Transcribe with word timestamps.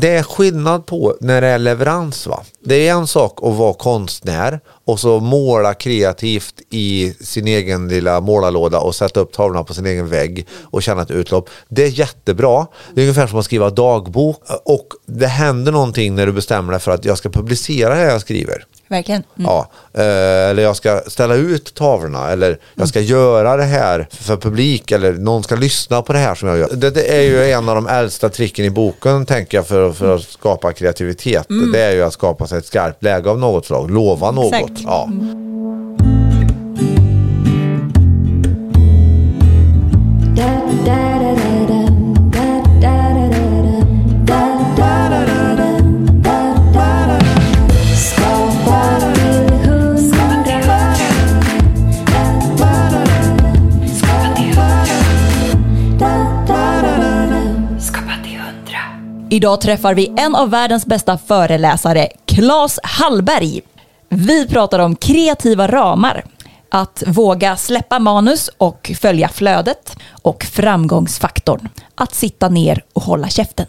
det 0.00 0.16
är 0.16 0.22
skillnad 0.22 0.86
på 0.86 1.16
när 1.20 1.40
det 1.40 1.46
är 1.46 1.58
leverans. 1.58 2.26
Va? 2.26 2.42
Det 2.60 2.88
är 2.88 2.92
en 2.92 3.06
sak 3.06 3.38
att 3.42 3.54
vara 3.54 3.74
konstnär 3.74 4.60
och 4.86 5.00
så 5.00 5.20
måla 5.20 5.74
kreativt 5.74 6.54
i 6.70 7.14
sin 7.20 7.46
egen 7.46 7.88
lilla 7.88 8.20
målarlåda 8.20 8.78
och 8.78 8.94
sätta 8.94 9.20
upp 9.20 9.32
tavlorna 9.32 9.64
på 9.64 9.74
sin 9.74 9.86
egen 9.86 10.08
vägg 10.08 10.46
och 10.62 10.82
känna 10.82 11.02
ett 11.02 11.10
utlopp. 11.10 11.50
Det 11.68 11.84
är 11.84 11.88
jättebra. 11.88 12.66
Det 12.94 13.00
är 13.00 13.04
ungefär 13.04 13.26
som 13.26 13.38
att 13.38 13.44
skriva 13.44 13.70
dagbok 13.70 14.42
och 14.64 14.88
det 15.06 15.26
händer 15.26 15.72
någonting 15.72 16.14
när 16.14 16.26
du 16.26 16.32
bestämmer 16.32 16.72
dig 16.72 16.80
för 16.80 16.90
att 16.90 17.04
jag 17.04 17.18
ska 17.18 17.28
publicera 17.28 17.94
det 17.94 18.02
jag 18.02 18.20
skriver. 18.20 18.64
Verkligen. 18.88 19.22
Mm. 19.38 19.50
Ja, 19.50 19.70
eh, 19.94 20.50
eller 20.50 20.62
jag 20.62 20.76
ska 20.76 21.00
ställa 21.06 21.34
ut 21.34 21.74
tavlorna 21.74 22.30
eller 22.30 22.58
jag 22.74 22.88
ska 22.88 23.00
göra 23.00 23.56
det 23.56 23.64
här 23.64 24.08
för 24.10 24.36
publik 24.36 24.90
eller 24.90 25.12
någon 25.12 25.42
ska 25.42 25.56
lyssna 25.56 26.02
på 26.02 26.12
det 26.12 26.18
här 26.18 26.34
som 26.34 26.48
jag 26.48 26.58
gör. 26.58 26.68
Det, 26.72 26.90
det 26.90 27.18
är 27.18 27.22
ju 27.22 27.50
en 27.50 27.68
av 27.68 27.74
de 27.74 27.86
äldsta 27.86 28.28
tricken 28.28 28.64
i 28.64 28.70
boken 28.70 29.26
tänker 29.26 29.58
jag 29.58 29.66
för, 29.66 29.92
för 29.92 30.14
att 30.14 30.22
skapa 30.22 30.72
kreativitet. 30.72 31.46
Det 31.72 31.80
är 31.80 31.92
ju 31.92 32.02
att 32.02 32.12
skapa 32.12 32.46
sig 32.46 32.58
ett 32.58 32.66
skarpt 32.66 33.02
läge 33.02 33.30
av 33.30 33.38
något 33.38 33.66
slag, 33.66 33.90
lova 33.90 34.30
något. 34.30 34.54
Exakt. 34.54 34.75
Ja. 34.84 35.08
Idag 59.36 59.60
träffar 59.60 59.94
vi 59.94 60.14
en 60.16 60.34
av 60.34 60.50
världens 60.50 60.86
bästa 60.86 61.18
föreläsare, 61.18 62.08
Claes 62.26 62.80
Hallberg. 62.82 63.62
Vi 64.08 64.48
pratar 64.48 64.78
om 64.78 64.96
kreativa 64.96 65.66
ramar, 65.68 66.24
att 66.70 67.02
våga 67.06 67.56
släppa 67.56 67.98
manus 67.98 68.50
och 68.58 68.92
följa 69.00 69.28
flödet 69.28 69.96
och 70.22 70.44
framgångsfaktorn, 70.44 71.68
att 71.94 72.14
sitta 72.14 72.48
ner 72.48 72.84
och 72.92 73.02
hålla 73.02 73.28
käften. 73.28 73.66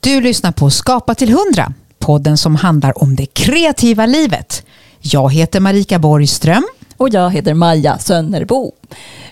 Du 0.00 0.20
lyssnar 0.20 0.52
på 0.52 0.70
Skapa 0.70 1.14
till 1.14 1.30
100, 1.30 1.72
podden 1.98 2.38
som 2.38 2.56
handlar 2.56 3.02
om 3.02 3.16
det 3.16 3.26
kreativa 3.26 4.06
livet. 4.06 4.64
Jag 5.00 5.32
heter 5.32 5.60
Marika 5.60 5.98
Borgström. 5.98 6.64
Och 7.00 7.08
jag 7.08 7.30
heter 7.30 7.54
Maja 7.54 7.98
Sönnerbo. 7.98 8.72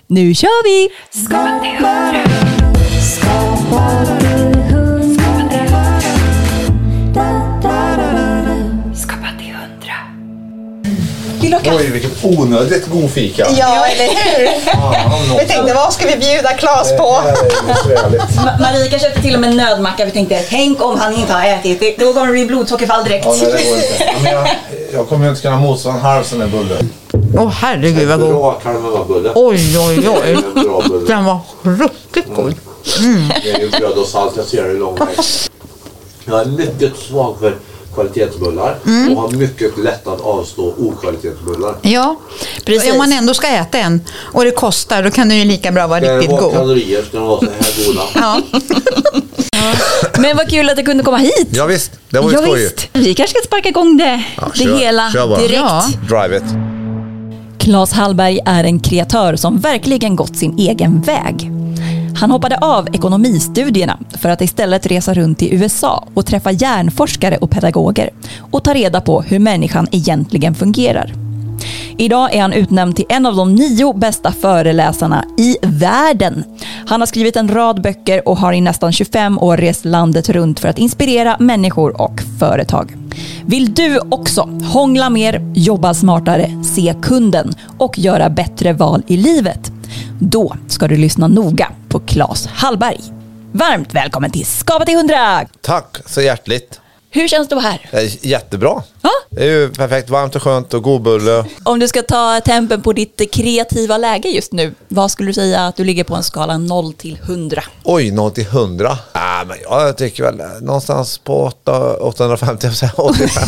Nu 0.07 0.35
kör 0.35 0.65
vi! 0.65 0.89
Skapa 1.25 1.61
till 1.61 1.85
100. 1.85 2.25
Skapa 3.01 4.19
till 4.19 4.27
100. 4.27 4.48
till 11.57 11.73
och 11.73 11.81
Oj, 11.81 11.91
vilket 11.91 12.25
onödigt 12.25 12.87
god 12.87 13.11
fika. 13.11 13.47
Ja, 13.59 13.87
eller 13.87 14.05
hur? 14.05 15.39
vi 15.39 15.47
tänkte, 15.47 15.75
vad 15.75 15.93
ska 15.93 16.07
vi 16.07 16.17
bjuda 16.17 16.49
Claes 16.49 16.97
på? 16.97 17.23
Eh, 17.29 18.61
Marika 18.61 18.99
köpte 18.99 19.23
till 19.23 19.35
och 19.35 19.41
med 19.41 19.57
nödmacka. 19.57 20.05
Vi 20.05 20.11
tänkte, 20.11 20.43
tänk 20.49 20.83
om 20.83 20.99
han 20.99 21.15
inte 21.15 21.33
har 21.33 21.45
ätit. 21.45 21.99
Då 21.99 22.13
kommer 22.13 22.27
det 22.27 22.33
bli 22.33 22.47
blodsockerfall 22.47 23.05
direkt. 23.05 23.27
Ja, 23.27 23.37
nej, 23.43 23.53
det 23.53 23.69
går 23.69 23.77
inte. 23.77 24.31
Jag, 24.31 24.49
jag 24.93 25.09
kommer 25.09 25.29
inte 25.29 25.43
kunna 25.43 25.57
motstå 25.57 25.91
en 25.91 26.01
halv 26.01 26.25
sån 26.25 26.39
där 26.39 26.47
bulle. 26.47 26.77
Åh 27.39 27.51
herregud 27.51 28.09
vad 28.09 28.21
god. 28.21 28.29
Bra 28.29 28.53
kalmarbulle. 28.53 29.33
Oj, 29.35 29.79
oj, 29.79 30.09
oj. 30.09 30.39
Den 31.07 31.25
var 31.25 31.39
ruskigt 31.63 32.29
god. 32.37 32.55
Mm. 32.99 33.29
Det 33.43 33.51
är 33.51 33.61
ju 33.61 33.71
bröd 33.71 33.99
och 33.99 34.07
salt. 34.07 34.33
Jag 34.37 34.47
ser 34.47 34.65
det 34.65 34.71
i 34.71 34.77
lång 34.77 34.95
väg. 34.95 35.09
Jag 36.25 36.41
är 36.41 36.45
mycket 36.45 36.97
svag 36.97 37.37
för 37.41 37.57
kvalitetsbullar 37.99 38.77
och 39.11 39.21
har 39.23 39.31
mycket 39.31 39.79
lätt 39.79 40.07
att 40.07 40.21
avstå 40.21 40.75
okvalitetsbullar. 40.79 41.75
Ja, 41.83 42.17
Precis. 42.65 42.93
om 42.93 42.99
man 42.99 43.13
ändå 43.13 43.35
ska 43.35 43.47
äta 43.47 43.79
en 43.79 44.01
och 44.19 44.45
det 44.45 44.51
kostar 44.51 45.03
då 45.03 45.11
kan 45.11 45.29
den 45.29 45.39
ju 45.39 45.45
lika 45.45 45.73
bra 45.73 45.87
vara 45.87 46.01
riktigt 46.19 46.39
god. 46.39 46.53
kalorier, 46.53 47.03
ska 47.03 47.19
de 47.19 47.27
vara 47.29 47.41
så 47.41 47.47
här 47.47 47.87
goda. 47.87 48.03
Ja. 48.15 48.41
Men 50.19 50.37
vad 50.37 50.49
kul 50.51 50.71
att 50.71 50.77
du 50.77 50.83
kunde 50.83 51.03
komma 51.05 51.17
hit. 51.17 51.49
Ja, 51.51 51.67
visst, 51.67 51.93
det 52.11 52.21
var 52.21 52.31
ju 52.31 52.37
Ja, 52.37 52.43
skojigt. 52.43 52.89
visst. 52.95 53.07
Vi 53.07 53.15
kanske 53.15 53.39
ska 53.39 53.47
sparka 53.47 53.69
igång 53.69 53.97
det, 53.97 54.23
Ja, 54.37 54.51
det 54.55 54.65
kör- 54.65 54.79
hela 54.79 55.11
kör 55.13 55.29
bara. 55.29 55.39
direkt. 55.39 55.55
Ja. 55.61 55.85
Drive 56.09 56.37
it. 56.37 56.43
Claes 57.59 57.93
Hallberg 57.93 58.39
är 58.47 58.65
en 58.65 58.81
kreatör 58.81 59.37
som 59.37 59.59
verkligen 59.59 60.17
gått 60.17 60.37
sin 60.37 60.59
egen 60.59 61.01
väg. 61.01 61.51
Han 62.21 62.31
hoppade 62.31 62.59
av 62.59 62.89
ekonomistudierna 62.93 63.99
för 64.11 64.29
att 64.29 64.41
istället 64.41 64.87
resa 64.87 65.15
runt 65.15 65.43
i 65.43 65.55
USA 65.55 66.05
och 66.15 66.27
träffa 66.27 66.51
hjärnforskare 66.51 67.37
och 67.37 67.51
pedagoger 67.51 68.11
och 68.51 68.65
ta 68.65 68.75
reda 68.75 69.01
på 69.01 69.23
hur 69.23 69.39
människan 69.39 69.89
egentligen 69.91 70.55
fungerar. 70.55 71.13
Idag 71.97 72.35
är 72.35 72.43
han 72.43 72.53
utnämnd 72.53 72.97
till 72.97 73.05
en 73.09 73.27
av 73.27 73.37
de 73.37 73.55
nio 73.55 73.93
bästa 73.93 74.33
föreläsarna 74.33 75.25
i 75.39 75.57
världen. 75.63 76.45
Han 76.87 77.01
har 77.01 77.07
skrivit 77.07 77.37
en 77.37 77.49
rad 77.49 77.83
böcker 77.83 78.29
och 78.29 78.39
har 78.39 78.53
i 78.53 78.61
nästan 78.61 78.93
25 78.93 79.39
år 79.39 79.57
rest 79.57 79.85
landet 79.85 80.29
runt 80.29 80.61
för 80.61 80.69
att 80.69 80.79
inspirera 80.79 81.37
människor 81.41 82.01
och 82.03 82.21
företag. 82.39 82.97
Vill 83.47 83.75
du 83.75 83.99
också 83.99 84.49
hångla 84.73 85.11
mer, 85.11 85.53
jobba 85.55 85.95
smartare, 85.95 86.63
se 86.65 86.95
kunden 87.03 87.53
och 87.79 87.99
göra 87.99 88.31
bättre 88.31 88.73
val 88.73 89.03
i 89.07 89.17
livet? 89.17 89.73
Då 90.21 90.55
ska 90.69 90.89
du 90.89 90.97
lyssna 90.97 91.29
noga 91.29 91.69
på 91.89 92.01
Claes 92.01 92.47
Hallberg. 92.47 93.01
Varmt 93.53 93.95
välkommen 93.95 94.31
till 94.31 94.47
Skapa 94.47 94.85
till 94.85 94.95
100! 94.95 95.47
Tack 95.61 95.97
så 96.07 96.21
hjärtligt. 96.21 96.81
Hur 97.11 97.29
känns 97.29 97.49
det 97.49 97.57
att 97.57 97.63
vara 97.63 97.73
här? 97.73 97.89
Är 97.91 98.27
jättebra. 98.27 98.83
Ja. 99.03 99.11
Det 99.31 99.43
är 99.43 99.47
ju 99.47 99.71
perfekt 99.73 100.11
varmt 100.11 100.37
och 100.37 100.43
skönt 100.43 100.75
och 100.75 100.83
god 100.83 101.03
bulle. 101.03 101.45
Om 101.63 101.79
du 101.79 101.89
ska 101.89 102.03
ta 102.03 102.41
tempen 102.45 102.83
på 102.83 102.93
ditt 102.93 103.33
kreativa 103.33 103.99
läge 103.99 104.29
just 104.29 104.53
nu, 104.53 104.75
vad 104.89 105.11
skulle 105.11 105.29
du 105.29 105.35
säga 105.35 105.67
att 105.67 105.77
du 105.77 105.85
ligger 105.85 106.05
på 106.05 106.15
en 106.15 106.23
skala 106.23 106.59
0 106.59 106.93
till 106.93 107.19
100? 107.23 107.65
Oj, 107.85 108.11
0 108.11 108.31
till 108.31 108.47
100. 108.47 108.99
Ah, 109.13 109.45
men 109.45 109.57
jag 109.63 109.97
tycker 109.97 110.23
väl 110.23 110.41
eh, 110.41 110.47
någonstans 110.61 111.19
på 111.19 111.45
8, 111.45 111.97
850, 111.97 112.67
jag 112.67 112.77
säger 112.77 113.01
85. 113.01 113.43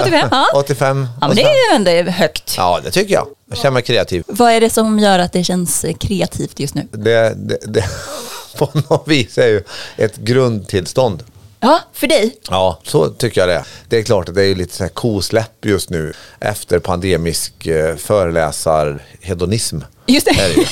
85, 0.00 0.28
ja. 0.30 0.46
85. 0.54 1.08
Ja, 1.20 1.26
men 1.28 1.36
det 1.36 1.42
är 1.42 1.70
ju 1.70 1.76
ändå 1.76 2.10
högt. 2.10 2.54
Ja, 2.56 2.80
det 2.84 2.90
tycker 2.90 3.14
jag. 3.14 3.26
Jag 3.48 3.58
känner 3.58 3.70
mig 3.70 3.82
kreativ. 3.82 4.24
Vad 4.26 4.52
är 4.52 4.60
det 4.60 4.70
som 4.70 4.98
gör 4.98 5.18
att 5.18 5.32
det 5.32 5.44
känns 5.44 5.84
kreativt 6.00 6.60
just 6.60 6.74
nu? 6.74 6.88
Det, 6.90 7.34
det, 7.36 7.58
det 7.66 7.84
på 8.58 8.68
något 8.88 9.08
vis 9.08 9.38
är 9.38 9.48
ju 9.48 9.62
ett 9.96 10.16
grundtillstånd. 10.16 11.22
Ja, 11.64 11.80
för 11.92 12.06
dig? 12.06 12.36
Ja, 12.50 12.80
så 12.84 13.08
tycker 13.08 13.40
jag 13.40 13.48
det. 13.48 13.64
Det 13.88 13.98
är 13.98 14.02
klart 14.02 14.28
att 14.28 14.34
det 14.34 14.44
är 14.44 14.54
lite 14.54 14.74
så 14.76 14.82
här 14.84 14.88
kosläpp 14.90 15.64
just 15.64 15.90
nu 15.90 16.12
efter 16.40 16.78
pandemisk 16.78 17.66
eh, 17.66 17.96
föreläsarhedonism. 17.96 19.78
Just 20.06 20.26
det. 20.26 20.34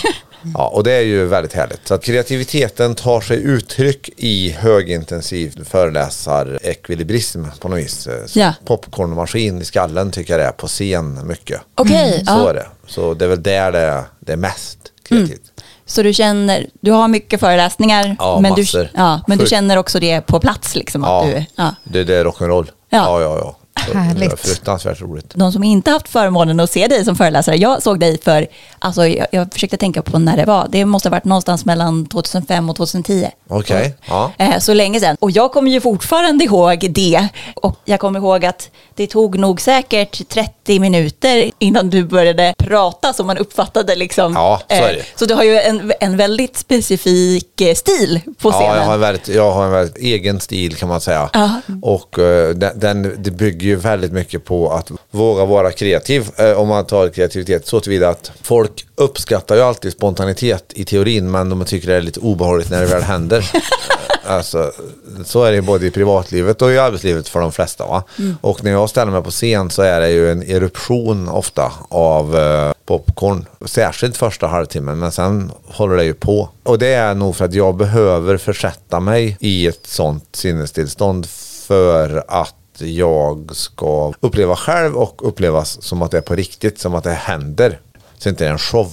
Ja, 0.54 0.68
och 0.68 0.84
det 0.84 0.92
är 0.92 1.00
ju 1.00 1.24
väldigt 1.26 1.52
härligt. 1.52 1.88
Så 1.88 1.94
att 1.94 2.04
kreativiteten 2.04 2.94
tar 2.94 3.20
sig 3.20 3.42
uttryck 3.42 4.10
i 4.16 4.50
högintensiv 4.50 5.64
föreläsarekvilibrism 5.64 7.44
på 7.60 7.68
något 7.68 7.78
vis. 7.78 8.06
Eh, 8.06 8.24
Ja. 8.34 8.54
Popcornmaskin 8.64 9.60
i 9.62 9.64
skallen 9.64 10.10
tycker 10.10 10.32
jag 10.32 10.40
det 10.40 10.44
är 10.46 10.52
på 10.52 10.66
scen 10.66 11.26
mycket. 11.26 11.60
Okej, 11.74 12.18
Så 12.26 12.32
ja. 12.32 12.50
är 12.50 12.54
det. 12.54 12.66
Så 12.86 13.14
det 13.14 13.24
är 13.24 13.28
väl 13.28 13.42
där 13.42 13.72
det, 13.72 14.04
det 14.20 14.32
är 14.32 14.36
mest 14.36 14.78
kreativt. 15.08 15.51
Så 15.86 16.02
du 16.02 16.12
känner, 16.12 16.66
du 16.80 16.90
har 16.90 17.08
mycket 17.08 17.40
föreläsningar, 17.40 18.16
Ja, 18.18 18.40
men, 18.40 18.54
du, 18.54 18.64
ja, 18.94 19.20
men 19.26 19.38
du 19.38 19.46
känner 19.46 19.76
också 19.76 20.00
det 20.00 20.20
på 20.20 20.40
plats 20.40 20.74
liksom? 20.76 21.04
Att 21.04 21.10
Ja, 21.10 21.24
du, 21.34 21.44
ja. 21.56 21.74
Det, 21.84 22.04
det 22.04 22.16
är 22.16 22.24
rock'n'roll. 22.24 22.66
Ja. 22.90 22.98
Ja, 22.98 23.20
ja, 23.22 23.38
ja. 23.38 23.56
Så 23.86 23.92
Det 23.92 23.98
är 23.98 24.02
Härligt. 24.02 24.40
fruktansvärt 24.40 25.00
roligt. 25.00 25.32
De 25.34 25.52
som 25.52 25.64
inte 25.64 25.90
haft 25.90 26.08
förmånen 26.08 26.60
att 26.60 26.70
se 26.70 26.86
dig 26.86 27.04
som 27.04 27.16
föreläsare, 27.16 27.56
jag 27.56 27.82
såg 27.82 28.00
dig 28.00 28.20
för, 28.22 28.46
alltså 28.82 29.06
jag, 29.06 29.26
jag 29.32 29.52
försökte 29.52 29.76
tänka 29.76 30.02
på 30.02 30.18
när 30.18 30.36
det 30.36 30.44
var, 30.44 30.66
det 30.70 30.84
måste 30.84 31.08
ha 31.08 31.10
varit 31.10 31.24
någonstans 31.24 31.64
mellan 31.64 32.06
2005 32.06 32.70
och 32.70 32.76
2010. 32.76 33.28
Okej, 33.48 33.94
ja. 34.08 34.32
Eh, 34.38 34.58
Så 34.58 34.74
länge 34.74 35.00
sedan. 35.00 35.16
Och 35.20 35.30
jag 35.30 35.52
kommer 35.52 35.70
ju 35.70 35.80
fortfarande 35.80 36.44
ihåg 36.44 36.86
det. 36.90 37.28
Och 37.54 37.76
jag 37.84 38.00
kommer 38.00 38.18
ihåg 38.20 38.44
att 38.44 38.70
det 38.94 39.06
tog 39.06 39.38
nog 39.38 39.60
säkert 39.60 40.28
30 40.28 40.78
minuter 40.78 41.50
innan 41.58 41.90
du 41.90 42.04
började 42.04 42.54
prata 42.58 43.12
som 43.12 43.26
man 43.26 43.38
uppfattade 43.38 43.96
liksom. 43.96 44.32
Ja, 44.32 44.60
så 44.68 44.74
är 44.74 44.80
det. 44.92 44.98
Eh, 44.98 45.04
Så 45.16 45.24
du 45.24 45.34
har 45.34 45.42
ju 45.44 45.58
en, 45.58 45.92
en 46.00 46.16
väldigt 46.16 46.56
specifik 46.56 47.60
eh, 47.60 47.74
stil 47.74 48.20
på 48.38 48.48
Ja, 48.48 48.52
scenen. 48.52 48.76
jag 48.76 48.84
har, 48.84 48.94
en 48.94 49.00
väldigt, 49.00 49.28
jag 49.28 49.52
har 49.52 49.64
en 49.64 49.70
väldigt 49.72 49.96
egen 49.98 50.40
stil 50.40 50.76
kan 50.76 50.88
man 50.88 51.00
säga. 51.00 51.30
Ja. 51.32 51.50
Och 51.82 52.18
eh, 52.18 52.48
den, 52.54 52.78
den, 52.80 53.14
det 53.22 53.30
bygger 53.30 53.66
ju 53.66 53.76
väldigt 53.76 54.12
mycket 54.12 54.44
på 54.44 54.70
att 54.72 54.90
våga 55.10 55.44
vara 55.44 55.70
kreativ. 55.72 56.28
eh, 56.36 56.52
om 56.60 56.68
man 56.68 56.86
tar 56.86 57.08
kreativitet 57.08 57.66
så 57.66 57.80
tillvida 57.80 58.08
att 58.08 58.32
folk 58.42 58.71
uppskattar 58.94 59.56
ju 59.56 59.62
alltid 59.62 59.92
spontanitet 59.92 60.72
i 60.74 60.84
teorin 60.84 61.30
men 61.30 61.48
de 61.48 61.64
tycker 61.64 61.88
det 61.88 61.94
är 61.94 62.00
lite 62.00 62.20
obehagligt 62.20 62.70
när 62.70 62.80
det 62.80 62.86
väl 62.86 63.02
händer. 63.02 63.50
Alltså, 64.26 64.72
så 65.24 65.44
är 65.44 65.50
det 65.50 65.56
ju 65.56 65.62
både 65.62 65.86
i 65.86 65.90
privatlivet 65.90 66.62
och 66.62 66.72
i 66.72 66.78
arbetslivet 66.78 67.28
för 67.28 67.40
de 67.40 67.52
flesta. 67.52 67.86
Va? 67.86 68.04
Och 68.40 68.64
när 68.64 68.70
jag 68.70 68.90
ställer 68.90 69.12
mig 69.12 69.22
på 69.22 69.30
scen 69.30 69.70
så 69.70 69.82
är 69.82 70.00
det 70.00 70.10
ju 70.10 70.30
en 70.30 70.42
eruption 70.42 71.28
ofta 71.28 71.72
av 71.88 72.36
eh, 72.36 72.72
popcorn. 72.86 73.46
Särskilt 73.64 74.16
första 74.16 74.46
halvtimmen 74.46 74.98
men 74.98 75.12
sen 75.12 75.52
håller 75.64 75.96
det 75.96 76.04
ju 76.04 76.14
på. 76.14 76.48
Och 76.62 76.78
det 76.78 76.94
är 76.94 77.14
nog 77.14 77.36
för 77.36 77.44
att 77.44 77.54
jag 77.54 77.74
behöver 77.74 78.36
försätta 78.36 79.00
mig 79.00 79.36
i 79.40 79.66
ett 79.66 79.86
sånt 79.86 80.36
sinnestillstånd 80.36 81.26
för 81.66 82.24
att 82.28 82.54
jag 82.78 83.50
ska 83.52 84.12
uppleva 84.20 84.56
själv 84.56 84.96
och 84.96 85.28
upplevas 85.28 85.82
som 85.82 86.02
att 86.02 86.10
det 86.10 86.16
är 86.16 86.22
på 86.22 86.34
riktigt, 86.34 86.78
som 86.78 86.94
att 86.94 87.04
det 87.04 87.10
händer. 87.10 87.80
Så 88.22 88.28
inte 88.28 88.44
det 88.44 88.48
är 88.48 88.52
en 88.52 88.58
show. 88.58 88.92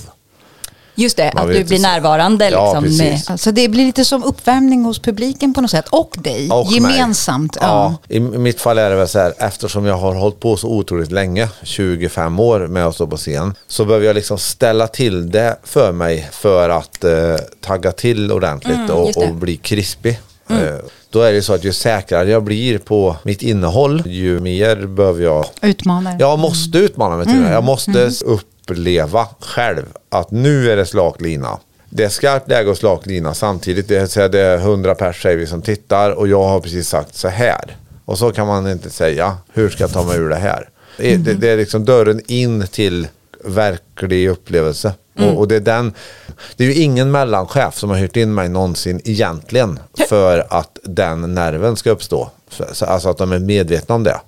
Just 0.95 1.17
det, 1.17 1.31
Man 1.35 1.43
att 1.43 1.47
du 1.53 1.63
blir 1.63 1.77
inte. 1.77 1.87
närvarande. 1.87 2.49
Ja, 2.49 2.79
Liksom, 2.79 3.05
med, 3.05 3.21
Alltså 3.27 3.51
det 3.51 3.67
blir 3.67 3.85
lite 3.85 4.05
som 4.05 4.23
uppvärmning 4.23 4.83
hos 4.85 4.99
publiken 4.99 5.53
på 5.53 5.61
något 5.61 5.71
sätt. 5.71 5.85
Och 5.89 6.15
dig, 6.17 6.49
Och 6.49 6.71
gemensamt. 6.71 7.57
Ja. 7.61 7.95
I 8.07 8.15
i 8.17 8.19
mitt 8.19 8.61
fall 8.61 8.77
är 8.77 8.89
det 8.89 8.95
väl 8.95 9.07
så 9.07 9.19
här, 9.19 9.33
eftersom 9.37 9.85
jag 9.85 9.97
har 9.97 10.15
hållit 10.15 10.39
på 10.39 10.57
så 10.57 10.67
otroligt 10.67 11.11
länge, 11.11 11.49
25 11.63 12.39
år 12.39 12.67
med 12.67 12.85
att 12.85 12.95
stå 12.95 13.07
på 13.07 13.17
scen, 13.17 13.53
så 13.67 13.85
behöver 13.85 14.05
jag 14.05 14.13
liksom 14.13 14.37
ställa 14.37 14.87
till 14.87 15.31
det 15.31 15.57
för 15.63 15.91
mig 15.91 16.29
för 16.31 16.69
att 16.69 17.03
eh, 17.03 17.35
tagga 17.61 17.91
till 17.91 18.31
ordentligt 18.31 18.89
och, 18.89 19.05
just 19.07 19.19
det. 19.19 19.25
och 19.25 19.35
bli 19.35 19.57
krispig. 19.57 20.19
Eh, 20.49 20.57
då 21.09 21.21
är 21.21 21.33
det 21.33 21.41
så 21.41 21.53
att 21.53 21.63
ju 21.63 21.73
säkrare 21.73 22.29
jag 22.29 22.43
blir 22.43 22.77
på 22.77 23.15
mitt 23.23 23.41
innehåll, 23.41 24.03
ju 24.05 24.39
mer 24.39 24.75
behöver 24.75 25.23
jag 25.23 25.45
Utmanare. 25.61 26.15
jag 26.19 26.39
måste 26.39 26.77
utmana 26.77 27.17
mig 27.17 27.25
till 27.25 27.43
det. 27.43 27.51
Jag 27.51 27.63
måste 27.63 28.11
uppleva 28.73 29.27
själv 29.39 29.85
att 30.09 30.31
nu 30.31 30.71
är 30.71 30.75
det 30.77 30.85
slak 30.85 31.21
lina. 31.21 31.59
Det 31.89 32.03
är 32.03 32.09
skarpt 32.09 32.47
läge 32.49 32.69
och 32.69 32.77
slak 32.77 33.05
lina 33.05 33.33
samtidigt. 33.33 33.87
Det 33.87 33.97
är, 33.97 34.05
så 34.05 34.21
är 34.21 34.29
det 34.29 34.53
100 34.53 34.95
pers 34.95 35.21
säger 35.23 35.37
vi 35.37 35.47
som 35.47 35.61
tittar 35.61 36.11
och 36.11 36.27
jag 36.27 36.43
har 36.43 36.59
precis 36.59 36.87
sagt 36.89 37.15
så 37.15 37.27
här. 37.27 37.77
Och 38.05 38.17
så 38.17 38.31
kan 38.31 38.47
man 38.47 38.67
inte 38.71 38.89
säga, 38.89 39.37
hur 39.53 39.69
ska 39.69 39.83
jag 39.83 39.91
ta 39.93 40.03
mig 40.03 40.17
ur 40.17 40.29
det 40.29 40.35
här? 40.35 40.69
Det, 40.97 41.15
det, 41.17 41.33
det 41.33 41.49
är 41.49 41.57
liksom 41.57 41.85
dörren 41.85 42.21
in 42.27 42.67
till 42.67 43.07
verklig 43.43 44.29
upplevelse. 44.29 44.93
Och, 45.19 45.37
och 45.37 45.47
det, 45.47 45.55
är 45.55 45.59
den, 45.59 45.93
det 46.55 46.63
är 46.63 46.67
ju 46.67 46.73
ingen 46.81 47.11
mellanchef 47.11 47.77
som 47.77 47.89
har 47.89 47.97
hyrt 47.97 48.15
in 48.15 48.33
mig 48.33 48.49
någonsin 48.49 49.01
egentligen 49.03 49.79
för 50.09 50.47
att 50.49 50.79
den 50.83 51.33
nerven 51.35 51.75
ska 51.75 51.89
uppstå. 51.91 52.29
Så- 52.49 52.65
så- 52.73 52.85
Alltså 52.85 53.09
att 53.09 53.17
de 53.17 53.31
är 53.31 53.39
medvetna 53.39 53.95
om 53.95 54.03
det. 54.03 54.19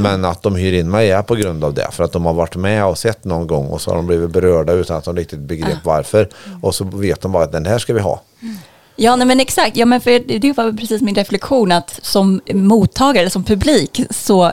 Men 0.00 0.24
att 0.24 0.42
de 0.42 0.56
hyr 0.56 0.72
in 0.72 0.90
mig 0.90 1.10
är 1.10 1.22
på 1.22 1.34
grund 1.34 1.64
av 1.64 1.74
det. 1.74 1.88
För 1.92 2.04
att 2.04 2.12
de 2.12 2.24
har 2.24 2.34
varit 2.34 2.56
med 2.56 2.86
och 2.86 2.98
sett 2.98 3.24
någon 3.24 3.46
gång 3.46 3.66
och 3.66 3.80
så 3.80 3.90
har 3.90 3.96
de 3.96 4.06
blivit 4.06 4.30
berörda 4.30 4.72
utan 4.72 4.96
att 4.96 5.04
de 5.04 5.16
riktigt 5.16 5.38
begrep 5.38 5.78
varför. 5.84 6.28
Och 6.62 6.74
så 6.74 6.84
vet 6.84 7.20
de 7.20 7.32
bara 7.32 7.44
att 7.44 7.52
den 7.52 7.66
här 7.66 7.78
ska 7.78 7.94
vi 7.94 8.00
ha. 8.00 8.22
Ja, 8.96 9.16
nej, 9.16 9.26
men 9.26 9.40
exakt. 9.40 9.76
Ja, 9.76 9.86
men 9.86 10.00
för 10.00 10.38
det 10.38 10.52
var 10.56 10.72
precis 10.72 11.02
min 11.02 11.14
reflektion 11.14 11.72
att 11.72 11.98
som 12.02 12.40
mottagare, 12.52 13.30
som 13.30 13.44
publik, 13.44 14.00
så 14.10 14.52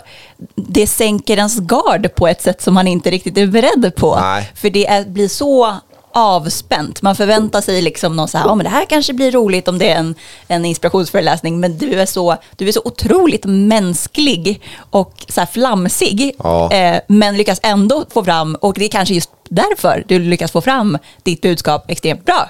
det 0.55 0.87
sänker 0.87 1.37
ens 1.37 1.59
gard 1.59 2.15
på 2.15 2.27
ett 2.27 2.41
sätt 2.41 2.61
som 2.61 2.73
man 2.73 2.87
inte 2.87 3.11
riktigt 3.11 3.37
är 3.37 3.47
beredd 3.47 3.95
på. 3.95 4.15
Nej. 4.15 4.51
För 4.55 4.69
det 4.69 4.87
är, 4.87 5.05
blir 5.05 5.27
så 5.27 5.75
avspänt. 6.13 7.01
Man 7.01 7.15
förväntar 7.15 7.61
sig 7.61 7.81
liksom 7.81 8.15
någon 8.15 8.27
så 8.27 8.37
här, 8.37 8.45
ja 8.45 8.55
men 8.55 8.63
det 8.63 8.69
här 8.69 8.85
kanske 8.85 9.13
blir 9.13 9.31
roligt 9.31 9.67
om 9.67 9.77
det 9.77 9.89
är 9.89 9.95
en, 9.95 10.15
en 10.47 10.65
inspirationsföreläsning, 10.65 11.59
men 11.59 11.77
du 11.77 11.99
är, 11.99 12.05
så, 12.05 12.37
du 12.55 12.67
är 12.67 12.71
så 12.71 12.81
otroligt 12.85 13.45
mänsklig 13.45 14.61
och 14.89 15.13
så 15.29 15.45
flamsig, 15.51 16.35
Ja. 16.43 16.71
eh, 16.73 17.01
men 17.07 17.37
lyckas 17.37 17.59
ändå 17.63 18.05
få 18.09 18.23
fram, 18.23 18.55
och 18.55 18.73
det 18.73 18.85
är 18.85 18.89
kanske 18.89 19.13
just 19.15 19.29
därför 19.49 20.03
du 20.07 20.19
lyckas 20.19 20.51
få 20.51 20.61
fram 20.61 20.97
ditt 21.23 21.41
budskap 21.41 21.85
extremt 21.87 22.25
bra. 22.25 22.49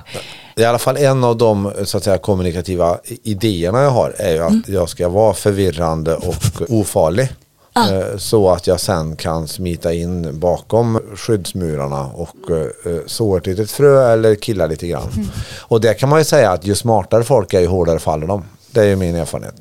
I 0.55 0.63
alla 0.65 0.79
fall 0.79 0.97
en 0.97 1.23
av 1.23 1.37
de 1.37 1.71
så 1.85 1.97
att 1.97 2.03
säga, 2.03 2.17
kommunikativa 2.17 2.97
idéerna 3.23 3.81
jag 3.81 3.89
har 3.91 4.09
är 4.17 4.31
ju 4.33 4.43
att 4.43 4.67
jag 4.69 4.89
ska 4.89 5.09
vara 5.09 5.33
förvirrande 5.33 6.15
och 6.15 6.35
ofarlig. 6.69 7.29
Eh, 7.75 8.17
Så 8.17 8.49
att 8.49 8.67
jag 8.67 8.79
sen 8.79 9.15
kan 9.15 9.47
smita 9.47 9.93
in 9.93 10.39
bakom 10.39 10.99
skyddsmurarna 11.15 12.05
och 12.05 12.51
eh, 12.51 12.97
så 13.05 13.37
ett 13.37 13.45
litet 13.45 13.71
frö 13.71 14.13
eller 14.13 14.35
killa 14.35 14.65
lite 14.67 14.87
grann. 14.87 15.29
Och 15.59 15.81
det 15.81 15.93
kan 15.93 16.09
man 16.09 16.19
ju 16.19 16.25
säga 16.25 16.51
att 16.51 16.65
ju 16.65 16.75
smartare 16.75 17.23
folk 17.23 17.53
är 17.53 17.59
ju 17.59 17.67
hårdare 17.67 17.99
faller 17.99 18.27
de. 18.27 18.43
Det 18.71 18.79
är 18.81 18.85
ju 18.85 18.95
min 18.95 19.15
erfarenhet. 19.15 19.55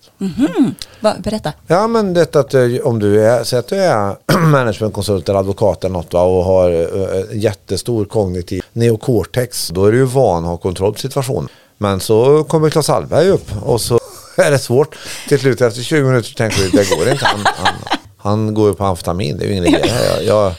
Va, 1.01 1.15
berätta. 1.19 1.53
Ja 1.67 1.87
men 1.87 2.15
det 2.15 2.37
att 2.37 2.55
eh, 2.55 2.63
om 2.85 2.99
du 2.99 3.27
är, 3.27 3.45
säg 3.45 3.59
att 3.59 3.69
du 3.69 3.77
är 3.77 4.17
managementkonsult 4.39 5.29
eller 5.29 5.39
advokat 5.39 5.85
eller 5.85 5.93
något 5.93 6.13
va, 6.13 6.23
och 6.23 6.45
har 6.45 6.71
eh, 6.71 7.25
jättestor 7.33 8.05
kognitiv 8.05 8.63
neocortex. 8.73 9.69
Då 9.69 9.85
är 9.85 9.93
du 9.93 9.99
ju 9.99 10.05
van 10.05 10.45
att 10.45 10.51
ha 10.51 10.57
kontroll 10.57 10.93
på 10.93 10.99
situationen. 10.99 11.49
Men 11.79 12.01
så 12.01 12.45
kommer 12.45 12.71
Claes 12.71 12.89
Hallberg 12.89 13.29
upp 13.29 13.51
och 13.63 13.81
så 13.81 14.01
är 14.37 14.51
det 14.51 14.59
svårt. 14.59 14.97
Till 15.29 15.39
slut 15.39 15.61
efter 15.61 15.83
20 15.83 16.03
minuter 16.09 16.35
tänker 16.35 16.59
du 16.63 16.69
det 16.71 16.97
går 16.97 17.09
inte. 17.09 17.25
Han, 17.25 17.41
han, 17.57 17.75
han 18.23 18.55
går 18.55 18.69
ju 18.69 18.75
på 18.75 18.85
amfetamin, 18.85 19.39
det 19.39 19.45
är 19.45 19.49
ju 19.49 19.53
ingen 19.53 19.67
idé. 19.67 19.91
Jag, 20.23 20.23
jag, 20.25 20.55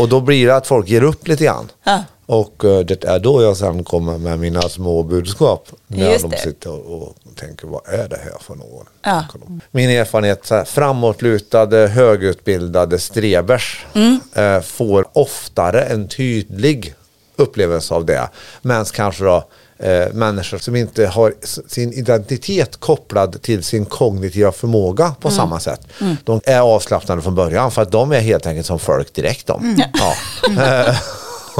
och 0.00 0.08
då 0.08 0.20
blir 0.20 0.46
det 0.46 0.56
att 0.56 0.66
folk 0.66 0.88
ger 0.88 1.02
upp 1.02 1.28
lite 1.28 1.44
grann. 1.44 1.68
Ja. 1.84 2.04
Och 2.26 2.64
eh, 2.64 2.78
det 2.80 3.04
är 3.04 3.18
då 3.18 3.42
jag 3.42 3.56
sen 3.56 3.84
kommer 3.84 4.18
med 4.18 4.38
mina 4.38 4.62
små 4.62 5.02
budskap. 5.02 5.68
När 5.86 6.12
Just 6.12 6.30
de 6.30 6.36
sitter 6.36 6.70
och, 6.70 7.02
och 7.02 7.14
tänker, 7.36 7.66
vad 7.66 7.88
är 7.88 8.08
det 8.08 8.16
här 8.24 8.38
för 8.40 8.54
någon? 8.54 8.86
Ja. 9.02 9.24
Min 9.70 9.90
erfarenhet, 9.90 10.46
så 10.46 10.54
här, 10.54 10.64
framåtlutade, 10.64 11.76
högutbildade 11.88 12.98
strebers 12.98 13.86
Mm. 13.94 14.20
eh, 14.34 14.60
får 14.60 15.06
oftare 15.12 15.82
en 15.82 16.08
tydlig 16.08 16.94
upplevelse 17.36 17.94
av 17.94 18.04
det. 18.04 18.28
Medan 18.62 18.84
kanske 18.84 19.24
då 19.24 19.44
eh, 19.82 20.12
människor 20.12 20.58
som 20.58 20.76
inte 20.76 21.06
har 21.06 21.34
sin 21.68 21.92
identitet 21.92 22.76
kopplad 22.80 23.42
till 23.42 23.64
sin 23.64 23.84
kognitiva 23.84 24.52
förmåga 24.52 25.04
Mm. 25.04 25.14
på 25.20 25.30
samma 25.30 25.60
sätt. 25.60 25.80
De 26.24 26.40
är 26.44 26.60
avslappnade 26.60 27.22
från 27.22 27.34
början 27.34 27.70
för 27.70 27.82
att 27.82 27.92
de 27.92 28.12
är 28.12 28.20
helt 28.20 28.46
enkelt 28.46 28.66
som 28.66 28.78
folk 28.78 29.14
direkt 29.14 29.46
de. 29.46 29.60
Mm. 29.64 29.80
Ja. 29.92 30.14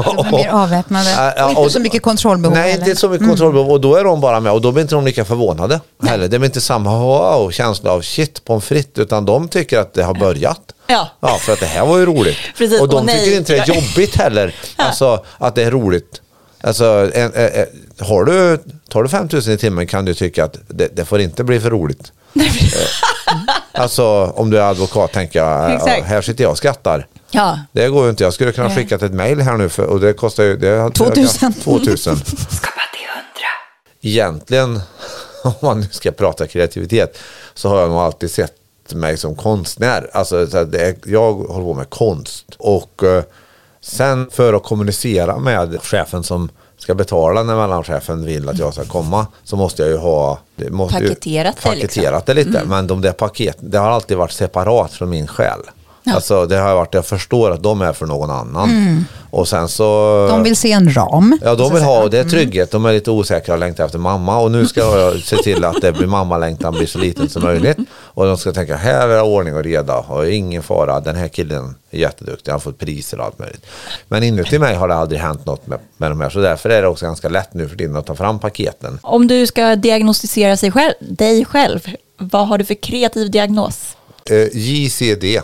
De 0.05 0.17
är 0.19 0.31
mer 0.31 0.49
avväpnade. 0.49 1.43
Och 1.43 1.49
inte 1.61 1.69
så 1.73 1.79
mycket 1.79 2.01
kontrollbehov 2.03 2.57
Nej, 2.57 2.73
inte 2.75 2.95
så 2.95 3.09
mycket 3.09 3.27
kontrollbehov. 3.27 3.71
Och 3.71 3.81
då 3.81 3.95
är 3.95 4.03
de 4.03 4.21
bara 4.21 4.39
med 4.39 4.51
och 4.53 4.61
då 4.61 4.71
blir 4.71 4.81
inte 4.81 4.95
de 4.95 5.05
lika 5.05 5.25
förvånade 5.25 5.79
heller. 6.03 6.27
Det 6.27 6.39
blir 6.39 6.49
inte 6.49 6.61
samma 6.61 6.99
wow, 6.99 7.51
känsla 7.51 7.91
av 7.91 8.01
shit 8.01 8.45
pommes 8.45 8.63
frites 8.65 8.97
utan 9.03 9.25
de 9.25 9.47
tycker 9.47 9.79
att 9.79 9.93
det 9.93 10.03
har 10.03 10.13
börjat. 10.13 10.61
Ja. 10.87 11.07
Ja, 11.19 11.37
för 11.39 11.53
att 11.53 11.59
det 11.59 11.65
här 11.65 11.85
var 11.85 11.97
ju 11.97 12.05
roligt. 12.05 12.37
Precis, 12.57 12.81
och 12.81 12.89
de 12.89 12.95
och 12.95 13.05
nej, 13.05 13.19
tycker 13.25 13.37
inte 13.37 13.53
det 13.53 13.59
är 13.59 13.67
jag- 13.67 13.75
jobbigt 13.75 14.15
heller. 14.15 14.55
Alltså 14.75 15.25
att 15.37 15.55
det 15.55 15.63
är 15.63 15.71
roligt. 15.71 16.21
Alltså, 16.63 17.11
en, 17.13 17.33
en, 17.33 17.49
en, 17.53 17.65
har 17.99 18.25
du, 18.25 18.57
tar 18.89 19.03
du 19.03 19.09
5000 19.09 19.53
i 19.53 19.57
timmen 19.57 19.87
kan 19.87 20.05
du 20.05 20.13
tycka 20.13 20.45
att 20.45 20.57
det, 20.67 20.95
det 20.95 21.05
får 21.05 21.19
inte 21.21 21.43
bli 21.43 21.59
för 21.59 21.69
roligt. 21.69 22.11
Eh, 22.35 22.43
alltså 23.71 24.05
om 24.35 24.49
du 24.49 24.57
är 24.57 24.61
advokat 24.61 25.11
tänker 25.11 25.39
jag, 25.39 25.73
Exakt. 25.73 26.05
här 26.05 26.21
sitter 26.21 26.43
jag 26.43 26.51
och 26.51 26.57
skrattar. 26.57 27.07
Ja. 27.31 27.59
Det 27.71 27.87
går 27.87 28.03
ju 28.03 28.09
inte. 28.09 28.23
Jag 28.23 28.33
skulle 28.33 28.51
kunna 28.51 28.69
skicka 28.69 28.95
ett 28.95 29.13
mejl 29.13 29.41
här 29.41 29.57
nu 29.57 29.69
för, 29.69 29.85
och 29.85 29.99
det 29.99 30.13
kostar 30.13 30.43
ju 30.43 30.57
det, 30.57 30.91
2000. 30.91 31.53
2000. 31.53 32.17
Egentligen, 34.01 34.81
om 35.43 35.53
man 35.61 35.79
nu 35.79 35.87
ska 35.91 36.11
prata 36.11 36.47
kreativitet, 36.47 37.17
så 37.53 37.69
har 37.69 37.79
jag 37.79 37.89
nog 37.89 37.99
alltid 37.99 38.31
sett 38.31 38.53
mig 38.93 39.17
som 39.17 39.35
konstnär. 39.35 40.09
Alltså, 40.13 40.47
så 40.47 40.63
det 40.63 40.81
är, 40.81 40.95
jag 41.05 41.33
håller 41.33 41.65
på 41.65 41.73
med 41.73 41.89
konst. 41.89 42.45
Och 42.57 43.03
eh, 43.03 43.23
sen 43.81 44.27
för 44.31 44.53
att 44.53 44.63
kommunicera 44.63 45.39
med 45.39 45.81
chefen 45.83 46.23
som 46.23 46.49
ska 46.77 46.95
betala 46.95 47.43
när 47.43 47.55
mellanchefen 47.55 48.25
vill 48.25 48.49
att 48.49 48.57
jag 48.59 48.73
ska 48.73 48.83
komma 48.85 49.27
så 49.43 49.55
måste 49.55 49.81
jag 49.81 49.91
ju 49.91 49.97
ha 49.97 50.39
måste 50.69 50.97
ju- 50.97 51.07
Paketerat 51.09 51.55
det, 51.63 51.71
liksom. 51.71 51.71
paketerat 51.71 52.25
det 52.25 52.33
lite. 52.33 52.63
Men 52.65 52.87
de 52.87 53.01
där 53.01 53.11
paketen, 53.11 53.69
det 53.69 53.77
har 53.77 53.89
alltid 53.89 54.17
varit 54.17 54.31
separat 54.31 54.91
från 54.91 55.09
min 55.09 55.27
själ. 55.27 55.59
Alltså 56.05 56.45
det 56.45 56.57
har 56.57 56.75
varit, 56.75 56.93
jag 56.93 57.05
förstår 57.05 57.51
att 57.51 57.63
de 57.63 57.81
är 57.81 57.93
för 57.93 58.05
någon 58.05 58.29
annan. 58.29 59.05
Och 59.29 59.47
sen 59.47 59.67
så... 59.69 60.27
De 60.29 60.43
vill 60.43 60.55
se 60.55 60.71
en 60.71 60.93
ram. 60.93 61.39
Ja, 61.43 61.55
de 61.55 61.73
vill 61.73 61.83
ha, 61.83 62.03
och 62.03 62.09
det 62.09 62.19
är 62.19 62.23
trygghet. 62.23 62.71
De 62.71 62.85
är 62.85 62.93
lite 62.93 63.11
osäkra 63.11 63.53
och 63.53 63.59
längtar 63.59 63.85
efter 63.85 63.99
mamma. 63.99 64.39
Och 64.39 64.51
nu 64.51 64.67
ska 64.67 64.79
jag 64.79 65.19
se 65.19 65.37
till 65.37 65.65
att 65.65 65.81
det 65.81 65.91
blir 65.91 66.07
mammalängtan 66.07 66.73
blir 66.73 66.87
så 66.87 66.99
liten 66.99 67.29
som 67.29 67.43
möjligt. 67.43 67.77
Och 67.91 68.25
de 68.25 68.37
ska 68.37 68.51
tänka, 68.51 68.75
här 68.75 69.07
är 69.07 69.21
ordning 69.21 69.55
och 69.55 69.63
reda. 69.63 69.97
Och 69.97 70.29
ingen 70.29 70.63
fara, 70.63 70.99
den 70.99 71.15
här 71.15 71.27
killen 71.27 71.75
är 71.91 71.99
jätteduktig. 71.99 72.51
Han 72.51 72.55
har 72.55 72.59
fått 72.59 72.79
priser 72.79 73.19
och 73.19 73.25
allt 73.25 73.39
möjligt. 73.39 73.65
Men 74.07 74.23
inuti 74.23 74.59
mig 74.59 74.75
har 74.75 74.87
det 74.87 74.95
aldrig 74.95 75.21
hänt 75.21 75.45
något 75.45 75.67
med, 75.67 75.79
med 75.97 76.11
de 76.11 76.21
här. 76.21 76.29
Så 76.29 76.39
därför 76.39 76.69
är 76.69 76.81
det 76.81 76.87
också 76.87 77.05
ganska 77.05 77.29
lätt 77.29 77.53
nu 77.53 77.67
för 77.67 77.75
tiden 77.75 77.95
att 77.95 78.05
ta 78.05 78.15
fram 78.15 78.39
paketen. 78.39 78.99
Om 79.01 79.27
du 79.27 79.47
ska 79.47 79.75
diagnostisera 79.75 80.57
sig 80.57 80.71
själv, 80.71 80.93
dig 80.99 81.45
själv, 81.45 81.79
vad 82.17 82.47
har 82.47 82.57
du 82.57 82.65
för 82.65 82.73
kreativ 82.73 83.31
diagnos? 83.31 83.95
Eh, 84.29 84.57
JCD, 84.57 85.41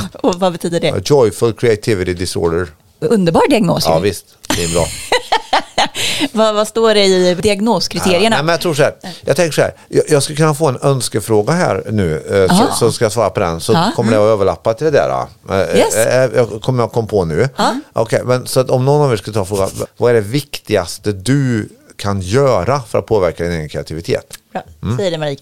Och 0.20 0.34
vad 0.34 0.52
betyder 0.52 0.80
det? 0.80 1.10
Joyful 1.10 1.52
Creativity 1.52 2.14
Disorder. 2.14 2.68
Underbar 3.00 3.48
diagnos. 3.50 3.84
Ja 3.86 3.98
visst, 3.98 4.24
det 4.56 4.64
är 4.64 4.68
bra. 4.72 4.86
vad, 6.32 6.54
vad 6.54 6.68
står 6.68 6.94
det 6.94 7.04
i 7.04 7.34
diagnoskriterierna? 7.34 8.36
Nej, 8.36 8.44
men 8.44 8.52
jag 8.52 8.60
tror 8.60 8.74
så 8.74 8.82
här. 8.82 8.94
Jag 9.24 9.36
tänker 9.36 9.52
så 9.52 9.60
här. 9.60 9.74
Jag, 9.88 10.04
jag 10.08 10.22
skulle 10.22 10.36
kunna 10.36 10.54
få 10.54 10.68
en 10.68 10.78
önskefråga 10.82 11.52
här 11.52 11.82
nu. 11.90 12.22
Eh, 12.48 12.58
så, 12.58 12.74
så 12.74 12.92
ska 12.92 13.04
jag 13.04 13.12
svara 13.12 13.30
på 13.30 13.40
den. 13.40 13.60
Så 13.60 13.72
Ja. 13.72 13.92
kommer 13.96 14.12
det 14.12 14.18
att 14.18 14.22
överlappa 14.22 14.74
till 14.74 14.84
det 14.84 14.90
där. 14.90 15.26
Eh, 15.50 15.78
Yes. 15.78 15.96
eh, 15.96 16.30
jag 16.34 16.62
kommer 16.62 16.82
jag 16.82 16.92
kom 16.92 17.06
på 17.06 17.24
nu. 17.24 17.48
Ja. 17.56 17.74
Okej, 17.92 18.22
men 18.24 18.46
så 18.46 18.60
att 18.60 18.70
om 18.70 18.84
någon 18.84 19.02
av 19.06 19.12
er 19.12 19.16
skulle 19.16 19.34
ta 19.34 19.44
frågan. 19.44 19.70
Vad 19.96 20.10
är 20.10 20.14
det 20.14 20.20
viktigaste 20.20 21.12
du 21.12 21.68
kan 21.96 22.20
göra 22.20 22.80
för 22.80 22.98
att 22.98 23.06
påverka 23.06 23.44
din 23.44 23.52
egen 23.52 23.68
kreativitet. 23.68 24.26
Bra. 24.52 24.62
Säg 24.98 25.10
det 25.10 25.18
Marie. 25.18 25.36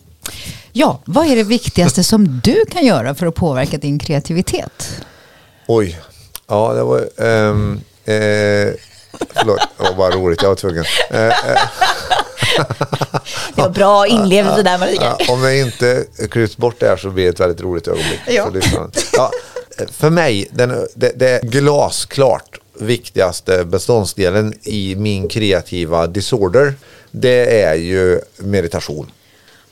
Ja, 0.72 1.00
vad 1.04 1.26
är 1.26 1.36
det 1.36 1.42
viktigaste 1.42 2.04
som 2.04 2.40
du 2.44 2.64
kan 2.70 2.86
göra 2.86 3.14
för 3.14 3.26
att 3.26 3.34
påverka 3.34 3.78
din 3.78 3.98
kreativitet? 3.98 5.02
Oj, 5.66 6.00
ja 6.48 6.72
det 6.72 6.82
var... 6.82 7.08
ehm, 7.18 7.80
eh, 8.04 8.74
förlåt, 9.34 9.60
var 9.76 9.94
bara 9.96 10.10
roligt, 10.10 10.42
jag 10.42 10.48
var 10.48 10.56
tvungen. 10.56 10.84
Eh, 11.10 11.26
eh, 11.26 11.60
Det 13.54 13.62
var 13.62 13.68
bra 13.70 14.06
inlevelse 14.06 14.62
där 14.62 14.78
Marie. 14.78 14.98
Ja, 15.00 15.18
om 15.28 15.42
jag 15.42 15.58
inte 15.58 16.04
klipps 16.30 16.56
bort 16.56 16.80
där 16.80 16.96
så 16.96 17.10
blir 17.10 17.24
det 17.24 17.30
ett 17.30 17.40
väldigt 17.40 17.60
roligt 17.60 17.88
ögonblick. 17.88 18.20
Ja. 18.28 18.50
Ja, 19.12 19.30
för 19.92 20.10
mig, 20.10 20.48
den, 20.52 20.86
det, 20.94 21.12
det 21.16 21.28
är 21.30 21.42
glasklart 21.42 22.60
viktigaste 22.78 23.64
beståndsdelen 23.64 24.54
i 24.62 24.96
min 24.96 25.28
kreativa 25.28 26.06
disorder, 26.06 26.74
det 27.10 27.62
är 27.62 27.74
ju 27.74 28.20
meditation. 28.36 29.10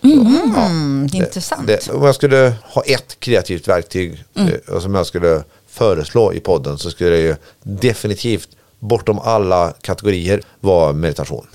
Mm, 0.03 1.09
intressant. 1.13 1.67
Det, 1.67 1.89
om 1.89 2.05
jag 2.05 2.15
skulle 2.15 2.53
ha 2.63 2.83
ett 2.83 3.21
kreativt 3.21 3.69
verktyg 3.69 4.25
eh, 4.35 4.81
som 4.81 4.95
jag 4.95 5.07
skulle 5.07 5.43
föreslå 5.69 6.33
i 6.33 6.41
podden 6.41 6.79
så 6.79 6.91
skulle 6.91 7.11
det 7.11 7.21
ju 7.21 7.37
definitivt 7.63 8.49
bortom 8.79 9.19
alla 9.19 9.73
kategorier 9.81 10.43
vara 10.61 10.93
meditation. 10.93 11.47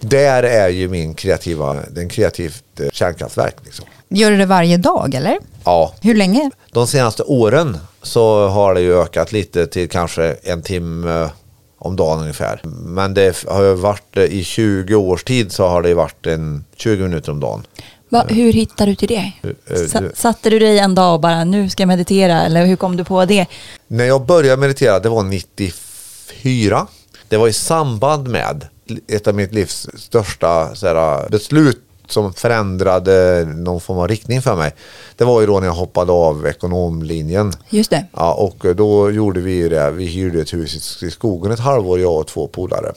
Där 0.00 0.42
är 0.42 0.68
ju 0.68 0.88
min 0.88 1.14
kreativa, 1.14 1.76
den 1.90 2.08
kreativt 2.08 2.80
eh, 2.80 2.90
kärnkraftverk. 2.92 3.56
Liksom. 3.64 3.84
Gör 4.08 4.30
du 4.30 4.36
det 4.36 4.46
varje 4.46 4.76
dag 4.76 5.14
eller? 5.14 5.38
Ja, 5.64 5.94
Hur 6.00 6.14
länge? 6.14 6.50
de 6.72 6.86
senaste 6.86 7.22
åren 7.22 7.78
så 8.02 8.48
har 8.48 8.74
det 8.74 8.80
ju 8.80 8.94
ökat 9.00 9.32
lite 9.32 9.66
till 9.66 9.88
kanske 9.88 10.36
en 10.42 10.62
timme 10.62 11.30
om 11.78 11.96
dagen 11.96 12.20
ungefär. 12.20 12.60
Men 12.64 13.14
det 13.14 13.44
har 13.48 13.74
varit 13.74 14.16
eh, 14.16 14.22
i 14.24 14.44
20 14.44 14.94
års 14.94 15.24
tid 15.24 15.52
så 15.52 15.68
har 15.68 15.82
det 15.82 15.94
varit 15.94 16.26
en 16.26 16.64
20 16.76 17.02
minuter 17.02 17.32
om 17.32 17.40
dagen. 17.40 17.66
Va, 18.10 18.24
hur 18.28 18.52
hittade 18.52 18.90
du 18.90 18.94
till 18.96 19.08
det? 19.08 19.32
eh, 19.70 19.86
Sa- 19.86 20.00
du- 20.00 20.12
Satte 20.14 20.50
du 20.50 20.58
dig 20.58 20.78
en 20.78 20.94
dag 20.94 21.14
och 21.14 21.20
bara 21.20 21.44
nu 21.44 21.70
ska 21.70 21.82
jag 21.82 21.88
meditera 21.88 22.42
eller 22.42 22.66
hur 22.66 22.76
kom 22.76 22.96
du 22.96 23.04
på 23.04 23.24
det? 23.24 23.46
När 23.86 24.04
jag 24.04 24.26
började 24.26 24.60
meditera, 24.60 24.98
det 24.98 25.08
var 25.08 25.22
94. 25.22 26.86
Det 27.28 27.36
var 27.36 27.48
i 27.48 27.52
samband 27.52 28.28
med 28.28 28.66
ett 29.08 29.26
av 29.28 29.34
mitt 29.34 29.52
livs 29.54 29.86
största 29.94 30.74
så 30.74 30.86
här, 30.86 31.28
beslut 31.28 31.82
som 32.12 32.32
förändrade 32.32 33.44
någon 33.56 33.80
form 33.80 33.98
av 33.98 34.08
riktning 34.08 34.42
för 34.42 34.56
mig. 34.56 34.74
Det 35.16 35.24
var 35.24 35.40
ju 35.40 35.46
då 35.46 35.60
när 35.60 35.66
jag 35.66 35.74
hoppade 35.74 36.12
av 36.12 36.46
ekonomlinjen. 36.46 37.52
Just 37.70 37.90
det. 37.90 38.04
Ja, 38.12 38.32
och 38.34 38.76
då 38.76 39.10
gjorde 39.10 39.40
vi 39.40 39.52
ju 39.52 39.68
det. 39.68 39.90
Vi 39.90 40.06
hyrde 40.06 40.40
ett 40.40 40.52
hus 40.54 41.02
i- 41.02 41.10
skogen 41.10 41.52
ett 41.52 41.58
halvår, 41.60 42.00
jag 42.00 42.16
och 42.16 42.26
två 42.26 42.46
polare. 42.48 42.92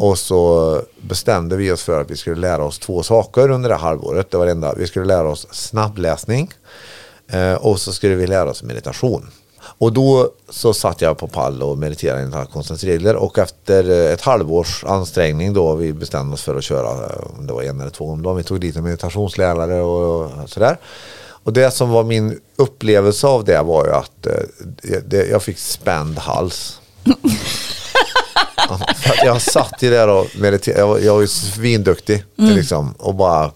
Och 0.00 0.18
så 0.18 0.82
bestämde 1.00 1.56
vi 1.56 1.72
oss 1.72 1.82
för 1.82 2.00
att 2.00 2.10
vi 2.10 2.16
skulle 2.16 2.36
lära 2.40 2.64
oss 2.64 2.78
två 2.78 3.02
saker 3.02 3.50
under 3.50 3.68
det 3.68 3.74
halvåret. 3.76 4.30
Det 4.30 4.36
var 4.36 4.46
det 4.46 4.52
enda. 4.52 4.74
Vi 4.74 4.86
skulle 4.86 5.06
lära 5.06 5.28
oss 5.28 5.46
snabbläsning 5.50 6.50
eh, 7.32 7.54
och 7.54 7.80
så 7.80 7.92
skulle 7.92 8.14
vi 8.14 8.26
lära 8.26 8.50
oss 8.50 8.62
meditation. 8.62 9.30
Och 9.80 9.92
då 9.92 10.30
så 10.48 10.74
satt 10.74 11.00
jag 11.00 11.18
på 11.18 11.26
pall 11.28 11.62
och 11.62 11.78
mediterade 11.78 12.22
enligt 12.22 12.50
konstens 12.52 12.84
regler 12.84 13.16
och 13.16 13.38
efter 13.38 13.90
eh, 13.90 14.12
ett 14.12 14.20
halvårs 14.20 14.84
ansträngning 14.84 15.52
då 15.52 15.74
vi 15.74 15.92
bestämde 15.92 16.34
oss 16.34 16.42
för 16.42 16.56
att 16.56 16.64
köra, 16.64 16.90
eh, 16.90 17.38
om 17.38 17.46
det 17.46 17.52
var 17.52 17.62
en 17.62 17.80
eller 17.80 17.90
två 17.90 18.04
om 18.10 18.22
dagen, 18.22 18.36
vi 18.36 18.42
tog 18.42 18.60
dit 18.60 18.76
en 18.76 18.84
meditationslärare 18.84 19.80
och 19.82 20.30
sådär. 20.50 20.76
Och 21.44 21.52
det 21.52 21.70
som 21.70 21.90
var 21.90 22.04
min 22.04 22.40
upplevelse 22.56 23.26
av 23.26 23.44
det 23.44 23.62
var 23.62 23.86
ju 23.86 23.92
att 23.92 24.26
eh, 24.26 25.20
jag 25.30 25.42
fick 25.42 25.58
spänd 25.58 26.18
hals. 26.18 26.80
Jag 29.24 29.42
satt 29.42 29.82
ju 29.82 29.90
där 29.90 30.08
och 30.08 30.26
mediterade, 30.38 30.80
jag, 31.04 31.14
var- 31.14 31.20
ju 31.20 31.26
svinduktig 31.28 32.24
liksom, 32.36 32.94
och 32.98 33.14
bara 33.14 33.50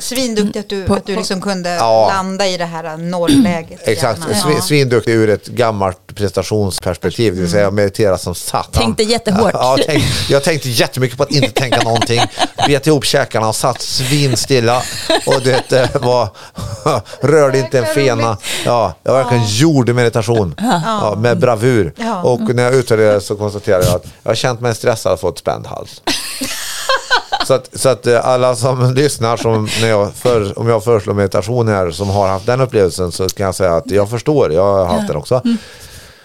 Svinduktig 0.00 0.60
att 0.60 0.68
du, 0.68 0.84
På- 0.84 0.94
att 0.94 1.06
du 1.06 1.16
liksom 1.16 1.40
kunde 1.40 1.70
Ja. 1.74 2.08
landa 2.08 2.46
i 2.46 2.56
det 2.56 2.64
här 2.64 2.96
nollläget. 2.96 3.80
Exakt, 3.88 4.18
igen. 4.18 4.34
Svi- 4.40 4.60
svinduktig 4.60 5.12
ur 5.12 5.30
ett 5.30 5.46
gammalt 5.46 5.98
prestationsperspektiv. 6.14 7.34
Det 7.34 7.40
vill 7.40 7.50
säga 7.50 7.62
jag 7.62 7.72
mediterar 7.74 8.16
som 8.16 8.34
satan. 8.34 8.82
Tänkte 8.82 9.02
jättehårt. 9.02 9.50
Ja, 9.54 9.74
jag, 9.78 9.86
tänkte, 9.86 10.32
jag 10.32 10.44
tänkte 10.44 10.68
jättemycket 10.68 11.16
på 11.16 11.22
att 11.22 11.30
inte 11.30 11.50
tänka 11.60 11.80
någonting. 11.82 12.20
Bet 12.66 12.86
ihop 12.86 13.04
käkarna 13.04 13.48
och 13.48 13.56
satt 13.56 13.82
svinstilla. 13.82 14.82
Och 15.26 15.40
det 15.44 15.72
eh, 15.72 16.00
var, 16.02 16.28
rörde 17.20 17.58
inte 17.58 17.78
en 17.78 17.86
fena. 17.94 18.36
Ja, 18.64 18.94
jag 19.02 19.12
verkligen 19.12 19.44
gjorde 19.46 19.92
meditation. 19.92 20.54
Ja, 20.58 21.14
med 21.18 21.38
bravur. 21.38 21.92
Ja. 21.96 22.22
Och 22.22 22.40
när 22.40 22.62
jag 22.62 22.74
utvärderade 22.74 23.20
så 23.20 23.36
konstaterade 23.36 23.84
jag 23.86 23.94
att 23.96 24.04
jag 24.22 24.30
har 24.30 24.34
känt 24.34 24.60
mig 24.60 24.74
stressad 24.74 25.12
och 25.12 25.20
fått 25.20 25.38
spänd 25.38 25.66
hals. 25.66 26.02
Så 27.46 27.54
att, 27.54 27.68
så 27.72 27.88
att 27.88 28.06
eh, 28.06 28.26
alla 28.26 28.56
som 28.56 28.94
lyssnar, 28.94 29.36
som 29.36 29.68
när 29.80 29.88
jag 29.88 30.12
för, 30.14 30.58
om 30.58 30.68
jag 30.68 30.84
föreslår 30.84 31.14
meditation 31.14 31.68
här, 31.68 31.90
som 31.90 32.08
har 32.08 32.28
haft 32.28 32.46
den 32.46 32.60
upplevelsen 32.60 33.12
så 33.12 33.28
kan 33.28 33.46
jag 33.46 33.54
säga 33.54 33.76
att 33.76 33.90
jag 33.90 34.10
förstår, 34.10 34.52
jag 34.52 34.62
har 34.62 34.84
haft 34.84 35.08
den 35.08 35.16
också. 35.16 35.42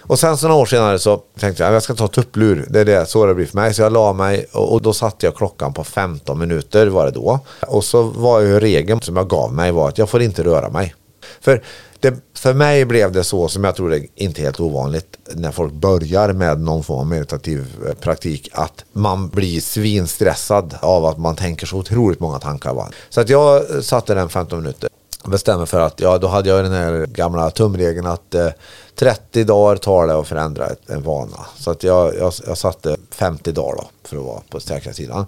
Och 0.08 0.18
sen 0.18 0.36
så 0.36 0.48
några 0.48 0.60
år 0.60 0.66
senare 0.66 0.98
så 0.98 1.22
tänkte 1.38 1.62
jag 1.62 1.74
jag 1.74 1.82
ska 1.82 1.94
ta 1.94 2.08
tupplur, 2.08 2.66
det 2.70 2.80
är 2.80 2.84
det, 2.84 3.06
så 3.06 3.26
det 3.26 3.34
blir 3.34 3.46
för 3.46 3.56
mig. 3.56 3.74
Så 3.74 3.82
jag 3.82 3.92
la 3.92 4.12
mig 4.12 4.46
och, 4.52 4.72
och 4.72 4.82
då 4.82 4.92
satte 4.92 5.26
jag 5.26 5.36
klockan 5.36 5.72
på 5.72 5.84
15 5.84 6.38
minuter 6.38 6.86
var 6.86 7.04
det 7.04 7.10
då. 7.10 7.38
Och 7.66 7.84
så 7.84 8.02
var 8.02 8.40
ju 8.40 8.60
regeln 8.60 9.00
som 9.00 9.16
jag 9.16 9.28
gav 9.28 9.52
mig 9.52 9.72
var 9.72 9.88
att 9.88 9.98
jag 9.98 10.10
får 10.10 10.22
inte 10.22 10.42
röra 10.42 10.68
mig. 10.70 10.94
För, 11.40 11.62
det, 12.00 12.14
för 12.34 12.54
mig 12.54 12.84
blev 12.84 13.12
det 13.12 13.24
så 13.24 13.48
som 13.48 13.64
jag 13.64 13.76
tror 13.76 13.90
det 13.90 13.96
är 13.96 14.06
inte 14.14 14.40
är 14.40 14.44
helt 14.44 14.60
ovanligt 14.60 15.18
när 15.34 15.52
folk 15.52 15.72
börjar 15.72 16.32
med 16.32 16.60
någon 16.60 16.84
form 16.84 16.98
av 16.98 17.06
meditativ 17.06 17.66
eh, 17.86 17.94
praktik 17.94 18.48
att 18.52 18.84
man 18.92 19.28
blir 19.28 19.60
svinstressad 19.60 20.74
av 20.80 21.04
att 21.04 21.18
man 21.18 21.36
tänker 21.36 21.66
så 21.66 21.76
otroligt 21.76 22.20
många 22.20 22.38
tankar. 22.38 22.74
Va? 22.74 22.88
Så 23.08 23.20
att 23.20 23.28
jag 23.28 23.70
eh, 23.70 23.80
satte 23.80 24.14
den 24.14 24.28
15 24.28 24.58
minuter 24.58 24.88
bestämmer 25.30 25.66
för 25.66 25.80
att 25.80 26.00
ja, 26.00 26.18
då 26.18 26.26
hade 26.26 26.48
jag 26.48 26.64
den 26.64 26.72
här 26.72 27.06
gamla 27.06 27.50
tumregeln 27.50 28.06
att 28.06 28.34
eh, 28.34 28.48
30 28.94 29.44
dagar 29.44 29.76
tar 29.76 30.06
det 30.06 30.18
att 30.18 30.28
förändra 30.28 30.66
ett, 30.66 30.90
en 30.90 31.02
vana. 31.02 31.46
Så 31.58 31.70
att 31.70 31.82
jag, 31.82 32.16
jag, 32.16 32.32
jag 32.46 32.58
satte 32.58 32.96
50 33.10 33.52
dagar 33.52 33.76
då 33.76 33.84
för 34.04 34.16
att 34.16 34.22
vara 34.22 34.40
på 34.50 34.60
säkra 34.60 34.92
sidan. 34.92 35.26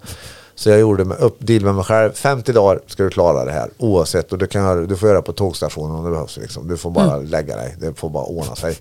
Så 0.58 0.70
jag 0.70 0.80
gjorde 0.80 1.04
med, 1.04 1.18
upp 1.18 1.36
deal 1.38 1.62
med 1.62 1.74
mig 1.74 1.84
själv. 1.84 2.12
50 2.12 2.52
dagar 2.52 2.80
ska 2.86 3.02
du 3.02 3.10
klara 3.10 3.44
det 3.44 3.52
här 3.52 3.70
oavsett. 3.78 4.32
Och 4.32 4.38
du, 4.38 4.46
kan, 4.46 4.86
du 4.86 4.96
får 4.96 5.08
göra 5.08 5.18
det 5.18 5.26
på 5.26 5.32
tågstationen 5.32 5.96
om 5.96 6.04
det 6.04 6.10
behövs. 6.10 6.36
Liksom. 6.36 6.68
Du 6.68 6.76
får 6.76 6.90
bara 6.90 7.16
lägga 7.16 7.56
dig. 7.56 7.76
Det 7.80 7.94
får 7.94 8.10
bara 8.10 8.24
ordna 8.24 8.56
sig. 8.56 8.78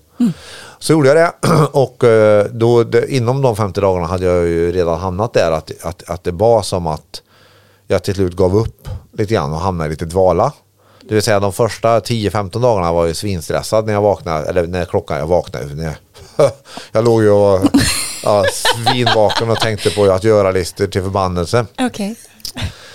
Så 0.79 0.93
gjorde 0.93 1.07
jag 1.07 1.17
det. 1.17 1.47
Och 1.71 2.03
eh, 2.03 2.45
då, 2.45 2.85
inom 3.07 3.41
de 3.41 3.55
50 3.55 3.81
dagarna 3.81 4.07
hade 4.07 4.25
jag 4.25 4.47
ju 4.47 4.71
redan 4.71 4.99
hamnat 4.99 5.33
där. 5.33 5.51
Att, 5.51 5.71
att, 5.83 6.09
att 6.09 6.23
det 6.23 6.31
var 6.31 6.61
som 6.61 6.87
att 6.87 7.21
jag 7.87 8.03
till 8.03 8.13
slut 8.13 8.35
gav 8.35 8.55
upp 8.55 8.89
lite 9.11 9.33
grann 9.33 9.53
och 9.53 9.59
hamnade 9.59 9.87
i 9.87 9.89
lite 9.89 10.05
dvala. 10.05 10.53
Det 11.01 11.13
vill 11.13 11.23
säga 11.23 11.39
de 11.39 11.53
första 11.53 11.99
10-15 11.99 12.61
dagarna 12.61 12.93
var 12.93 13.07
jag 13.07 13.15
svinstressad 13.15 13.85
när 13.85 13.93
jag 13.93 14.01
vaknade, 14.01 14.45
eller 14.45 14.67
när 14.67 14.85
klockan 14.85 15.17
jag 15.17 15.27
vaknade. 15.27 15.65
När 15.65 15.83
jag, 15.83 16.51
jag 16.91 17.05
låg 17.05 17.23
ju 17.23 17.29
och 17.29 17.59
ja, 18.23 18.45
svinvaken 18.51 19.49
och 19.49 19.59
tänkte 19.59 19.89
på 19.89 20.03
att 20.03 20.23
göra 20.23 20.51
listor 20.51 20.87
till 20.87 21.01
förbannelse. 21.01 21.65
Okej. 21.79 22.15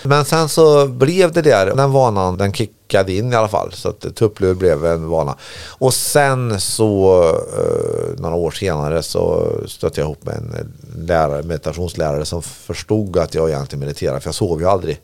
Men 0.03 0.25
sen 0.25 0.49
så 0.49 0.87
blev 0.87 1.31
det 1.31 1.41
där, 1.41 1.75
den 1.75 1.91
vanan 1.91 2.37
den 2.37 2.53
kickade 2.53 3.13
in 3.13 3.33
i 3.33 3.35
alla 3.35 3.47
fall. 3.47 3.71
Så 3.73 3.89
att 3.89 4.15
tupplur 4.15 4.53
blev 4.53 4.85
en 4.85 5.07
vana. 5.07 5.37
Och 5.67 5.93
sen 5.93 6.61
så 6.61 7.23
eh, 7.57 8.21
några 8.21 8.35
år 8.35 8.51
senare 8.51 9.03
så 9.03 9.51
stötte 9.67 10.01
jag 10.01 10.05
ihop 10.05 10.25
med 10.25 10.35
en 10.35 10.73
lärare, 11.07 11.43
meditationslärare 11.43 12.25
som 12.25 12.41
förstod 12.41 13.17
att 13.17 13.35
jag 13.35 13.49
egentligen 13.49 13.79
mediterade 13.79 14.19
för 14.19 14.27
jag 14.27 14.35
sov 14.35 14.61
ju 14.61 14.67
aldrig. 14.67 15.01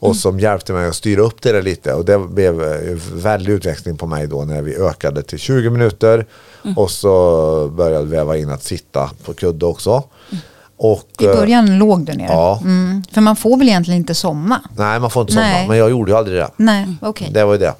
Och 0.00 0.16
som 0.16 0.40
hjälpte 0.40 0.72
mig 0.72 0.88
att 0.88 0.96
styra 0.96 1.22
upp 1.22 1.42
det 1.42 1.52
där 1.52 1.62
lite. 1.62 1.94
Och 1.94 2.04
det 2.04 2.18
blev 2.18 2.62
eh, 2.62 2.90
en 2.90 3.00
väldig 3.14 3.52
utväxling 3.52 3.96
på 3.96 4.06
mig 4.06 4.26
då 4.26 4.44
när 4.44 4.62
vi 4.62 4.76
ökade 4.76 5.22
till 5.22 5.38
20 5.38 5.70
minuter. 5.70 6.26
Och 6.76 6.90
så 6.90 7.68
började 7.68 8.04
vi 8.04 8.10
väva 8.10 8.36
in 8.36 8.50
att 8.50 8.62
sitta 8.62 9.10
på 9.24 9.34
kudde 9.34 9.66
också. 9.66 10.02
Och, 10.78 11.08
I 11.20 11.24
eh, 11.24 11.32
början 11.32 11.78
låg 11.78 12.04
du 12.04 12.12
ner. 12.12 12.28
Ja. 12.28 12.60
Mm, 12.62 13.02
för 13.12 13.20
man 13.20 13.36
får 13.36 13.56
väl 13.56 13.68
egentligen 13.68 14.00
inte 14.00 14.14
somna? 14.14 14.62
Nej, 14.76 15.00
man 15.00 15.10
får 15.10 15.20
inte 15.20 15.32
somna. 15.32 15.48
Nej. 15.48 15.68
Men 15.68 15.78
jag 15.78 15.90
gjorde 15.90 16.10
ju 16.10 16.18
aldrig 16.18 16.38
det. 16.38 16.50
Nej, 16.56 16.86
okej. 17.00 17.30
Det 17.34 17.44
var 17.44 17.52
ju 17.52 17.58
det. 17.58 17.74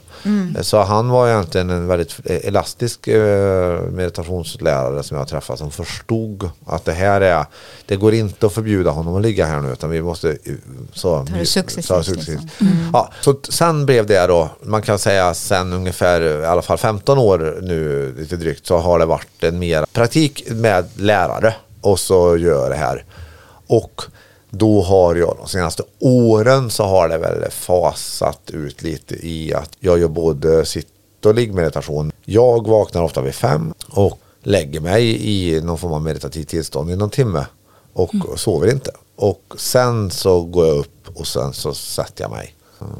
Så 0.60 0.82
han 0.82 1.08
var 1.08 1.28
egentligen 1.28 1.70
en 1.70 1.86
väldigt 1.86 2.20
elastisk 2.26 3.08
eh, 3.08 3.80
meditationslärare 3.82 5.02
som 5.02 5.16
jag 5.16 5.28
träffade 5.28 5.58
som 5.58 5.70
förstod 5.70 6.50
att 6.66 6.84
det 6.84 6.92
här 6.92 7.20
är, 7.20 7.46
det 7.86 7.96
går 7.96 8.14
inte 8.14 8.46
att 8.46 8.52
förbjuda 8.52 8.90
honom 8.90 9.16
att 9.16 9.22
ligga 9.22 9.46
här 9.46 9.60
nu 9.60 9.72
utan 9.72 9.90
vi 9.90 10.02
måste 10.02 10.30
eh, 10.30 10.36
så, 10.92 11.26
det 11.38 11.46
successivt, 11.46 11.84
så, 11.84 12.02
successivt. 12.02 12.40
liksom. 12.42 12.90
Ja, 12.92 13.10
så 13.20 13.36
sen 13.48 13.86
blev 13.86 14.06
det 14.06 14.26
då, 14.26 14.48
man 14.62 14.82
kan 14.82 14.98
säga 14.98 15.34
sen 15.34 15.72
ungefär 15.72 16.42
i 16.42 16.46
alla 16.46 16.62
fall 16.62 16.78
15 16.78 17.18
år 17.18 17.58
nu 17.62 18.14
lite 18.18 18.36
drygt 18.36 18.66
så 18.66 18.78
har 18.78 18.98
det 18.98 19.06
varit 19.06 19.44
en 19.44 19.58
mer 19.58 19.86
praktik 19.92 20.42
med 20.50 20.84
lärare 20.96 21.54
och 21.80 22.00
så 22.00 22.36
gör 22.36 22.70
det 22.70 22.76
här. 22.76 23.04
Och 23.66 24.02
då 24.50 24.82
har 24.82 25.14
jag 25.14 25.36
de 25.38 25.48
senaste 25.48 25.82
åren 26.00 26.70
så 26.70 26.84
har 26.84 27.08
det 27.08 27.18
väl 27.18 27.50
fasat 27.50 28.40
ut 28.50 28.82
lite 28.82 29.14
i 29.26 29.54
att 29.54 29.70
jag 29.80 29.98
gör 29.98 30.08
både 30.08 30.64
sitt 30.66 30.86
och 31.24 31.34
liggmeditation. 31.34 32.12
Jag 32.24 32.66
vaknar 32.68 33.02
ofta 33.02 33.20
vid 33.20 33.34
fem 33.34 33.74
och 33.90 34.18
lägger 34.42 34.80
mig 34.80 35.30
i 35.30 35.60
någon 35.60 35.78
form 35.78 35.92
av 35.92 36.02
meditativt 36.02 36.48
tillstånd 36.48 36.90
i 36.90 36.96
någon 36.96 37.10
timme 37.10 37.46
och 37.92 38.10
sover 38.36 38.70
inte. 38.70 38.90
Och 39.16 39.42
sen 39.58 40.10
så 40.10 40.40
går 40.42 40.66
jag 40.66 40.76
upp 40.76 41.08
och 41.14 41.26
sen 41.26 41.52
så 41.52 41.74
sätter 41.74 42.24
jag 42.24 42.30
mig. 42.30 42.54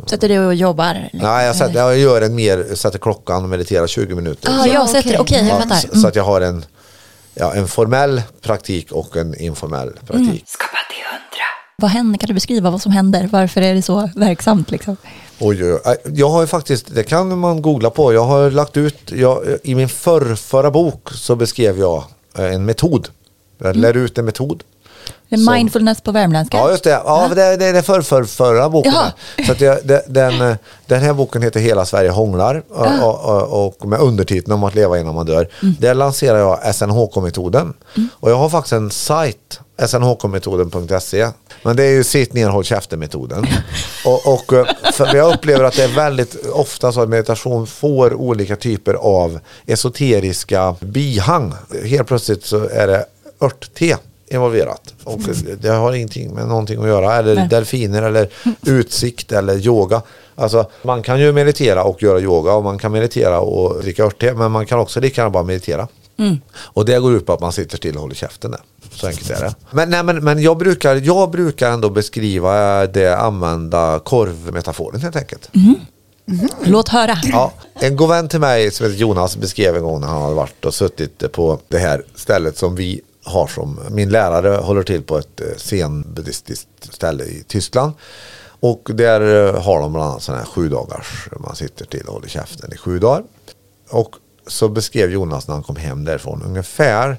Sätter 0.06 0.28
du 0.28 0.38
och 0.46 0.54
jobbar? 0.54 1.10
Nej, 1.12 1.46
jag, 1.46 1.56
sätter, 1.56 1.74
jag 1.74 1.98
gör 1.98 2.22
en 2.22 2.34
mer, 2.34 2.74
sätter 2.74 2.98
klockan 2.98 3.42
och 3.42 3.48
mediterar 3.48 3.86
20 3.86 4.14
minuter. 4.14 4.50
Ah, 4.58 4.62
Så- 4.64 4.68
jag 4.68 4.88
sätter, 4.90 5.20
okej 5.20 5.38
jag 5.38 5.48
Ja, 5.48 5.60
fattar. 5.62 5.76
så, 5.76 6.00
så 6.00 6.08
att 6.08 6.16
jag 6.16 6.24
har 6.24 6.40
en, 6.40 6.64
ja, 7.38 7.54
en 7.54 7.68
formell 7.68 8.22
praktik 8.40 8.92
och 8.92 9.16
en 9.16 9.40
informell 9.40 9.92
praktik. 10.06 10.44
Skapa 10.46 10.78
till 10.90 11.04
hundra. 11.10 11.44
Vad 11.76 11.90
händer? 11.90 12.18
Kan 12.18 12.28
du 12.28 12.34
beskriva 12.34 12.70
vad 12.70 12.82
som 12.82 12.92
händer? 12.92 13.28
Varför 13.32 13.62
är 13.62 13.74
det 13.74 13.82
så 13.82 14.10
verksamt? 14.16 14.70
Liksom? 14.70 14.96
Oj, 15.38 15.72
oj. 15.72 15.96
Jag 16.04 16.28
har 16.28 16.40
ju 16.40 16.46
faktiskt, 16.46 16.94
det 16.94 17.04
kan 17.04 17.38
man 17.38 17.62
googla 17.62 17.90
på, 17.90 18.12
jag 18.12 18.24
har 18.24 18.50
lagt 18.50 18.76
ut, 18.76 19.12
jag, 19.12 19.44
i 19.62 19.74
min 19.74 19.88
förr, 19.88 20.34
förra 20.34 20.70
bok 20.70 21.10
så 21.10 21.36
beskrev 21.36 21.78
jag 21.78 22.04
eh, 22.38 22.54
en 22.54 22.64
metod. 22.64 23.08
Jag 23.58 23.76
lär 23.76 23.96
ut 23.96 24.18
en 24.18 24.24
metod. 24.24 24.62
Mindfulness 25.28 26.00
på 26.00 26.12
värmländska? 26.12 26.56
Ja, 26.56 26.70
just 26.70 26.84
det. 26.84 26.90
Ja, 26.90 27.30
det, 27.34 27.56
det 27.56 27.64
är 27.64 27.72
det 27.72 27.82
för, 27.82 28.02
för, 28.02 28.24
förra 28.24 28.68
boken. 28.68 28.92
Så 29.46 29.54
det, 29.54 30.04
den, 30.08 30.56
den 30.86 31.00
här 31.02 31.12
boken 31.12 31.42
heter 31.42 31.60
Hela 31.60 31.84
Sverige 31.84 32.10
hånglar 32.10 32.62
och, 32.68 33.24
och, 33.24 33.82
och 33.82 33.88
med 33.88 34.00
undertiteln 34.00 34.52
om 34.52 34.64
att 34.64 34.74
leva 34.74 34.98
innan 34.98 35.14
man 35.14 35.26
dör. 35.26 35.48
Mm. 35.62 35.74
Där 35.78 35.94
lanserar 35.94 36.38
jag 36.38 36.74
SNHK-metoden. 36.74 37.74
Och 38.12 38.30
jag 38.30 38.36
har 38.36 38.48
faktiskt 38.48 38.72
en 38.72 38.90
sajt, 38.90 39.60
snhkmetoden.se. 39.86 41.28
Men 41.62 41.76
det 41.76 41.84
är 41.84 41.90
ju 41.90 42.04
sitt 42.04 42.32
ner, 42.32 42.48
håll 42.48 42.64
käften-metoden. 42.64 43.46
och, 44.04 44.34
och, 44.34 44.52
eh, 44.52 44.66
för 44.92 45.16
jag 45.16 45.34
upplever 45.34 45.64
att 45.64 45.76
det 45.76 45.84
är 45.84 45.94
väldigt 45.94 46.46
ofta 46.46 46.92
så 46.92 47.00
att 47.00 47.08
meditation 47.08 47.66
får 47.66 48.14
olika 48.14 48.56
typer 48.56 48.94
av 48.94 49.40
esoteriska 49.66 50.76
bihang. 50.80 51.54
Helt 51.84 52.08
plötsligt 52.08 52.44
så 52.44 52.68
är 52.68 52.86
det 52.86 53.04
örtte 53.40 53.96
involverat. 54.30 54.94
Och 55.04 55.20
det 55.60 55.68
har 55.68 55.92
ingenting 55.92 56.34
med 56.34 56.48
någonting 56.48 56.80
att 56.80 56.88
göra. 56.88 57.14
Eller 57.14 57.34
Nej. 57.34 57.48
delfiner 57.48 58.02
eller 58.02 58.28
utsikt 58.66 59.32
eller 59.32 59.66
yoga. 59.66 60.02
Alltså, 60.34 60.70
man 60.82 61.02
kan 61.02 61.20
ju 61.20 61.32
meditera 61.32 61.84
och 61.84 62.02
göra 62.02 62.20
yoga 62.20 62.52
och 62.52 62.64
man 62.64 62.78
kan 62.78 62.92
meditera 62.92 63.40
och 63.40 63.82
dricka 63.82 64.04
örtte. 64.04 64.34
Men 64.34 64.52
man 64.52 64.66
kan 64.66 64.78
också 64.78 65.00
lika 65.00 65.20
gärna 65.20 65.30
bara 65.30 65.42
meditera. 65.44 65.88
Och 66.56 66.84
det 66.84 66.98
går 66.98 67.14
ut 67.14 67.26
på 67.26 67.32
att 67.32 67.40
man 67.40 67.52
sitter 67.52 67.76
still 67.76 67.94
och 67.94 68.00
håller 68.00 68.14
käften 68.14 68.50
där. 68.50 68.60
Så 68.92 69.06
enkelt 69.06 69.30
är 69.30 69.40
det. 69.40 69.54
Men, 69.70 69.90
nej, 69.90 70.02
men, 70.02 70.24
men 70.24 70.42
jag, 70.42 70.56
brukar, 70.56 70.96
jag 70.96 71.30
brukar 71.30 71.70
ändå 71.70 71.90
beskriva 71.90 72.86
det 72.86 73.16
använda 73.16 73.98
korvmetaforen 74.04 75.00
helt 75.00 75.16
enkelt. 75.16 75.50
Låt 76.64 76.88
höra. 76.88 77.18
Ja, 77.22 77.52
en 77.74 77.96
god 77.96 78.08
vän 78.08 78.28
till 78.28 78.40
mig 78.40 78.70
som 78.70 78.86
heter 78.86 78.98
Jonas 78.98 79.36
beskrev 79.36 79.76
en 79.76 79.82
gång 79.82 80.00
när 80.00 80.08
han 80.08 80.22
hade 80.22 80.34
varit 80.34 80.64
och 80.64 80.74
suttit 80.74 81.32
på 81.32 81.58
det 81.68 81.78
här 81.78 82.02
stället 82.14 82.56
som 82.56 82.74
vi 82.74 83.00
har 83.28 83.46
som, 83.46 83.80
min 83.90 84.08
lärare 84.08 84.56
håller 84.56 84.82
till 84.82 85.02
på 85.02 85.18
ett 85.18 85.40
eh, 85.40 85.46
zen-buddhistiskt 85.56 86.94
ställe 86.94 87.24
i 87.24 87.44
Tyskland. 87.48 87.92
Och 88.60 88.90
där 88.94 89.20
eh, 89.20 89.62
har 89.62 89.80
de 89.80 89.92
bland 89.92 90.10
annat 90.10 90.22
sådana 90.22 90.42
här 90.42 90.50
sju 90.50 90.68
dagars, 90.68 91.28
man 91.40 91.56
sitter 91.56 91.84
till 91.86 92.06
och 92.06 92.14
håller 92.14 92.28
käften 92.28 92.72
i 92.72 92.76
sju 92.76 92.98
dagar. 92.98 93.22
Och 93.90 94.14
så 94.46 94.68
beskrev 94.68 95.10
Jonas 95.10 95.48
när 95.48 95.54
han 95.54 95.62
kom 95.62 95.76
hem 95.76 96.04
därifrån 96.04 96.42
ungefär 96.46 97.16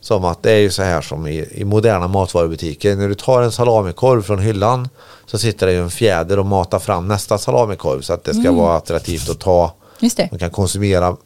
som 0.00 0.24
att 0.24 0.42
det 0.42 0.50
är 0.50 0.58
ju 0.58 0.70
så 0.70 0.82
här 0.82 1.00
som 1.00 1.26
i, 1.26 1.48
i 1.50 1.64
moderna 1.64 2.08
matvarubutiker. 2.08 2.96
När 2.96 3.08
du 3.08 3.14
tar 3.14 3.42
en 3.42 3.52
salamikorv 3.52 4.22
från 4.22 4.38
hyllan 4.38 4.88
så 5.26 5.38
sitter 5.38 5.66
det 5.66 5.72
ju 5.72 5.82
en 5.82 5.90
fjäder 5.90 6.38
och 6.38 6.46
matar 6.46 6.78
fram 6.78 7.08
nästa 7.08 7.38
salamikorv 7.38 8.00
så 8.00 8.12
att 8.12 8.24
det 8.24 8.34
ska 8.34 8.52
vara 8.52 8.76
attraktivt 8.76 9.28
att 9.28 9.40
ta. 9.40 9.74
Just 9.98 10.16
det. 10.16 10.28
Man 10.30 10.38
kan 10.38 10.50
konsumera, 10.50 11.16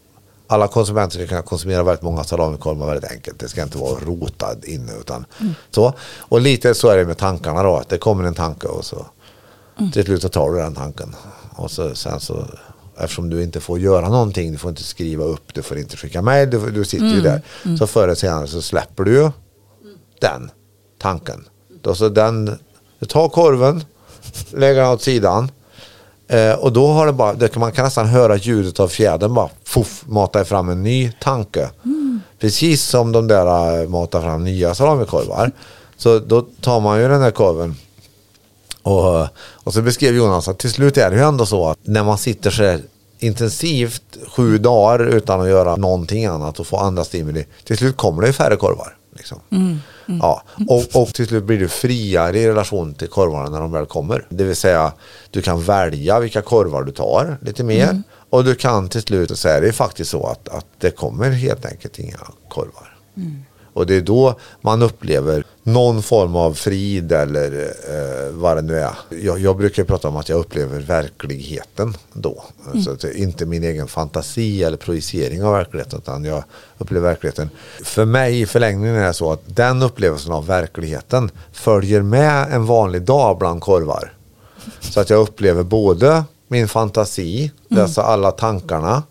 alla 0.47 0.69
konsumenter 0.69 1.27
kan 1.27 1.43
konsumera 1.43 1.83
väldigt 1.83 2.03
många 2.03 2.25
salamikorvar 2.25 2.87
väldigt 2.87 3.11
enkelt. 3.11 3.39
Det 3.39 3.49
ska 3.49 3.63
inte 3.63 3.79
vara 3.79 4.01
rotad 4.01 4.65
inne 4.65 4.93
utan 5.01 5.27
så. 5.71 5.93
Och 6.19 6.41
lite 6.41 6.75
så 6.75 6.89
är 6.89 6.97
det 6.97 7.05
med 7.05 7.19
tankarna 7.19 7.63
då, 7.63 7.77
att 7.77 7.89
det 7.89 7.99
kommer 7.99 8.25
en 8.25 8.35
tanke 8.35 8.67
och 8.67 8.85
så 8.85 9.07
till 9.93 10.05
slut 10.05 10.23
så 10.23 10.29
tar 10.29 10.51
du 10.51 10.57
den 10.57 10.75
tanken. 10.75 11.15
Och 11.57 11.71
så, 11.71 11.95
sen 11.95 12.21
så, 12.21 12.45
eftersom 12.99 13.31
du 13.31 13.43
inte 13.43 13.61
får 13.61 13.79
göra 13.79 14.09
någonting, 14.09 14.53
du 14.53 14.59
får 14.59 14.71
inte 14.71 14.83
skriva 14.83 15.25
upp, 15.25 15.55
du 15.55 15.63
får 15.63 15.79
inte 15.79 15.97
skicka 15.97 16.23
mejl, 16.23 16.51
du, 16.51 16.71
du 16.71 16.85
sitter 16.85 17.07
ju 17.07 17.21
där. 17.21 17.43
Så 17.79 17.87
förr 17.87 18.05
eller 18.05 18.15
senare 18.15 18.47
så 18.47 18.63
släpper 18.63 19.05
du 19.05 19.13
ju 19.13 19.31
den 20.21 20.51
tanken. 20.99 21.45
Då 21.83 21.95
så 21.95 22.09
den, 22.09 22.59
du 22.99 23.07
tar 23.07 23.29
korven, 23.29 23.85
lägger 24.51 24.81
den 24.81 24.91
åt 24.91 25.03
sidan. 25.03 25.51
Eh, 26.29 26.53
och 26.53 26.73
då 26.73 26.87
har 26.87 27.07
det 27.07 27.13
bara, 27.13 27.35
det 27.35 27.49
kan, 27.49 27.61
man 27.61 27.73
kan 27.73 27.85
nästan 27.85 28.07
höra 28.07 28.37
ljudet 28.37 28.81
av 28.81 28.89
fjädern 28.89 29.35
bara 29.35 29.49
fuff, 29.65 30.05
mata 30.07 30.45
fram 30.45 30.69
en 30.69 30.83
ny 30.83 31.13
tanke. 31.21 31.71
Precis 32.41 32.83
som 32.83 33.13
de 33.13 33.29
där 33.29 33.83
eh, 33.83 33.89
matar 33.89 34.23
fram 34.23 34.45
nya 34.45 34.75
salamikorvar. 34.75 35.51
Så 35.97 36.19
då 36.19 36.43
tar 36.61 36.81
man 36.81 37.01
ju 37.01 37.09
den 37.09 37.23
här 37.23 37.31
korven 37.31 37.77
och, 38.83 39.29
och 39.65 39.75
så 39.75 39.83
beskrev 39.83 40.15
Jonas 40.15 40.49
att 40.49 40.59
till 40.59 40.71
slut 40.71 40.97
är 40.97 41.11
det 41.11 41.17
ju 41.17 41.23
ändå 41.23 41.47
så 41.47 41.69
att 41.69 41.79
när 41.83 42.05
man 42.05 42.19
sitter 42.19 42.51
så 42.51 42.79
intensivt 43.19 44.19
sju 44.37 44.59
dagar 44.59 45.07
utan 45.07 45.41
att 45.41 45.49
göra 45.49 45.77
någonting 45.77 46.27
annat 46.27 46.61
och 46.61 46.67
få 46.67 46.77
andra 46.77 47.05
stimuli. 47.05 47.47
Till 47.65 47.77
slut 47.77 47.97
kommer 47.97 48.23
det 48.23 48.27
ju 48.27 48.33
färre 48.33 48.57
korvar. 48.57 48.97
Liksom. 49.15 49.41
Ja. 50.07 50.43
Och, 50.69 51.03
och 51.03 51.15
till 51.15 51.27
slut 51.27 51.45
blir 51.45 51.59
du 51.59 51.69
friare 51.69 52.39
i 52.39 52.49
relation 52.49 52.95
till 52.95 53.09
korvarna 53.09 53.51
när 53.51 53.61
de 53.61 53.73
väl 53.73 53.87
kommer. 53.87 54.27
Det 54.29 54.45
vill 54.45 54.57
säga 54.57 54.93
du 55.31 55.43
kan 55.43 55.63
välja 55.63 56.21
vilka 56.21 56.43
korvar 56.43 56.83
du 56.83 56.93
tar 56.93 57.39
lite 57.43 57.65
mer. 57.65 58.03
Och 58.31 58.45
du 58.45 58.55
kan 58.55 58.89
till 58.89 59.03
slut 59.03 59.39
säga 59.39 59.61
det 59.61 59.69
är 59.69 59.73
faktiskt 59.73 60.11
så 60.11 60.27
att, 60.27 60.49
att 60.49 60.67
det 60.79 60.91
kommer 60.91 61.31
helt 61.31 61.67
enkelt 61.67 61.99
inga 61.99 62.19
korvar. 62.49 62.97
Och 63.75 63.87
det 63.87 63.95
är 63.95 64.01
då 64.01 64.35
man 64.61 64.83
upplever 64.83 65.45
någon 65.63 66.03
form 66.03 66.37
av 66.37 66.55
frid 66.55 67.13
eller 67.13 67.53
eh, 67.63 68.33
vad 68.33 68.57
det 68.57 68.63
nu 68.63 68.79
är. 68.79 68.95
Jag, 69.09 69.39
jag 69.39 69.57
brukar 69.57 69.85
prata 69.85 70.09
om 70.09 70.17
att 70.17 70.29
jag 70.29 70.39
upplever 70.39 70.81
verkligheten 70.81 71.97
då. 72.13 72.45
Så 72.85 72.91
att 72.91 73.05
inte 73.05 73.47
min 73.47 73.65
egen 73.65 73.89
fantasi 73.89 74.63
eller 74.63 74.77
projicering 74.77 75.45
av 75.45 75.53
verkligheten 75.53 75.99
utan 75.99 76.25
jag 76.25 76.45
upplever 76.79 77.09
verkligheten. 77.09 77.51
För 77.83 78.05
mig 78.05 78.41
i 78.41 78.47
förlängningen 78.47 78.95
är 78.95 79.07
det 79.07 79.13
så 79.13 79.33
att 79.33 79.43
den 79.47 79.83
upplevelsen 79.83 80.33
av 80.33 80.47
verkligheten 80.47 81.31
följer 81.53 82.03
med 82.03 82.53
en 82.53 82.67
vanlig 82.67 83.03
dag 83.03 83.39
bland 83.39 83.61
korvar. 83.61 84.13
Så 84.81 85.01
att 85.01 85.11
jag 85.11 85.21
upplever 85.21 85.63
både 85.63 86.25
min 86.49 86.69
fantasi, 86.69 87.53
dessa 87.69 88.03
alla 88.03 88.31
tankarna 88.31 89.03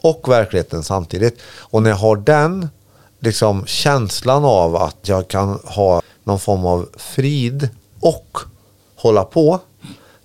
och 0.00 0.28
verkligheten 0.28 0.82
samtidigt. 0.82 1.40
Och 1.44 1.82
när 1.82 1.90
jag 1.90 1.96
har 1.96 2.16
den 2.16 2.68
liksom 3.24 3.66
känslan 3.66 4.44
av 4.44 4.76
att 4.76 5.08
jag 5.08 5.28
kan 5.28 5.58
ha 5.64 6.02
någon 6.24 6.40
form 6.40 6.66
av 6.66 6.88
frid 6.96 7.68
och 8.00 8.38
hålla 8.96 9.24
på. 9.24 9.60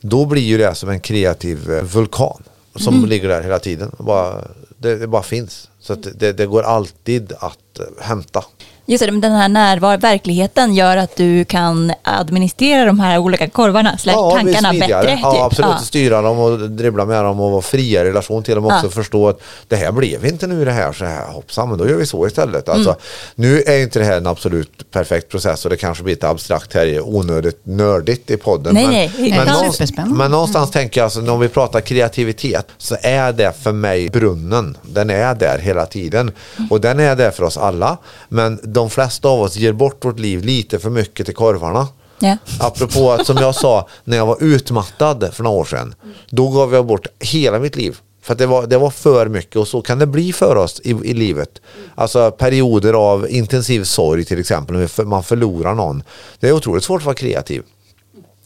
Då 0.02 0.26
blir 0.26 0.42
ju 0.42 0.58
det 0.58 0.76
som 0.76 0.90
en 0.90 1.00
kreativ 1.00 1.72
eh, 1.72 1.84
vulkan 1.84 2.44
som 2.76 3.06
ligger 3.06 3.30
där 3.30 3.42
hela 3.42 3.60
tiden. 3.60 3.92
Bara, 3.98 4.48
det, 4.78 4.96
det 4.96 5.08
bara 5.08 5.24
finns. 5.24 5.70
Så 5.80 5.96
det, 5.96 6.32
det 6.32 6.46
går 6.46 6.64
alltid 6.64 7.34
att 7.40 7.80
eh, 7.80 7.86
hämta. 8.00 8.44
Just 8.90 9.06
det, 9.06 9.12
men 9.12 9.22
den 9.22 9.32
här 9.32 9.50
närvar 9.50 9.98
verkligheten 9.98 10.74
gör 10.74 10.98
att 10.98 11.16
du 11.16 11.46
kan 11.46 11.94
administrera 12.04 12.86
de 12.86 13.00
här 13.00 13.18
olika 13.18 13.50
korvarna, 13.50 13.98
blir 14.04 14.14
tankarna 14.14 14.74
bättre. 14.74 15.20
Ja, 15.22 15.32
typ. 15.32 15.42
absolut. 15.42 15.72
Ja. 15.72 15.78
Styra 15.78 16.22
dem 16.22 16.40
och 16.40 16.70
dribbla 16.70 17.06
med 17.06 17.24
dem 17.24 17.40
och 17.40 17.52
vara 17.52 17.62
fria 17.62 18.02
i 18.02 18.06
relation 18.06 18.44
till 18.44 18.56
dem. 18.56 18.66
Och 18.66 18.72
också 18.72 18.86
Ja. 18.86 18.90
förstå 18.92 19.30
att 19.30 19.42
det 19.68 19.76
här 19.76 19.92
blev 19.92 20.26
inte 20.26 20.48
nu 20.48 20.66
det 20.66 20.72
här 20.72 20.94
så 20.94 21.06
här. 21.06 21.28
Hoppsan, 21.28 21.70
men 21.70 21.78
då 21.78 21.90
gör 21.90 21.96
vi 21.96 22.06
så 22.06 22.28
istället. 22.28 22.68
Mm. 22.68 22.78
Alltså, 22.78 22.96
Nu 23.36 23.62
är 23.62 23.80
inte 23.80 24.00
det 24.00 24.06
här 24.06 24.18
en 24.18 24.28
absolut 24.28 24.92
perfekt 24.92 25.30
process 25.30 25.66
och 25.66 25.70
det 25.70 25.78
kanske 25.78 26.04
blir 26.04 26.14
lite 26.16 26.30
abstrakt 26.30 26.74
här, 26.74 27.02
onödigt 27.02 27.62
nördigt 27.64 28.32
i 28.32 28.38
podden. 28.38 28.74
Nej, 28.74 28.86
men, 28.86 28.94
nej, 28.94 29.40
men, 29.46 29.48
någonstans, 29.48 29.92
men 30.08 30.32
någonstans 30.32 30.72
tänker 30.72 31.02
jag, 31.02 31.06
alltså, 31.06 31.32
om 31.32 31.40
vi 31.40 31.50
pratar 31.50 31.82
kreativitet 31.82 32.68
så 32.78 32.98
är 33.02 33.34
det 33.34 33.54
för 33.64 33.72
mig 33.72 34.10
brunnen. 34.10 34.78
Den 34.82 35.10
är 35.10 35.36
där 35.36 35.58
hela 35.58 35.86
tiden. 35.86 36.32
Och 36.70 36.82
den 36.82 37.00
är 37.00 37.16
där 37.16 37.32
för 37.32 37.44
oss 37.44 37.58
alla. 37.58 37.98
Men 38.30 38.60
de 38.80 38.90
flesta 38.90 39.30
av 39.30 39.42
oss 39.42 39.56
ger 39.56 39.74
bort 39.74 40.06
vårt 40.06 40.20
liv 40.20 40.44
lite 40.44 40.80
för 40.80 40.90
mycket 40.90 41.26
till 41.26 41.36
korvarna. 41.36 41.88
Ja. 42.20 42.38
Apropå 42.60 43.12
att 43.12 43.26
som 43.26 43.38
jag 43.38 43.56
sa, 43.56 43.88
när 44.04 44.18
jag 44.18 44.26
var 44.26 44.44
utmattad 44.44 45.34
för 45.34 45.44
några 45.44 45.58
år 45.58 45.66
sedan. 45.66 45.96
Då 46.30 46.50
gav 46.50 46.74
jag 46.74 46.86
bort 46.86 47.08
hela 47.20 47.60
mitt 47.60 47.76
liv. 47.76 47.98
För 48.22 48.34
att 48.34 48.40
det 48.40 48.46
var, 48.46 48.68
det 48.68 48.78
var 48.78 48.90
för 48.90 49.28
mycket 49.28 49.56
och 49.56 49.68
så 49.68 49.82
kan 49.82 50.00
det 50.00 50.06
bli 50.06 50.34
för 50.34 50.56
oss 50.56 50.82
i, 50.84 50.90
i 50.90 51.14
livet. 51.14 51.62
Alltså 51.96 52.32
perioder 52.32 52.94
av 52.94 53.30
intensiv 53.30 53.84
sorg 53.84 54.26
till 54.26 54.40
exempel, 54.40 54.76
när 54.76 55.04
man 55.06 55.24
förlorar 55.24 55.76
någon. 55.76 56.04
Det 56.40 56.48
är 56.50 56.52
otroligt 56.52 56.84
svårt 56.84 57.02
att 57.02 57.06
vara 57.06 57.16
kreativ. 57.16 57.64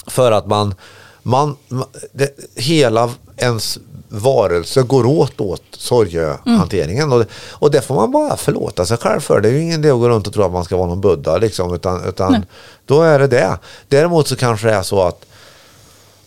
För 0.08 0.32
att 0.32 0.48
man, 0.48 0.76
man 1.24 1.56
det, 2.12 2.30
hela 2.56 3.10
ens 3.38 3.80
varelse 4.13 4.82
går 4.82 5.06
åt 5.06 5.41
åt 5.41 5.62
sorgehanteringen. 5.78 7.12
Och, 7.13 7.19
det- 7.19 7.28
och 7.52 7.71
det 7.71 7.82
får 7.82 7.95
man 7.95 8.12
bara 8.12 8.38
förlåta 8.38 8.86
sig 8.86 8.97
själv 8.97 9.19
för. 9.19 9.41
Det 9.41 9.47
är 9.49 9.52
ju 9.54 9.62
ingen 9.62 9.80
idé 9.80 9.89
att 9.91 9.99
gå 9.99 10.10
runt 10.10 10.28
och 10.28 10.34
tro 10.34 10.43
att 10.43 10.52
man 10.52 10.63
ska 10.63 10.78
vara 10.78 10.88
någon 10.88 11.02
buddha. 11.02 11.38
Liksom, 11.38 11.73
utan 11.73 12.04
utan 12.06 12.45
då 12.86 13.02
är 13.02 13.19
det 13.19 13.28
det. 13.28 13.58
Däremot 13.88 14.28
så 14.28 14.36
kanske 14.36 14.67
det 14.67 14.73
är 14.73 14.82
så 14.82 15.02
att 15.02 15.26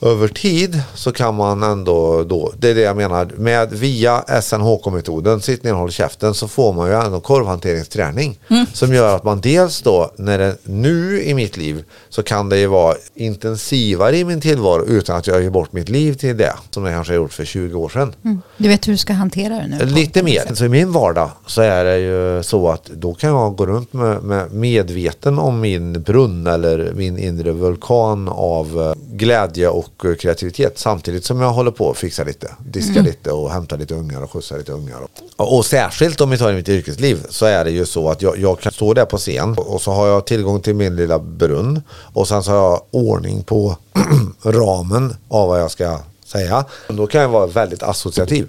över 0.01 0.29
tid 0.29 0.81
så 0.95 1.13
kan 1.13 1.35
man 1.35 1.63
ändå 1.63 2.25
då, 2.25 2.53
det 2.59 2.71
är 2.71 2.75
det 2.75 2.81
jag 2.81 2.97
menar, 2.97 3.31
med 3.37 3.73
via 3.73 4.25
SNHK-metoden, 4.43 5.41
sitt 5.41 5.63
ner 5.63 5.73
och 5.73 5.79
håll 5.79 5.91
käften, 5.91 6.35
så 6.35 6.49
får 6.49 6.73
man 6.73 6.89
ju 6.89 6.95
ändå 6.95 7.21
korvhanteringsträning. 7.21 8.39
Som 8.73 8.95
gör 8.95 9.17
att 9.17 9.25
man 9.25 9.41
dels 9.41 9.83
då, 9.83 10.11
när 10.17 10.39
det 10.39 10.57
nu 10.63 11.23
i 11.23 11.35
mitt 11.35 11.57
liv, 11.57 11.85
så 12.09 12.23
kan 12.23 12.49
det 12.49 12.59
ju 12.59 12.67
vara 12.67 12.95
intensivare 13.15 14.17
i 14.17 14.25
min 14.25 14.41
tillvaro 14.41 14.85
utan 14.85 15.17
att 15.17 15.27
jag 15.27 15.43
ger 15.43 15.51
bort 15.51 15.73
mitt 15.73 15.89
liv 15.89 16.15
till 16.15 16.37
det, 16.37 16.53
som 16.71 16.85
jag 16.85 16.95
kanske 16.95 17.13
har 17.13 17.17
gjort 17.17 17.33
för 17.33 17.45
20 17.45 17.79
år 17.79 17.89
sedan. 17.89 18.15
Du 18.57 18.69
vet 18.69 18.89
hur 18.89 18.93
du 18.93 18.99
ska 18.99 19.13
hantera 19.13 19.55
det 19.55 19.67
nu? 19.67 19.85
Lite 19.85 20.23
mer. 20.23 20.55
Så 20.55 20.65
i 20.65 20.69
min 20.69 20.93
vardag 20.93 21.31
så 21.47 21.63
är 21.63 21.85
det 21.85 21.99
ju 21.99 22.43
så 22.43 22.69
att 22.69 22.85
då 22.85 23.15
kan 23.15 23.31
jag 23.31 23.57
gå 23.57 23.67
runt 23.67 23.93
med, 23.93 24.23
med 24.23 24.53
medveten 24.53 25.39
om 25.39 25.61
min 25.61 26.03
brunn 26.03 26.47
eller 26.47 26.93
min 26.95 27.19
inre 27.19 27.53
vulkan 27.53 28.29
av 28.29 28.81
eh, 28.81 29.17
glädje 29.17 29.69
och 29.69 29.86
eh, 30.05 30.15
kreativitet 30.15 30.79
samtidigt 30.79 31.25
som 31.25 31.41
jag 31.41 31.51
håller 31.51 31.71
på 31.71 31.91
att 31.91 31.97
fixa 31.97 32.25
lite, 32.25 32.51
diska 32.59 33.03
lite 33.03 33.33
och 33.33 33.51
hämta 33.51 33.77
lite 33.77 33.95
ungar 33.95 34.23
och 34.23 34.33
skjutsa 34.33 34.57
lite 34.57 34.73
ungar. 34.73 34.99
Och, 35.37 35.57
och 35.57 35.67
särskilt 35.67 36.21
om 36.21 36.31
vi 36.31 36.39
tar 36.39 36.53
i 36.53 36.55
mitt 36.55 36.69
yrkesliv 36.69 37.27
så 37.31 37.47
är 37.47 37.65
det 37.65 37.71
ju 37.71 37.87
så 37.87 38.11
att 38.11 38.23
jag, 38.23 38.39
jag 38.39 38.61
kan 38.61 38.73
stå 38.73 38.95
där 38.95 39.05
på 39.05 39.19
scen 39.19 39.55
och 39.59 39.83
så 39.83 39.93
har 39.93 40.07
jag 40.07 40.27
tillgång 40.27 40.61
till 40.61 40.75
min 40.75 40.97
lilla 40.97 41.19
brunn 41.19 41.83
och 41.91 42.29
sen 42.29 42.43
så 42.43 42.51
har 42.51 42.59
jag 42.59 42.83
ordning 42.91 43.43
på 43.43 43.77
ramen 44.43 45.15
av 45.29 45.49
vad 45.49 45.61
jag 45.61 45.71
ska 45.71 45.99
säga. 46.25 46.65
Då 46.89 47.07
kan 47.07 47.21
jag 47.21 47.29
vara 47.29 47.47
väldigt 47.47 47.83
associativ. 47.83 48.49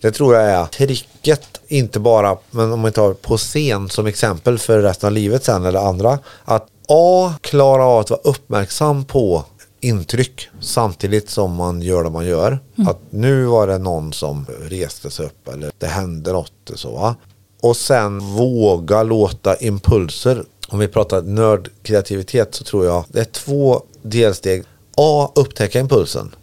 Det 0.00 0.10
tror 0.10 0.34
jag 0.34 0.50
är 0.50 0.64
tricket, 0.64 1.60
inte 1.66 2.00
bara, 2.00 2.36
men 2.50 2.72
om 2.72 2.80
man 2.80 2.92
tar 2.92 3.12
på 3.12 3.36
scen 3.36 3.88
som 3.88 4.06
exempel 4.06 4.58
för 4.58 4.82
resten 4.82 5.06
av 5.06 5.12
livet 5.12 5.44
sen 5.44 5.64
eller 5.64 5.88
andra. 5.88 6.18
Att 6.44 6.66
A, 6.88 7.34
klara 7.40 7.84
av 7.84 8.00
att 8.00 8.10
vara 8.10 8.20
uppmärksam 8.24 9.04
på 9.04 9.44
intryck 9.84 10.48
samtidigt 10.60 11.30
som 11.30 11.54
man 11.54 11.82
gör 11.82 12.04
det 12.04 12.10
man 12.10 12.26
gör. 12.26 12.58
Att 12.88 12.98
nu 13.10 13.44
var 13.44 13.66
det 13.66 13.78
någon 13.78 14.12
som 14.12 14.46
reste 14.60 15.10
sig 15.10 15.26
upp 15.26 15.48
eller 15.48 15.72
det 15.78 15.86
hände 15.86 16.32
något 16.32 16.70
så. 16.74 16.90
Va? 16.90 17.16
Och 17.60 17.76
sen 17.76 18.18
våga 18.18 19.02
låta 19.02 19.56
impulser. 19.56 20.44
Om 20.68 20.78
vi 20.78 20.88
pratar 20.88 21.22
nördkreativitet 21.22 22.54
så 22.54 22.64
tror 22.64 22.86
jag 22.86 23.04
det 23.08 23.20
är 23.20 23.24
två 23.24 23.82
delsteg. 24.02 24.64
A. 24.96 25.30
Upptäcka 25.34 25.80
impulsen. 25.80 26.34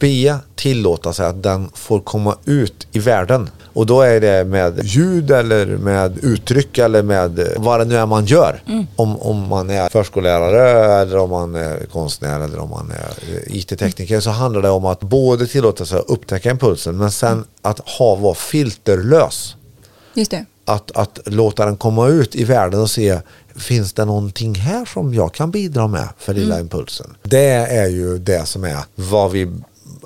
B. 0.00 0.34
Tillåta 0.54 1.12
sig 1.12 1.26
att 1.26 1.42
den 1.42 1.70
får 1.74 2.00
komma 2.00 2.36
ut 2.44 2.86
i 2.92 2.98
världen. 2.98 3.50
Och 3.76 3.86
då 3.86 4.00
är 4.00 4.20
det 4.20 4.44
med 4.44 4.80
ljud 4.84 5.30
eller 5.30 5.66
med 5.66 6.18
uttryck 6.24 6.78
eller 6.78 7.02
med 7.02 7.54
vad 7.56 7.80
det 7.80 7.84
nu 7.84 7.96
är 7.96 8.06
man 8.06 8.26
gör. 8.26 8.62
Om, 8.96 9.16
om 9.16 9.48
man 9.48 9.70
är 9.70 9.88
förskollärare 9.88 11.00
eller 11.00 11.18
om 11.18 11.30
man 11.30 11.54
är 11.54 11.86
konstnär 11.92 12.40
eller 12.40 12.58
om 12.58 12.70
man 12.70 12.90
är 12.90 13.34
eh, 13.34 13.56
IT-tekniker 13.56 14.20
så 14.20 14.30
handlar 14.30 14.62
det 14.62 14.70
om 14.70 14.84
att 14.84 15.00
både 15.00 15.46
tillåta 15.46 15.84
sig 15.86 15.98
att 15.98 16.10
upptäcka 16.10 16.50
impulsen 16.50 16.96
men 16.96 17.10
sen 17.10 17.44
att 17.62 17.78
ha 17.78 18.14
vara 18.14 18.34
filterlös 18.34 19.56
Just 20.14 20.30
det. 20.30 20.44
att, 20.64 20.96
att 20.96 21.18
låta 21.24 21.64
den 21.64 21.76
komma 21.76 22.08
ut 22.08 22.34
i 22.34 22.44
världen 22.44 22.80
och 22.80 22.90
se 22.90 23.18
finns 23.56 23.92
det 23.92 24.04
någonting 24.04 24.54
här 24.54 24.84
som 24.84 25.14
jag 25.14 25.34
kan 25.34 25.50
bidra 25.50 25.86
med 25.86 26.08
för 26.18 26.34
lilla 26.34 26.60
impulsen. 26.60 27.16
Det 27.22 27.48
är 27.54 27.88
ju 27.88 28.18
det 28.18 28.46
som 28.46 28.64
är 28.64 28.78
vad 28.94 29.30
vi, 29.30 29.52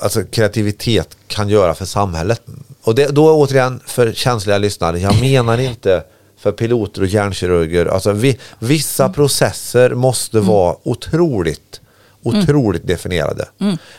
alltså 0.00 0.22
kreativitet 0.24 1.16
kan 1.26 1.48
göra 1.48 1.74
för 1.74 1.84
samhället. 1.84 2.42
Och 2.82 2.94
det, 2.94 3.06
då 3.06 3.32
återigen 3.32 3.80
för 3.86 4.12
känsliga 4.12 4.58
lyssnare, 4.58 4.98
jag 4.98 5.20
menar 5.20 5.58
inte 5.58 6.02
för 6.38 6.52
piloter 6.52 7.02
och 7.02 7.06
hjärnkirurger. 7.06 7.86
Alltså 7.86 8.12
vi, 8.12 8.38
vissa 8.58 9.08
processer 9.08 9.94
måste 9.94 10.40
vara 10.40 10.76
otroligt 10.82 11.80
otroligt 12.22 12.86
definierade. 12.86 13.44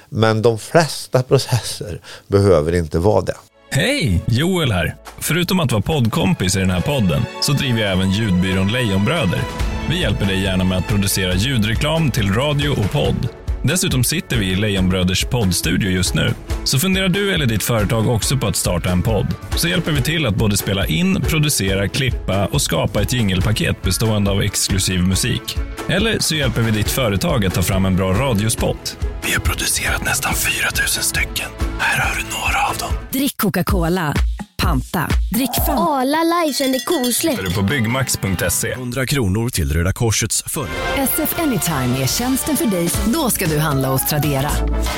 Men 0.10 0.42
de 0.42 0.60
flesta 0.60 1.24
processer 1.24 2.00
behöver 2.28 2.76
inte 2.76 3.00
vara 3.00 3.22
det. 3.22 3.36
Hej! 3.72 4.22
Joel 4.28 4.72
här. 4.72 4.96
Förutom 5.20 5.60
att 5.60 5.72
vara 5.72 5.82
poddkompis 5.82 6.56
i 6.56 6.60
den 6.60 6.70
här 6.70 6.82
podden 6.82 7.22
så 7.42 7.52
driver 7.52 7.82
jag 7.82 7.92
även 7.92 8.12
ljudbyrån 8.12 8.72
Lejonbröder. 8.72 9.42
Vi 9.90 10.02
hjälper 10.02 10.26
dig 10.26 10.44
gärna 10.44 10.64
med 10.64 10.78
att 10.78 10.88
producera 10.88 11.34
ljudreklam 11.34 12.12
till 12.12 12.34
radio 12.34 12.70
och 12.70 12.92
podd. 12.92 13.41
Dessutom 13.64 14.04
sitter 14.04 14.38
vi 14.38 14.46
i 14.46 14.56
Lejonbröders 14.56 15.26
poddstudio 15.26 15.90
just 15.90 16.14
nu. 16.14 16.34
Så 16.64 16.80
funderar 16.80 17.10
du 17.10 17.34
eller 17.34 17.46
ditt 17.46 17.64
företag 17.64 18.08
också 18.08 18.38
på 18.38 18.48
att 18.48 18.56
starta 18.56 18.90
en 18.90 19.02
podd? 19.02 19.28
Så 19.56 19.68
hjälper 19.68 19.92
vi 19.92 20.02
till 20.02 20.26
att 20.26 20.36
både 20.36 20.58
spela 20.58 20.86
in, 20.86 21.22
producera, 21.22 21.88
klippa 21.88 22.46
och 22.46 22.62
skapa 22.62 23.02
ett 23.02 23.14
jingelpaket 23.14 23.82
bestående 23.82 24.32
av 24.32 24.42
exklusiv 24.42 25.04
musik. 25.04 25.58
Eller 25.90 26.20
så 26.20 26.36
hjälper 26.36 26.62
vi 26.62 26.72
ditt 26.72 26.92
företag 26.92 27.46
att 27.46 27.54
ta 27.54 27.62
fram 27.62 27.86
en 27.86 27.96
bra 27.96 28.14
radiospot. 28.14 28.98
Vi 29.26 29.34
har 29.34 29.40
producerat 29.40 30.06
nästan 30.06 30.34
4000 30.34 31.04
stycken. 31.04 31.50
Här 31.80 32.08
har 32.08 32.16
du 32.16 32.24
några 32.24 32.68
av 32.70 32.78
dem. 32.78 32.90
Drick 33.12 33.38
Coca-Cola. 33.38 34.14
Panta. 34.62 35.08
Drick 35.32 35.50
fan. 35.66 35.78
Arla 35.78 36.44
livsänder 36.44 36.80
kosläpp. 36.80 37.40
Är 37.40 37.44
du 37.44 37.54
på 37.54 37.62
byggmax.se. 37.62 38.72
100 38.72 39.06
kronor 39.06 39.50
till 39.50 39.74
Röda 39.74 39.94
Korsets 39.94 40.44
förra. 40.48 40.68
SF 40.98 41.40
Anytime 41.40 42.04
är 42.04 42.08
tjänsten 42.08 42.58
för 42.58 42.66
dig. 42.66 42.90
Då 43.06 43.30
ska 43.30 43.46
du 43.46 43.60
handla 43.60 43.88
hos 43.88 44.06
Tradera. 44.06 44.50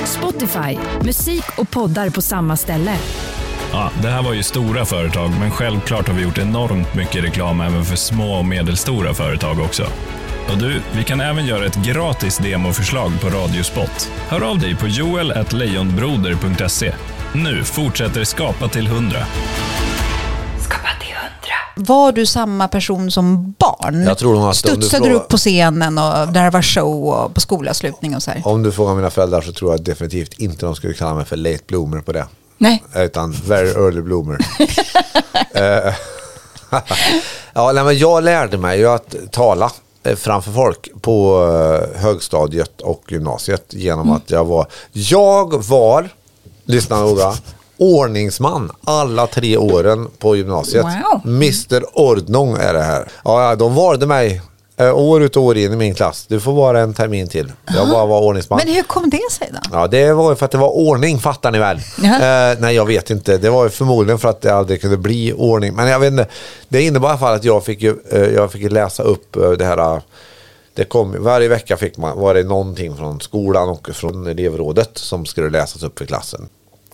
Spotify. 0.05 0.77
Musik 1.01 1.43
och 1.57 1.69
poddar 1.69 2.09
på 2.09 2.21
samma 2.21 2.57
ställe. 2.57 2.95
Ja, 3.71 3.91
det 4.01 4.07
här 4.07 4.23
var 4.23 4.33
ju 4.33 4.43
stora 4.43 4.85
företag, 4.85 5.31
men 5.39 5.51
självklart 5.51 6.07
har 6.07 6.15
vi 6.15 6.23
gjort 6.23 6.37
enormt 6.37 6.95
mycket 6.95 7.23
reklam 7.23 7.61
även 7.61 7.85
för 7.85 7.95
små 7.95 8.33
och 8.33 8.45
medelstora 8.45 9.13
företag 9.13 9.59
också. 9.59 9.83
Och 10.51 10.57
du, 10.57 10.81
vi 10.95 11.03
kan 11.03 11.21
även 11.21 11.45
göra 11.45 11.65
ett 11.65 11.85
gratis 11.85 12.37
demoförslag 12.37 13.11
på 13.21 13.29
Radiospot. 13.29 14.11
Hör 14.27 14.41
av 14.41 14.59
dig 14.59 14.75
på 14.75 14.87
joel.lejonbroder.se. 14.87 16.93
Nu 17.35 17.63
fortsätter 17.63 18.23
Skapa 18.23 18.67
till 18.67 18.87
100. 18.87 19.17
Skapa 20.59 20.87
till 20.99 21.15
hundra. 21.15 21.55
Var 21.75 22.11
du 22.11 22.25
samma 22.25 22.67
person 22.67 23.11
som 23.11 23.55
barn? 23.59 24.03
Jag 24.03 24.17
tror 24.17 24.35
nog 24.35 24.43
att 24.43 24.63
du 24.63 24.69
Studsade 24.69 25.09
du 25.09 25.15
upp 25.15 25.27
på 25.27 25.37
scenen 25.37 25.97
och 25.97 26.27
där 26.27 26.51
var 26.51 26.61
show 26.61 27.05
och 27.07 27.33
på 27.33 27.41
skolavslutning 27.41 28.15
och 28.15 28.23
så 28.23 28.31
här? 28.31 28.41
Om 28.45 28.63
du 28.63 28.71
frågar 28.71 28.95
mina 28.95 29.09
föräldrar 29.09 29.41
så 29.41 29.51
tror 29.51 29.71
jag 29.71 29.81
definitivt 29.81 30.33
inte 30.33 30.65
de 30.65 30.75
skulle 30.75 30.93
kalla 30.93 31.13
mig 31.13 31.25
för 31.25 31.35
late 31.35 31.63
bloomer 31.67 32.01
på 32.01 32.11
det. 32.11 32.25
Nej. 32.57 32.83
Utan 32.95 33.31
very 33.31 33.69
early 33.69 34.01
bloomer. 34.01 34.37
Eh, 35.55 35.93
ja, 37.53 37.71
nej, 37.71 37.83
men 37.83 37.97
jag 37.97 38.23
lärde 38.23 38.57
mig 38.57 38.79
ju 38.79 38.87
att 38.87 39.15
tala 39.31 39.71
eh, 40.03 40.15
framför 40.15 40.51
folk 40.51 40.89
på 41.01 41.45
eh, 41.95 42.01
högstadiet 42.01 42.81
och 42.81 43.03
gymnasiet 43.11 43.65
genom 43.69 44.11
att 44.11 44.31
jag 44.31 44.45
var, 44.45 44.67
jag 44.91 45.63
var, 45.63 46.09
lyssna 46.65 46.99
noga, 46.99 47.33
ordningsman 47.77 48.71
alla 48.83 49.27
tre 49.27 49.57
åren 49.57 50.07
på 50.19 50.35
gymnasiet. 50.35 50.83
Wow. 50.83 51.21
Mr 51.25 51.97
Ordnung 51.99 52.57
är 52.57 52.73
det 52.73 52.83
här. 52.83 53.07
Ja, 53.23 53.55
de 53.55 53.75
valde 53.75 54.05
mig 54.05 54.41
eh, 54.77 54.97
år 54.97 55.23
ut 55.23 55.37
och 55.37 55.43
år 55.43 55.57
in 55.57 55.73
i 55.73 55.75
min 55.75 55.95
klass. 55.95 56.25
Du 56.27 56.39
får 56.39 56.53
vara 56.53 56.79
en 56.79 56.93
termin 56.93 57.27
till. 57.27 57.51
Jag 57.75 57.89
bara 57.89 58.05
var 58.05 58.21
ordningsman. 58.21 58.59
Men 58.65 58.75
hur 58.75 58.83
kom 58.83 59.09
det 59.09 59.31
sig 59.31 59.49
då? 59.51 59.59
Ja, 59.71 59.87
det 59.87 60.13
var 60.13 60.29
ju 60.29 60.35
för 60.35 60.45
att 60.45 60.51
det 60.51 60.57
var 60.57 60.69
ordning, 60.69 61.19
fattar 61.19 61.51
ni 61.51 61.59
väl? 61.59 61.77
Eh, 61.77 62.59
nej, 62.59 62.75
jag 62.75 62.85
vet 62.85 63.09
inte. 63.09 63.37
Det 63.37 63.49
var 63.49 63.69
förmodligen 63.69 64.19
för 64.19 64.29
att 64.29 64.41
det 64.41 64.55
aldrig 64.55 64.81
kunde 64.81 64.97
bli 64.97 65.33
ordning. 65.33 65.73
Men 65.73 65.87
jag 65.87 65.99
vet 65.99 66.11
inte. 66.11 66.27
Det 66.69 66.81
innebar 66.81 67.07
i 67.07 67.11
alla 67.11 67.19
fall 67.19 67.35
att 67.35 67.43
jag 67.43 67.63
fick, 67.65 67.81
ju, 67.81 67.95
eh, 68.11 68.21
jag 68.21 68.51
fick 68.51 68.71
läsa 68.71 69.03
upp 69.03 69.35
eh, 69.35 69.51
det 69.51 69.65
här. 69.65 70.01
Det 70.75 70.83
kom, 70.85 71.15
varje 71.23 71.47
vecka 71.47 71.77
fick 71.77 71.97
man, 71.97 72.19
var 72.19 72.33
det 72.33 72.43
någonting 72.43 72.95
från 72.97 73.21
skolan 73.21 73.69
och 73.69 73.89
från 73.93 74.27
elevrådet 74.27 74.89
som 74.93 75.25
skulle 75.25 75.49
läsas 75.49 75.83
upp 75.83 75.97
för 75.99 76.05
klassen. 76.05 76.49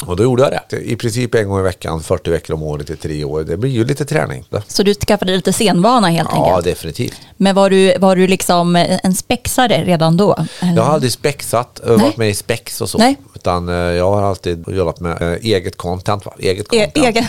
Och 0.06 0.16
då 0.16 0.24
gjorde 0.24 0.44
jag 0.44 0.52
det. 0.70 0.78
I 0.82 0.96
princip 0.96 1.36
en 1.36 1.50
gång 1.50 1.60
i 1.60 1.64
veckan, 1.64 2.04
40 2.04 2.30
veckor 2.32 2.54
om 2.56 2.64
året 2.64 2.90
i 2.90 2.96
tre 2.96 3.24
år. 3.24 3.44
Det 3.44 3.58
blir 3.58 3.70
ju 3.72 3.84
lite 3.86 4.06
träning. 4.06 4.46
Så 4.68 4.84
du 4.84 4.94
skaffade 4.94 5.32
lite 5.36 5.54
scenvana 5.54 6.08
helt 6.08 6.30
Ja, 6.34 6.46
enkelt? 6.46 6.66
definitivt. 6.66 7.16
Men 7.38 7.56
var 7.56 7.70
du, 7.70 7.98
var 7.98 8.16
du 8.16 8.28
liksom 8.28 8.76
en 9.04 9.16
spexare 9.16 9.84
redan 9.86 10.18
då? 10.18 10.36
eller? 10.60 10.76
Jag 10.76 10.84
har 10.84 10.94
aldrig 10.94 11.12
spexat, 11.12 11.80
eh, 11.84 11.88
Nej. 11.90 11.98
varit 11.98 12.18
med 12.18 12.30
i 12.30 12.34
spex 12.34 12.82
och 12.82 12.90
så. 12.90 12.98
Nej. 12.98 13.16
Utan 13.36 13.70
eh, 13.70 13.76
jag 13.76 14.12
har 14.12 14.22
alltid 14.24 14.66
jobbat 14.68 15.00
med 15.00 15.22
eh, 15.22 15.38
eget 15.42 15.78
content. 15.78 16.26
Va? 16.26 16.34
Eget 16.40 16.74
E- 16.74 16.86
content. 16.86 17.06
egen... 17.08 17.26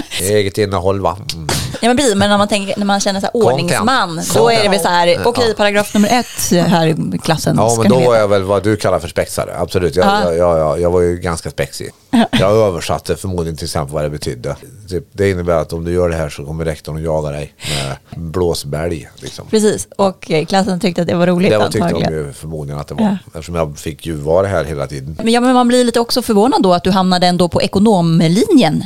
Eget 0.22 0.58
innehåll 0.58 1.00
va? 1.00 1.16
Mm. 1.34 1.48
Ja 1.80 1.88
men 1.88 1.96
precis, 1.96 2.14
men 2.14 2.30
när 2.30 2.38
man, 2.38 2.48
tänker, 2.48 2.74
när 2.78 2.86
man 2.86 3.00
känner 3.00 3.20
så 3.20 3.26
här 3.26 3.36
ordningsman, 3.36 4.08
Content. 4.08 4.34
då 4.34 4.50
är 4.50 4.62
det 4.62 4.68
väl 4.68 4.80
så 4.80 4.88
här, 4.88 5.20
okej 5.24 5.54
paragraf 5.54 5.94
nummer 5.94 6.08
ett 6.08 6.66
här 6.68 6.86
i 7.14 7.18
klassen. 7.18 7.56
Ja 7.58 7.76
men 7.78 7.88
då 7.88 8.00
var 8.00 8.16
jag 8.16 8.28
väl 8.28 8.42
vad 8.42 8.62
du 8.62 8.76
kallar 8.76 8.98
för 8.98 9.08
spexare, 9.08 9.54
absolut. 9.58 9.96
Jag, 9.96 10.06
Ja. 10.06 10.32
jag, 10.34 10.58
jag, 10.58 10.80
jag, 10.80 10.90
var 10.90 11.00
ju 11.00 11.16
ganska 11.16 11.50
spexig. 11.50 11.90
Jag 12.30 12.52
översatte 12.56 13.16
förmodligen 13.16 13.56
till 13.56 13.64
exempel 13.64 13.94
vad 13.94 14.04
det 14.04 14.10
betydde. 14.10 14.56
Typ, 14.88 15.04
det 15.12 15.30
innebär 15.30 15.56
att 15.56 15.72
om 15.72 15.84
du 15.84 15.92
gör 15.92 16.08
det 16.08 16.16
här 16.16 16.28
så 16.28 16.44
kommer 16.44 16.64
rektorn 16.64 16.96
att 16.96 17.02
jaga 17.02 17.30
dig 17.30 17.54
med 17.80 17.96
blåsbälg. 18.32 19.08
Liksom. 19.16 19.46
Precis, 19.50 19.88
och 19.96 20.30
eh, 20.30 20.44
klassen 20.46 20.80
tyckte 20.80 21.02
att 21.02 21.08
det 21.08 21.14
var 21.14 21.26
roligt 21.26 21.50
Det 21.50 21.58
var, 21.58 21.64
tyckte 21.64 21.78
de 21.78 21.84
antagligen. 21.84 22.26
ju 22.26 22.32
förmodligen 22.32 22.80
att 22.80 22.88
det 22.88 22.94
var. 22.94 23.02
Ja. 23.04 23.16
Eftersom 23.26 23.54
jag 23.54 23.78
fick 23.78 24.06
ju 24.06 24.14
vara 24.14 24.46
här 24.46 24.64
hela 24.64 24.86
tiden. 24.86 25.16
Men, 25.22 25.32
ja, 25.32 25.40
men 25.40 25.54
man 25.54 25.68
blir 25.68 25.84
lite 25.84 26.00
också 26.00 26.22
förvånad 26.22 26.62
då 26.62 26.74
att 26.74 26.84
du 26.84 26.90
hamnade 26.90 27.26
ändå 27.26 27.48
på 27.48 27.62
ekonomlinjen. 27.62 28.84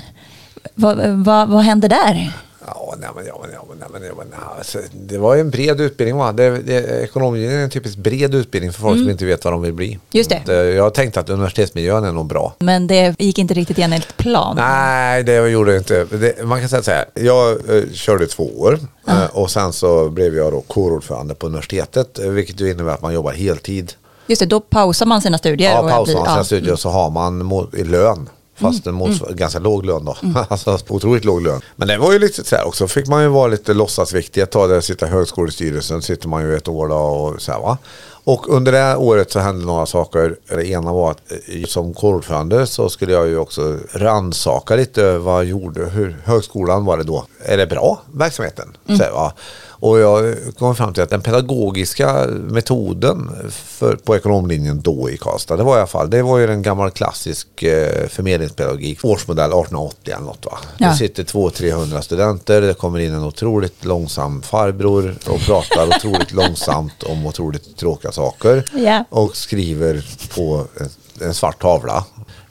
Vad, 0.75 0.99
vad, 1.25 1.49
vad 1.49 1.63
hände 1.63 1.89
där? 1.89 2.33
Ja, 2.69 2.95
nej, 2.99 3.09
men, 3.17 3.27
ja, 3.27 3.39
men, 3.43 3.51
ja, 3.53 3.65
men, 3.69 3.79
nej, 3.79 3.89
men, 3.93 4.03
ja, 4.03 4.13
men, 4.19 4.27
alltså, 4.59 4.79
det 4.93 5.19
var 5.19 5.35
ju 5.35 5.41
en 5.41 5.51
bred 5.51 5.81
utbildning. 5.81 6.17
Va? 6.17 6.33
Det, 6.33 6.51
det, 6.59 7.03
ekonomlinjen 7.03 7.53
är 7.53 7.65
en 7.65 7.71
typiskt 7.71 7.99
bred 7.99 8.35
utbildning 8.35 8.73
för 8.73 8.81
folk 8.81 8.99
som 8.99 9.11
inte 9.11 9.25
vet 9.25 9.45
vad 9.45 9.55
de 9.55 9.63
vill 9.63 9.73
bli. 9.73 9.99
Just 10.11 10.31
det. 10.31 10.43
Så, 10.47 10.53
eh, 10.53 10.59
Jag 10.59 10.95
tänkte 10.95 11.21
att 11.21 11.29
universitetsmiljön 11.31 12.05
är 12.05 12.13
nog 12.13 12.27
bra. 12.27 12.55
Men 12.59 12.87
det 12.87 13.15
gick 13.19 13.39
inte 13.39 13.55
riktigt 13.55 13.79
enligt 13.79 14.17
plan. 14.17 14.57
Nej, 14.57 15.23
det 15.23 15.49
gjorde 15.49 15.73
jag 15.73 15.81
inte. 15.81 16.05
Det, 16.05 16.45
man 16.47 16.61
kan 16.61 16.69
säga 16.69 16.83
så 16.83 16.91
här. 16.91 17.05
Jag 17.15 17.51
eh, 17.51 17.83
körde 17.93 18.27
två 18.27 18.45
år 18.61 18.79
eh, 19.09 19.25
och 19.33 19.51
sen 19.51 19.73
så 19.73 20.09
blev 20.11 20.37
jag 20.37 20.53
då 20.53 20.61
kårordförande 20.61 21.35
på 21.35 21.47
universitetet. 21.47 22.19
eh, 22.19 22.29
Vilket 22.29 22.61
innebär 22.61 22.93
att 22.93 23.03
man 23.03 23.15
jobbar 23.15 23.33
heltid. 23.33 23.93
Just 24.27 24.41
det, 24.41 24.47
då 24.47 24.61
pausar 24.61 25.07
man 25.07 25.23
sina 25.23 25.39
studier. 25.39 25.71
Ja, 25.71 25.81
och 25.81 25.91
pausar 25.91 26.05
blir- 26.05 26.15
man 26.15 26.25
ja. 26.27 26.33
sina 26.35 26.45
studier 26.45 26.73
och 26.73 26.79
så 26.81 26.89
har 26.91 27.11
man 27.11 27.39
lön. 27.73 28.29
Fast 28.57 28.87
en 28.87 28.95
motsvar- 28.95 29.33
ganska 29.33 29.59
låg 29.59 29.85
lön 29.87 30.05
då. 30.05 30.17
alltså 30.49 30.79
otroligt 30.89 31.25
låg 31.25 31.43
lön. 31.43 31.61
Men 31.77 31.89
det 31.89 31.99
var 31.99 32.13
ju 32.13 32.19
lite 32.19 32.45
så 32.45 32.57
här 32.57 32.67
också. 32.67 32.89
Fick 32.89 33.07
man 33.07 33.23
ju 33.23 33.29
vara 33.29 33.47
lite 33.47 33.75
låtsasviktig 33.75 34.41
ett 34.43 34.51
tag. 34.51 34.71
Där 34.71 34.81
sitta 34.81 35.07
i 35.07 35.11
högskolestyrelsen 35.11 36.03
sitter 36.03 36.29
man 36.29 36.43
ju 36.43 36.57
ett 36.57 36.69
år 36.69 36.89
då 36.89 36.95
och 36.97 37.43
så 37.43 37.53
här 37.53 37.61
va. 37.61 37.79
Och 38.25 38.49
under 38.49 38.73
det 38.73 38.79
här 38.79 38.97
året 38.97 39.31
så 39.31 39.39
hände 39.39 39.67
några 39.67 39.87
saker. 39.87 40.37
Det 40.49 40.67
ena 40.69 40.93
var 40.93 41.11
att 41.11 41.21
eh, 41.31 41.65
som 41.67 41.95
kårordförande 41.95 42.67
så 42.67 42.89
skulle 42.89 43.13
jag 43.13 43.29
ju 43.29 43.39
också 43.39 43.79
rannsaka 43.93 44.77
lite 44.77 45.19
vad 45.19 45.35
jag 45.35 45.45
gjorde. 45.45 45.85
Hur 45.85 46.17
högskolan 46.25 46.85
var 46.85 46.97
det 46.97 47.05
då? 47.05 47.25
Är 47.45 47.57
det 47.57 47.67
bra 47.67 48.03
verksamheten? 48.13 48.77
Så 48.87 48.93
här, 49.03 49.11
va? 49.13 49.33
Och 49.79 49.99
jag 49.99 50.35
kom 50.59 50.77
fram 50.77 50.95
till 50.95 51.03
att 51.03 51.11
den 51.11 51.21
pedagogiska 51.23 52.27
metoden 52.27 53.31
för, 53.51 53.97
på 53.97 54.17
ekonomlinjen 54.17 54.81
då 54.81 55.11
i 55.11 55.17
Karlstad, 55.17 55.57
det 55.57 55.63
var 55.63 55.75
i 55.77 55.79
alla 55.79 55.87
fall, 55.87 56.11
det 56.11 56.23
var 56.23 56.39
ju 56.39 56.47
en 56.53 56.63
gammal 56.63 56.91
klassisk 56.91 57.63
eh, 57.63 58.09
förmedlingspedagogik, 58.09 59.05
årsmodell 59.05 59.51
1880 59.51 60.15
eller 60.15 60.25
något 60.27 60.47
va. 60.47 60.59
Ja. 60.79 60.89
Det 60.89 60.95
sitter 60.95 61.25
200-300 61.25 62.01
studenter, 62.01 62.61
det 62.61 62.75
kommer 62.75 62.99
in 62.99 63.15
en 63.15 63.25
otroligt 63.25 63.85
långsam 63.85 64.43
farbror 64.43 65.15
och 65.29 65.41
pratar 65.41 65.87
otroligt 65.97 66.33
långsamt 66.33 67.03
om 67.03 67.27
otroligt 67.27 67.77
tråkiga 67.77 68.13
saker 68.13 68.65
Ja. 68.75 69.05
och 69.11 69.37
skriver 69.37 70.07
på 70.35 70.65
en, 70.81 70.89
en 71.29 71.35
svart 71.35 71.63
tavla. 71.63 72.05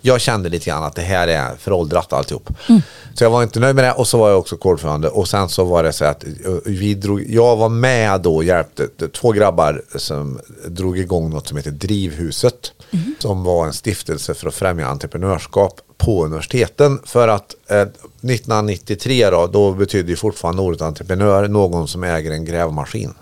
Jag 0.06 0.22
kände 0.22 0.50
lite 0.50 0.66
grann 0.66 0.84
att 0.84 0.96
det 0.96 1.02
här 1.02 1.28
är 1.28 1.56
föråldrat 1.56 2.14
alltihop. 2.14 2.50
Så 3.14 3.24
jag 3.24 3.30
var 3.30 3.44
inte 3.44 3.60
nöjd 3.60 3.76
med 3.76 3.84
det 3.84 3.92
och 3.92 4.08
så 4.08 4.18
var 4.18 4.30
jag 4.30 4.40
också 4.40 4.58
kårordförande 4.58 5.10
och 5.10 5.28
sen 5.28 5.50
så 5.50 5.64
var 5.64 5.84
det 5.84 5.94
så 5.94 6.06
att 6.06 6.24
eh, 6.24 6.30
vi 6.66 6.94
drog, 6.94 7.24
jag 7.30 7.56
var 7.56 7.70
med 7.70 8.22
då 8.22 8.36
och 8.36 8.44
hjälpte 8.44 9.08
två 9.08 9.32
grabbar 9.32 9.82
som 9.96 10.40
drog 10.68 11.00
igång 11.00 11.30
något 11.30 11.48
som 11.48 11.58
heter 11.58 11.72
Drivhuset. 11.72 12.72
Som 13.20 13.44
var 13.44 13.66
en 13.66 13.74
stiftelse 13.74 14.34
för 14.34 14.48
att 14.48 14.56
främja 14.56 14.88
entreprenörskap 14.88 15.82
på 15.98 16.26
universiteten. 16.26 17.00
För 17.06 17.28
att 17.28 17.56
eh, 17.68 17.78
1993 17.78 19.30
då, 19.30 19.48
då 19.48 19.72
betydde 19.72 20.10
ju 20.10 20.16
fortfarande 20.16 20.62
ordet 20.62 20.82
entreprenör 20.82 21.48
någon 21.48 21.88
som 21.88 22.04
äger 22.04 22.32
en 22.32 22.46
grävmaskin. 22.46 23.14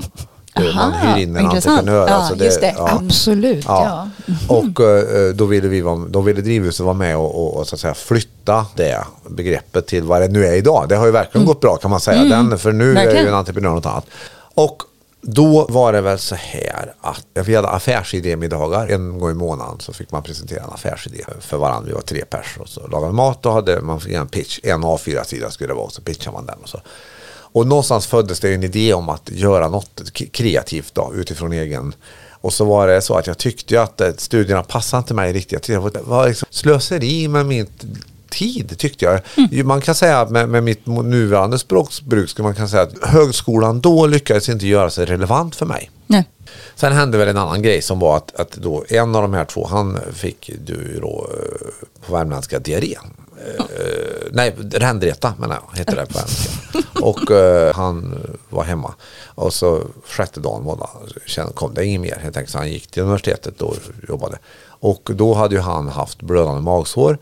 Eh, 0.55 0.63
Man 0.75 0.93
Aha, 0.93 1.15
hyr 1.15 1.21
in 1.23 1.35
en 1.35 1.43
intressant. 1.45 1.79
entreprenör. 1.79 2.07
Ja, 2.07 2.13
alltså 2.13 2.35
just 2.45 2.61
det. 2.61 2.75
Absolut, 2.77 3.65
ja. 3.67 4.07
Ja. 4.25 4.33
Och 4.55 4.79
eh, 4.79 5.33
då 5.33 5.45
ville 5.45 5.67
vi 5.67 5.81
vara, 5.81 6.05
då 6.09 6.21
ville 6.21 6.41
Drivhuset 6.41 6.85
vara 6.85 6.93
med 6.93 7.17
och, 7.17 7.35
och, 7.43 7.57
och 7.57 7.67
så 7.67 7.75
att 7.75 7.79
säga 7.81 7.93
flytta 7.93 8.65
det 8.75 9.03
begreppet 9.29 9.87
till 9.87 10.03
vad 10.03 10.21
det 10.21 10.27
nu 10.27 10.45
är 10.45 10.53
idag. 10.53 10.85
Det 10.89 10.95
har 10.95 11.05
ju 11.05 11.11
verkligen 11.11 11.47
gått 11.47 11.61
bra 11.61 11.75
kan 11.75 11.91
man 11.91 11.99
säga. 11.99 12.23
Den, 12.23 12.59
för 12.59 12.71
nu 12.71 12.89
är 12.91 12.93
Verkligen. 12.95 13.23
ju 13.23 13.27
en 13.29 13.35
entreprenör 13.35 13.69
något 13.69 13.85
annat. 13.85 14.05
Och 14.53 14.83
då 15.21 15.65
var 15.69 15.93
det 15.93 16.01
väl 16.01 16.19
så 16.19 16.35
här 16.35 16.93
att 17.01 17.25
vi 17.33 17.55
hade 17.55 17.67
affärsidémiddagar. 17.69 18.87
En 18.87 19.19
gång 19.19 19.31
i 19.31 19.33
månaden 19.33 19.79
så 19.79 19.93
fick 19.93 20.11
man 20.11 20.23
presentera 20.23 20.63
en 20.63 20.69
affärsidé 20.69 21.23
för 21.39 21.57
varandra. 21.57 21.87
Vi 21.87 21.93
var 21.93 22.01
tre 22.01 22.25
pers 22.25 22.57
och 22.59 22.69
så 22.69 22.87
lagade 22.87 23.07
vi 23.07 23.13
mat 23.13 23.45
och 23.45 23.53
hade 23.53 23.81
man 23.81 23.99
fick 24.01 24.13
en 24.13 24.27
pitch. 24.27 24.59
En 24.63 24.83
A4-sida 24.83 25.49
skulle 25.51 25.69
det 25.69 25.73
vara 25.73 25.85
och 25.85 25.93
så 25.93 26.01
pitchade 26.01 26.33
man 26.37 26.45
den. 26.45 26.57
Och 26.63 26.69
så. 26.69 26.79
Och 27.53 27.67
någonstans 27.67 28.07
föddes 28.07 28.39
det 28.39 28.53
en 28.53 28.63
idé 28.63 28.93
om 28.93 29.09
att 29.09 29.29
göra 29.31 29.67
något 29.67 30.13
kreativt 30.13 30.95
då, 30.95 31.11
utifrån 31.15 31.53
egen. 31.53 31.95
Och 32.31 32.53
så 32.53 32.65
var 32.65 32.87
det 32.87 33.01
så 33.01 33.15
att 33.15 33.27
jag 33.27 33.37
tyckte 33.37 33.73
ju 33.73 33.79
att 33.79 34.01
eh, 34.01 34.11
studierna 34.17 34.63
passade 34.63 34.99
inte 34.99 35.13
mig 35.13 35.33
riktigt. 35.33 35.51
Jag 35.51 35.61
tyckte 35.61 35.99
Det 35.99 36.05
var 36.05 36.27
liksom 36.27 36.47
slöseri 36.51 37.27
med 37.27 37.45
mitt 37.45 37.83
tid 38.33 38.77
tyckte 38.77 39.05
jag. 39.05 39.19
Mm. 39.37 39.67
Man 39.67 39.81
kan 39.81 39.95
säga 39.95 40.25
med, 40.29 40.49
med 40.49 40.63
mitt 40.63 40.85
nuvarande 40.85 41.59
språkbruk 41.59 42.29
skulle 42.29 42.43
man 42.43 42.55
kan 42.55 42.69
säga 42.69 42.83
att 42.83 43.03
högskolan 43.03 43.81
då 43.81 44.07
lyckades 44.07 44.49
inte 44.49 44.67
göra 44.67 44.89
sig 44.89 45.05
relevant 45.05 45.55
för 45.55 45.65
mig. 45.65 45.91
Nej. 46.07 46.29
Sen 46.75 46.93
hände 46.93 47.17
väl 47.17 47.27
en 47.27 47.37
annan 47.37 47.61
grej 47.61 47.81
som 47.81 47.99
var 47.99 48.17
att, 48.17 48.35
att 48.35 48.51
då 48.51 48.85
en 48.89 49.15
av 49.15 49.21
de 49.21 49.33
här 49.33 49.45
två, 49.45 49.67
han 49.67 49.99
fick 50.13 50.51
du 50.65 50.99
då 51.01 51.27
eh, 51.31 52.05
på 52.07 52.13
värmländska 52.13 52.59
diarré. 52.59 52.95
Eh, 53.47 53.63
nej, 54.31 54.55
rändreta 54.71 55.33
menar 55.39 55.59
jag, 55.71 55.77
heter 55.77 55.95
det 55.95 56.05
på 56.05 56.13
värmländska. 56.13 56.49
Och 57.01 57.31
eh, 57.31 57.75
han 57.75 58.15
var 58.49 58.63
hemma. 58.63 58.93
Och 59.25 59.53
så 59.53 59.81
sjätte 60.07 60.39
dagen 60.39 60.79
det, 61.13 61.19
kände- 61.29 61.53
kom 61.53 61.73
det 61.73 61.85
inget 61.85 62.01
mer 62.01 62.17
helt 62.21 62.37
enkelt. 62.37 62.51
Så 62.51 62.57
han 62.57 62.69
gick 62.71 62.87
till 62.87 63.03
universitetet 63.03 63.61
och 63.61 63.75
jobbade. 64.09 64.37
Och 64.65 65.09
då 65.13 65.33
hade 65.33 65.55
ju 65.55 65.61
han 65.61 65.87
haft 65.87 66.21
blödande 66.21 66.61
magsår 66.61 67.17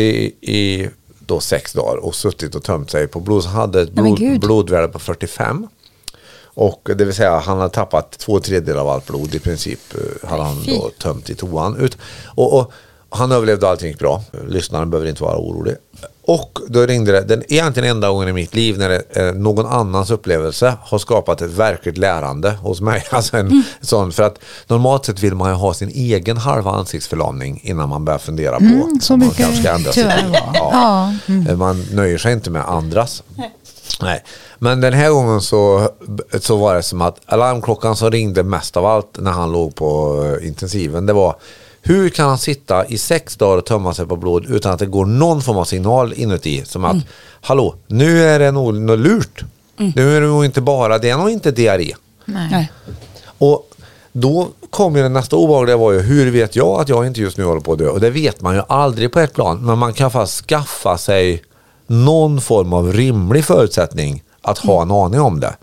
i, 0.00 0.24
i 0.40 0.88
då 1.26 1.40
sex 1.40 1.72
dagar 1.72 1.96
och 1.96 2.14
suttit 2.14 2.54
och 2.54 2.62
tömt 2.62 2.90
sig 2.90 3.06
på 3.08 3.20
blod. 3.20 3.42
Så 3.42 3.48
hade 3.48 3.80
ett 3.82 3.90
blod, 3.92 4.18
blodvärde 4.40 4.88
på 4.88 4.98
45. 4.98 5.66
Och 6.56 6.88
det 6.96 7.04
vill 7.04 7.14
säga 7.14 7.38
han 7.38 7.58
hade 7.58 7.74
tappat 7.74 8.10
två 8.18 8.40
tredjedelar 8.40 8.80
av 8.80 8.88
allt 8.88 9.06
blod 9.06 9.34
i 9.34 9.38
princip. 9.38 9.80
eh, 9.94 10.28
Hade 10.28 10.42
han 10.42 10.64
då 10.66 10.90
tömt 11.02 11.30
i 11.30 11.34
toan 11.34 11.76
ut. 11.76 11.98
Och, 12.34 12.58
och 12.58 12.72
han 13.10 13.32
överlevde 13.32 13.68
allting 13.68 13.96
bra. 13.96 14.22
Lyssnaren 14.48 14.90
behöver 14.90 15.08
inte 15.08 15.22
vara 15.22 15.38
orolig. 15.38 15.74
Och 16.26 16.58
då 16.68 16.86
ringde 16.86 17.12
det, 17.12 17.20
den 17.20 17.42
egentligen 17.52 17.90
enda 17.90 18.08
gången 18.08 18.28
i 18.28 18.32
mitt 18.32 18.54
liv 18.54 18.78
när 18.78 18.88
det, 18.88 19.02
eh, 19.10 19.34
någon 19.34 19.66
annans 19.66 20.10
upplevelse 20.10 20.76
har 20.82 20.98
skapat 20.98 21.42
ett 21.42 21.50
verkligt 21.50 21.98
lärande 21.98 22.50
hos 22.50 22.80
mig. 22.80 23.04
Alltså 23.10 23.36
en 23.36 23.62
sån, 23.80 24.12
för 24.12 24.22
att 24.22 24.38
normalt 24.66 25.04
sett 25.04 25.20
vill 25.22 25.34
man 25.34 25.50
ju 25.50 25.54
ha 25.56 25.74
sin 25.74 25.88
egen 25.88 26.36
halva 26.36 26.70
ansiktsförlamning 26.70 27.60
innan 27.64 27.88
man 27.88 28.04
börjar 28.04 28.18
fundera 28.18 28.58
på 28.58 28.64
Mm, 28.64 29.00
så 29.00 29.14
om 29.14 29.20
man 29.20 29.30
kanske 29.30 29.62
ska 29.62 29.70
ändra 29.72 29.92
vara. 29.96 30.14
Ja. 30.54 31.12
Ja. 31.26 31.50
Eh, 31.50 31.56
Man 31.56 31.84
nöjer 31.92 32.18
sig 32.18 32.32
inte 32.32 32.50
med 32.50 32.68
andras. 32.68 33.22
Nej. 34.02 34.24
Men 34.58 34.80
den 34.80 34.92
här 34.92 35.10
gången 35.10 35.40
så, 35.40 35.88
så 36.40 36.56
var 36.56 36.74
det 36.74 36.82
som 36.82 37.00
att 37.02 37.16
alarmklockan 37.26 37.96
som 37.96 38.10
ringde 38.10 38.42
mest 38.42 38.76
av 38.76 38.86
allt 38.86 39.18
när 39.18 39.30
han 39.30 39.52
låg 39.52 39.74
på 39.74 40.22
eh, 40.40 40.46
intensiven, 40.48 41.06
det 41.06 41.12
var 41.12 41.36
hur 41.86 42.08
kan 42.08 42.28
han 42.28 42.38
sitta 42.38 42.86
i 42.86 42.98
sex 42.98 43.36
dagar 43.36 43.58
och 43.58 43.66
tömma 43.66 43.94
sig 43.94 44.06
på 44.06 44.16
blod 44.16 44.46
utan 44.48 44.72
att 44.72 44.78
det 44.78 44.86
går 44.86 45.06
någon 45.06 45.42
form 45.42 45.56
av 45.56 45.64
signal 45.64 46.12
inuti? 46.12 46.64
Som 46.64 46.84
att, 46.84 46.96
hallå, 47.40 47.74
nu 47.86 48.22
är 48.22 48.38
det 48.38 48.50
nog 48.50 48.74
något 48.74 48.98
lurt. 48.98 49.44
Nu 49.76 50.16
är 50.16 50.20
det 50.20 50.26
nog 50.26 50.44
inte 50.44 50.60
bara, 50.60 50.98
det 50.98 51.10
är 51.10 51.16
nog 51.16 51.30
inte 51.30 51.50
diarré. 51.50 51.92
Nej. 52.24 52.72
Och 53.38 53.70
då 54.12 54.48
kom 54.70 54.96
ju 54.96 55.02
det 55.02 55.08
nästa 55.08 55.36
obehagliga 55.36 55.76
var 55.76 55.92
ju 55.92 56.00
hur 56.00 56.30
vet 56.30 56.56
jag 56.56 56.80
att 56.80 56.88
jag 56.88 57.06
inte 57.06 57.20
just 57.20 57.38
nu 57.38 57.44
håller 57.44 57.60
på 57.60 57.72
att 57.72 57.78
dö? 57.78 57.88
Och 57.88 58.00
det 58.00 58.10
vet 58.10 58.40
man 58.40 58.54
ju 58.54 58.62
aldrig 58.68 59.12
på 59.12 59.20
ett 59.20 59.34
plan. 59.34 59.66
Men 59.66 59.78
man 59.78 59.92
kan 59.92 60.10
fast 60.10 60.46
skaffa 60.46 60.98
sig 60.98 61.42
någon 61.86 62.40
form 62.40 62.72
av 62.72 62.92
rimlig 62.92 63.44
förutsättning 63.44 64.22
att 64.44 64.58
ha 64.58 64.82
en 64.82 64.90
aning 64.90 65.20
om 65.20 65.40
det. 65.40 65.56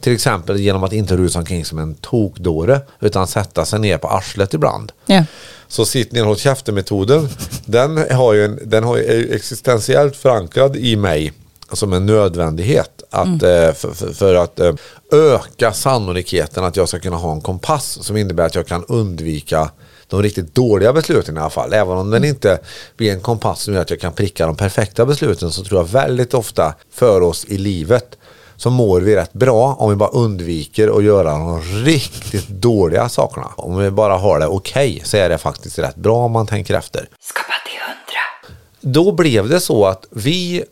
Till 0.00 0.12
exempel 0.12 0.60
genom 0.60 0.84
att 0.84 0.92
inte 0.92 1.16
rusa 1.16 1.38
omkring 1.38 1.64
som 1.64 1.78
en 1.78 1.94
tokdåre 1.94 2.80
utan 3.00 3.26
sätta 3.26 3.64
sig 3.64 3.78
ner 3.78 3.98
på 3.98 4.08
arslet 4.08 4.54
ibland. 4.54 4.92
Ja. 5.06 5.24
Så 5.68 5.84
sitt 5.84 6.12
ner 6.12 6.20
och 6.20 6.26
håll 6.26 6.36
käften-metoden, 6.36 7.28
den, 7.64 8.16
har 8.16 8.32
ju 8.32 8.44
en, 8.44 8.58
den 8.64 8.84
har 8.84 8.96
ju 8.96 9.34
existentiellt 9.34 10.16
förankrad 10.16 10.76
i 10.76 10.96
mig 10.96 11.32
som 11.72 11.92
en 11.92 12.06
nödvändighet. 12.06 13.02
Att, 13.10 13.42
eh, 13.42 13.72
för, 13.72 13.94
för, 13.94 14.12
för 14.12 14.34
att 14.34 14.60
eh, 14.60 14.74
öka 15.12 15.72
sannolikheten 15.72 16.64
att 16.64 16.76
jag 16.76 16.88
ska 16.88 16.98
kunna 16.98 17.16
ha 17.16 17.32
en 17.32 17.40
kompass 17.40 17.98
som 18.02 18.16
innebär 18.16 18.46
att 18.46 18.54
jag 18.54 18.66
kan 18.66 18.84
undvika 18.84 19.70
de 20.08 20.22
riktigt 20.22 20.54
dåliga 20.54 20.92
besluten 20.92 21.36
i 21.36 21.40
alla 21.40 21.50
fall. 21.50 21.72
Även 21.72 21.96
om 21.96 22.10
den 22.10 22.24
inte 22.24 22.58
blir 22.96 23.12
en 23.12 23.20
kompass 23.20 23.62
som 23.62 23.74
gör 23.74 23.80
att 23.80 23.90
jag 23.90 24.00
kan 24.00 24.12
pricka 24.12 24.46
de 24.46 24.56
perfekta 24.56 25.06
besluten 25.06 25.50
så 25.50 25.64
tror 25.64 25.80
jag 25.80 25.88
väldigt 25.88 26.34
ofta 26.34 26.74
för 26.90 27.20
oss 27.20 27.44
i 27.44 27.58
livet 27.58 28.18
så 28.58 28.70
mår 28.70 29.00
vi 29.00 29.16
rätt 29.16 29.32
bra 29.32 29.76
om 29.78 29.90
vi 29.90 29.96
bara 29.96 30.08
undviker 30.08 30.98
att 30.98 31.04
göra 31.04 31.30
de 31.30 31.60
riktigt 31.60 32.48
dåliga 32.48 33.08
sakerna. 33.08 33.46
Om 33.56 33.78
vi 33.78 33.90
bara 33.90 34.16
har 34.16 34.38
det 34.38 34.46
okej 34.46 35.00
så 35.04 35.16
är 35.16 35.28
det 35.28 35.38
faktiskt 35.38 35.78
rätt 35.78 35.96
bra 35.96 36.16
om 36.16 36.32
man 36.32 36.46
tänker 36.46 36.74
efter. 36.74 37.08
Skapa 37.20 37.54
till 37.66 37.80
hundra. 37.80 38.94
Då 39.00 39.12
blev 39.12 39.48
det 39.48 39.60
så 39.60 39.86
att 39.86 40.06
vi, 40.10 40.64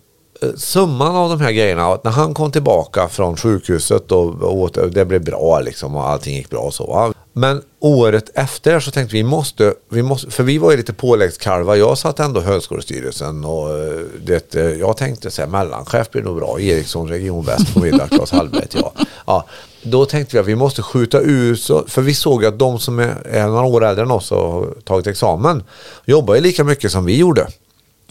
Eh, 0.42 0.48
summan 0.56 1.16
av 1.16 1.30
de 1.30 1.40
här 1.40 1.52
grejerna, 1.52 1.86
att 1.86 2.04
när 2.04 2.10
han 2.10 2.34
kom 2.34 2.52
tillbaka 2.52 3.08
från 3.08 3.36
sjukhuset 3.36 4.12
och 4.12 4.42
och 4.42 4.56
åt, 4.56 4.78
det 4.92 5.04
blev 5.04 5.24
bra 5.24 5.60
liksom 5.60 5.96
och 5.96 6.08
allting 6.08 6.36
gick 6.36 6.50
bra 6.50 6.60
och 6.60 6.74
så. 6.74 6.86
va. 6.86 7.12
Men 7.32 7.62
året 7.80 8.30
efter 8.34 8.80
så 8.80 8.90
tänkte 8.90 9.16
vi 9.16 9.22
måste, 9.22 9.74
vi 9.88 10.02
måste, 10.02 10.30
för 10.30 10.42
vi 10.42 10.58
var 10.58 10.70
ju 10.70 10.76
lite 10.76 10.92
påläggskalvar. 10.92 11.74
Jag 11.74 11.98
satt 11.98 12.20
ändå 12.20 12.40
i 12.40 12.44
högskolestyrelsen 12.44 13.44
och 13.44 13.78
eh, 13.78 14.00
det, 14.24 14.54
eh, 14.54 14.64
jag 14.64 14.96
tänkte 14.96 15.30
så 15.30 15.42
här, 15.42 15.48
mellanchef 15.48 16.10
blir 16.10 16.22
nog 16.22 16.36
bra. 16.36 16.60
Eriksson, 16.60 17.08
Region 17.08 17.44
Väst 17.44 17.74
på 17.74 17.80
middag, 17.80 18.08
Claes 18.08 18.30
Hallberg 18.30 18.62
heter 18.62 18.78
jag. 18.78 19.06
Ja, 19.26 19.46
då 19.82 20.04
tänkte 20.04 20.36
vi 20.36 20.40
att 20.40 20.46
vi 20.46 20.54
måste 20.54 20.82
skjuta 20.82 21.20
ut, 21.20 21.60
så, 21.60 21.84
för 21.88 22.02
vi 22.02 22.14
såg 22.14 22.44
att 22.44 22.58
de 22.58 22.78
som 22.78 22.98
är, 22.98 23.26
är 23.26 23.46
några 23.46 23.66
år 23.66 23.84
äldre 23.84 24.04
än 24.04 24.10
oss 24.10 24.32
och 24.32 24.52
har 24.52 24.66
tagit 24.84 25.06
examen 25.06 25.64
jobbar 26.04 26.34
ju 26.34 26.40
lika 26.40 26.64
mycket 26.64 26.92
som 26.92 27.04
vi 27.04 27.16
gjorde. 27.16 27.48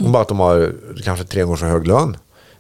Och 0.04 0.10
bara 0.10 0.22
att 0.22 0.28
de 0.28 0.40
har 0.40 0.72
kanske 1.04 1.26
tre 1.26 1.44
gånger 1.44 1.58
så 1.58 1.66
hög 1.66 1.88
lön. 1.88 2.18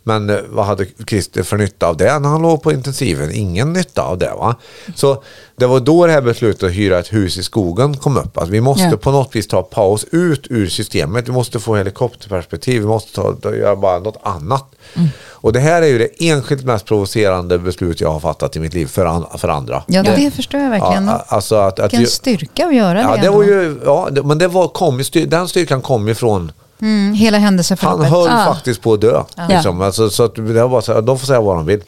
Men 0.08 0.30
eh, 0.30 0.38
vad 0.50 0.66
hade 0.66 0.86
Christer 1.08 1.44
för 1.44 1.58
nytta 1.58 1.88
av 1.88 1.98
det 1.98 2.20
när 2.20 2.30
han 2.30 2.42
låg 2.42 2.64
på 2.64 2.72
intensiven? 2.72 3.32
Ingen 3.32 3.74
nytta 3.74 4.02
av 4.02 4.18
det. 4.18 4.34
Va? 4.40 4.56
Så 4.96 5.24
det 5.56 5.66
var 5.66 5.80
då 5.80 6.06
det 6.06 6.12
här 6.12 6.22
beslutet 6.22 6.64
att 6.64 6.72
hyra 6.72 7.00
ett 7.00 7.14
hus 7.14 7.38
i 7.38 7.44
skogen 7.44 7.98
kom 7.98 8.18
upp. 8.18 8.38
Att 8.38 8.50
vi 8.50 8.62
måste 8.62 8.84
Ja. 8.84 8.98
på 8.98 9.12
något 9.12 9.36
vis 9.36 9.48
ta 9.48 9.62
paus 9.62 10.06
ut 10.12 10.48
ur 10.50 10.68
systemet. 10.68 11.28
Vi 11.28 11.32
måste 11.32 11.60
få 11.60 11.76
helikopterperspektiv. 11.76 12.82
Vi 12.82 12.88
måste 12.88 13.22
ta, 13.42 13.56
göra 13.56 13.76
bara 13.76 14.00
något 14.00 14.18
annat. 14.24 14.66
Mm. 14.94 15.08
Och 15.22 15.54
det 15.54 15.60
här 15.60 15.82
är 15.82 15.88
ju 15.88 15.98
det 15.98 16.10
enskilt 16.30 16.64
mest 16.64 16.86
provocerande 16.86 17.60
beslut 17.60 18.02
jag 18.02 18.12
har 18.12 18.20
fattat 18.20 18.56
i 18.56 18.60
mitt 18.60 18.74
liv 18.74 18.86
för, 18.86 19.06
an, 19.06 19.26
för 19.38 19.48
andra. 19.48 19.84
Ja, 19.88 20.04
det 20.04 20.32
förstår 20.32 20.60
jag 20.60 20.70
verkligen. 20.70 21.08
Ja, 21.08 21.26
alltså 21.28 21.56
att, 21.56 21.80
att 21.80 21.86
Vilken 21.94 22.00
vi, 22.00 22.06
styrka 22.08 22.66
att 22.68 22.76
göra 22.76 23.02
ja, 23.02 23.16
det. 23.16 23.22
det 23.22 23.30
var 23.30 23.44
ju, 23.44 23.80
ja, 23.86 24.08
det, 24.12 24.24
men 24.24 24.38
det 24.38 24.48
var, 24.48 24.68
kom, 24.68 25.04
styr, 25.04 25.26
den 25.28 25.48
styrkan 25.48 25.82
kom 25.82 26.08
ju 26.08 26.16
från 26.16 26.52
mm, 26.86 27.14
hela 27.14 27.38
han 27.38 27.44
händelseförloppet. 27.44 28.10
höll 28.10 28.26
Ja. 28.26 28.54
faktiskt 28.54 28.82
på 28.82 28.94
att 28.94 29.02
dö. 29.02 29.24
Liksom. 29.50 29.82
Alltså, 29.82 30.10
så 30.10 30.24
att 30.24 30.36
det 30.36 30.68
var 30.68 30.82
så 30.82 31.02
de 31.02 31.20
får 31.20 31.28
säga 31.28 31.42
vad 31.42 31.56
de 31.56 31.66
vill. 31.66 31.84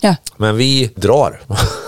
Ja. 0.00 0.16
Men 0.36 0.56
vi 0.56 0.90
drar. 0.94 1.40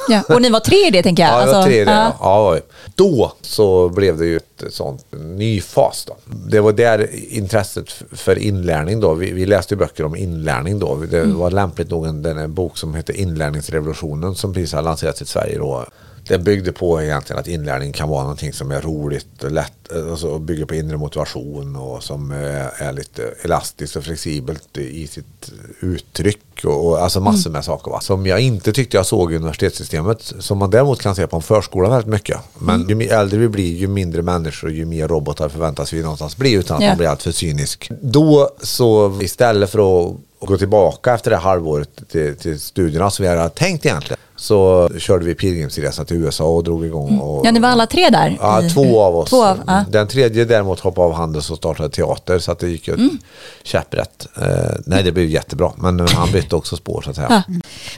Ja. 0.08 0.22
Och 0.28 0.42
ni 0.42 0.50
var 0.50 0.60
tre 0.60 0.86
i 0.86 0.90
det 0.90 1.02
tänker 1.02 1.22
jag. 1.22 1.32
Ja, 1.32 1.40
det 1.40 1.46
var 1.46 1.54
Alltså, 1.54 1.68
tre 1.70 1.84
det. 1.84 1.90
ja. 1.90 2.12
Ja. 2.20 2.58
Då 2.94 3.32
så 3.42 3.88
blev 3.88 4.18
det 4.18 4.26
ju 4.26 4.36
ett 4.36 4.64
sånt 4.70 5.04
ny 5.12 5.60
fas. 5.60 6.04
Då. 6.08 6.16
Det 6.46 6.60
var 6.60 6.72
där 6.72 7.08
intresset 7.34 7.90
för 8.12 8.38
inlärning 8.38 9.00
då. 9.00 9.14
Vi, 9.14 9.32
vi 9.32 9.46
läste 9.46 9.76
böcker 9.76 10.04
om 10.04 10.16
inlärning 10.16 10.78
då. 10.78 10.94
Det 11.10 11.18
Mm. 11.20 11.38
var 11.38 11.50
lämpligt 11.50 11.90
nog 11.90 12.06
en, 12.06 12.22
den 12.22 12.38
en 12.38 12.54
bok 12.54 12.78
som 12.78 12.94
heter 12.94 13.16
Inlärningsrevolutionen 13.16 14.34
som 14.34 14.54
precis 14.54 14.72
har 14.72 14.82
lanserats 14.82 15.22
i 15.22 15.26
Sverige 15.26 15.58
då. 15.58 15.84
Den 16.28 16.44
byggde 16.44 16.72
på 16.72 17.02
egentligen 17.02 17.40
att 17.40 17.48
inlärning 17.48 17.92
kan 17.92 18.08
vara 18.08 18.22
någonting 18.22 18.52
som 18.52 18.70
är 18.70 18.80
roligt 18.80 19.44
och 19.44 19.50
lätt, 19.50 19.92
alltså 20.10 20.38
bygger 20.38 20.64
på 20.64 20.74
inre 20.74 20.96
motivation 20.96 21.76
och 21.76 22.02
som 22.02 22.32
eh, 22.32 22.82
är 22.82 22.92
lite 22.92 23.34
elastiskt 23.42 23.96
och 23.96 24.04
flexibelt 24.04 24.78
i 24.78 25.06
sitt 25.06 25.52
uttryck 25.80 26.64
och, 26.64 26.86
och 26.86 26.98
alltså 27.02 27.20
massor 27.20 27.50
med 27.50 27.64
saker 27.64 27.90
va? 27.90 28.00
som 28.00 28.26
jag 28.26 28.40
inte 28.40 28.72
tyckte 28.72 28.96
jag 28.96 29.06
såg 29.06 29.32
i 29.32 29.36
universitetssystemet 29.36 30.32
som 30.38 30.58
man 30.58 30.70
däremot 30.70 31.02
kan 31.02 31.14
se 31.14 31.26
på 31.26 31.36
en 31.36 31.42
förskola 31.42 31.88
väldigt 31.88 32.10
mycket. 32.12 32.38
Men 32.58 32.88
ju 32.88 32.94
mer 32.94 33.12
äldre 33.12 33.38
vi 33.38 33.48
blir 33.48 33.76
ju 33.76 33.86
mindre 33.86 34.22
människor 34.22 34.68
och 34.68 34.74
ju 34.74 34.84
mer 34.84 35.08
robotar 35.08 35.48
förväntas 35.48 35.92
vi 35.92 36.02
någonstans 36.02 36.36
bli 36.36 36.52
utan 36.52 36.76
att 36.76 36.82
Ja. 36.82 36.88
man 36.88 36.98
blir 36.98 37.08
alltför 37.08 37.32
cynisk. 37.32 37.90
Då 38.00 38.50
så 38.62 39.18
istället 39.22 39.70
för 39.70 39.78
att 40.08 40.16
gå 40.40 40.56
tillbaka 40.58 41.14
efter 41.14 41.30
det 41.30 41.36
halvåret 41.36 42.08
till, 42.08 42.36
till 42.36 42.60
studierna 42.60 43.10
som 43.10 43.22
vi 43.22 43.28
hade 43.28 43.48
tänkt 43.48 43.86
egentligen 43.86 44.18
så 44.44 44.90
körde 44.98 45.24
vi 45.24 45.34
pilgrimsresa 45.34 46.04
till 46.04 46.16
USA 46.16 46.44
och 46.44 46.64
drog 46.64 46.86
igång. 46.86 47.18
Och, 47.18 47.46
ja, 47.46 47.50
ni 47.50 47.60
var 47.60 47.68
alla 47.68 47.86
tre 47.86 48.10
där? 48.10 48.36
Ja, 48.40 48.62
i- 48.64 48.70
två 48.70 49.00
av 49.02 49.16
oss. 49.16 49.30
Två 49.30 49.44
av, 49.44 49.60
ja. 49.66 49.84
Den 49.90 50.08
tredje 50.08 50.44
däremot 50.44 50.80
hoppade 50.80 51.06
av 51.06 51.12
Handels 51.12 51.50
och 51.50 51.56
startade 51.56 51.88
teater 51.88 52.38
så 52.38 52.52
att 52.52 52.58
det 52.58 52.68
gick 52.68 52.88
ju 52.88 52.94
Mm. 52.94 53.18
käpprätt. 53.62 54.26
Eh, 54.42 54.46
nej, 54.86 55.02
det 55.02 55.12
blev 55.12 55.28
jättebra, 55.28 55.72
men 55.76 56.00
han 56.08 56.32
bytte 56.32 56.56
också 56.56 56.76
spår 56.76 57.02
så 57.02 57.10
att 57.10 57.16
säga. 57.16 57.42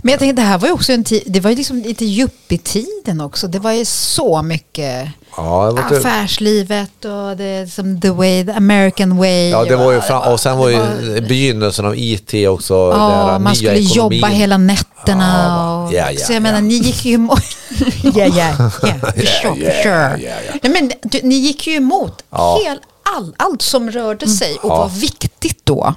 Men 0.02 0.10
jag 0.10 0.18
tänkte, 0.18 0.42
det 0.42 0.46
här 0.48 0.58
var 0.58 0.68
ju 0.68 0.74
också 0.74 0.92
en 0.92 1.04
tid, 1.04 1.22
det 1.26 1.40
var 1.40 1.50
ju 1.50 1.56
liksom 1.56 1.76
lite 1.82 2.04
yuppie-tiden 2.04 3.20
också. 3.20 3.48
Det 3.48 3.58
var 3.58 3.72
ju 3.72 3.84
så 3.84 4.42
mycket 4.42 5.08
Ja, 5.36 5.72
det 5.90 5.96
affärslivet 5.96 7.04
och 7.04 7.36
det 7.36 7.72
som 7.72 8.00
the 8.00 8.10
way, 8.10 8.44
the 8.44 8.52
American 8.52 9.16
way. 9.16 9.48
Ja, 9.50 9.64
det 9.64 9.76
var 9.76 9.92
ju 9.92 9.98
och- 9.98 10.04
fram, 10.04 10.32
och 10.32 10.40
sen 10.40 10.58
var 10.58 10.68
ju 10.68 10.78
begynnelsen 11.20 11.84
av 11.86 11.94
IT 11.96 12.48
också. 12.48 12.74
Ja, 12.74 13.26
man 13.38 13.42
nya 13.42 13.54
skulle 13.54 13.72
ekonomin. 13.78 14.18
jobba 14.18 14.28
hela 14.28 14.56
nätterna. 14.58 15.44
Ja, 15.46 15.84
och, 15.86 15.92
ja, 15.92 16.10
ja, 16.10 16.18
så 16.26 16.32
jag 16.32 16.36
ja. 16.36 16.40
menar, 16.40 16.60
ni 16.60 16.74
gick 16.74 17.04
ju 17.04 17.14
emot... 17.14 17.42
ja, 18.02 18.10
ja, 18.26 18.28
ja, 18.36 18.70
for 18.70 18.86
sure, 18.86 18.94
ja, 19.04 19.70
for 19.70 19.82
sure. 19.82 20.16
ja, 20.22 20.34
ja. 20.46 20.58
Nej, 20.62 20.72
men 20.72 20.92
du, 21.02 21.20
ni 21.22 21.34
gick 21.34 21.66
ju 21.66 21.74
emot 21.74 22.22
Ja. 22.30 22.58
hel, 22.64 22.78
all, 23.16 23.34
allt 23.36 23.62
som 23.62 23.90
rörde 23.90 24.26
sig 24.28 24.54
och 24.62 24.70
Ja. 24.70 24.76
var 24.76 24.88
viktigt 24.88 25.60
då. 25.64 25.94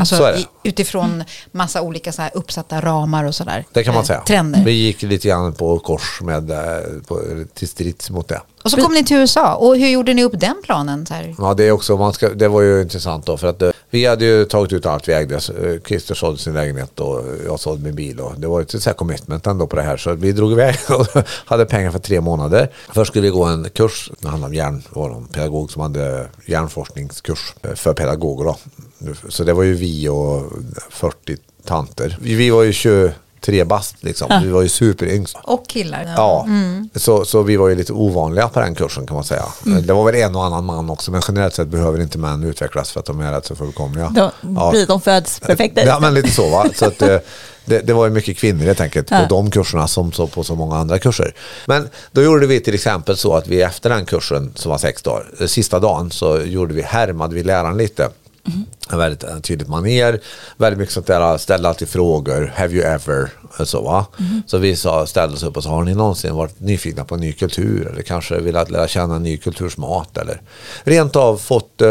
Alltså, 0.00 0.16
Så 0.16 0.24
är 0.24 0.32
det. 0.32 0.38
i, 0.38 0.46
utifrån 0.62 1.24
massa 1.52 1.82
olika 1.82 2.12
så 2.12 2.22
här 2.22 2.30
uppsatta 2.34 2.80
ramar 2.80 3.24
och 3.24 3.34
sådär. 3.34 3.64
Det 3.72 3.84
kan 3.84 3.94
man 3.94 4.02
eh, 4.02 4.06
säga. 4.06 4.20
Trender. 4.20 4.64
Vi 4.64 4.72
gick 4.72 5.02
lite 5.02 5.28
grann 5.28 5.52
på 5.52 5.78
kors 5.78 6.18
med, 6.20 6.50
eh, 6.50 6.56
på, 7.08 7.20
till 7.54 7.68
strids 7.68 8.10
mot 8.10 8.28
det. 8.28 8.40
Och 8.62 8.70
så 8.70 8.76
kom 8.76 8.94
ni 8.94 9.04
till 9.04 9.16
USA. 9.16 9.54
Och 9.54 9.76
hur 9.76 9.88
gjorde 9.88 10.14
ni 10.14 10.24
upp 10.24 10.40
den 10.40 10.56
planen? 10.62 11.06
Här? 11.10 11.34
Ja, 11.38 11.54
det, 11.54 11.64
är 11.64 11.72
också, 11.72 11.96
man 11.96 12.12
ska, 12.12 12.28
det 12.28 12.48
var 12.48 12.62
ju 12.62 12.82
intressant 12.82 13.26
då 13.26 13.36
för 13.36 13.46
att 13.46 13.62
eh, 13.62 13.70
vi 13.90 14.06
hade 14.06 14.24
ju 14.24 14.44
tagit 14.44 14.72
ut 14.72 14.86
allt 14.86 15.08
vi 15.08 15.12
ägde. 15.12 15.34
Eh, 15.34 15.80
Christer 15.86 16.14
sålde 16.14 16.38
sin 16.38 16.54
lägenhet 16.54 17.00
och 17.00 17.24
jag 17.46 17.60
sålde 17.60 17.84
min 17.84 17.94
bil. 17.94 18.20
Och 18.20 18.34
det 18.36 18.46
var 18.46 18.60
ett 18.60 18.70
så 18.70 18.90
här 18.90 18.94
commitment 18.94 19.46
ändå 19.46 19.66
på 19.66 19.76
det 19.76 19.82
här. 19.82 19.96
Så 19.96 20.14
vi 20.14 20.32
drog 20.32 20.52
iväg 20.52 20.76
och 20.88 21.06
hade 21.24 21.66
pengar 21.66 21.90
för 21.90 21.98
tre 21.98 22.20
månader. 22.20 22.70
Först 22.94 23.10
skulle 23.10 23.22
vi 23.22 23.30
gå 23.30 23.44
en 23.44 23.70
kurs, 23.70 24.10
det 24.20 24.28
handlade 24.28 24.50
om 24.50 24.54
hjärn, 24.54 24.82
det 24.92 25.00
var 25.00 25.08
någon 25.08 25.26
pedagog 25.26 25.70
som 25.70 25.82
hade 25.82 26.26
hjärnforskningskurs 26.46 27.54
för 27.74 27.94
pedagoger. 27.94 28.44
Då. 28.44 28.56
Så 29.28 29.44
det 29.44 29.52
var 29.52 29.62
ju 29.62 29.74
vi 29.74 30.08
och 30.08 30.52
40 30.90 31.36
tanter. 31.64 32.18
Vi, 32.20 32.34
vi 32.34 32.50
var 32.50 32.62
ju 32.62 32.72
23 33.44 33.64
bast 33.64 33.96
liksom. 34.00 34.40
Vi 34.42 34.50
var 34.50 34.62
ju 34.62 34.68
superyngst. 34.68 35.36
Och 35.42 35.66
killar. 35.68 36.14
Ja, 36.16 36.46
så, 36.94 37.24
så 37.24 37.42
vi 37.42 37.56
var 37.56 37.68
ju 37.68 37.74
lite 37.74 37.92
ovanliga 37.92 38.48
på 38.48 38.60
den 38.60 38.74
kursen 38.74 39.06
kan 39.06 39.14
man 39.14 39.24
säga. 39.24 39.44
Det 39.82 39.92
var 39.92 40.04
väl 40.04 40.14
en 40.14 40.36
och 40.36 40.44
annan 40.44 40.64
man 40.64 40.90
också, 40.90 41.10
men 41.10 41.22
generellt 41.28 41.54
sett 41.54 41.68
behöver 41.68 42.00
inte 42.00 42.18
män 42.18 42.44
utvecklas 42.44 42.90
för 42.90 43.00
att 43.00 43.06
de 43.06 43.20
är 43.20 43.32
rätt 43.32 43.46
så 43.46 43.56
fullkomliga. 43.56 44.12
Då 44.14 44.30
blir 44.70 44.86
de 44.86 45.00
föds 45.00 45.40
perfekta. 45.40 45.84
Ja, 45.84 46.00
men 46.00 46.14
lite 46.14 46.30
så 46.30 46.50
va. 46.50 46.66
Så 46.74 46.86
att, 46.86 47.02
eh, 47.02 47.18
det, 47.64 47.78
det 47.80 47.92
var 47.92 48.04
ju 48.06 48.10
mycket 48.12 48.36
kvinnor 48.38 48.64
helt 48.64 48.80
enkelt 48.80 49.08
på 49.08 49.14
Ja. 49.14 49.26
de 49.28 49.50
kurserna 49.50 49.88
som 49.88 50.12
så 50.12 50.26
på 50.26 50.44
så 50.44 50.54
många 50.54 50.76
andra 50.76 50.98
kurser. 50.98 51.34
Men 51.66 51.88
då 52.12 52.22
gjorde 52.22 52.46
vi 52.46 52.60
till 52.60 52.74
exempel 52.74 53.16
så 53.16 53.34
att 53.36 53.48
vi 53.48 53.62
efter 53.62 53.90
den 53.90 54.04
kursen 54.06 54.52
som 54.54 54.70
var 54.70 54.78
sex 54.78 55.02
dagar, 55.02 55.26
eh, 55.40 55.46
sista 55.46 55.78
dagen 55.80 56.10
så 56.10 56.40
gjorde 56.40 56.74
vi 56.74 56.82
härmade 56.82 57.34
vi 57.34 57.42
läraren 57.42 57.76
lite. 57.78 58.08
En 58.90 58.98
Väldigt 58.98 59.24
eh, 59.24 59.38
tydligt 59.38 59.68
maner, 59.68 60.20
väldigt 60.56 60.78
mycket 60.78 60.94
sånt 60.94 61.06
där, 61.06 61.38
ställa 61.38 61.68
alltid 61.68 61.88
frågor, 61.88 62.52
have 62.56 62.74
you 62.74 62.84
ever, 62.84 63.30
eh, 63.58 63.64
så 63.64 63.82
va. 63.82 64.06
Så 64.46 64.58
vi 64.58 64.76
sa, 64.76 65.06
ställde 65.06 65.36
oss 65.36 65.42
upp 65.42 65.56
och 65.56 65.62
sa, 65.62 65.70
har 65.70 65.84
ni 65.84 65.94
någonsin 65.94 66.34
varit 66.34 66.60
nyfikna 66.60 67.04
på 67.04 67.14
en 67.14 67.20
ny 67.20 67.32
kultur? 67.32 67.88
Eller 67.92 68.02
kanske 68.02 68.40
velat 68.40 68.70
lära 68.70 68.88
känna 68.88 69.16
en 69.16 69.22
ny 69.22 69.36
kultursmat 69.36 70.18
eller 70.18 70.40
rent 70.84 71.16
av 71.16 71.36
fått 71.36 71.80
eh, 71.80 71.88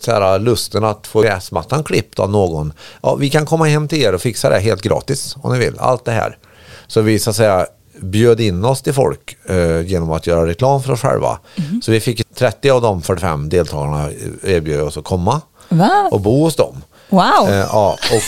så 0.00 0.10
här, 0.12 0.38
lusten 0.38 0.84
att 0.84 1.06
få 1.06 1.22
gräsmattan 1.22 1.84
klippt 1.84 2.18
av 2.18 2.30
någon. 2.30 2.72
Ja, 3.02 3.14
vi 3.14 3.30
kan 3.30 3.46
komma 3.46 3.64
hem 3.64 3.88
till 3.88 4.02
er 4.02 4.14
och 4.14 4.20
fixa 4.20 4.50
det 4.50 4.58
helt 4.58 4.82
gratis 4.82 5.36
om 5.42 5.52
ni 5.52 5.58
vill, 5.58 5.78
allt 5.78 6.04
det 6.04 6.12
här. 6.12 6.38
Så 6.86 7.00
vi 7.00 7.18
så 7.18 7.30
att 7.30 7.36
säga 7.36 7.66
bjöd 8.00 8.40
in 8.40 8.64
oss 8.64 8.82
till 8.82 8.92
folk 8.92 9.36
eh, 9.44 9.80
genom 9.80 10.12
att 10.12 10.26
göra 10.26 10.46
reklam 10.46 10.82
för 10.82 10.92
oss 10.92 11.00
själva. 11.00 11.38
Så 11.82 11.92
vi 11.92 12.00
fick 12.00 12.34
30 12.34 12.70
av 12.70 12.82
de 12.82 13.02
45 13.02 13.48
deltagarna 13.48 14.10
erbjöd 14.42 14.80
oss 14.80 14.96
att 14.96 15.04
komma 15.04 15.40
Va? 15.72 16.08
och 16.12 16.20
bo 16.20 16.44
hos 16.44 16.56
dem. 16.56 16.82
Wow. 17.08 17.48
Eh, 17.48 17.54
ja, 17.54 17.98
och 18.12 18.22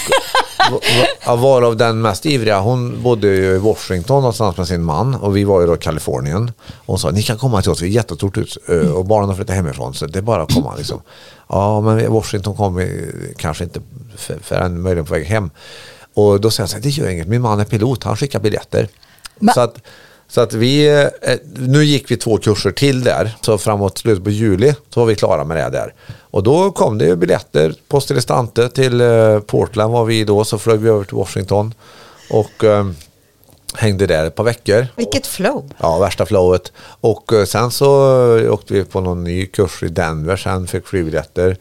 va- 0.72 0.78
va- 1.26 1.36
varav 1.36 1.76
den 1.76 2.00
mest 2.02 2.26
ivriga, 2.26 2.60
hon 2.60 3.02
bodde 3.02 3.26
ju 3.26 3.54
i 3.54 3.58
Washington 3.58 4.16
någonstans 4.16 4.56
med 4.56 4.68
sin 4.68 4.82
man 4.82 5.14
och 5.14 5.36
vi 5.36 5.44
var 5.44 5.60
ju 5.60 5.66
då 5.66 5.74
i 5.74 5.78
Kalifornien. 5.78 6.52
Och 6.68 6.86
hon 6.86 6.98
sa, 6.98 7.10
ni 7.10 7.22
kan 7.22 7.38
komma 7.38 7.62
till 7.62 7.70
oss, 7.70 7.82
vi 7.82 7.86
är 7.86 7.90
jättestort 7.90 8.36
hus 8.36 8.58
eh, 8.68 8.90
och 8.90 9.04
barnen 9.04 9.28
har 9.28 9.36
flyttat 9.36 9.56
hemifrån 9.56 9.94
så 9.94 10.06
det 10.06 10.18
är 10.18 10.22
bara 10.22 10.42
att 10.42 10.54
komma 10.54 10.74
liksom. 10.76 11.02
Ja, 11.48 11.80
men 11.80 12.12
Washington 12.12 12.56
kommer 12.56 13.10
kanske 13.36 13.64
inte 13.64 13.80
för- 14.16 14.38
förrän 14.42 14.80
möjligen 14.82 15.06
på 15.06 15.14
väg 15.14 15.24
hem. 15.26 15.50
Och 16.14 16.40
då 16.40 16.50
säger 16.50 16.62
jag 16.62 16.70
så 16.70 16.76
här, 16.76 16.82
det 16.82 16.88
gör 16.88 17.08
inget, 17.08 17.28
min 17.28 17.42
man 17.42 17.60
är 17.60 17.64
pilot, 17.64 18.04
han 18.04 18.16
skickar 18.16 18.40
biljetter. 18.40 18.88
Men- 19.38 19.54
Så 19.54 19.60
att, 19.60 19.74
så 20.28 20.40
att 20.40 20.52
vi, 20.52 21.02
eh, 21.22 21.36
nu 21.56 21.84
gick 21.84 22.10
vi 22.10 22.16
två 22.16 22.38
kurser 22.38 22.70
till 22.70 23.04
där, 23.04 23.36
så 23.40 23.58
framåt 23.58 23.98
slutet 23.98 24.24
på 24.24 24.30
juli 24.30 24.74
så 24.90 25.00
var 25.00 25.06
vi 25.06 25.14
klara 25.14 25.44
med 25.44 25.56
det 25.56 25.70
där. 25.78 25.94
Och 26.20 26.42
då 26.42 26.70
kom 26.70 26.98
det 26.98 27.04
ju 27.04 27.16
biljetter, 27.16 27.74
post 27.88 28.10
restante 28.10 28.68
till 28.68 29.00
eh, 29.00 29.40
Portland 29.40 29.92
var 29.92 30.04
vi 30.04 30.24
då, 30.24 30.44
så 30.44 30.58
flög 30.58 30.80
vi 30.80 30.88
över 30.88 31.04
till 31.04 31.16
Washington 31.16 31.74
och 32.30 32.64
eh, 32.64 32.86
hängde 33.74 34.06
där 34.06 34.26
ett 34.26 34.34
par 34.34 34.44
veckor. 34.44 34.86
Vilket 34.96 35.26
flow. 35.26 35.70
Ja, 35.78 35.98
värsta 35.98 36.26
flowet. 36.26 36.72
Och 37.00 37.32
sen 37.46 37.70
så 37.70 37.88
åkte 38.50 38.74
vi 38.74 38.84
på 38.84 39.00
någon 39.00 39.24
ny 39.24 39.46
kurs 39.46 39.82
i 39.82 39.88
Denver 39.88 40.36
sen, 40.36 40.66
fick 40.66 40.86
flygbiljetter. 40.86 41.56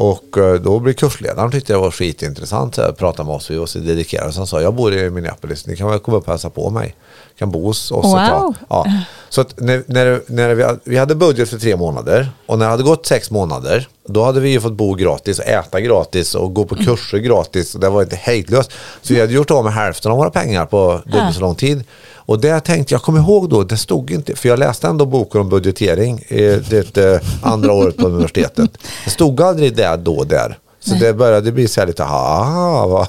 Och 0.00 0.38
eh, 0.38 0.54
då 0.54 0.78
blev 0.78 0.92
kursledaren 0.92 1.50
tyckte 1.50 1.72
det 1.72 1.78
var 1.78 1.90
skitintressant 1.90 2.74
så 2.74 2.82
här, 2.82 2.88
att 2.88 2.96
prata 2.98 3.24
med 3.24 3.34
oss. 3.34 3.50
Vi 3.50 3.56
var 3.56 3.66
så 3.66 3.78
dedikerade. 3.78 4.32
Så 4.32 4.40
han 4.40 4.46
sa, 4.46 4.60
jag 4.62 4.74
bor 4.74 4.94
i 4.94 5.10
Minneapolis, 5.10 5.66
ni 5.66 5.76
kan 5.76 5.90
väl 5.90 5.98
komma 5.98 6.16
upp 6.16 6.24
och 6.24 6.30
hälsa 6.32 6.50
på 6.50 6.70
mig. 6.70 6.94
Kan 7.38 7.50
bo 7.50 7.64
hos 7.64 7.90
oss 7.90 8.04
ett 8.06 8.10
Wow. 8.12 8.26
tag. 8.28 8.54
Ja. 8.68 8.86
Så 9.28 9.40
att 9.40 9.60
när, 9.60 9.82
när, 9.86 10.20
när 10.26 10.54
vi, 10.54 10.62
hade- 10.62 10.78
vi 10.84 10.96
hade 10.98 11.14
budget 11.14 11.48
för 11.48 11.58
tre 11.58 11.76
månader 11.76 12.28
och 12.46 12.58
när 12.58 12.64
det 12.66 12.70
hade 12.70 12.82
gått 12.82 13.06
sex 13.06 13.30
månader 13.30 13.88
då 14.06 14.24
hade 14.24 14.40
vi 14.40 14.48
ju 14.48 14.60
fått 14.60 14.72
bo 14.72 14.94
gratis 14.94 15.40
äta 15.40 15.80
gratis 15.80 16.34
och 16.34 16.54
gå 16.54 16.64
på 16.64 16.74
kurser 16.76 17.18
gratis 17.18 17.74
och 17.74 17.80
det 17.80 17.88
var 17.88 18.02
inte 18.02 18.16
hejdlöst. 18.16 18.72
Så 19.02 19.14
vi 19.14 19.20
hade 19.20 19.32
gjort 19.32 19.50
av 19.50 19.64
med 19.64 19.72
hälften 19.72 20.12
av 20.12 20.18
våra 20.18 20.30
pengar 20.30 20.66
på 20.66 21.00
dubbelt 21.04 21.34
så 21.34 21.40
lång 21.40 21.54
tid. 21.54 21.84
Och 22.28 22.40
det 22.40 22.60
tänkte 22.60 22.94
jag, 22.94 23.02
kommer 23.02 23.20
ihåg 23.20 23.48
då, 23.50 23.62
det 23.62 23.76
stod 23.76 24.10
inte, 24.10 24.36
för 24.36 24.48
jag 24.48 24.58
läste 24.58 24.86
ändå 24.86 25.06
boken 25.06 25.40
om 25.40 25.48
budgetering 25.48 26.18
i 26.18 26.62
det 26.70 26.96
eh, 26.96 27.20
andra 27.42 27.72
året 27.72 27.96
på 27.96 28.06
universitetet. 28.06 28.70
Det 29.04 29.10
stod 29.10 29.40
aldrig 29.42 29.76
det 29.76 29.96
då 29.96 30.24
där. 30.24 30.58
Så 30.80 30.94
det 30.94 31.12
började 31.14 31.52
bli 31.52 31.68
så 31.68 31.80
här 31.80 31.86
lite, 31.86 32.04
ah, 32.04 32.86
vad- 32.86 33.08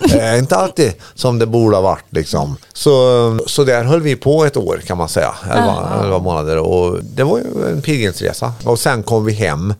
det 0.10 0.20
är 0.20 0.38
inte 0.38 0.56
alltid 0.56 0.92
som 1.14 1.38
det 1.38 1.46
borde 1.46 1.76
ha 1.76 1.82
varit 1.82 2.04
liksom. 2.10 2.56
Så, 2.72 3.38
så 3.46 3.64
där 3.64 3.84
höll 3.84 4.00
vi 4.00 4.16
på 4.16 4.44
ett 4.44 4.56
år 4.56 4.80
kan 4.86 4.98
man 4.98 5.08
säga, 5.08 5.34
elva, 5.50 6.00
elva 6.04 6.18
månader 6.18 6.58
och 6.58 6.98
det 7.04 7.22
var 7.24 7.38
ju 7.38 7.44
en 7.70 7.82
pilgrimsresa. 7.82 8.52
Och 8.64 8.78
sen 8.78 9.02
kom 9.02 9.24
vi 9.24 9.32
hem 9.32 9.74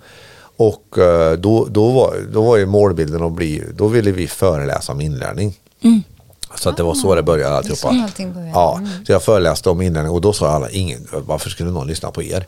Och 0.56 0.98
eh, 0.98 1.32
då, 1.32 1.66
då, 1.70 1.90
var, 1.90 2.14
då 2.32 2.42
var 2.42 2.56
ju 2.56 2.66
målbilden 2.66 3.22
att 3.22 3.32
bli, 3.32 3.62
då 3.74 3.86
ville 3.88 4.12
vi 4.12 4.26
föreläsa 4.26 4.92
om 4.92 5.00
inlärning. 5.00 5.54
Så 6.54 6.68
att 6.70 6.76
det 6.76 6.82
var 6.82 6.94
så 6.94 7.14
det 7.14 7.22
började 7.22 7.56
alltihopa. 7.56 7.80
så 7.80 8.02
allting 8.02 8.32
började. 8.32 8.50
Ja, 8.54 8.80
så 9.06 9.12
jag 9.12 9.22
föreläste 9.22 9.70
om 9.70 9.82
inlärning 9.82 10.10
och 10.12 10.20
då 10.20 10.32
sa 10.32 10.48
alla, 10.50 10.70
ingen, 10.70 11.06
varför 11.12 11.50
skulle 11.50 11.70
någon 11.70 11.86
lyssna 11.86 12.10
på 12.10 12.22
er? 12.22 12.46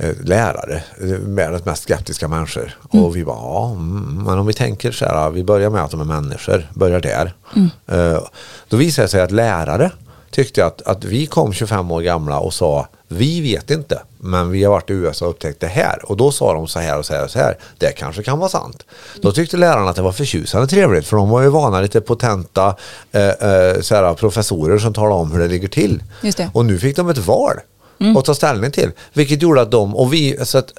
Eh, 0.00 0.10
Lärare, 0.24 0.74
eh, 1.00 1.06
världens 1.20 1.64
mest 1.64 1.82
skeptiska 1.82 2.28
människor. 2.28 2.74
Och 2.90 3.16
vi 3.16 3.24
bara, 3.24 3.36
ja, 3.36 3.70
mm, 3.70 4.22
men 4.26 4.38
om 4.38 4.46
vi 4.46 4.52
tänker 4.52 4.92
så 4.92 5.04
här, 5.04 5.30
vi 5.30 5.44
börjar 5.44 5.70
med 5.70 5.84
att 5.84 5.90
de 5.90 6.00
är 6.00 6.04
människor, 6.04 6.68
börjar 6.74 7.00
där. 7.00 7.32
Eh, 7.86 8.22
Då 8.68 8.76
visade 8.76 9.04
det 9.06 9.10
sig 9.10 9.20
att 9.20 9.30
lärare 9.30 9.90
tyckte 10.30 10.66
att, 10.66 10.82
att 10.82 11.04
vi 11.04 11.26
kom 11.26 11.52
25 11.52 11.90
år 11.90 12.00
gamla 12.00 12.38
och 12.38 12.54
sa, 12.54 12.86
vi 13.16 13.40
vet 13.40 13.70
inte, 13.70 14.02
men 14.18 14.50
vi 14.50 14.64
har 14.64 14.70
varit 14.72 14.90
i 14.90 14.92
USA 14.92 15.24
och 15.24 15.30
upptäckt 15.30 15.60
det 15.60 15.66
här. 15.66 16.10
Och 16.10 16.16
då 16.16 16.32
sa 16.32 16.52
de 16.54 16.68
så 16.68 16.78
här 16.78 16.98
och 16.98 17.06
så 17.06 17.14
här 17.14 17.24
och 17.24 17.30
så 17.30 17.38
här, 17.38 17.58
det 17.78 17.92
kanske 17.92 18.22
kan 18.22 18.38
vara 18.38 18.48
sant. 18.48 18.86
Då 19.22 19.32
tyckte 19.32 19.56
lärarna 19.56 19.90
att 19.90 19.96
det 19.96 20.02
var 20.02 20.12
förtjusande 20.12 20.66
trevligt, 20.66 21.06
för 21.06 21.16
de 21.16 21.28
var 21.28 21.42
ju 21.42 21.48
vana 21.48 21.80
lite 21.80 22.00
potenta 22.00 22.76
eh, 23.12 23.28
eh, 23.28 23.80
så 23.80 23.94
här, 23.94 24.14
professorer 24.14 24.78
som 24.78 24.92
talade 24.94 25.14
om 25.14 25.32
hur 25.32 25.38
det 25.38 25.48
ligger 25.48 25.68
till. 25.68 26.02
Och 26.52 26.64
nu 26.64 26.78
fick 26.78 26.96
de 26.96 27.08
ett 27.08 27.18
val 27.18 27.56
Mm. 28.00 28.16
att 28.16 28.24
ta 28.24 28.34
ställning 28.34 28.70
till. 28.70 28.90
Vilket 29.12 29.42
gjorde 29.42 29.60
att 29.60 29.70
de, 29.70 29.96
och 29.96 30.12
vi, 30.12 30.38
så 30.44 30.58
att, 30.58 30.72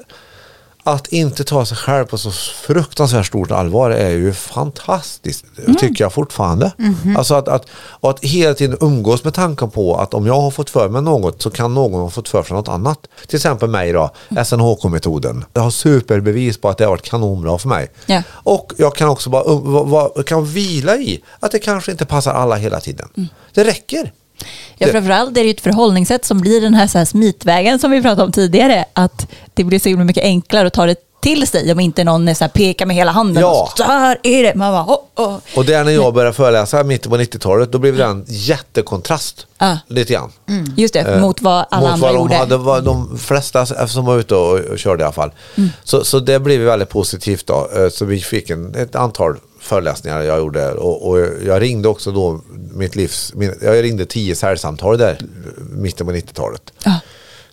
att 0.86 1.08
inte 1.08 1.44
ta 1.44 1.66
sig 1.66 1.78
själv 1.78 2.06
på 2.06 2.18
så 2.18 2.32
fruktansvärt 2.32 3.26
stort 3.26 3.52
allvar 3.52 3.92
är 3.92 4.10
ju 4.10 4.34
fantastiskt, 4.34 5.46
Mm. 5.66 5.76
tycker 5.76 6.04
jag 6.04 6.14
fortfarande. 6.14 6.72
Mhm. 6.78 7.18
Alltså 7.18 7.36
att, 7.36 7.48
att, 7.48 7.66
och 7.76 8.10
att 8.10 8.20
hela 8.24 8.54
tiden 8.54 8.78
umgås 8.82 9.24
med 9.24 9.34
tanken 9.34 9.70
på 9.70 9.96
att 9.96 10.14
om 10.14 10.28
jag 10.28 10.42
har 10.42 10.52
fått 10.52 10.70
för 10.70 10.90
mig 10.90 11.02
något 11.02 11.42
så 11.42 11.50
kan 11.50 11.74
någon 11.74 12.02
ha 12.02 12.10
fått 12.10 12.30
för 12.30 12.44
sig 12.44 12.56
något 12.56 12.68
annat. 12.68 13.00
Till 13.28 13.36
exempel 13.36 13.70
mig 13.70 13.92
då, 13.94 14.10
Mm. 14.30 14.46
SNHK-metoden. 14.46 15.46
Jag 15.54 15.62
har 15.62 15.72
superbevis 15.72 16.62
på 16.62 16.70
att 16.70 16.78
det 16.78 16.84
har 16.84 16.90
varit 16.92 17.02
kanonbra 17.10 17.58
för 17.58 17.70
mig. 17.70 17.92
Ja. 18.06 18.24
Och 18.32 18.74
jag 18.78 18.96
kan 18.96 19.10
också 19.10 19.30
bara 19.30 19.44
um, 19.44 20.24
kan 20.26 20.46
vila 20.46 20.96
i 20.96 21.24
att 21.40 21.52
det 21.52 21.60
kanske 21.60 21.92
inte 21.92 22.06
passar 22.06 22.34
alla 22.34 22.56
hela 22.56 22.80
tiden. 22.80 23.10
Mm. 23.18 23.30
Det 23.54 23.64
räcker. 23.64 24.12
Ja, 24.78 24.88
framförallt 24.88 25.30
är 25.30 25.34
det 25.42 25.48
ju 25.48 25.52
ett 25.52 25.62
förhållningssätt 25.62 26.26
som 26.26 26.42
blir 26.42 26.62
den 26.62 26.74
här, 26.74 26.88
så 26.88 26.98
här 26.98 27.06
smitvägen 27.06 27.80
som 27.80 27.92
vi 27.92 28.02
pratade 28.02 28.24
om 28.24 28.32
tidigare. 28.32 28.86
Att 28.94 29.28
det 29.54 29.64
blir 29.64 29.80
så 29.80 29.90
himla 29.90 30.06
mycket 30.06 30.24
enklare 30.24 30.68
att 30.68 30.74
ta 30.74 30.86
det 30.86 30.96
till 31.22 31.48
sig 31.48 31.72
om 31.72 31.80
inte 31.80 32.04
någon 32.04 32.28
är 32.28 32.34
så 32.34 32.44
här, 32.44 32.50
pekar 32.50 32.86
med 32.86 32.96
hela 32.96 33.12
handen. 33.12 33.42
Ja. 33.44 33.62
Och 33.72 33.78
så, 33.78 33.84
här 33.84 34.18
är 34.24 34.44
det. 34.44 34.56
Man 34.56 34.72
bara, 34.74 34.96
oh, 34.98 35.28
oh. 35.28 35.38
Och 35.56 35.66
där 35.66 35.84
när 35.84 35.92
jag 35.92 36.14
började 36.14 36.34
föreläsa 36.36 36.82
i 36.82 36.84
mitten 36.84 37.12
på 37.12 37.18
90-talet 37.18 37.72
då 37.72 37.78
blev 37.80 37.98
det 37.98 38.04
en 38.06 38.26
jättekontrast. 38.28 39.48
Ja. 39.58 39.78
Lite 39.88 40.14
grann. 40.14 40.32
Just 40.78 40.94
det, 40.94 41.00
Eh, 41.00 41.22
mot 41.22 41.42
vad 41.42 41.66
alla 41.72 41.82
mot 41.82 41.94
andra 41.94 42.08
vad 42.08 42.16
de 42.16 42.20
gjorde. 42.20 42.36
hade, 42.36 42.58
vad 42.58 42.84
de 42.84 43.18
flesta 43.18 43.88
som 43.88 44.06
var 44.06 44.20
ute 44.20 44.36
och, 44.36 44.60
och 44.60 44.80
körde 44.80 45.02
i 45.02 45.06
alla 45.06 45.14
fall. 45.14 45.32
Mm. 45.56 45.70
Så, 45.84 46.04
så 46.04 46.20
det 46.20 46.40
blev 46.40 46.62
väldigt 46.62 46.90
positivt 46.90 47.48
då. 47.48 47.70
Eh, 47.76 47.90
Så 47.90 48.06
vi 48.06 48.20
fick 48.20 48.50
en, 48.50 48.76
ett 48.76 48.96
antal 48.96 49.36
föreläsningar 49.64 50.22
jag 50.22 50.38
gjorde 50.38 50.72
och, 50.74 51.10
och 51.10 51.20
jag 51.46 51.62
ringde 51.62 51.88
också 51.88 52.12
då 52.12 52.42
mitt 52.74 52.96
livs, 52.96 53.34
min, 53.36 53.56
jag 53.62 53.84
ringde 53.84 54.06
tio 54.06 54.36
säljsamtal 54.36 54.98
där 54.98 55.18
mitten 55.72 56.08
på 56.08 56.14
90-talet. 56.14 56.62
Ja. 56.84 57.00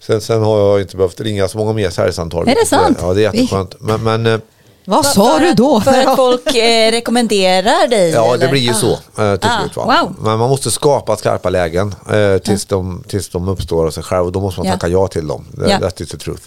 Sen, 0.01 0.21
sen 0.21 0.43
har 0.43 0.59
jag 0.59 0.81
inte 0.81 0.97
behövt 0.97 1.21
ringa 1.21 1.49
så 1.49 1.59
många 1.59 1.73
mer 1.73 1.91
säljsamtal. 1.91 2.49
Är 2.49 2.55
det 2.55 2.67
sant? 2.67 2.99
Ja, 3.01 3.15
det 3.15 3.25
är 3.25 3.35
jätteskönt. 3.35 3.75
Men, 3.81 4.03
men 4.03 4.27
eh, 4.27 4.41
Vad 4.85 5.07
sa 5.07 5.39
du 5.39 5.53
då? 5.53 5.81
För 5.81 6.07
att 6.07 6.17
folk 6.17 6.55
eh, 6.55 6.91
rekommenderar 6.91 7.89
dig? 7.89 8.11
Ja, 8.11 8.27
det 8.29 8.35
eller? 8.35 8.51
blir 8.51 8.61
ju 8.61 8.71
Ah. 8.71 8.75
så 8.75 8.91
eh, 8.93 9.37
till 9.37 9.51
Ah, 9.51 9.61
slut. 9.61 9.77
Va? 9.77 9.85
wow. 10.03 10.17
Men 10.21 10.39
man 10.39 10.51
måste 10.51 10.71
skapa 10.71 11.17
skarpa 11.17 11.51
lägen 11.51 11.95
eh, 12.13 12.39
tills, 12.39 12.67
de, 12.67 13.05
tills 13.09 13.29
de 13.29 13.49
uppstår 13.49 13.87
av 13.87 13.91
sig 13.91 14.03
själv 14.03 14.27
och 14.27 14.33
då 14.33 14.41
måste 14.41 14.61
man 14.61 14.67
Ja. 14.67 14.73
tacka 14.73 14.89
ja 14.89 15.09
till 15.09 15.27
dem. 15.29 15.47
Det, 15.53 15.71
Ja. 15.71 15.79
That 15.79 16.01
is 16.01 16.09
the 16.09 16.17
truth. 16.19 16.43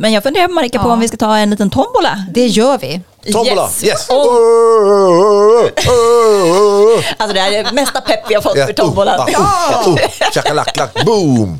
Men 0.00 0.12
jag 0.12 0.22
funderar 0.22 0.48
Marika 0.48 0.82
på 0.82 0.88
Ja. 0.88 0.92
om 0.92 1.00
vi 1.00 1.08
ska 1.08 1.16
ta 1.16 1.36
en 1.36 1.50
liten 1.50 1.70
tombola. 1.70 2.24
Det 2.34 2.46
gör 2.46 2.78
vi. 2.78 3.00
Tombola! 3.32 3.62
Yes. 3.62 3.84
Yes! 3.84 4.06
Oh, 4.10 4.16
oh, 4.16 5.64
oh, 5.64 5.70
oh. 5.88 7.04
Alltså 7.16 7.34
det 7.34 7.40
här 7.40 7.52
är 7.52 7.64
det 7.64 7.72
mesta 7.72 8.00
pepp 8.00 8.20
vi 8.30 8.34
har 8.34 8.42
fått 8.42 8.56
Ja, 8.56 8.66
för 8.66 8.72
tombolan. 8.72 9.20
oh, 9.20 9.40
ah, 9.40 9.82
oh, 9.86 9.94
oh. 9.94 9.98
Tjackalacklack, 10.34 11.04
boom! 11.04 11.58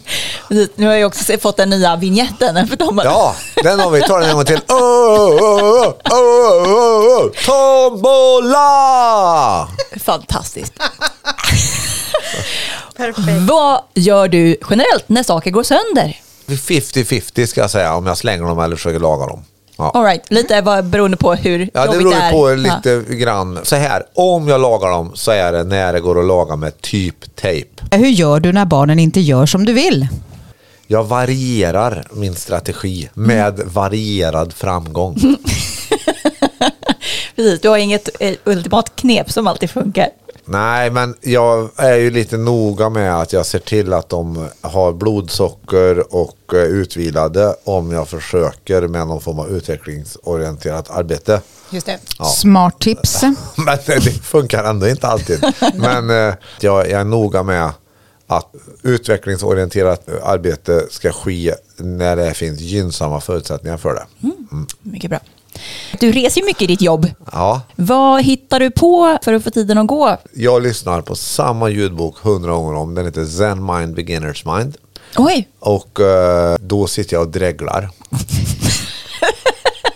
Nu 0.75 0.87
har 0.87 0.95
jag 0.95 1.07
också 1.07 1.39
fått 1.39 1.57
den 1.57 1.71
nya 1.71 1.97
vignetten 1.97 2.69
för 2.69 2.77
tombolan. 2.77 3.13
Ja, 3.13 3.35
den 3.63 3.81
har 3.81 3.91
vi. 3.91 4.03
Ta 4.03 4.19
den 4.19 4.29
en 4.31 4.37
gång 4.37 4.45
till. 4.45 4.61
Oh, 4.69 4.75
oh, 4.75 5.43
oh, 5.43 5.89
oh, 6.11 6.73
oh, 6.73 7.25
oh. 7.25 7.31
Tombola! 7.47 8.69
Fantastiskt. 10.05 10.73
Perfekt. 12.97 13.29
Vad 13.49 13.81
gör 13.95 14.29
du 14.29 14.57
generellt 14.71 15.09
när 15.09 15.23
saker 15.23 15.51
går 15.51 15.63
sönder? 15.63 16.17
50-50 16.47 17.47
ska 17.47 17.61
jag 17.61 17.71
säga 17.71 17.95
om 17.95 18.07
jag 18.07 18.19
slänger 18.19 18.45
dem 18.45 18.59
eller 18.61 18.77
försöker 18.77 18.99
laga 19.01 19.27
dem. 19.27 19.45
Ja. 19.81 19.91
All 19.95 20.05
right, 20.05 20.31
lite 20.31 20.61
vad- 20.61 20.85
beroende 20.85 21.17
på 21.17 21.35
hur 21.35 21.71
Ja, 21.75 21.81
det 21.81 21.87
jobbigt 21.87 21.99
beror 21.99 22.15
är. 22.15 22.27
ju 22.27 22.33
på 22.33 22.51
Ja. 22.51 22.55
lite 22.77 23.15
grann. 23.15 23.59
Så 23.63 23.77
här, 23.77 24.03
om 24.15 24.49
jag 24.49 24.61
lagar 24.61 24.91
dem 24.91 25.11
så 25.15 25.31
är 25.31 25.53
det 25.53 25.65
när 25.65 25.93
det 25.93 26.01
går 26.01 26.21
att 26.21 26.27
laga 26.27 26.57
med 26.57 26.81
typ 26.83 27.37
tejp. 27.37 27.69
Hur 27.91 28.09
gör 28.09 28.41
du 28.41 28.53
när 28.53 28.65
barnen 28.65 28.99
inte 28.99 29.21
gör 29.21 29.47
som 29.47 29.65
du 29.65 29.73
vill? 29.73 30.09
Jag 30.87 31.05
varierar 31.05 32.07
min 32.13 32.35
strategi 32.35 33.09
med 33.15 33.61
varierad 33.65 34.53
framgång. 34.53 35.17
Precis, 37.37 37.61
du 37.61 37.69
har 37.69 37.79
inget 37.79 38.09
eh, 38.21 38.35
ultimat 38.45 38.97
knep 38.97 39.31
som 39.33 39.47
alltid 39.47 39.71
funkar. 39.71 40.09
Nej, 40.51 40.91
men 40.91 41.15
jag 41.21 41.71
är 41.77 41.97
ju 41.97 42.11
lite 42.11 42.37
noga 42.37 42.89
med 42.89 43.21
att 43.21 43.33
jag 43.33 43.47
ser 43.47 43.59
till 43.59 43.93
att 43.93 44.09
de 44.09 44.49
har 44.61 44.93
blodsocker 44.93 46.15
och 46.15 46.37
är 46.53 46.67
utvilade 46.67 47.57
om 47.65 47.93
jag 47.93 48.09
försöker 48.09 48.89
med 48.89 49.07
någon 49.07 49.21
form 49.21 49.39
av 49.39 49.51
utvecklingsorienterat 49.51 50.91
arbete. 50.91 51.41
Just 51.71 51.87
det. 51.87 51.99
Ja. 52.19 52.25
Smart 52.25 52.79
tips. 52.79 53.23
Men 53.57 53.79
det 53.87 54.01
funkar 54.23 54.65
ändå 54.65 54.89
inte 54.89 55.07
alltid. 55.07 55.45
Men 55.75 56.11
eh, 56.11 56.35
jag 56.61 56.91
är 56.91 57.05
noga 57.05 57.43
med 57.43 57.71
att 58.27 58.55
utvecklingsorienterat 58.83 60.09
arbete 60.23 60.87
ska 60.91 61.13
ske 61.13 61.55
när 61.77 62.17
det 62.17 62.35
finns 62.35 62.61
gynnsamma 62.61 63.21
förutsättningar 63.21 63.77
för 63.77 63.95
det. 63.95 64.07
Mycket 64.83 65.11
bra. 65.11 65.21
Du 66.01 66.13
reser 66.13 66.41
ju 66.41 66.47
mycket 66.47 66.63
i 66.63 66.67
ditt 66.67 66.81
jobb. 66.83 67.07
Ja, 67.33 67.61
Vad 67.77 68.23
hittar 68.23 68.61
du 68.61 68.71
på 68.71 69.19
för 69.23 69.33
att 69.33 69.45
få 69.45 69.51
tiden 69.51 69.79
att 69.79 69.87
gå? 69.87 70.17
jag 70.35 70.63
lyssnar 70.63 71.01
på 71.03 71.15
samma 71.15 71.69
ljudbok 71.69 72.19
hundra 72.19 72.53
gånger 72.53 72.75
om. 72.75 72.95
Den 72.95 73.05
heter 73.05 73.25
Zen 73.25 73.67
Mind 73.67 73.95
Beginners 73.95 74.45
Mind. 74.45 74.77
Oj, 75.17 75.49
Och 75.61 76.01
eh, 76.01 76.57
då 76.61 76.87
sitter 76.87 77.15
jag 77.17 77.23
och 77.23 77.29
dreglar. 77.33 77.91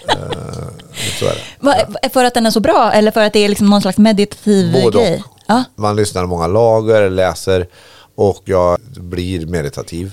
Eh, 0.08 0.68
så 1.18 1.24
är 1.26 1.30
det. 1.34 1.40
Va- 1.60 2.08
för 2.12 2.24
att 2.24 2.34
den 2.34 2.46
är 2.46 2.50
så 2.50 2.60
bra 2.60 2.92
eller 2.92 3.10
för 3.10 3.20
att 3.20 3.32
det 3.32 3.38
är 3.38 3.48
liksom 3.48 3.70
någon 3.70 3.82
slags 3.82 3.98
meditativ 3.98 4.72
Både 4.72 4.86
och. 4.86 4.92
grej? 5.04 5.24
Ja. 5.46 5.64
Man 5.76 5.96
lyssnar 5.96 6.26
många 6.26 6.46
lager, 6.46 7.10
läser 7.10 7.66
och 8.14 8.42
jag 8.44 8.78
blir 8.96 9.46
meditativ. 9.46 10.12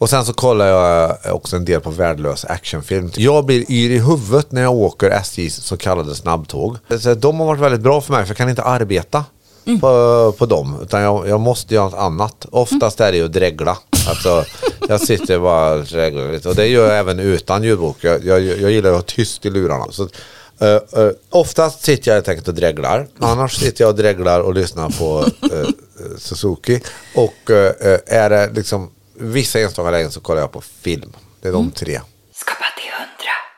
Och 0.00 0.10
sen 0.10 0.24
så 0.24 0.32
kollar 0.32 0.66
jag 0.66 1.16
också 1.34 1.56
en 1.56 1.64
del 1.64 1.80
på 1.80 1.90
värdelös 1.90 2.44
actionfilm. 2.44 3.10
Jag 3.16 3.44
blir 3.44 3.70
yr 3.70 3.90
i 3.90 3.98
huvudet 3.98 4.52
när 4.52 4.62
jag 4.62 4.74
åker 4.74 5.10
SJs 5.10 5.54
så 5.54 5.76
kallade 5.76 6.14
snabbtåg. 6.14 6.76
Så 7.00 7.14
de 7.14 7.40
har 7.40 7.46
varit 7.46 7.60
väldigt 7.60 7.80
bra 7.80 8.00
för 8.00 8.12
mig 8.12 8.24
för 8.24 8.30
jag 8.30 8.36
kan 8.36 8.48
inte 8.48 8.62
arbeta 8.62 9.24
på, 9.80 10.34
på 10.38 10.46
dem. 10.46 10.76
Utan 10.82 11.02
jag, 11.02 11.28
jag 11.28 11.40
måste 11.40 11.74
göra 11.74 11.84
något 11.84 11.98
annat. 11.98 12.46
Oftast 12.50 13.00
är 13.00 13.12
det 13.12 13.18
ju 13.18 13.24
att 13.24 13.32
dregla. 13.32 13.78
Alltså, 14.08 14.44
jag 14.88 15.00
sitter 15.00 15.38
bara 15.38 15.72
och 15.74 15.84
dreglar 15.84 16.32
lite. 16.32 16.48
Och 16.48 16.54
det 16.54 16.66
gör 16.66 16.88
jag 16.88 16.98
även 16.98 17.20
utan 17.20 17.62
ljudbok. 17.62 17.96
Jag, 18.00 18.24
jag, 18.24 18.42
jag 18.42 18.70
gillar 18.70 18.90
att 18.90 18.96
ha 18.96 19.02
tyst 19.02 19.46
i 19.46 19.50
lurarna. 19.50 19.86
Så, 19.90 20.02
uh, 20.02 21.02
uh, 21.04 21.10
oftast 21.30 21.84
sitter 21.84 22.10
jag 22.10 22.14
helt 22.14 22.28
enkelt 22.28 22.48
och 22.48 22.54
dreglar. 22.54 23.08
Annars 23.18 23.58
sitter 23.58 23.84
jag 23.84 23.90
och 23.90 23.96
dreglar 23.96 24.40
och 24.40 24.54
lyssnar 24.54 24.90
på 24.90 25.24
eh, 25.54 25.68
Suzuki. 26.18 26.80
Och 27.14 27.50
eh, 27.50 27.98
är 28.06 28.30
det 28.30 28.50
liksom 28.54 28.90
vissa 29.20 29.60
enstaka 29.60 29.90
lägen 29.90 30.10
så 30.10 30.20
kollar 30.20 30.40
jag 30.40 30.52
på 30.52 30.60
film. 30.60 31.12
Det 31.40 31.48
är 31.48 31.52
de 31.52 31.70
tre. 31.70 32.00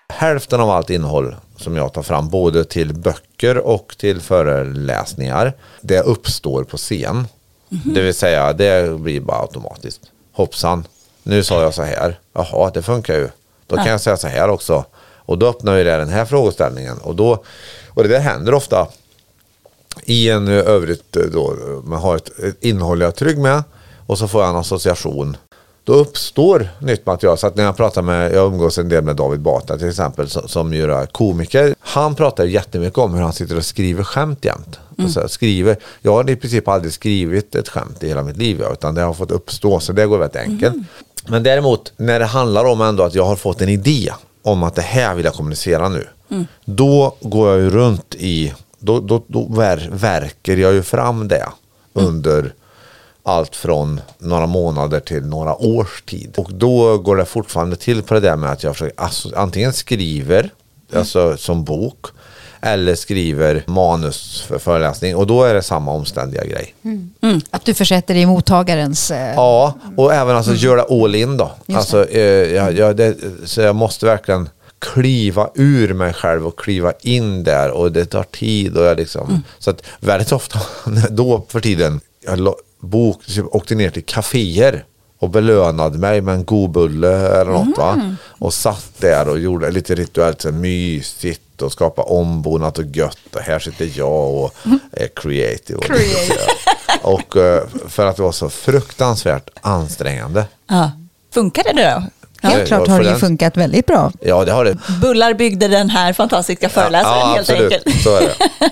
Hälften 0.08 0.60
av 0.60 0.70
allt 0.70 0.90
innehåll 0.90 1.36
som 1.56 1.76
jag 1.76 1.92
tar 1.92 2.02
fram, 2.02 2.28
både 2.28 2.64
till 2.64 2.94
böcker 2.94 3.58
och 3.58 3.94
till 3.98 4.20
föreläsningar, 4.20 5.52
det 5.80 6.00
uppstår 6.00 6.64
på 6.64 6.76
scen. 6.76 7.26
Det 7.68 8.02
vill 8.02 8.14
säga, 8.14 8.52
det 8.52 9.00
blir 9.00 9.20
bara 9.20 9.40
automatiskt. 9.40 10.00
Hoppsan, 10.32 10.84
nu 11.22 11.44
sa 11.44 11.62
jag 11.62 11.74
så 11.74 11.82
här. 11.82 12.20
Jaha, 12.32 12.70
det 12.74 12.82
funkar 12.82 13.14
ju. 13.14 13.28
Då 13.66 13.76
kan 13.76 13.86
jag 13.86 14.00
säga 14.00 14.16
så 14.16 14.28
här 14.28 14.48
också. 14.48 14.84
Och 15.16 15.38
då 15.38 15.46
öppnar 15.46 15.76
ju 15.76 15.84
det 15.84 15.96
den 15.96 16.08
här 16.08 16.24
frågeställningen. 16.24 16.98
Och, 16.98 17.14
då, 17.16 17.44
och 17.88 18.02
det 18.02 18.08
där 18.08 18.20
händer 18.20 18.54
ofta 18.54 18.88
i 20.04 20.30
en 20.30 20.48
eh, 20.48 20.54
övrigt 20.54 21.16
eh, 21.16 21.22
då, 21.22 21.56
man 21.84 22.00
har 22.00 22.16
ett, 22.16 22.38
ett 22.38 22.64
innehåll 22.64 23.00
jag 23.00 23.08
är 23.08 23.12
trygg 23.12 23.38
med 23.38 23.62
och 24.06 24.18
så 24.18 24.28
får 24.28 24.40
jag 24.40 24.50
en 24.50 24.56
association. 24.56 25.36
Då 25.84 25.92
uppstår 25.92 26.68
nytt 26.78 27.06
material. 27.06 27.38
Så 27.38 27.46
att 27.46 27.56
när 27.56 27.64
jag 27.64 27.76
pratar 27.76 28.02
med, 28.02 28.32
jag 28.32 28.46
umgås 28.46 28.78
en 28.78 28.88
del 28.88 29.04
med 29.04 29.16
David 29.16 29.40
Batra 29.40 29.78
till 29.78 29.88
exempel 29.88 30.28
som, 30.28 30.48
som 30.48 30.74
ju 30.74 30.92
är 30.92 31.06
komiker. 31.06 31.74
Han 31.80 32.14
pratar 32.14 32.44
jättemycket 32.44 32.98
om 32.98 33.14
hur 33.14 33.22
han 33.22 33.32
sitter 33.32 33.56
och 33.56 33.64
skriver 33.64 34.04
skämt 34.04 34.44
jämt. 34.44 34.78
Och 35.04 35.10
så 35.10 35.28
skriver, 35.28 35.76
jag 36.00 36.12
har 36.12 36.30
i 36.30 36.36
princip 36.36 36.68
aldrig 36.68 36.92
skrivit 36.92 37.54
ett 37.54 37.68
skämt 37.68 38.02
i 38.02 38.08
hela 38.08 38.22
mitt 38.22 38.36
liv 38.36 38.62
utan 38.72 38.94
det 38.94 39.02
har 39.02 39.14
fått 39.14 39.30
uppstå 39.30 39.80
så 39.80 39.92
det 39.92 40.06
går 40.06 40.18
väldigt 40.18 40.42
enkelt. 40.42 40.74
Men 41.28 41.42
däremot 41.42 41.92
när 41.96 42.18
det 42.18 42.26
handlar 42.26 42.64
om 42.64 42.80
ändå 42.80 43.02
att 43.02 43.14
jag 43.14 43.24
har 43.24 43.36
fått 43.36 43.60
en 43.60 43.68
idé 43.68 44.12
om 44.42 44.62
att 44.62 44.74
det 44.74 44.82
här 44.82 45.14
vill 45.14 45.24
jag 45.24 45.34
kommunicera 45.34 45.88
nu. 45.88 46.06
Då 46.64 47.16
går 47.20 47.50
jag 47.50 47.58
ju 47.58 47.70
runt 47.70 48.14
i, 48.14 48.54
då, 48.78 49.00
då, 49.00 49.22
då 49.26 49.48
ver, 49.48 49.88
verkar 49.92 50.56
jag 50.56 50.72
ju 50.72 50.82
fram 50.82 51.28
det 51.28 51.48
under 51.92 52.54
allt 53.24 53.56
från 53.56 54.00
några 54.18 54.46
månader 54.46 55.00
till 55.00 55.22
några 55.26 55.56
års 55.56 56.02
tid. 56.02 56.34
Och 56.36 56.52
då 56.52 56.98
går 56.98 57.16
det 57.16 57.24
fortfarande 57.24 57.76
till 57.76 58.02
på 58.02 58.14
det 58.14 58.20
där 58.20 58.36
med 58.36 58.50
att 58.50 58.62
jag 58.62 58.72
försöker, 58.74 59.00
alltså, 59.02 59.28
antingen 59.36 59.72
skriver, 59.72 60.50
alltså 60.94 61.36
som 61.36 61.64
bok, 61.64 62.06
eller 62.60 62.94
skriver 62.94 63.64
manus 63.66 64.42
för 64.48 64.58
föreläsning. 64.58 65.16
Och 65.16 65.26
då 65.26 65.44
är 65.44 65.54
det 65.54 65.62
samma 65.62 65.92
omständiga 65.92 66.44
grej. 66.44 66.74
Att 67.50 67.64
du 67.64 67.74
försätter 67.74 68.14
dig 68.14 68.22
i 68.22 68.26
mottagarens... 68.26 69.10
eh, 69.10 69.34
Ja, 69.34 69.74
och 69.96 70.14
även 70.14 70.36
alltså 70.36 70.54
göra 70.54 70.82
all 71.04 71.14
in 71.14 71.36
då. 71.36 71.50
Alltså, 71.74 72.08
eh, 72.08 72.20
jag, 72.54 72.72
jag, 72.78 72.96
det, 72.96 73.16
så 73.44 73.60
jag 73.60 73.76
måste 73.76 74.06
verkligen 74.06 74.48
kliva 74.78 75.50
ur 75.54 75.94
mig 75.94 76.12
själv 76.12 76.46
och 76.46 76.58
kliva 76.58 76.92
in 77.00 77.44
där 77.44 77.70
och 77.70 77.92
det 77.92 78.04
tar 78.04 78.22
tid 78.22 78.76
och 78.76 78.84
jag 78.84 78.96
liksom, 78.96 79.42
så 79.58 79.70
att 79.70 79.82
väldigt 80.00 80.32
ofta 80.32 80.60
då 81.10 81.46
för 81.48 81.60
tiden, 81.60 82.00
jag 82.26 82.38
bok, 82.82 83.20
åkte 83.50 83.74
ner 83.74 83.90
till 83.90 84.04
kaféer 84.04 84.84
och 85.18 85.30
belönade 85.30 85.98
mig 85.98 86.20
med 86.20 86.34
en 86.34 86.44
god 86.44 86.70
bulle 86.70 87.40
eller 87.40 87.52
något 87.52 87.78
va. 87.78 88.16
Och 88.28 88.54
satt 88.54 88.92
där 88.98 89.28
och 89.28 89.38
gjorde 89.38 89.70
lite 89.70 89.94
rituellt 89.94 90.40
så 90.40 90.52
mysigt 90.52 91.62
och 91.62 91.72
skapa 91.72 92.02
ombonat 92.02 92.78
och 92.78 92.84
gött 92.96 93.18
och 93.34 93.40
här 93.40 93.58
sitter 93.58 93.90
jag 93.94 94.34
och 94.34 94.54
är 94.92 95.08
creative. 95.16 95.78
Och, 97.02 97.12
och 97.14 97.36
eh, 97.36 97.62
för 97.88 98.06
att 98.06 98.16
det 98.16 98.22
var 98.22 98.32
så 98.32 98.50
fruktansvärt 98.50 99.50
ansträngande. 99.60 100.44
Ja. 100.68 100.90
Funkade 101.34 101.72
det 101.72 101.82
då? 101.82 102.02
Helt 102.48 102.58
Ja, 102.58 102.66
klart 102.66 102.88
har 102.88 103.02
det 103.02 103.10
ju 103.10 103.16
funkat 103.16 103.56
väldigt 103.56 103.86
bra. 103.86 104.12
Ja, 104.20 104.44
det 104.44 104.52
har 104.52 104.64
det. 104.64 104.78
Bullar 105.00 105.34
byggde 105.34 105.68
den 105.68 105.90
här 105.90 106.12
fantastiska 106.12 106.68
föreläsaren 106.68 107.18
ja, 107.18 107.26
helt 107.26 107.50
absolut. 107.50 107.72
enkelt. 107.72 108.02
Så 108.02 108.16
är 108.16 108.20
det. 108.20 108.34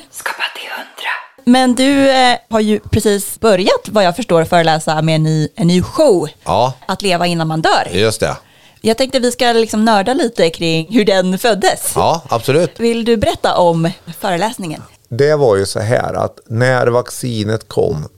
Men 1.45 1.75
du 1.75 2.11
eh, 2.11 2.37
har 2.51 2.61
ju 2.61 2.81
precis 2.81 3.41
börjat, 3.41 3.89
vad 3.91 4.05
jag 4.05 4.17
förstår, 4.17 4.45
föreläsa 4.45 5.03
med 5.03 5.15
en 5.15 5.23
ny, 5.23 5.49
en 5.55 5.67
ny 5.67 5.83
show. 5.83 6.29
Ja, 6.45 6.73
Att 6.87 7.03
leva 7.03 7.27
innan 7.27 7.49
man 7.49 7.61
dör. 7.63 7.89
just 7.93 8.21
det. 8.21 8.37
Jag 8.81 8.99
tänkte 8.99 9.19
vi 9.19 9.33
ska 9.33 9.53
liksom 9.53 9.85
nörda 9.85 10.15
lite 10.15 10.51
kring 10.51 10.87
hur 10.91 11.05
den 11.05 11.39
föddes. 11.39 11.93
Ja, 11.95 12.23
absolut. 12.29 12.81
Vill 12.81 13.05
du 13.05 13.17
berätta 13.17 13.57
om 13.57 13.91
föreläsningen? 14.21 14.83
Det 15.09 15.37
var 15.37 15.57
ju 15.57 15.67
så 15.67 15.81
här 15.81 16.15
att 16.15 16.39
när 16.47 16.87
vaccinet 16.87 17.69
kom 17.69 18.09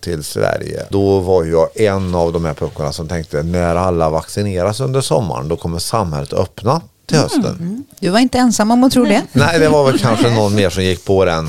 till 0.00 0.24
Sverige, 0.24 0.86
då 0.90 1.18
var 1.20 1.44
jag 1.44 1.80
en 1.80 2.14
av 2.14 2.32
de 2.32 2.44
här 2.44 2.54
puckorna 2.54 2.92
som 2.92 3.08
tänkte 3.08 3.42
när 3.42 3.76
alla 3.76 4.10
vaccineras 4.10 4.80
under 4.80 5.00
sommaren, 5.00 5.48
då 5.48 5.56
kommer 5.56 5.78
samhället 5.78 6.32
öppna 6.32 6.80
till 7.10 7.18
hösten. 7.18 7.84
Du 8.00 8.08
var 8.08 8.18
inte 8.18 8.38
ensam 8.38 8.70
om 8.70 8.84
att 8.84 8.92
tro 8.92 9.04
det. 9.04 9.22
Nej, 9.32 9.58
det 9.58 9.68
var 9.68 9.84
väl 9.84 9.98
kanske 9.98 10.30
någon 10.30 10.54
mer 10.54 10.70
som 10.70 10.84
gick 10.84 11.04
på 11.04 11.24
den. 11.24 11.48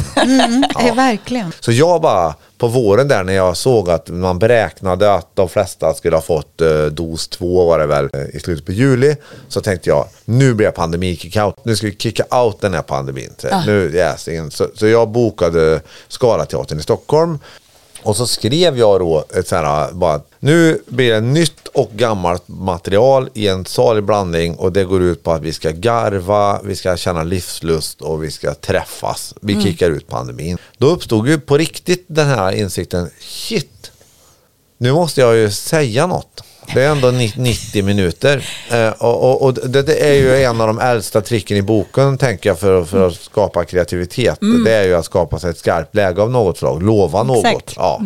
Eh, 0.80 0.95
Verkligen. 0.95 1.51
Så 1.59 1.72
jag 1.72 2.01
bara, 2.01 2.36
på 2.57 2.68
våren 2.68 3.07
där 3.07 3.24
när 3.24 3.34
jag 3.34 3.57
såg 3.57 3.89
att 3.89 4.09
man 4.09 4.39
beräknade 4.39 5.14
att 5.14 5.36
de 5.36 5.49
flesta 5.49 5.93
skulle 5.93 6.16
ha 6.16 6.22
fått 6.22 6.62
eh, 6.62 6.86
dos 6.86 7.28
två 7.28 7.66
var 7.66 7.80
det 7.80 7.86
väl 7.86 8.09
eh, 8.14 8.36
i 8.36 8.39
slutet 8.39 8.66
på 8.66 8.72
juli. 8.72 9.16
Så 9.47 9.62
tänkte 9.62 9.89
jag, 9.89 10.05
nu 10.26 10.53
blir 10.53 10.68
det 10.68 10.72
pandemi 10.72 11.16
kick-out. 11.16 11.53
Nu 11.64 11.76
ska 11.76 11.88
vi 11.88 11.95
kicka 11.95 12.24
out 12.43 12.62
den 12.62 12.74
här 12.74 12.82
pandemin. 12.82 13.34
Så, 13.38 13.47
nu, 13.66 13.91
yes, 13.95 14.30
så, 14.49 14.68
så 14.76 14.88
jag 14.88 15.09
bokade 15.09 15.82
Scalateatern 16.07 16.80
i 16.80 16.84
Stockholm. 16.84 17.39
Och 18.03 18.15
så 18.15 18.27
skrev 18.27 18.77
jag 18.77 18.99
då 18.99 19.25
ett 19.35 19.47
så 19.47 19.55
här, 19.55 19.91
bara, 19.91 20.21
nu 20.39 20.81
blir 20.87 21.13
det 21.13 21.21
nytt 21.21 21.67
och 21.67 21.91
gammalt 21.93 22.43
material 22.47 23.29
i 23.33 23.47
en 23.47 23.65
salig 23.65 24.03
blandning 24.03 24.55
och 24.55 24.71
det 24.71 24.83
går 24.83 25.01
ut 25.01 25.23
på 25.23 25.31
att 25.31 25.41
vi 25.41 25.53
ska 25.53 25.71
garva, 25.71 26.61
vi 26.63 26.75
ska 26.75 26.97
känna 26.97 27.23
livslust 27.23 28.01
och 28.01 28.23
vi 28.23 28.31
ska 28.31 28.53
träffas. 28.53 29.33
Vi 29.41 29.61
kickar 29.61 29.89
ut 29.89 30.07
pandemin. 30.07 30.57
Då 30.77 30.87
uppstod 30.87 31.27
ju 31.27 31.39
på 31.39 31.57
riktigt 31.57 32.05
den 32.07 32.27
här 32.27 32.51
insikten, 32.51 33.09
shit, 33.19 33.91
nu 34.77 34.93
måste 34.93 35.21
jag 35.21 35.35
ju 35.35 35.51
säga 35.51 36.07
något. 36.07 36.43
Det 36.74 36.82
är 36.84 36.89
ändå 36.91 37.12
ni- 37.12 37.34
90 37.38 37.84
minuter. 37.84 38.45
Eh, 38.72 38.89
och 38.89 39.32
och, 39.32 39.41
och 39.41 39.53
det, 39.53 39.82
det 39.82 40.09
är 40.09 40.14
ju 40.14 40.43
en 40.43 40.62
av 40.62 40.68
de 40.68 40.80
äldsta 40.80 41.22
tricken 41.22 41.57
i 41.57 41.62
boken, 41.62 42.18
tänker 42.18 42.49
jag, 42.49 42.59
för, 42.59 42.84
för 42.84 43.07
att 43.07 43.14
skapa 43.14 43.66
kreativitet. 43.66 44.38
Det 44.66 44.74
är 44.74 44.84
ju 44.84 44.95
att 44.95 45.05
skapa 45.05 45.39
sig 45.39 45.49
ett 45.49 45.57
skarpt 45.57 45.95
läge 45.95 46.22
av 46.22 46.32
något 46.32 46.57
slag, 46.57 46.84
lova 46.84 47.24
något. 47.24 47.45
Exakt. 47.45 47.74
Ja. 47.76 48.01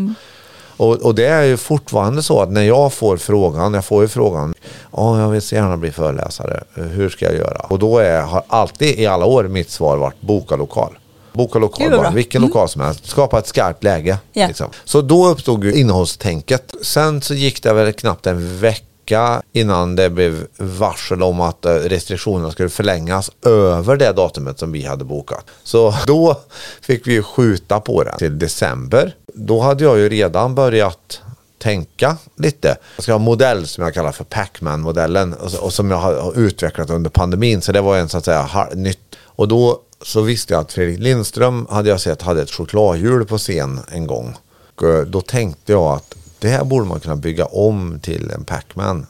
Och, 0.78 0.96
och 0.96 1.16
det 1.16 1.26
är 1.26 1.44
ju 1.44 1.58
fortfarande 1.58 2.24
så 2.24 2.42
att 2.42 2.52
när 2.52 2.64
jag 2.64 2.94
får 2.94 3.18
frågan, 3.18 3.74
jag 3.74 3.86
får 3.86 4.02
ju 4.02 4.08
frågan, 4.08 4.54
ja 4.98 5.20
jag 5.20 5.30
vill 5.30 5.42
så 5.42 5.56
gärna 5.56 5.78
bli 5.78 5.92
föreläsare, 5.92 6.64
hur 6.74 7.10
ska 7.10 7.26
jag 7.26 7.36
göra? 7.36 7.58
Och 7.70 7.80
då 7.80 7.98
är, 8.00 8.22
har 8.22 8.44
alltid 8.48 9.00
i 9.00 9.06
alla 9.06 9.26
år 9.26 9.44
mitt 9.44 9.70
svar 9.70 9.98
varit 9.98 10.22
boka 10.22 10.56
lokal. 10.56 10.98
Boka 11.36 11.60
lokal, 11.60 11.84
Gud, 11.84 11.92
vad 11.92 12.00
bara, 12.00 12.10
bra. 12.10 12.16
vilken 12.16 12.42
lokal 12.42 12.70
som 12.70 12.82
helst. 12.82 13.08
Skapa 13.08 13.40
ett 13.40 13.48
skarpt 13.48 13.84
läge. 13.84 14.18
Ja. 14.34 14.48
Liksom. 14.48 14.70
Så 14.86 15.02
då 15.02 15.28
uppstod 15.28 15.64
ju 15.64 15.74
innehållstänket. 15.74 16.74
Sen 16.82 17.22
så 17.22 17.34
gick 17.34 17.64
det 17.64 17.74
väl 17.74 17.94
knappt 17.94 18.28
en 18.28 18.60
vecka 18.60 19.42
innan 19.54 19.96
det 19.96 20.10
blev 20.10 20.48
varsel 20.58 21.24
om 21.24 21.42
att 21.42 21.66
eh, 21.66 21.74
restriktionerna 21.74 22.52
skulle 22.52 22.70
förlängas 22.70 23.32
över 23.46 23.98
det 23.98 24.12
datumet 24.12 24.60
som 24.60 24.72
vi 24.72 24.86
hade 24.86 25.06
bokat. 25.06 25.46
Så 25.64 25.94
då 26.08 26.40
fick 26.82 27.08
vi 27.08 27.14
ju 27.14 27.24
skjuta 27.24 27.80
på 27.80 28.04
det 28.04 28.18
till 28.18 28.40
december. 28.40 29.16
Då 29.34 29.60
hade 29.60 29.84
jag 29.84 29.98
ju 29.98 30.10
redan 30.10 30.56
börjat 30.56 31.22
tänka 31.58 32.18
lite. 32.38 32.78
Jag 32.96 33.04
ska 33.04 33.12
ha 33.12 33.20
en 33.20 33.26
modell 33.26 33.68
som 33.68 33.84
jag 33.84 33.94
kallar 33.94 34.12
för 34.12 34.24
Pacman-modellen 34.24 35.34
och, 35.34 35.52
så- 35.52 35.62
och 35.62 35.74
som 35.74 35.92
jag 35.92 35.98
har 35.98 36.38
utvecklat 36.40 36.90
under 36.90 37.10
pandemin. 37.10 37.62
Så 37.62 37.72
det 37.72 37.82
var 37.82 37.98
en 37.98 38.10
så 38.10 38.18
att 38.18 38.26
säga 38.26 38.68
nytt. 38.74 39.00
Och 39.26 39.48
då 39.48 39.80
så 40.02 40.22
visste 40.22 40.54
jag 40.54 40.62
att 40.62 40.74
Fredrik 40.74 41.00
Lindström 41.00 41.68
hade 41.70 41.90
jag 41.90 42.02
sett 42.02 42.22
hade 42.22 42.42
ett 42.42 42.52
chokladhjul 42.52 43.26
på 43.26 43.38
scen 43.38 43.80
en 43.92 44.08
gång. 44.08 44.36
Och 44.76 44.84
eh, 44.84 45.06
då 45.06 45.22
tänkte 45.22 45.72
jag 45.72 45.94
att 45.94 46.16
det 46.40 46.48
här 46.48 46.64
borde 46.64 46.86
man 46.86 47.00
kunna 47.00 47.16
bygga 47.16 47.46
om 47.46 48.00
till 48.00 48.32
en 48.32 48.46
Pacman. 48.46 49.08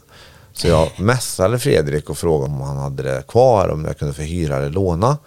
Så 0.54 0.68
jag 0.68 0.92
mässade 1.00 1.60
Fredrik 1.60 2.10
och 2.10 2.18
frågade 2.18 2.54
om 2.54 2.62
han 2.62 2.78
hade 2.78 3.04
det 3.04 3.24
kvar, 3.28 3.70
om 3.70 3.86
jag 3.86 3.98
kunde 3.98 4.14
få 4.14 4.22
hyra 4.22 4.58
eller 4.58 4.70
låna. 4.70 5.18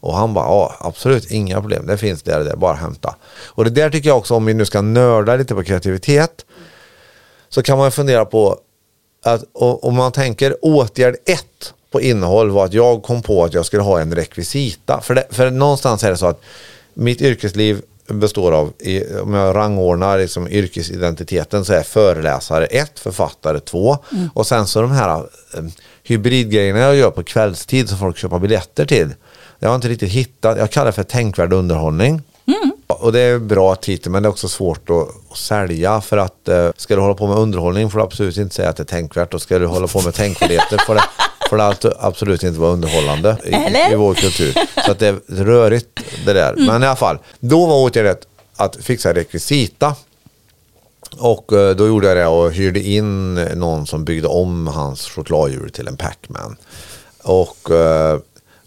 Och 0.00 0.14
han 0.14 0.34
bara, 0.34 0.46
ja 0.46 0.74
absolut, 0.80 1.30
inga 1.30 1.60
problem, 1.60 1.86
det 1.86 1.98
finns 1.98 2.22
där 2.22 2.38
och 2.38 2.44
där, 2.44 2.56
bara 2.56 2.76
hämta. 2.76 3.14
Och 3.46 3.64
det 3.64 3.70
där 3.70 3.90
tycker 3.90 4.08
jag 4.08 4.18
också, 4.18 4.34
om 4.34 4.44
vi 4.44 4.54
nu 4.54 4.64
ska 4.64 4.82
nörda 4.82 5.36
lite 5.36 5.54
på 5.54 5.64
kreativitet, 5.64 6.44
så 7.48 7.62
kan 7.62 7.78
man 7.78 7.92
fundera 7.92 8.24
på 8.24 8.58
att 9.24 9.44
om 9.54 9.94
man 9.94 10.12
tänker 10.12 10.56
åtgärd 10.62 11.16
ett 11.26 11.74
på 11.90 12.00
innehåll 12.00 12.50
var 12.50 12.64
att 12.64 12.72
jag 12.72 13.02
kom 13.02 13.22
på 13.22 13.44
att 13.44 13.54
jag 13.54 13.66
skulle 13.66 13.82
ha 13.82 14.00
en 14.00 14.14
rekvisita. 14.14 15.00
För, 15.00 15.14
det, 15.14 15.24
för 15.30 15.50
någonstans 15.50 16.04
är 16.04 16.10
det 16.10 16.16
så 16.16 16.26
att 16.26 16.40
mitt 16.94 17.22
yrkesliv 17.22 17.82
består 18.06 18.52
av, 18.52 18.72
om 19.22 19.34
jag 19.34 19.56
rangordnar 19.56 20.18
liksom 20.18 20.48
yrkesidentiteten 20.48 21.64
så 21.64 21.72
är 21.72 21.82
föreläsare 21.82 22.64
ett, 22.64 22.98
författare 22.98 23.60
två 23.60 23.98
och 24.34 24.46
sen 24.46 24.66
så 24.66 24.82
de 24.82 24.90
här 24.90 25.18
eh, 25.18 25.64
hybridgrejerna 26.02 26.78
jag 26.78 26.96
gör 26.96 27.10
på 27.10 27.22
kvällstid 27.22 27.88
som 27.88 27.98
folk 27.98 28.16
köper 28.18 28.38
biljetter 28.38 28.86
till. 28.86 29.14
Jag 29.58 29.68
har 29.68 29.76
inte 29.76 29.88
riktigt 29.88 30.12
hittat, 30.12 30.58
jag 30.58 30.70
kallar 30.70 30.86
det 30.86 30.92
för 30.92 31.02
tänkvärd 31.02 31.52
underhållning. 31.52 32.22
Och 32.86 33.12
det 33.12 33.20
är 33.20 33.38
bra 33.38 33.74
titel 33.74 34.12
men 34.12 34.22
det 34.22 34.26
är 34.26 34.30
också 34.30 34.48
svårt 34.48 34.90
att, 34.90 35.08
att 35.30 35.36
sälja 35.38 36.00
för 36.00 36.16
att 36.16 36.48
eh, 36.48 36.70
ska 36.76 36.94
du 36.94 37.00
hålla 37.00 37.14
på 37.14 37.26
med 37.26 37.36
underhållning 37.36 37.90
får 37.90 37.98
du 37.98 38.04
absolut 38.04 38.36
inte 38.36 38.54
säga 38.54 38.68
att 38.68 38.76
det 38.76 38.82
är 38.82 38.84
tänkvärt 38.84 39.34
och 39.34 39.42
ska 39.42 39.58
du 39.58 39.66
hålla 39.66 39.86
på 39.86 40.02
med 40.02 40.14
tänkvärdheter 40.14 40.78
får 40.86 40.94
det, 40.94 41.02
får 41.48 41.56
det 41.56 41.64
allt- 41.64 41.84
absolut 41.98 42.42
inte 42.42 42.60
vara 42.60 42.70
underhållande 42.72 43.36
i, 43.44 43.92
i 43.92 43.94
vår 43.94 44.14
kultur. 44.14 44.54
Så 44.86 44.90
att 44.92 44.98
det 44.98 45.06
är 45.08 45.44
rörigt 45.44 45.86
det 46.26 46.32
där. 46.32 46.54
Men 46.56 46.82
i 46.82 46.86
alla 46.86 46.96
fall, 46.96 47.18
då 47.40 47.66
var 47.66 47.76
åtgärdet 47.76 48.20
att 48.56 48.76
fixa 48.76 49.14
rekvisita. 49.14 49.94
Och 51.18 51.52
eh, 51.52 51.76
då 51.76 51.86
gjorde 51.86 52.08
jag 52.08 52.16
det 52.16 52.26
och 52.26 52.52
hyrde 52.52 52.80
in 52.80 53.34
någon 53.34 53.86
som 53.86 54.04
byggde 54.04 54.28
om 54.28 54.66
hans 54.66 55.08
chokladhjul 55.08 55.70
till 55.70 55.88
en 55.88 55.96
Pacman. 55.96 56.56
Och, 57.22 57.70
eh, 57.70 58.18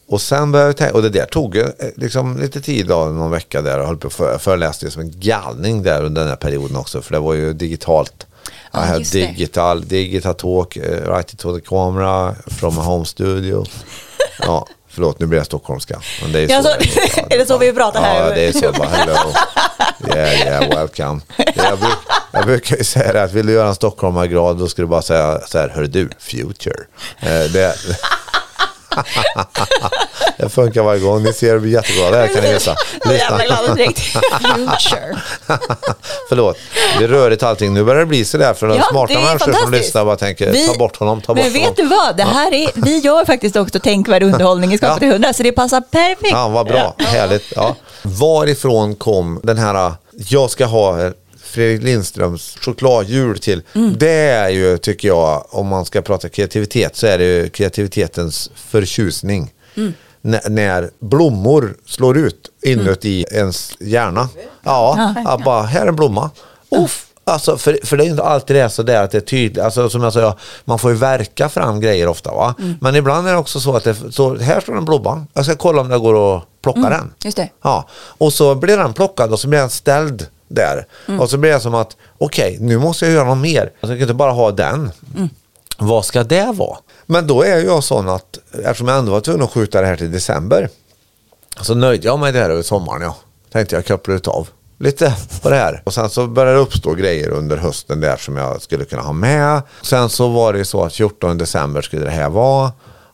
och 0.07 0.21
sen 0.21 0.51
började 0.51 0.69
jag 0.69 0.77
tänka, 0.77 0.93
och 0.93 1.01
det 1.01 1.09
där 1.09 1.25
tog 1.25 1.57
eh, 1.57 1.67
liksom 1.95 2.37
lite 2.37 2.61
tid 2.61 2.87
då, 2.87 3.05
någon 3.05 3.31
vecka 3.31 3.61
där 3.61 3.79
och 3.79 3.87
höll 3.87 3.97
på 3.97 4.09
för, 4.09 4.37
föreläste 4.37 4.91
som 4.91 5.01
en 5.01 5.13
galning 5.19 5.83
där 5.83 6.03
under 6.03 6.21
den 6.21 6.29
här 6.29 6.35
perioden 6.37 6.77
också 6.77 7.01
för 7.01 7.13
det 7.13 7.19
var 7.19 7.33
ju 7.33 7.53
digitalt. 7.53 8.27
I 8.73 8.77
had 8.77 8.99
just 8.99 9.13
det. 9.13 9.19
digital, 9.27 9.81
digital 9.87 10.33
talk, 10.33 10.77
uh, 10.77 10.83
right 11.15 11.37
to 11.37 11.55
the 11.59 11.61
camera 11.61 12.35
from 12.59 12.77
a 12.79 12.81
home 12.81 13.05
studio. 13.05 13.65
Ja, 14.43 14.65
förlåt 14.89 15.19
nu 15.19 15.25
blir 15.25 15.39
jag 15.39 15.45
stockholmska. 15.45 16.01
Men 16.21 16.31
det 16.31 16.39
är, 16.39 16.49
Ja, 16.49 16.63
så, 16.63 16.69
så- 16.69 17.19
är 17.29 17.37
det 17.37 17.45
så 17.45 17.57
vi 17.57 17.73
pratar 17.73 18.01
här? 18.01 18.19
Ja, 18.29 18.35
det 18.35 18.41
är 18.47 18.51
så. 18.51 18.71
Bara, 18.71 18.87
hello. 18.89 19.13
Yeah, 20.07 20.33
yeah, 20.39 20.69
welcome. 20.69 21.21
Jag, 21.55 21.79
bruk, 21.79 21.97
jag 22.31 22.45
brukar 22.45 22.77
ju 22.77 22.83
säga 22.83 23.13
det 23.13 23.23
att 23.23 23.31
vill 23.33 23.45
du 23.45 23.53
göra 23.53 23.67
en 23.67 23.75
stockholmargrad 23.75 24.57
då 24.57 24.67
ska 24.67 24.81
du 24.81 24.87
bara 24.87 25.01
säga 25.01 25.39
så 25.47 25.57
här, 25.57 25.69
hör 25.69 25.83
du, 25.83 26.09
future. 26.19 26.75
Eh, 27.19 27.51
det, 27.53 27.75
det 30.37 30.49
funkar 30.49 30.81
varje 30.83 30.99
gång. 30.99 31.23
Ni 31.23 31.33
ser, 31.33 31.53
det 31.53 31.59
blir 31.59 31.71
jätteglada 31.71 32.17
här 32.17 32.27
kan 32.27 32.43
ni 32.43 33.75
direkt. 33.75 33.99
Future. 33.99 35.21
Förlåt, 36.29 36.57
det 36.99 37.03
är 37.03 37.07
rörigt 37.07 37.43
allting. 37.43 37.73
Nu 37.73 37.83
börjar 37.83 37.99
det 37.99 38.05
bli 38.05 38.25
sådär 38.25 38.53
för 38.53 38.67
de 38.67 38.77
Ja, 38.77 38.83
smarta 38.91 39.13
det 39.13 39.19
människor 39.19 39.53
som 39.53 39.71
lyssnar 39.71 40.05
bara 40.05 40.15
tänker 40.15 40.51
Vi- 40.51 40.67
ta 40.67 40.73
bort 40.77 40.97
honom, 40.97 41.21
ta 41.21 41.33
bort 41.33 41.43
Men 41.43 41.53
vet 41.53 41.61
honom. 41.61 41.75
du 41.77 41.85
vad? 41.87 42.17
Det 42.17 42.23
här 42.23 42.53
är, 42.53 42.71
vi 42.75 42.97
gör 42.97 43.25
faktiskt 43.25 43.55
också 43.55 43.79
tänkvärd 43.79 44.23
underhållning 44.23 44.73
i 44.73 44.77
Skapa 44.77 44.93
Ja. 44.93 44.99
till 44.99 45.07
100 45.11 45.33
så 45.33 45.43
det 45.43 45.51
passar 45.51 45.81
perfekt. 45.81 46.31
Ja, 46.31 46.47
vad 46.47 46.67
bra. 46.67 46.95
Härligt. 46.97 47.43
Ja. 47.55 47.75
Varifrån 48.01 48.95
kom 48.95 49.39
den 49.43 49.57
här, 49.57 49.93
jag 50.29 50.49
ska 50.51 50.65
ha 50.65 51.11
Fredrik 51.51 51.83
Lindströms 51.83 52.57
chokladhjul 52.61 53.39
till. 53.39 53.61
Mm. 53.73 53.95
Det 53.97 54.09
är 54.11 54.49
ju, 54.49 54.77
tycker 54.77 55.07
jag, 55.07 55.45
om 55.49 55.67
man 55.67 55.85
ska 55.85 56.01
prata 56.01 56.29
kreativitet, 56.29 56.95
så 56.95 57.07
är 57.07 57.17
det 57.17 57.23
ju 57.23 57.49
kreativitetens 57.49 58.51
förtjusning. 58.55 59.53
Mm. 59.75 59.93
När 60.49 60.89
blommor 60.99 61.75
slår 61.85 62.17
ut 62.17 62.49
inuti 62.65 63.25
ens 63.31 63.73
hjärna. 63.79 64.29
Ja, 64.63 65.15
ja, 65.25 65.41
bara 65.45 65.61
här 65.61 65.81
är 65.81 65.87
en 65.87 65.95
blomma. 65.95 66.29
Uff. 66.69 67.05
Alltså, 67.23 67.57
för, 67.57 67.79
för 67.83 67.97
det 67.97 68.05
är 68.05 68.09
inte 68.09 68.23
alltid 68.23 68.55
det 68.55 68.61
är 68.61 68.69
så 68.69 68.83
där 68.83 69.03
att 69.03 69.11
det 69.11 69.17
är 69.17 69.21
tydligt. 69.21 69.63
Alltså, 69.63 69.89
som 69.89 70.03
jag 70.03 70.13
sa, 70.13 70.37
man 70.65 70.79
får 70.79 70.91
ju 70.91 70.97
verka 70.97 71.49
fram 71.49 71.79
grejer 71.79 72.07
ofta. 72.07 72.31
Va? 72.31 72.55
Mm. 72.59 72.75
Men 72.81 72.95
ibland 72.95 73.27
är 73.27 73.31
det 73.31 73.37
också 73.37 73.59
så 73.59 73.75
att 73.75 73.83
det, 73.83 73.95
så, 74.11 74.35
här 74.35 74.59
står 74.59 74.77
en 74.77 74.85
blomma. 74.85 75.25
Jag 75.33 75.45
ska 75.45 75.55
kolla 75.55 75.81
om 75.81 75.89
det 75.89 75.97
går 75.97 76.37
att 76.37 76.43
plocka 76.61 76.81
den. 76.81 76.93
Mm. 76.93 77.13
Just 77.23 77.37
det. 77.37 77.49
Ja, 77.61 77.87
och 77.93 78.33
så 78.33 78.55
blir 78.55 78.77
den 78.77 78.93
plockad 78.93 79.31
och 79.31 79.39
så 79.39 79.47
blir 79.47 79.59
den 79.59 79.69
ställd 79.69 80.27
där. 80.47 80.85
Mm. 81.07 81.19
Och 81.19 81.29
så 81.29 81.37
blir 81.37 81.51
det 81.51 81.59
som 81.59 81.75
att, 81.75 81.97
okej, 82.17 82.57
nu 82.59 82.77
måste 82.77 83.05
jag 83.05 83.13
göra 83.13 83.25
något 83.25 83.37
mer. 83.37 83.71
Jag 83.79 83.89
kan 83.89 84.01
inte 84.01 84.13
bara 84.13 84.31
ha 84.31 84.51
den. 84.51 84.91
Mm. 85.15 85.29
Vad 85.77 86.05
ska 86.05 86.23
det 86.23 86.51
vara? 86.55 86.77
Men 87.05 87.27
då 87.27 87.43
är 87.43 87.57
jag 87.57 87.83
sån 87.83 88.09
att, 88.09 88.39
eftersom 88.51 88.87
jag 88.87 88.97
ändå 88.97 89.11
var 89.11 89.21
tvungen 89.21 89.43
att 89.43 89.51
skjuta 89.51 89.81
det 89.81 89.87
här 89.87 89.95
till 89.95 90.11
december, 90.11 90.69
så 91.61 91.75
nöjde 91.75 92.07
jag 92.07 92.19
mig 92.19 92.31
där 92.31 92.49
över 92.49 92.61
sommaren. 92.61 93.01
Ja. 93.01 93.15
Tänkte 93.51 93.75
jag 93.75 93.85
koppla 93.85 94.13
ut 94.13 94.27
av 94.27 94.47
lite 94.81 95.15
på 95.41 95.49
det 95.49 95.55
här. 95.55 95.81
Och 95.85 95.93
sen 95.93 96.09
så 96.09 96.27
började 96.27 96.57
det 96.57 96.61
uppstå 96.61 96.93
grejer 96.93 97.29
under 97.29 97.57
hösten 97.57 97.99
där 97.99 98.17
som 98.17 98.37
jag 98.37 98.61
skulle 98.61 98.85
kunna 98.85 99.01
ha 99.01 99.13
med. 99.13 99.61
Sen 99.81 100.09
så 100.09 100.27
var 100.27 100.53
det 100.53 100.65
så 100.65 100.83
att 100.83 100.93
14 100.93 101.37
december 101.37 101.81
skulle 101.81 102.05
det 102.05 102.11
här 102.11 102.29
vara. 102.29 102.71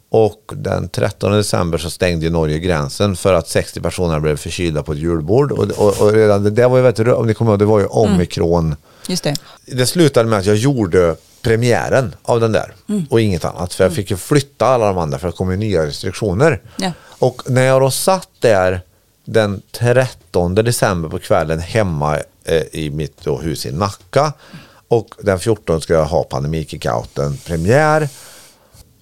Och 0.09 0.51
den 0.55 0.89
13 0.89 1.31
december 1.31 1.77
så 1.77 1.89
stängde 1.89 2.25
ju 2.25 2.31
Norge 2.31 2.59
gränsen 2.59 3.15
för 3.15 3.33
att 3.33 3.47
60 3.47 3.81
personer 3.81 4.19
blev 4.19 4.37
förkylda 4.37 4.83
på 4.83 4.91
ett 4.91 4.99
julbord. 4.99 5.51
Och, 5.51 5.71
och, 5.71 6.01
och 6.01 6.13
redan 6.13 6.43
det 6.43 6.49
där 6.49 6.69
var 6.69 6.77
ju, 6.77 6.83
vet 6.83 6.95
du, 6.95 7.13
om 7.13 7.27
ni 7.27 7.33
kommer 7.33 7.51
ihåg, 7.51 7.59
det 7.59 7.65
var 7.65 7.79
ju 7.79 7.85
omikron. 7.85 8.75
Just 9.07 9.23
det. 9.23 9.35
Det 9.65 9.85
slutade 9.85 10.29
med 10.29 10.39
att 10.39 10.45
jag 10.45 10.55
gjorde 10.55 11.15
premiären 11.41 12.15
av 12.23 12.39
den 12.39 12.51
där 12.51 12.73
och 13.09 13.21
inget 13.21 13.45
annat. 13.45 13.73
För 13.73 13.83
jag 13.83 13.93
fick 13.93 14.11
ju 14.11 14.17
flytta 14.17 14.65
alla 14.65 14.87
de 14.87 14.97
andra 14.97 15.19
för 15.19 15.27
det 15.27 15.33
kom 15.33 15.51
ju 15.51 15.57
nya 15.57 15.85
restriktioner. 15.85 16.61
Ja. 16.77 16.91
Och 17.19 17.41
när 17.45 17.63
jag 17.63 17.81
då 17.81 17.91
satt 17.91 18.29
där 18.39 18.81
den 19.25 19.61
13 19.71 20.55
december 20.55 21.09
på 21.09 21.19
kvällen 21.19 21.59
hemma 21.59 22.17
eh, 22.43 22.63
i 22.71 22.89
mitt 22.89 23.23
då 23.23 23.37
hus 23.37 23.65
i 23.65 23.71
Nacka 23.71 24.33
och 24.87 25.15
den 25.21 25.39
14 25.39 25.81
ska 25.81 25.93
jag 25.93 26.05
ha 26.05 26.23
pandemikickouten 26.23 27.37
premiär. 27.37 28.09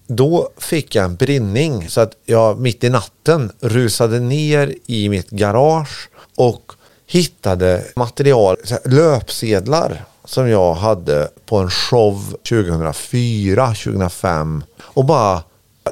Då 0.08 0.49
fick 0.58 0.95
jag 0.95 1.06
en 1.06 1.16
brinning 1.16 1.89
så 1.89 2.01
att 2.01 2.12
jag 2.26 2.60
mitt 2.60 2.84
i 2.84 2.89
natten 2.89 3.51
rusade 3.60 4.20
ner 4.20 4.76
i 4.86 5.10
mitt 5.10 5.30
garage 5.30 6.10
och 6.36 6.72
hittade 7.08 7.84
material, 7.95 8.58
löpsedlar 8.86 10.06
som 10.26 10.49
jag 10.49 10.74
hade 10.74 11.30
på 11.45 11.58
en 11.58 11.70
show 11.70 12.36
2004, 12.49 13.68
2005 13.68 14.64
och 14.82 15.06
bara 15.06 15.41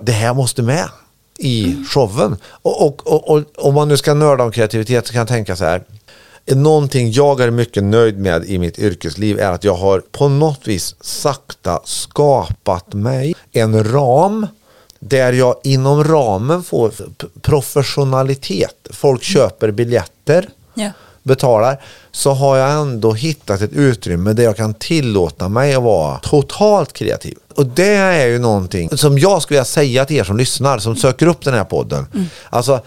det 0.02 0.12
här 0.12 0.34
måste 0.34 0.62
med 0.62 0.90
i 1.38 1.76
showen. 1.90 2.38
Och, 2.46 2.88
och, 2.88 3.08
och, 3.08 3.30
och 3.30 3.44
om 3.58 3.74
man 3.74 3.88
nu 3.88 3.98
ska 3.98 4.14
nörda 4.14 4.44
om 4.44 4.52
kreativitet 4.52 5.08
så 5.08 5.14
kan 5.14 5.20
jag 5.20 5.28
tänka 5.28 5.56
så 5.56 5.66
här. 5.66 5.84
Någonting 6.46 7.12
jag 7.12 7.42
är 7.42 7.52
mycket 7.52 7.84
nöjd 7.84 8.20
med 8.20 8.46
i 8.46 8.58
mitt 8.60 8.80
yrkesliv 8.80 9.40
är 9.40 9.52
att 9.52 9.64
jag 9.64 9.76
har 9.76 10.00
på 10.12 10.28
något 10.28 10.68
vis 10.68 10.96
sakta 11.02 11.82
skapat 11.84 12.94
mig 12.94 13.36
en 13.52 13.84
ram 13.94 14.48
där 15.00 15.34
jag 15.34 15.56
inom 15.64 16.04
ramen 16.04 16.64
får 16.64 16.92
professionalitet. 17.42 18.88
Folk 18.92 19.24
köper 19.24 19.72
biljetter 19.72 20.50
Ja. 20.74 20.90
betalar 21.24 21.82
så 22.12 22.32
har 22.32 22.58
jag 22.58 22.72
ändå 22.82 23.14
hittat 23.14 23.62
ett 23.62 23.74
utrymme 23.74 24.34
där 24.34 24.44
jag 24.44 24.58
kan 24.58 24.74
tillåta 24.74 25.50
mig 25.50 25.76
att 25.76 25.84
vara 25.84 26.20
totalt 26.20 26.94
kreativ. 26.94 27.38
Och 27.56 27.66
det 27.66 27.94
är 27.96 28.28
ju 28.28 28.40
någonting 28.40 28.98
som 28.98 29.20
jag 29.20 29.42
skulle 29.42 29.56
vilja 29.58 29.66
säga 29.66 30.06
till 30.06 30.16
er 30.18 30.24
som 30.24 30.38
lyssnar, 30.38 30.80
som 30.80 30.96
söker 30.96 31.28
upp 31.28 31.44
den 31.44 31.54
här 31.54 31.64
podden. 31.64 32.06
Alltså, 32.50 32.82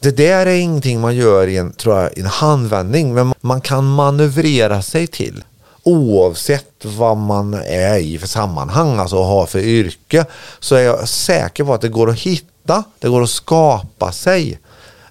det 0.00 0.10
där 0.10 0.46
är 0.46 0.54
ingenting 0.54 1.00
man 1.00 1.16
gör 1.16 1.46
i 1.46 1.56
en, 1.56 1.72
tror 1.72 1.98
jag, 1.98 2.18
en 2.18 2.26
handvändning, 2.26 3.14
men 3.14 3.34
man 3.40 3.60
kan 3.60 3.84
manövrera 3.84 4.82
sig 4.82 5.06
till. 5.06 5.44
Oavsett 5.82 6.84
vad 6.84 7.16
man 7.16 7.54
är 7.54 7.98
i 7.98 8.18
för 8.18 8.28
sammanhang, 8.28 8.98
alltså 8.98 9.22
har 9.22 9.46
för 9.46 9.58
yrke, 9.58 10.24
så 10.60 10.74
är 10.74 10.82
jag 10.82 11.08
säker 11.08 11.64
på 11.64 11.74
att 11.74 11.80
det 11.80 11.88
går 11.88 12.10
att 12.10 12.18
hitta, 12.18 12.84
det 12.98 13.08
går 13.08 13.22
att 13.22 13.30
skapa 13.30 14.12
sig 14.12 14.58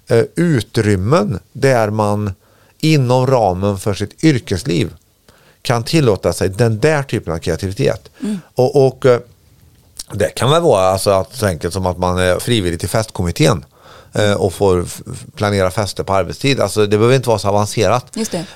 eh, 0.06 0.24
utrymmen 0.36 1.38
där 1.52 1.90
man 1.90 2.32
inom 2.80 3.26
ramen 3.26 3.78
för 3.78 3.94
sitt 3.94 4.24
yrkesliv 4.24 4.94
kan 5.62 5.84
tillåta 5.84 6.32
sig 6.32 6.48
den 6.48 6.78
där 6.78 7.02
typen 7.02 7.32
av 7.32 7.38
kreativitet. 7.38 8.10
Och, 8.54 8.86
och 8.86 9.06
eh, 9.06 9.20
det 10.12 10.28
kan 10.28 10.50
väl 10.50 10.62
vara 10.62 10.88
alltså 10.88 11.26
så 11.32 11.46
enkelt 11.46 11.74
som 11.74 11.86
att 11.86 11.98
man 11.98 12.18
är 12.18 12.38
frivillig 12.38 12.80
till 12.80 12.88
festkommittén 12.88 13.64
och 14.38 14.52
får 14.52 14.84
planera 15.34 15.70
fester 15.70 16.02
på 16.04 16.12
arbetstid. 16.14 16.60
Alltså, 16.60 16.80
det 16.86 16.98
behöver 16.98 17.16
inte 17.16 17.28
vara 17.28 17.38
så 17.38 17.48
avancerat. 17.48 18.06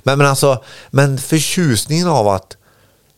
Men, 0.03 0.19
men, 0.19 0.27
alltså, 0.27 0.63
men 0.91 1.19
förtjusningen 1.19 2.09
av 2.09 2.29
att 2.29 2.57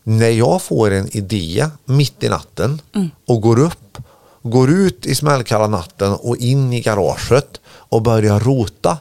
när 0.03 0.29
jag 0.31 0.63
får 0.63 0.91
en 0.91 1.17
idé 1.17 1.69
mitt 1.85 2.23
i 2.23 2.29
natten 2.29 2.81
och 3.27 3.41
går 3.41 3.59
upp, 3.61 3.99
går 4.43 4.71
ut 4.71 5.07
i 5.07 5.15
smällkalla 5.15 5.67
natten 5.67 6.13
och 6.13 6.37
in 6.37 6.73
i 6.73 6.81
garaget 6.81 7.61
och 7.67 8.03
börjar 8.03 8.41
rota, 8.41 8.99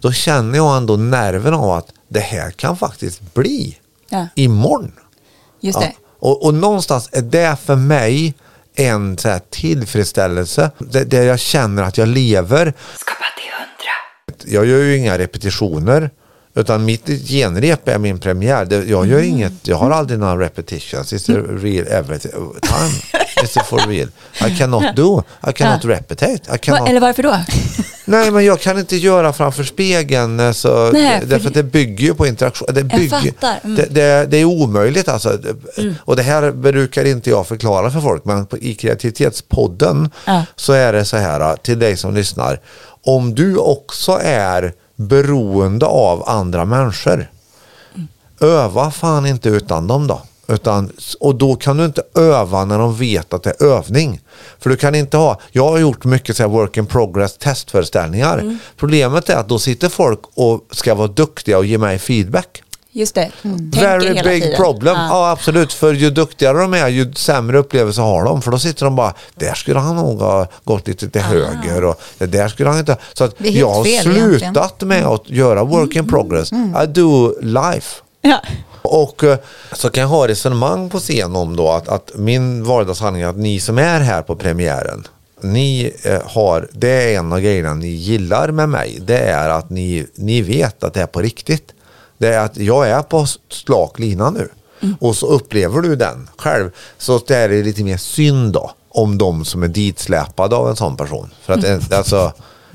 då 0.00 0.12
känner 0.12 0.56
jag 0.58 0.76
ändå 0.76 0.96
nerven 0.96 1.54
av 1.54 1.70
att 1.70 1.86
det 2.08 2.20
här 2.20 2.50
kan 2.50 2.76
faktiskt 2.76 3.34
bli 3.34 3.78
Ja. 4.08 4.26
imorgon. 4.34 4.92
Just 5.60 5.78
Ja. 5.80 5.86
Och, 6.18 6.44
och 6.46 6.54
någonstans 6.54 7.08
är 7.12 7.22
det 7.22 7.56
för 7.64 7.76
mig 7.76 8.34
en 8.74 9.18
så 9.18 9.28
här 9.28 9.40
tillfredsställelse 9.50 10.70
där, 10.78 11.22
jag 11.22 11.40
känner 11.40 11.82
att 11.82 11.98
jag 11.98 12.08
lever. 12.08 12.74
Skapa 12.96 13.24
till 13.36 13.50
100. 14.48 14.56
Jag 14.56 14.66
gör 14.66 14.84
ju 14.84 14.96
inga 14.96 15.18
repetitioner 15.18 16.10
utan 16.54 16.84
mitt 16.84 17.06
genrep 17.06 17.88
är 17.88 17.98
min 17.98 18.18
premiär. 18.18 18.84
Jag 18.90 19.06
gör 19.06 19.22
inget, 19.22 19.52
jag 19.62 19.76
har 19.76 19.90
aldrig 19.90 20.18
några 20.18 20.38
repetitions. 20.38 21.12
It's 21.12 21.38
a 21.38 21.58
real 21.62 21.86
every 21.86 22.18
time. 22.18 22.92
It's 23.42 23.60
a 23.60 23.64
for 23.68 23.78
real. 23.78 24.08
I 24.46 24.58
cannot 24.58 24.96
do, 24.96 25.22
I 25.48 25.52
cannot 25.52 25.84
repetitate. 25.84 26.54
I 26.54 26.58
cannot, 26.58 26.88
eller 26.88 27.00
varför 27.00 27.22
då? 27.22 27.36
nej 28.04 28.30
men 28.30 28.44
jag 28.44 28.60
kan 28.60 28.78
inte 28.78 28.96
göra 28.96 29.32
framför 29.32 29.64
spegeln. 29.64 30.40
eh, 30.40 30.52
Så, 30.52 30.90
Nej, 30.92 31.20
för 31.20 31.26
därför 31.26 31.48
att 31.48 31.54
det 31.54 31.62
bygger 31.62 32.04
ju 32.04 32.14
på 32.14 32.26
interaktion. 32.26 32.68
Det, 32.74 32.84
bygger, 32.84 33.08
fattar. 33.08 33.60
Mm. 33.64 33.76
det, 33.76 33.86
det, 33.90 34.26
det 34.26 34.36
är 34.36 34.44
omöjligt 34.44 35.08
alltså. 35.08 35.38
Och 36.00 36.16
det 36.16 36.22
här 36.22 36.50
brukar 36.50 37.04
inte 37.04 37.30
jag 37.30 37.46
förklara 37.46 37.90
för 37.90 38.00
folk. 38.00 38.24
Men 38.24 38.46
på, 38.46 38.58
i 38.58 38.74
kreativitetspodden 38.74 40.10
Ja. 40.24 40.44
så 40.56 40.72
är 40.72 40.92
det 40.92 41.04
så 41.04 41.16
här 41.16 41.40
eh, 41.40 41.56
till 41.56 41.78
dig 41.78 41.96
som 41.96 42.14
lyssnar. 42.14 42.60
Om 43.04 43.34
du 43.34 43.56
också 43.56 44.20
är 44.24 44.72
beroende 44.96 45.86
av 45.86 46.28
andra 46.28 46.64
människor. 46.64 47.30
Öva 48.40 48.90
fan 48.90 49.26
inte 49.26 49.48
utan 49.48 49.86
dem 49.86 50.06
då. 50.06 50.22
Utan, 50.52 50.90
och 51.20 51.34
då 51.34 51.54
kan 51.56 51.76
du 51.76 51.84
inte 51.84 52.02
öva 52.14 52.64
när 52.64 52.78
de 52.78 52.94
vet 52.96 53.32
att 53.32 53.42
det 53.42 53.50
är 53.60 53.66
övning. 53.66 54.20
För 54.58 54.70
du 54.70 54.76
kan 54.76 54.94
inte 54.94 55.16
ha, 55.16 55.40
jag 55.50 55.68
har 55.70 55.78
gjort 55.78 56.04
mycket 56.04 56.36
så 56.36 56.42
här 56.42 56.50
work 56.50 56.76
in 56.76 56.86
progress 56.86 57.36
testföreställningar. 57.38 58.58
Problemet 58.76 59.28
är 59.28 59.36
att 59.36 59.48
då 59.48 59.58
sitter 59.58 59.88
folk 59.88 60.20
och 60.34 60.66
ska 60.70 60.94
vara 60.94 61.08
duktiga 61.08 61.58
och 61.58 61.64
ge 61.66 61.78
mig 61.78 61.98
feedback. 61.98 62.62
Just 62.94 63.14
det. 63.14 63.30
Tänker 63.42 63.80
Very 63.80 64.22
big 64.22 64.42
tiden. 64.42 64.56
problem. 64.56 64.94
Ja. 64.96 65.06
Ja. 65.08 65.30
absolut. 65.30 65.72
För 65.72 65.92
ju 65.92 66.10
duktigare 66.10 66.58
de 66.58 66.74
är 66.74 66.88
ju 66.88 67.12
sämre 67.14 67.58
upplevelse 67.58 68.00
har 68.00 68.24
de. 68.24 68.42
För 68.42 68.50
då 68.50 68.58
sitter 68.58 68.84
de 68.84 68.96
bara, 68.96 69.14
där 69.34 69.54
skulle 69.54 69.78
han 69.78 69.96
nog 69.96 70.20
ha 70.20 70.46
gått 70.64 70.88
lite 70.88 71.08
till 71.10 71.20
höger 71.20 71.84
och 71.84 72.00
det 72.18 72.26
där 72.26 72.48
skulle 72.48 72.68
han 72.70 72.78
inte. 72.78 72.96
Så 73.12 73.24
att 73.24 73.34
jag 73.38 73.68
har 73.70 73.84
slutat 73.84 74.12
egentligen. 74.12 74.88
med 74.88 75.06
att 75.06 75.30
göra 75.30 75.64
work 75.64 75.96
in 75.96 76.08
progress. 76.08 76.52
I 76.52 76.86
do 76.86 77.34
life. 77.40 78.02
Ja. 78.20 78.40
Och 78.92 79.24
eh, 79.24 79.38
så 79.72 79.90
kan 79.90 80.00
jag 80.00 80.08
ha 80.08 80.28
resonemang 80.28 80.90
på 80.90 80.98
scen 80.98 81.36
om 81.36 81.56
då 81.56 81.68
att, 81.70 81.88
att 81.88 82.10
min 82.14 82.64
vardagshandling 82.64 83.22
är 83.22 83.26
att 83.26 83.36
ni 83.36 83.60
som 83.60 83.78
är 83.78 84.00
här 84.00 84.22
på 84.22 84.36
premiären 84.36 85.06
ni 85.40 85.94
eh, 86.02 86.20
har, 86.24 86.68
det 86.72 86.88
är 87.14 87.18
en 87.18 87.32
av 87.32 87.40
grejerna 87.40 87.74
ni 87.74 87.88
gillar 87.88 88.48
med 88.48 88.68
mig. 88.68 88.98
Det 89.00 89.18
är 89.18 89.48
att 89.48 89.70
ni, 89.70 90.06
ni 90.14 90.42
vet 90.42 90.84
att 90.84 90.94
det 90.94 91.02
är 91.02 91.06
på 91.06 91.20
riktigt. 91.20 91.72
Det 92.18 92.28
är 92.28 92.38
att 92.38 92.56
jag 92.56 92.88
är 92.88 93.02
på 93.02 93.26
slak 93.50 93.98
lina 93.98 94.30
nu. 94.30 94.48
Och 95.00 95.16
så 95.16 95.26
upplever 95.26 95.80
du 95.80 95.96
den 95.96 96.28
själv. 96.36 96.70
Så 96.98 97.20
det 97.26 97.36
är 97.36 97.48
lite 97.64 97.84
mer 97.84 97.96
synd 97.96 98.52
då. 98.52 98.70
om 98.88 99.18
de 99.18 99.44
som 99.44 99.62
är 99.62 99.68
ditsläpade 99.68 100.56
av 100.56 100.68
en 100.68 100.76
sån 100.76 100.96
person. 100.96 101.30
För 101.42 101.52
att 101.52 101.64
en, 101.64 101.82
alltså, 101.92 102.32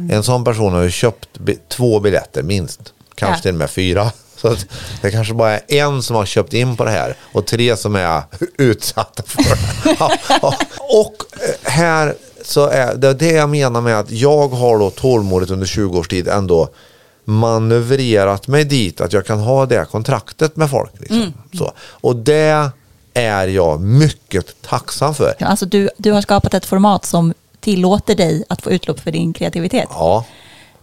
en 0.10 0.24
sån 0.24 0.44
person 0.44 0.74
har 0.74 0.82
ju 0.82 0.92
köpt 0.92 1.30
två 1.70 2.00
biljetter 2.00 2.44
minst, 2.44 2.94
kanske 3.16 3.38
Ja. 3.38 3.42
till 3.42 3.52
och 3.52 3.58
med 3.58 3.70
fyra. 3.70 4.12
Så 4.38 4.48
att 4.48 4.66
det 5.02 5.12
kanske 5.12 5.34
bara 5.34 5.58
är 5.58 5.62
en 5.68 6.04
som 6.04 6.16
har 6.16 6.26
köpt 6.26 6.54
in 6.54 6.78
på 6.78 6.84
det 6.84 6.92
här 6.92 7.16
och 7.34 7.46
tre 7.46 7.78
som 7.78 7.96
är 7.96 8.24
utsatta 8.58 9.24
för 9.26 9.44
det. 9.44 9.96
Ja, 10.00 10.12
ja. 10.42 10.54
Och 10.80 11.16
eh, 11.34 11.72
här 11.72 12.16
så 12.44 12.68
är 12.68 12.96
det 12.96 13.14
det 13.14 13.32
jag 13.32 13.50
menar 13.50 13.82
med 13.82 14.00
att 14.00 14.12
jag 14.12 14.48
har 14.48 14.80
då 14.80 14.90
tålmodigt 14.90 15.52
under 15.52 15.68
20 15.68 16.00
års 16.00 16.08
tid 16.08 16.28
ändå 16.28 16.70
manövrerat 17.26 18.48
mig 18.48 18.64
dit 18.64 19.02
att 19.02 19.14
jag 19.14 19.26
kan 19.26 19.40
ha 19.40 19.66
det 19.66 19.86
kontraktet 19.92 20.56
med 20.56 20.70
folk. 20.70 20.92
Liksom. 21.00 21.34
Så. 21.58 21.72
Och 21.80 22.16
det 22.16 22.72
är 23.14 23.48
jag 23.48 23.82
mycket 23.82 24.62
tacksam 24.62 25.16
för. 25.16 25.34
Alltså 25.40 25.66
du, 25.66 25.90
du 25.98 26.12
har 26.12 26.22
skapat 26.22 26.54
ett 26.54 26.66
format 26.66 27.06
som 27.06 27.34
tillåter 27.60 28.16
dig 28.16 28.44
att 28.50 28.62
få 28.62 28.72
utlopp 28.72 29.00
för 29.00 29.12
din 29.12 29.34
kreativitet. 29.34 29.88
Ja. 29.90 30.26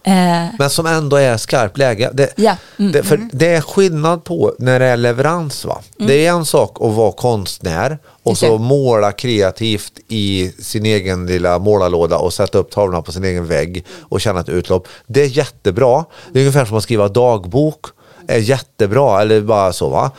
Eh, 0.07 0.45
Men 0.59 0.69
som 0.69 0.85
ändå 0.85 1.15
är 1.17 1.37
skarpt 1.37 1.77
läge. 1.77 2.09
Det, 2.13 2.33
Ja. 2.35 2.55
Mm. 2.79 2.91
det, 2.91 3.03
för 3.03 3.29
det 3.31 3.47
är 3.47 3.61
skillnad 3.61 4.23
på 4.23 4.53
när 4.59 4.79
det 4.79 4.85
är 4.85 4.97
leverans. 4.97 5.65
Va? 5.65 5.81
Det 5.97 6.25
är 6.25 6.31
en 6.31 6.45
sak 6.45 6.77
att 6.81 6.93
vara 6.93 7.11
konstnär 7.11 7.97
och 8.23 8.37
så 8.37 8.57
måla 8.57 9.11
kreativt 9.11 9.91
i 10.07 10.51
sin 10.59 10.85
egen 10.85 11.25
lilla 11.25 11.59
målarlåda 11.59 12.17
och 12.17 12.33
sätta 12.33 12.57
upp 12.57 12.71
tavlorna 12.71 13.01
på 13.01 13.11
sin 13.11 13.23
egen 13.23 13.47
vägg 13.47 13.85
och 14.01 14.21
känna 14.21 14.39
ett 14.39 14.49
utlopp. 14.49 14.87
Det 15.07 15.21
är 15.21 15.37
jättebra. 15.37 16.05
Det 16.31 16.39
är 16.39 16.41
ungefär 16.43 16.65
som 16.65 16.77
att 16.77 16.83
skriva 16.83 17.07
dagbok 17.07 17.85
är 18.27 18.37
jättebra 18.37 19.21
eller 19.21 19.41
bara 19.41 19.73
så 19.73 19.89
va. 19.89 20.11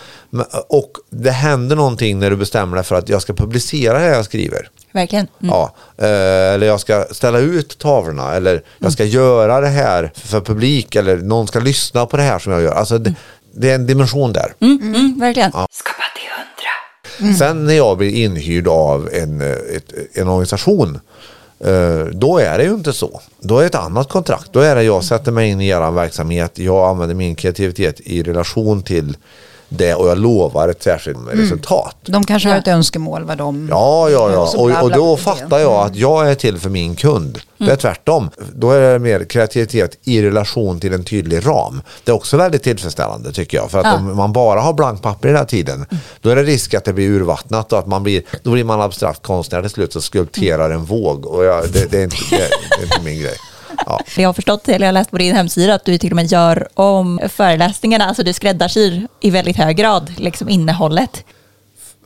Och 0.69 0.93
det 1.11 1.31
händer 1.31 1.77
någonting 1.77 2.19
när 2.19 2.31
du 2.31 2.37
bestämmer 2.37 2.77
dig 2.77 2.85
för 2.85 2.95
att 2.95 3.09
jag 3.09 3.23
ska 3.23 3.33
publicera 3.33 3.99
det 3.99 4.07
jag 4.07 4.25
skriver. 4.25 4.69
verkligen. 4.93 5.27
Mm. 5.43 5.55
Ja, 5.55 5.75
eh, 5.99 6.55
eller 6.55 6.67
jag 6.67 6.81
ska 6.81 7.05
ställa 7.11 7.39
ut 7.39 7.79
tavlorna 7.79 8.35
eller 8.35 8.63
jag 8.79 8.93
ska 8.93 9.05
göra 9.05 9.61
det 9.61 9.69
här 9.69 10.13
för 10.15 10.41
publik 10.41 10.95
eller 10.95 11.17
någon 11.17 11.47
ska 11.47 11.61
lyssna 11.61 12.07
på 12.07 12.17
det 12.17 12.23
här 12.23 12.39
som 12.39 12.53
jag 12.53 12.63
gör. 12.63 12.75
Alltså 12.75 12.99
det, 12.99 13.15
det 13.55 13.71
är 13.71 13.75
en 13.75 13.87
dimension 13.87 14.33
där. 14.33 14.55
Mm, 14.61 14.79
mm, 14.83 15.21
verkligen. 15.21 15.51
Skapa 15.51 16.03
till 16.17 16.31
hundra. 16.37 17.39
Sen 17.39 17.67
när 17.67 17.75
jag 17.75 17.99
blir 17.99 18.15
inhyrd 18.15 18.69
av 18.69 19.09
en, 19.13 19.41
eh, 19.41 19.51
ett, 19.51 19.93
en 20.13 20.29
organisation 20.29 21.01
Eh, 21.61 22.05
då 22.13 22.39
är 22.39 22.59
det 22.59 22.65
ju 22.65 22.75
inte 22.75 22.93
så. 22.93 23.21
Då 23.41 23.59
är 23.59 23.61
det 23.61 23.67
ett 23.67 23.75
annat 23.75 24.09
kontrakt. 24.09 24.53
Då 24.53 24.61
är 24.61 24.75
det 24.75 24.83
jag 24.83 25.05
sätter 25.05 25.33
mig 25.33 25.51
in 25.51 25.61
i 25.61 25.69
er 25.69 25.91
verksamhet. 25.91 26.59
Jag 26.59 26.89
använder 26.89 27.15
min 27.15 27.35
kreativitet 27.35 28.01
i 28.01 28.23
relation 28.23 28.83
till 28.83 29.17
det 29.69 29.95
och 29.95 30.09
jag 30.09 30.19
lovar 30.19 30.69
ett 30.69 30.83
särskilt 30.83 31.19
resultat. 31.33 31.97
De 32.03 32.25
kanske 32.25 32.49
har 32.49 32.57
ett 32.57 32.69
önskemål 32.69 33.25
vad 33.25 33.39
de... 33.39 33.69
Ja, 33.71 34.11
ja, 34.11 34.31
ja. 34.33 34.53
Och, 34.57 34.83
och 34.85 34.91
då 34.91 35.17
fattar 35.17 35.59
jag 35.59 35.87
att 35.87 35.97
jag 35.97 36.31
är 36.31 36.35
till 36.35 36.59
för 36.59 36.71
min 36.71 36.97
kund. 36.97 37.39
Det 37.59 37.71
är 37.71 37.77
tvärtom. 37.77 38.31
Då 38.55 38.71
är 38.71 38.93
det 38.93 38.99
mer 38.99 39.25
kreativitet 39.25 39.99
i 40.05 40.23
relation 40.23 40.81
till 40.81 40.93
en 40.93 41.05
tydlig 41.05 41.47
ram. 41.47 41.83
Det 42.05 42.11
är 42.11 42.15
också 42.15 42.37
väldigt 42.37 42.63
tillfredsställande 42.63 43.33
tycker 43.33 43.57
jag. 43.57 43.71
För 43.71 43.79
att 43.79 43.87
Ja. 43.87 43.95
om 43.95 44.17
man 44.17 44.33
bara 44.33 44.61
har 44.61 44.73
blank 44.73 45.03
papper 45.03 45.29
hela 45.29 45.45
tiden, 45.45 45.87
då 46.21 46.31
är 46.31 46.37
det 46.37 46.43
risk 46.43 46.75
att 46.75 46.85
det 46.85 46.93
blir 46.93 47.09
urvattnat 47.11 47.73
och 47.73 47.79
att 47.79 47.87
man 47.87 48.03
blir, 48.03 48.23
då 48.43 48.51
blir 48.51 48.65
man 48.65 48.81
abstrakt 48.81 49.23
konstnär 49.23 49.61
till 49.61 49.71
slut 49.71 49.97
och 49.97 50.05
skulpterar 50.05 50.71
en 50.71 50.85
våg. 50.85 51.27
Och 51.27 51.45
jag, 51.45 51.69
det, 51.73 51.91
det, 51.91 51.99
är 51.99 52.05
inte, 52.05 52.17
det, 52.31 52.37
det 52.37 52.83
är 52.83 52.85
inte 52.85 53.01
min 53.05 53.21
grej. 53.21 53.37
Ja. 53.87 54.01
Jag 54.17 54.29
har 54.29 54.33
förstått, 54.33 54.69
eller 54.69 54.87
jag 54.87 54.89
har 54.89 54.93
läst 54.93 55.11
på 55.11 55.19
din 55.19 55.35
hemsida, 55.37 55.75
att 55.75 55.85
du 55.85 55.99
till 55.99 56.11
och 56.13 56.17
med 56.17 56.27
gör 56.33 56.69
om 56.75 57.21
föreläsningarna, 57.29 58.05
alltså 58.07 58.23
du 58.23 58.33
skräddarsyr 58.33 59.09
i 59.21 59.31
väldigt 59.31 59.57
hög 59.57 59.77
grad 59.77 60.13
liksom 60.17 60.49
innehållet. 60.49 61.25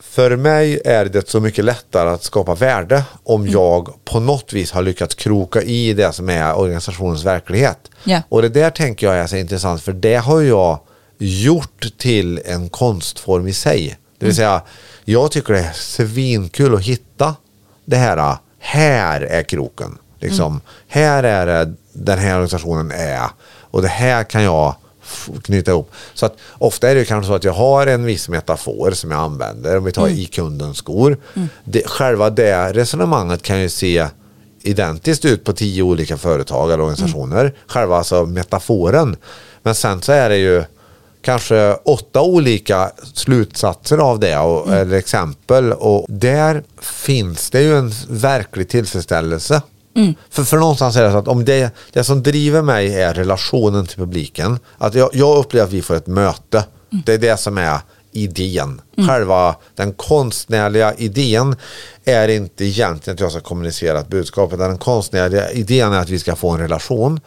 För 0.01 0.35
mig 0.35 0.81
är 0.85 1.05
det 1.05 1.29
så 1.29 1.39
mycket 1.39 1.65
lättare 1.65 2.09
att 2.09 2.23
skapa 2.23 2.55
värde 2.55 3.03
om 3.23 3.41
Mm. 3.41 3.53
jag 3.53 4.05
på 4.05 4.19
något 4.19 4.53
vis 4.53 4.71
har 4.71 4.81
lyckats 4.81 5.15
kroka 5.15 5.61
i 5.61 5.93
det 5.93 6.11
som 6.13 6.29
är 6.29 6.57
organisationens 6.57 7.23
verklighet. 7.23 7.77
Ja. 8.03 8.21
Och 8.29 8.41
det 8.41 8.49
där 8.49 8.69
tänker 8.69 9.07
jag 9.07 9.15
är 9.15 9.27
så 9.27 9.35
intressant 9.35 9.81
för 9.83 9.93
det 9.93 10.15
har 10.15 10.41
jag 10.41 10.79
gjort 11.17 11.85
till 11.97 12.41
en 12.45 12.69
konstform 12.69 13.47
i 13.47 13.53
sig. 13.53 13.79
Det 13.79 14.25
Mm. 14.25 14.29
vill 14.29 14.35
säga, 14.35 14.61
jag 15.05 15.31
tycker 15.31 15.53
det 15.53 15.59
är 15.59 15.71
svinkul 15.73 16.75
att 16.75 16.81
hitta 16.81 17.35
det 17.85 17.95
här, 17.97 18.35
här 18.59 19.21
är 19.21 19.43
kroken. 19.43 19.97
Liksom, 20.21 20.51
Mm. 20.51 20.61
Här 20.87 21.23
är 21.23 21.45
det 21.45 21.73
den 21.93 22.19
här 22.19 22.33
organisationen 22.33 22.91
är 22.91 23.29
och 23.71 23.81
det 23.81 23.87
här 23.87 24.23
kan 24.23 24.43
jag 24.43 24.75
knyta 25.43 25.71
ihop. 25.71 25.91
Så 26.13 26.25
att 26.25 26.37
ofta 26.57 26.89
är 26.89 26.95
det 26.95 27.05
kanske 27.05 27.27
så 27.27 27.33
att 27.33 27.43
jag 27.43 27.53
har 27.53 27.87
en 27.87 28.05
viss 28.05 28.29
metafor 28.29 28.91
som 28.91 29.11
jag 29.11 29.19
använder. 29.19 29.77
Om 29.77 29.83
vi 29.83 29.91
tar 29.91 30.07
i 30.07 30.25
kundens 30.25 30.77
skor. 30.77 31.17
Det, 31.63 31.87
själva 31.87 32.29
det 32.29 32.73
resonemanget 32.73 33.41
kan 33.41 33.61
ju 33.61 33.69
se 33.69 34.07
identiskt 34.63 35.25
ut 35.25 35.43
på 35.43 35.53
tio 35.53 35.83
olika 35.83 36.17
företag 36.17 36.71
eller 36.71 36.83
organisationer. 36.83 37.53
Själva 37.67 37.97
alltså 37.97 38.25
metaforen. 38.25 39.15
Men 39.63 39.75
sen 39.75 40.01
så 40.01 40.11
är 40.11 40.29
det 40.29 40.37
ju 40.37 40.63
kanske 41.21 41.73
åtta 41.73 42.21
olika 42.21 42.91
slutsatser 43.13 43.97
av 43.97 44.19
det 44.19 44.37
och, 44.37 44.73
eller 44.73 44.97
exempel 44.97 45.73
och 45.73 46.05
där 46.09 46.63
finns 46.81 47.49
det 47.49 47.61
ju 47.61 47.77
en 47.77 47.91
verklig 48.09 48.69
tillfredsställelse. 48.69 49.61
För, 50.29 50.43
för 50.43 50.57
någonstans 50.57 50.95
är 50.95 51.03
det 51.03 51.11
så 51.11 51.17
att 51.17 51.27
om 51.27 51.45
det, 51.45 51.75
det 51.91 52.03
som 52.03 52.23
driver 52.23 52.61
mig 52.61 53.01
är 53.01 53.13
relationen 53.13 53.87
till 53.87 53.97
publiken, 53.97 54.59
att 54.77 54.95
jag, 54.95 55.09
jag 55.13 55.37
upplever 55.37 55.67
att 55.67 55.73
vi 55.73 55.81
får 55.81 55.95
ett 55.95 56.07
möte. 56.07 56.63
Det 57.05 57.13
är 57.13 57.17
det 57.17 57.37
som 57.37 57.57
är 57.57 57.79
idén. 58.11 58.81
Själva 59.07 59.55
den 59.75 59.93
konstnärliga 59.93 60.93
idén 60.93 61.55
är 62.05 62.27
inte 62.27 62.65
egentligen 62.65 63.15
att 63.15 63.19
jag 63.19 63.31
ska 63.31 63.41
kommunicera 63.41 63.99
ett 63.99 64.07
budskap, 64.07 64.53
utan 64.53 64.69
den 64.69 64.77
konstnärliga 64.77 65.51
idén 65.51 65.93
är 65.93 65.99
att 65.99 66.09
vi 66.09 66.19
ska 66.19 66.35
få 66.35 66.49
en 66.49 66.59
relation. 66.59 67.19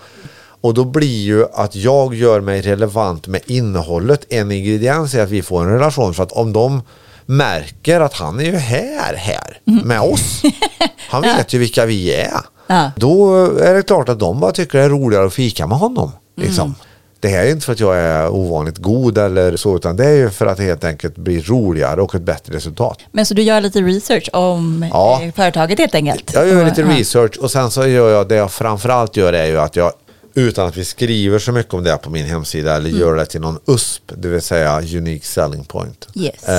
Och 0.61 0.75
då 0.75 0.85
blir 0.85 1.23
ju 1.23 1.45
att 1.53 1.75
jag 1.75 2.15
gör 2.15 2.41
mig 2.41 2.63
relevant 2.63 3.27
med 3.27 3.41
innehållet 3.47 4.27
en 4.29 4.53
ingrediens 4.53 5.15
i 5.15 5.21
att 5.21 5.31
vi 5.31 5.43
får 5.43 5.63
en 5.63 5.71
relation. 5.71 6.15
För 6.15 6.23
att 6.23 6.33
om 6.33 6.53
de 6.53 6.83
märker 7.27 8.01
att 8.01 8.15
han 8.15 8.41
är 8.41 8.45
ju 8.45 8.57
här, 8.57 9.15
här 9.15 9.61
med 9.65 10.01
oss. 10.01 10.43
Han 11.09 11.23
vet 11.23 11.53
ju 11.53 11.59
vilka 11.59 11.87
vi 11.87 12.15
är. 12.15 12.41
Ja. 12.67 12.91
Då 12.97 13.47
är 13.57 13.75
det 13.75 13.83
klart 13.83 14.09
att 14.09 14.19
de 14.19 14.41
bara 14.41 14.53
tycker 14.53 14.79
det 14.79 14.85
är 14.85 14.89
roligare 14.89 15.27
att 15.27 15.35
fika 15.35 15.67
med 15.67 15.79
honom. 15.79 16.13
Liksom. 16.37 16.75
Det 17.21 17.29
här 17.29 17.45
är 17.45 17.51
inte 17.51 17.67
för 17.67 17.73
att 17.73 17.81
jag 17.81 17.97
är 17.97 18.29
ovanligt 18.29 18.79
god 18.79 19.19
eller 19.19 19.57
så, 19.57 19.77
utan 19.77 19.97
det 19.97 20.05
är 20.07 20.15
ju 20.15 20.31
för 20.31 20.47
att 20.47 20.57
det 20.57 20.63
helt 20.63 20.85
enkelt 20.85 21.17
blir 21.17 21.43
roligare 21.43 22.03
och 22.03 22.15
ett 22.15 22.23
bättre 22.23 22.55
resultat. 22.57 22.99
Men 23.13 23.27
så 23.27 23.35
du 23.35 23.43
gör 23.43 23.61
lite 23.61 23.81
research 23.81 24.29
om 24.33 24.87
Ja. 24.93 25.21
eh, 25.23 25.33
företaget 25.35 25.79
helt 25.79 25.95
enkelt? 25.95 26.31
Jag 26.35 26.49
gör 26.49 26.65
lite 26.65 26.83
research 26.83 27.39
och 27.39 27.51
sen 27.51 27.71
så 27.71 27.87
gör 27.87 28.11
jag 28.11 28.29
det 28.29 28.35
jag 28.35 28.51
framförallt 28.53 29.17
gör 29.17 29.33
är 29.33 29.47
ju 29.47 29.59
att 29.61 29.77
jag 29.77 29.93
utan 30.35 30.67
att 30.69 30.77
vi 30.77 30.85
skriver 30.85 31.39
så 31.39 31.53
mycket 31.53 31.75
om 31.75 31.85
det 31.85 31.97
på 31.97 32.11
min 32.11 32.27
hemsida 32.27 32.77
eller 32.77 32.91
gör 32.91 33.15
det 33.15 33.27
till 33.27 33.41
någon 33.41 33.59
USP, 33.67 34.03
det 34.17 34.29
vill 34.29 34.43
säga 34.43 34.81
Unique 34.81 35.27
Selling 35.27 35.65
Point. 35.65 36.09
Yes. 36.15 36.49
Eh, 36.49 36.55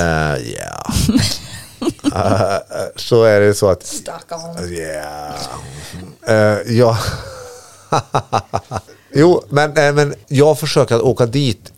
yeah. 0.47 0.85
Eh, 2.15 2.57
så 2.95 3.23
är 3.23 3.39
det 3.39 3.53
så 3.53 3.69
att... 3.69 3.93
Yeah. 4.69 5.35
Eh, 6.27 6.73
ja. 6.77 6.97
jo, 9.13 9.43
men, 9.49 9.77
eh, 9.77 9.93
men 9.93 10.15
jag 10.27 10.59
försöker 10.59 10.95
att 10.95 11.01
åka 11.01 11.25
dit 11.25 11.71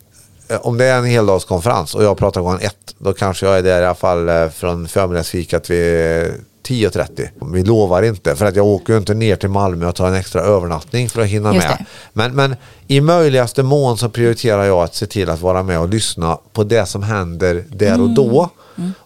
om 0.62 0.78
det 0.78 0.86
är 0.86 0.97
en 0.97 1.05
heldagskonferens 1.05 1.95
och 1.95 2.03
jag 2.03 2.18
pratar 2.18 2.41
gången 2.41 2.60
ett, 2.60 2.95
då 2.97 3.14
kanske 3.14 3.45
jag 3.45 3.58
är 3.58 3.64
där 3.64 3.82
i 3.82 3.86
alla 3.86 3.95
fall 3.95 4.49
från 4.49 4.88
förmiddagsfikat 4.88 5.70
vid 5.70 6.34
10.30. 6.68 7.53
Vi 7.53 7.63
lovar 7.63 8.03
inte, 8.03 8.36
för 8.36 8.45
att 8.45 8.55
jag 8.55 8.65
åker 8.65 8.93
ju 8.93 8.99
inte 8.99 9.13
ner 9.13 9.36
till 9.36 9.49
Malmö 9.49 9.88
och 9.88 9.95
tar 9.95 10.07
en 10.07 10.13
extra 10.13 10.41
övernattning 10.41 11.09
för 11.09 11.22
att 11.22 11.28
hinna 11.28 11.53
Just 11.53 11.68
med. 11.68 11.78
det. 11.80 11.86
Men, 12.13 12.36
men 12.36 12.55
i 12.88 13.01
möjligaste 13.01 13.63
mån 13.63 13.97
så 13.97 14.09
prioriterar 14.09 14.63
jag 14.63 14.84
att 14.84 14.95
se 14.95 15.05
till 15.05 15.30
att 15.30 15.41
vara 15.41 15.63
med 15.63 15.80
och 15.80 15.89
lyssna 15.89 16.38
på 16.53 16.63
det 16.63 16.86
som 16.86 17.03
händer 17.03 17.65
där 17.70 18.01
och 18.01 18.09
då 18.09 18.49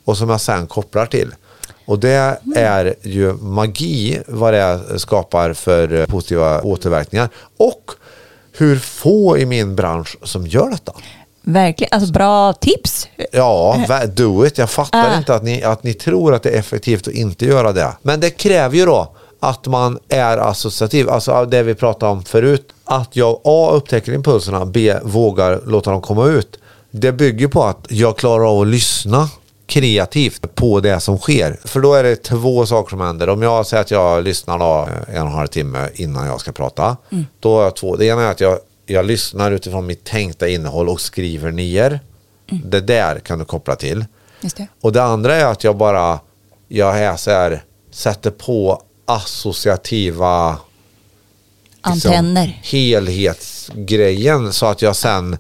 och 0.06 0.18
som 0.18 0.30
jag 0.30 0.42
sen 0.42 0.68
kopplar 0.68 1.06
till. 1.06 1.36
Och 1.86 2.00
det 2.00 2.40
är 2.56 2.96
ju 3.02 3.34
magi 3.34 4.20
vad 4.28 4.54
det 4.54 4.80
skapar 5.00 5.54
för 5.54 5.94
eh, 5.94 6.06
positiva 6.06 6.62
återverkningar. 6.62 7.30
Och 7.58 7.92
hur 8.58 8.80
få 8.80 9.38
i 9.38 9.46
min 9.46 9.76
bransch 9.76 10.18
som 10.24 10.48
gör 10.48 10.70
detta. 10.70 10.94
Verkligen, 11.44 11.90
alltså 11.94 12.12
bra 12.14 12.54
tips. 12.54 13.08
Ja, 13.32 13.86
va- 13.90 14.06
do 14.06 14.46
it. 14.46 14.58
Jag 14.58 14.70
fattar 14.70 15.10
Ah. 15.14 15.18
inte 15.18 15.36
att 15.36 15.44
ni, 15.44 15.64
att 15.64 15.84
ni 15.84 15.94
tror 15.94 16.34
att 16.34 16.44
det 16.44 16.50
är 16.50 16.60
effektivt 16.60 17.08
att 17.08 17.14
inte 17.14 17.46
göra 17.46 17.72
det. 17.72 17.88
Men 18.02 18.20
det 18.20 18.30
kräver 18.30 18.76
ju 18.78 18.86
då 18.86 19.12
att 19.40 19.66
man 19.68 20.00
är 20.10 20.38
associativ, 20.38 21.10
alltså 21.10 21.46
det 21.46 21.64
vi 21.64 21.76
pratade 21.76 22.12
om 22.12 22.24
förut. 22.24 22.68
Att 22.86 23.16
jag 23.16 23.40
A 23.44 23.70
upptäcker 23.74 24.14
impulserna, 24.14 24.66
B 24.66 24.96
vågar 25.04 25.62
låta 25.66 25.92
dem 25.92 26.02
komma 26.02 26.26
ut. 26.28 26.60
Det 26.92 27.12
bygger 27.12 27.48
på 27.48 27.64
att 27.64 27.86
jag 27.90 28.18
klarar 28.18 28.52
av 28.56 28.62
att 28.62 28.68
lyssna 28.68 29.30
kreativt 29.68 30.56
på 30.56 30.80
det 30.80 31.00
som 31.00 31.18
sker. 31.18 31.60
För 31.66 31.80
då 31.80 31.94
är 31.94 32.04
det 32.04 32.16
två 32.16 32.66
saker 32.66 32.90
som 32.90 33.02
händer. 33.02 33.30
Om 33.30 33.42
jag 33.42 33.66
säger 33.66 33.82
att 33.82 33.92
jag 33.92 34.24
lyssnar 34.24 34.60
då 34.60 34.88
en 35.08 35.22
och 35.22 35.28
en 35.28 35.34
halv 35.34 35.48
timme 35.48 35.90
innan 35.94 36.28
jag 36.28 36.40
ska 36.40 36.52
prata. 36.52 36.98
Då 37.40 37.56
har 37.56 37.64
jag 37.64 37.76
två. 37.76 37.96
Det 37.96 38.06
ena 38.06 38.22
är 38.24 38.32
att 38.32 38.40
jag, 38.42 38.58
jag 38.92 39.06
lyssnar 39.06 39.52
utifrån 39.52 39.86
mitt 39.86 40.04
tänkta 40.04 40.48
innehåll 40.48 40.90
och 40.90 41.02
skriver 41.02 41.52
ner. 41.52 42.00
Det 42.64 42.82
där 42.82 43.20
kan 43.20 43.40
du 43.40 43.46
koppla 43.46 43.76
till. 43.76 44.06
Det. 44.42 44.68
Och 44.82 44.92
det 44.92 45.04
andra 45.04 45.36
är 45.36 45.46
att 45.46 45.64
jag 45.64 45.78
bara, 45.78 46.20
jag 46.68 47.00
är 47.00 47.16
så 47.16 47.32
här 47.32 47.64
sätter 47.92 48.32
på 48.32 48.82
associativa 49.06 50.58
liksom, 51.94 52.12
Antenner. 52.12 52.60
helhetsgrejen 52.64 54.54
så 54.54 54.66
att 54.66 54.82
jag 54.82 54.96
sen 54.96 55.38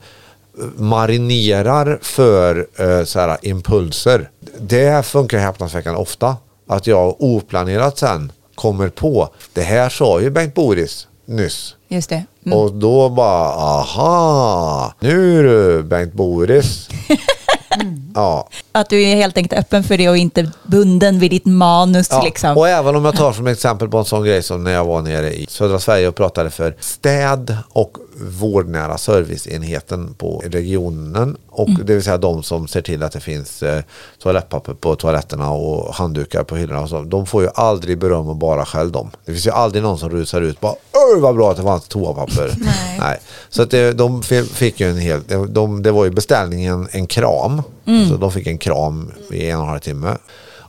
marinerar 0.75 1.99
för 2.01 2.67
eh, 2.75 3.03
så 3.03 3.19
här, 3.19 3.37
impulser. 3.41 4.29
Det 4.59 5.05
funkar 5.05 5.37
häpnadsväckande 5.37 5.99
ofta. 5.99 6.37
Att 6.67 6.87
jag 6.87 7.21
oplanerat 7.21 7.97
sen 7.97 8.31
kommer 8.55 8.89
på, 8.89 9.29
det 9.53 9.61
här 9.61 9.89
sa 9.89 10.21
ju 10.21 10.29
Bengt 10.29 10.53
Boris 10.53 11.07
nyss. 11.25 11.75
Just 11.87 12.09
det. 12.09 12.25
Mm. 12.45 12.57
Och 12.57 12.73
då 12.73 13.09
bara, 13.09 13.51
aha, 13.51 14.93
nu 14.99 15.43
du 15.43 15.83
Bengt 15.83 16.13
Boris. 16.13 16.89
ja. 18.15 18.49
Att 18.71 18.89
du 18.89 19.03
är 19.03 19.15
helt 19.15 19.37
enkelt 19.37 19.59
öppen 19.59 19.83
för 19.83 19.97
det 19.97 20.09
och 20.09 20.17
inte 20.17 20.51
bunden 20.63 21.19
vid 21.19 21.31
ditt 21.31 21.45
manus. 21.45 22.07
Ja, 22.11 22.23
Liksom. 22.23 22.57
Och 22.57 22.69
även 22.69 22.95
om 22.95 23.05
jag 23.05 23.15
tar 23.15 23.33
som 23.33 23.47
exempel 23.47 23.89
på 23.89 23.97
en 23.97 24.05
sån 24.05 24.23
grej 24.23 24.43
som 24.43 24.63
när 24.63 24.71
jag 24.71 24.85
var 24.85 25.01
nere 25.01 25.33
i 25.33 25.45
södra 25.49 25.79
Sverige 25.79 26.07
och 26.07 26.15
pratade 26.15 26.49
för 26.49 26.75
städ 26.79 27.57
och 27.69 27.97
vårdnära 28.21 28.97
serviceenheten 28.97 30.13
på 30.13 30.43
regionen. 30.45 31.37
Och 31.49 31.69
Det 31.85 31.93
vill 31.93 32.03
säga 32.03 32.17
de 32.17 32.43
som 32.43 32.67
ser 32.67 32.81
till 32.81 33.03
att 33.03 33.11
det 33.11 33.19
finns 33.19 33.63
eh, 33.63 33.81
toalettpapper 34.23 34.73
på 34.73 34.95
toaletterna 34.95 35.51
och 35.51 35.95
handdukar 35.95 36.43
på 36.43 36.55
hyllorna. 36.55 36.81
Och 36.81 36.89
så. 36.89 37.01
De 37.01 37.25
får 37.25 37.43
ju 37.43 37.49
aldrig 37.55 37.97
beröm 37.97 38.29
och 38.29 38.35
bara 38.35 38.65
skäll 38.65 38.91
dem. 38.91 39.11
Det 39.25 39.31
finns 39.31 39.47
ju 39.47 39.51
aldrig 39.51 39.83
någon 39.83 39.97
som 39.99 40.09
rusar 40.09 40.41
ut 40.41 40.59
bara 40.61 40.73
Oj 41.13 41.19
vad 41.21 41.35
bra 41.35 41.51
att 41.51 41.57
det 41.57 41.63
fanns 41.63 41.87
toapapper. 41.87 42.53
Nej. 42.99 43.19
Så 43.49 43.61
att 43.61 43.71
det, 43.71 43.93
de 43.93 44.23
fi- 44.23 44.43
fick 44.43 44.79
ju 44.79 44.89
en 44.89 44.97
hel, 44.97 45.21
de, 45.49 45.83
det 45.83 45.91
var 45.91 46.05
ju 46.05 46.11
beställningen 46.11 46.87
en 46.91 47.07
kram. 47.07 47.61
Så 48.09 48.17
de 48.17 48.31
fick 48.31 48.47
en 48.47 48.57
kram 48.57 49.11
i 49.31 49.49
en 49.49 49.57
och 49.57 49.63
en 49.63 49.69
halv 49.69 49.79
timme. 49.79 50.17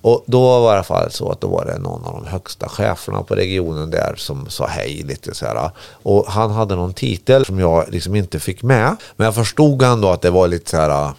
Och 0.03 0.25
då 0.27 0.41
var 0.61 0.61
det 0.61 0.67
i 0.73 0.75
alla 0.75 0.83
fall 0.85 1.11
så 1.11 1.31
att 1.31 1.41
då 1.41 1.49
var 1.49 1.65
det 1.65 1.79
någon 1.79 2.05
av 2.05 2.13
de 2.23 2.27
högsta 2.31 2.69
cheferna 2.69 3.23
på 3.23 3.35
regionen 3.35 3.91
där 3.91 4.15
som 4.17 4.47
sa 4.49 4.67
hej 4.67 5.03
lite 5.03 5.35
så 5.35 5.47
här. 5.47 5.71
Och 6.03 6.27
han 6.29 6.51
hade 6.51 6.75
någon 6.77 6.93
titel 6.95 7.45
som 7.45 7.59
jag 7.59 7.85
liksom 7.89 8.15
inte 8.15 8.41
fick 8.41 8.63
med. 8.63 8.97
Men 9.17 9.25
jag 9.25 9.35
förstod 9.35 9.83
ändå 9.83 10.09
att 10.11 10.23
det 10.23 10.31
var 10.31 10.49
lite 10.49 10.71
så 10.71 10.77
här. 10.77 11.13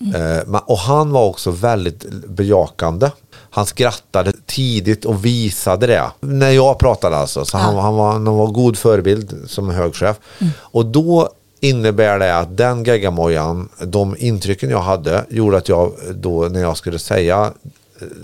Eh, 0.00 0.44
ma- 0.46 0.62
och 0.66 0.78
han 0.78 1.12
var 1.12 1.24
också 1.24 1.50
väldigt 1.50 2.04
bejakande. 2.10 3.10
Han 3.50 3.66
skrattade 3.66 4.32
tidigt 4.46 5.04
och 5.04 5.24
visade 5.24 5.86
det. 5.86 6.04
När 6.20 6.50
jag 6.50 6.78
pratade 6.78 7.16
alltså. 7.16 7.44
Så 7.44 7.58
han, 7.58 7.76
han, 7.76 7.94
var, 7.94 8.12
han 8.12 8.24
var 8.24 8.46
en 8.46 8.52
god 8.52 8.78
förebild 8.78 9.44
som 9.46 9.70
högchef. 9.70 10.16
Och 10.58 10.86
då 10.86 11.28
innebär 11.60 12.18
det 12.18 12.38
att 12.38 12.56
den 12.56 12.84
geggamojan, 12.84 13.68
de 13.80 14.16
intrycken 14.18 14.70
jag 14.70 14.80
hade, 14.80 15.24
gjorde 15.28 15.56
att 15.56 15.68
jag 15.68 15.92
då 16.14 16.40
när 16.48 16.60
jag 16.60 16.76
skulle 16.76 16.98
säga, 16.98 17.44
eh, 17.44 17.50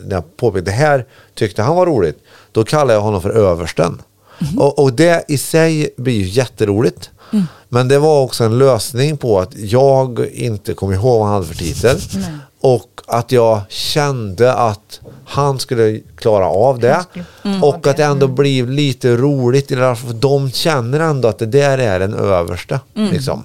när 0.05 0.15
jag 0.17 0.37
påpekade 0.37 0.71
det 0.71 0.77
här 0.77 1.07
tyckte 1.35 1.63
han 1.63 1.77
var 1.77 1.87
roligt, 1.87 2.19
då 2.53 2.65
kallade 2.65 2.93
jag 2.93 3.01
honom 3.01 3.23
för 3.23 3.31
översten. 3.31 4.03
Och, 4.59 4.79
och 4.79 4.93
det 4.93 5.25
i 5.29 5.39
sig 5.39 5.95
blir 5.97 6.15
ju 6.15 6.25
jätteroligt. 6.29 7.11
Men 7.69 7.89
det 7.89 7.99
var 7.99 8.23
också 8.23 8.45
en 8.45 8.59
lösning 8.59 9.17
på 9.17 9.41
att 9.41 9.55
jag 9.57 10.27
inte 10.33 10.75
kom 10.75 10.93
ihåg 10.93 11.19
vad 11.19 11.29
han 11.29 11.35
hade 11.35 11.47
för 11.47 11.55
titel. 11.55 11.97
Och 12.61 13.01
att 13.07 13.33
jag 13.33 13.61
kände 13.69 14.55
att 14.55 15.01
han 15.25 15.59
skulle 15.59 16.01
klara 16.17 16.47
av 16.47 16.79
det. 16.79 17.05
Och 17.63 17.87
att 17.87 17.97
det 17.97 18.05
ändå 18.05 18.27
blir 18.27 18.67
lite 18.67 19.17
roligt. 19.17 19.71
i 19.71 19.75
det 19.75 19.81
där, 19.81 19.95
För 19.95 20.13
de 20.13 20.51
känner 20.51 21.01
ändå 21.01 21.29
att 21.29 21.39
det 21.39 21.47
där 21.47 21.79
är 21.79 22.01
en 22.01 22.15
överste. 22.15 22.81
Liksom. 22.95 23.45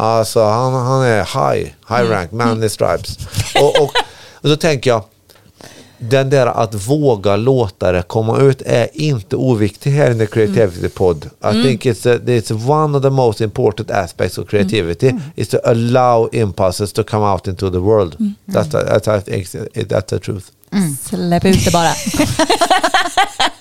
Alltså 0.00 0.44
han, 0.44 0.72
han 0.74 1.02
är 1.02 1.18
high, 1.18 1.68
high 1.88 2.10
rank, 2.10 2.32
manly 2.32 2.68
stripes. 2.68 3.18
Och, 3.60 3.82
och, 3.82 3.92
och 4.32 4.48
då 4.48 4.56
tänker 4.56 4.90
jag, 4.90 5.02
den 5.98 6.30
där 6.30 6.46
att 6.46 6.88
våga 6.88 7.36
låta 7.36 7.92
det 7.92 8.02
komma 8.02 8.38
ut 8.40 8.62
är 8.66 8.88
inte 8.92 9.36
oviktig 9.36 9.90
här 9.90 10.10
i 10.10 10.18
The 10.18 10.26
Creativity 10.26 10.88
Pod. 10.88 11.24
I 11.24 11.62
think 11.62 11.84
it's, 11.86 12.16
a, 12.16 12.18
it's 12.26 12.70
one 12.70 12.96
of 12.96 13.02
the 13.02 13.10
most 13.10 13.40
important 13.40 13.90
aspects 13.90 14.38
of 14.38 14.48
creativity 14.48 15.12
is 15.36 15.48
to 15.48 15.58
allow 15.64 16.28
impulses 16.32 16.92
to 16.92 17.04
come 17.04 17.24
out 17.26 17.46
into 17.48 17.70
the 17.70 17.78
world. 17.78 18.16
That's, 18.46 18.74
a, 18.74 18.98
that's, 19.00 19.28
it's- 19.28 19.86
that's 19.88 20.06
the 20.10 20.18
truth. 20.18 20.44
Släpp 21.08 21.44
ut 21.44 21.64
det 21.64 21.70
bara. 21.72 21.90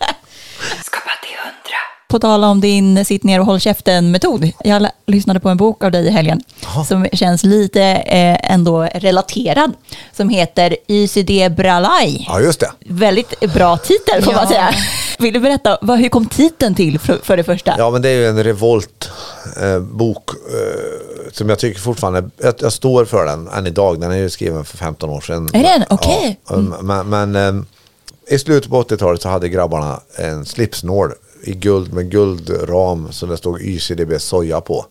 På 2.09 2.19
tal 2.19 2.43
om 2.43 2.61
din 2.61 3.05
sitt 3.05 3.23
ner 3.23 3.39
och 3.39 3.45
håll 3.45 3.59
käften-metod. 3.59 4.51
Jag 4.63 4.87
lyssnade 5.07 5.39
på 5.39 5.49
en 5.49 5.57
bok 5.57 5.83
av 5.83 5.91
dig 5.91 6.07
i 6.07 6.09
helgen 6.09 6.41
som 6.87 7.07
känns 7.13 7.43
lite 7.43 7.81
eh, 7.83 8.51
ändå 8.53 8.83
relaterad. 8.83 9.73
Som 10.17 10.29
heter 10.29 10.75
YCD 10.87 11.51
Bralai. 11.57 12.25
Ja, 12.29 12.39
just 12.41 12.59
det. 12.59 12.71
Väldigt 12.85 13.39
bra 13.53 13.77
titel 13.77 14.21
får 14.23 14.31
man 14.33 14.41
Ja. 14.43 14.49
säga. 14.49 14.69
Vill 15.19 15.33
du 15.33 15.39
berätta, 15.39 15.77
vad, 15.81 15.99
hur 15.99 16.09
kom 16.09 16.25
titeln 16.25 16.75
till 16.75 16.99
för, 16.99 17.17
för 17.23 17.37
det 17.37 17.43
första? 17.43 17.75
Ja, 17.77 17.89
men 17.89 18.01
det 18.01 18.09
är 18.09 18.13
ju 18.15 18.25
en 18.27 18.43
revoltbok 18.43 20.29
eh, 20.37 20.59
eh, 20.59 21.31
som 21.33 21.49
jag 21.49 21.59
tycker 21.59 21.79
fortfarande, 21.79 22.29
jag, 22.37 22.53
jag 22.59 22.73
står 22.73 23.05
för 23.05 23.25
den 23.25 23.47
än 23.47 23.67
idag. 23.67 23.99
Den 23.99 24.11
är 24.11 24.15
ju 24.17 24.29
skriven 24.29 24.65
för 24.65 24.77
15 24.77 25.09
år 25.09 25.21
sedan. 25.21 25.49
Är 25.53 25.63
den? 25.63 25.83
Okej. 25.89 26.39
Ja, 26.49 26.55
men 26.81 27.09
men 27.09 27.35
eh, 27.35 27.63
i 28.29 28.39
slutet 28.39 28.69
på 28.71 28.83
80-talet 28.83 29.21
så 29.21 29.29
hade 29.29 29.49
grabbarna 29.49 29.99
en 30.15 30.45
slipsnål 30.45 31.11
i 31.47 31.53
guld 31.53 31.93
med 31.93 32.11
guldram 32.11 33.07
så 33.11 33.25
det 33.25 33.37
stod 33.37 33.61
YCDB 33.61 34.21
soja 34.21 34.61
på. 34.61 34.85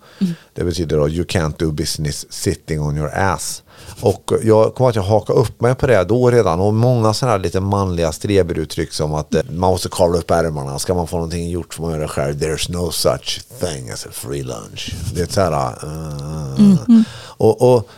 Det 0.54 0.64
betyder 0.64 0.96
då 0.96 1.08
you 1.08 1.24
can't 1.24 1.54
do 1.58 1.70
business 1.72 2.32
sitting 2.32 2.80
on 2.80 2.96
your 2.96 3.10
ass. 3.14 3.62
Och 4.00 4.32
jag 4.42 4.74
kommer 4.74 4.90
att 4.90 4.96
jag 4.96 5.02
hakade 5.02 5.38
upp 5.40 5.60
mig 5.60 5.74
på 5.74 5.86
det 5.86 6.04
då 6.04 6.30
redan 6.30 6.60
och 6.60 6.74
många 6.74 7.14
sådana 7.14 7.32
här 7.32 7.38
lite 7.42 7.60
manliga 7.60 8.12
streberuttryck 8.12 8.92
som 8.92 9.14
att 9.14 9.34
eh, 9.34 9.42
man 9.50 9.70
måste 9.70 9.88
kavla 9.88 10.18
upp 10.18 10.30
ärmarna. 10.30 10.78
Ska 10.78 10.94
man 10.94 11.06
få 11.06 11.16
någonting 11.16 11.50
gjort 11.50 11.74
får 11.74 11.82
man 11.82 11.92
göra 11.92 12.02
det 12.02 12.08
själv. 12.08 12.34
There's 12.40 12.72
no 12.72 12.90
such 12.90 13.40
thing 13.60 13.90
as 13.90 14.06
a 14.06 14.08
free 14.12 14.42
lunch. 14.42 14.94
Det 15.14 15.20
är 15.22 15.26
så 15.26 15.40
här. 15.40 15.52
eh, 15.52 17.00
Och, 17.38 17.74
och 17.74 17.88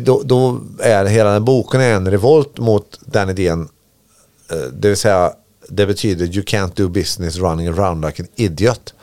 då, 0.00 0.22
då 0.24 0.60
är 0.78 1.04
hela 1.04 1.30
den 1.30 1.44
boken 1.44 1.80
en 1.80 2.10
revolt 2.10 2.58
mot 2.58 2.98
den 3.06 3.30
idén 3.30 3.68
Eh, 4.50 4.58
det 4.72 4.88
vill 4.88 4.96
säga 4.96 5.32
det 5.72 5.86
betyder 5.86 6.26
you 6.26 6.42
can't 6.44 6.70
do 6.74 6.88
business 6.88 7.36
running 7.36 7.68
around 7.68 8.04
like 8.04 8.22
an 8.22 8.28
idiot. 8.36 8.94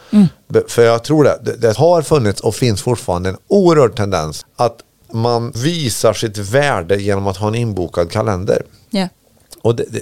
Be- 0.47 0.63
För 0.67 0.81
jag 0.83 1.03
tror 1.03 1.23
det, 1.23 1.39
det, 1.43 1.57
det 1.57 1.77
har 1.77 2.01
funnits 2.01 2.41
och 2.41 2.55
finns 2.55 2.81
fortfarande 2.81 3.29
en 3.29 3.37
oerhörd 3.47 3.95
tendens 3.95 4.45
att 4.55 4.75
man 5.13 5.51
visar 5.51 6.13
sitt 6.13 6.37
värde 6.37 6.95
genom 7.01 7.27
att 7.27 7.37
ha 7.37 7.47
en 7.47 7.55
inbokad 7.55 8.11
kalender. 8.11 8.61
Ja. 8.89 9.07
Och 9.61 9.75
det, 9.75 9.85
det, 9.89 10.01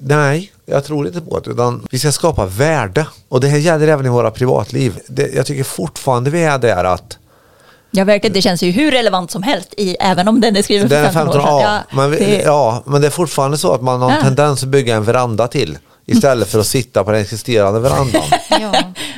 nej, 0.00 0.52
jag 0.66 0.84
tror 0.84 1.06
inte 1.06 1.20
på 1.20 1.40
det. 1.40 1.50
Utan 1.50 1.86
vi 1.90 1.98
ska 1.98 2.12
skapa 2.12 2.46
värde. 2.46 3.06
Och 3.28 3.40
det 3.40 3.48
här 3.48 3.58
gäller 3.58 3.88
även 3.88 4.06
i 4.06 4.08
våra 4.08 4.30
privatliv. 4.30 4.98
Det, 5.08 5.34
jag 5.34 5.46
tycker 5.46 5.64
fortfarande 5.64 6.30
vi 6.30 6.42
är 6.42 6.58
där 6.58 6.84
att 6.84 7.16
Ja, 7.92 8.04
verkligen. 8.04 8.34
Det 8.34 8.42
känns 8.42 8.62
ju 8.62 8.70
hur 8.70 8.90
relevant 8.90 9.30
som 9.30 9.42
helst, 9.42 9.74
i, 9.76 9.96
även 10.00 10.28
om 10.28 10.40
den 10.40 10.56
är 10.56 10.62
skriven 10.62 10.88
för 10.88 10.96
Den 10.96 11.04
är 11.04 11.12
15, 11.12 11.32
15 11.34 11.54
år 11.54 11.60
sedan. 11.60 11.82
ja, 11.90 11.96
men, 11.96 12.10
vi, 12.10 12.16
det- 12.16 12.42
ja, 12.42 12.82
men 12.86 13.00
det 13.00 13.06
är 13.06 13.10
fortfarande 13.10 13.58
så 13.58 13.72
att 13.74 13.82
man 13.82 14.02
har 14.02 14.10
en 14.10 14.16
Ja. 14.16 14.22
tendens 14.22 14.62
att 14.62 14.68
bygga 14.68 14.96
en 14.96 15.04
veranda 15.04 15.48
till. 15.48 15.78
Istället 16.16 16.48
för 16.48 16.58
att 16.58 16.66
sitta 16.66 17.04
på 17.04 17.10
den 17.12 17.20
existerande 17.20 17.80
verandan. 17.80 18.22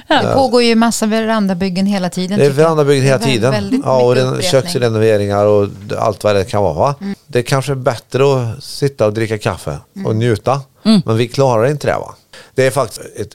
Ja. 0.08 0.22
Det 0.22 0.34
pågår 0.34 0.62
ju 0.62 0.74
massa 0.74 1.06
verandabyggen 1.06 1.86
hela 1.86 2.10
tiden. 2.10 2.38
Det 2.38 2.46
är 2.46 2.50
verandabyggen 2.50 3.04
hela 3.04 3.18
tiden. 3.18 3.82
Ja, 3.84 4.02
och 4.02 4.42
köksrenoveringar 4.42 5.46
och 5.46 5.68
allt 5.98 6.24
vad 6.24 6.36
det 6.36 6.44
kan 6.44 6.62
vara. 6.62 6.74
Va? 6.74 6.94
Mm. 7.00 7.14
Det 7.26 7.38
är 7.38 7.42
kanske 7.42 7.72
är 7.72 7.76
bättre 7.76 8.24
att 8.34 8.64
sitta 8.64 9.06
och 9.06 9.12
dricka 9.12 9.38
kaffe 9.38 9.78
Mm. 9.96 10.06
och 10.06 10.16
njuta. 10.16 10.60
Men 10.82 11.16
vi 11.16 11.28
klarar 11.28 11.66
inte 11.66 11.86
det. 11.86 11.92
Va? 11.94 12.14
Det 12.54 12.66
är 12.66 12.70
faktiskt 12.70 13.00
ett 13.16 13.30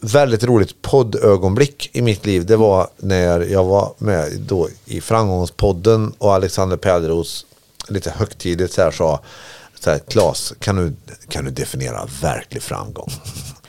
väldigt 0.00 0.44
roligt 0.44 0.82
poddögonblick 0.82 1.90
i 1.92 2.02
mitt 2.02 2.26
liv. 2.26 2.46
Det 2.46 2.56
var 2.56 2.88
när 2.96 3.40
jag 3.40 3.64
var 3.64 3.92
med 3.98 4.32
då 4.40 4.68
i 4.84 5.00
Framgångspodden 5.00 6.12
och 6.18 6.34
Alexander 6.34 6.76
Pärleros 6.76 7.46
lite 7.88 8.10
högtidligt 8.10 8.72
så 8.72 8.82
här 8.82 8.90
sa 8.90 9.20
så 9.82 9.90
här, 9.90 9.98
Claes, 9.98 10.52
kan 10.60 10.76
du, 10.76 10.96
kan 11.28 11.44
du 11.44 11.50
definiera 11.50 12.08
verklig 12.22 12.62
framgång? 12.62 13.10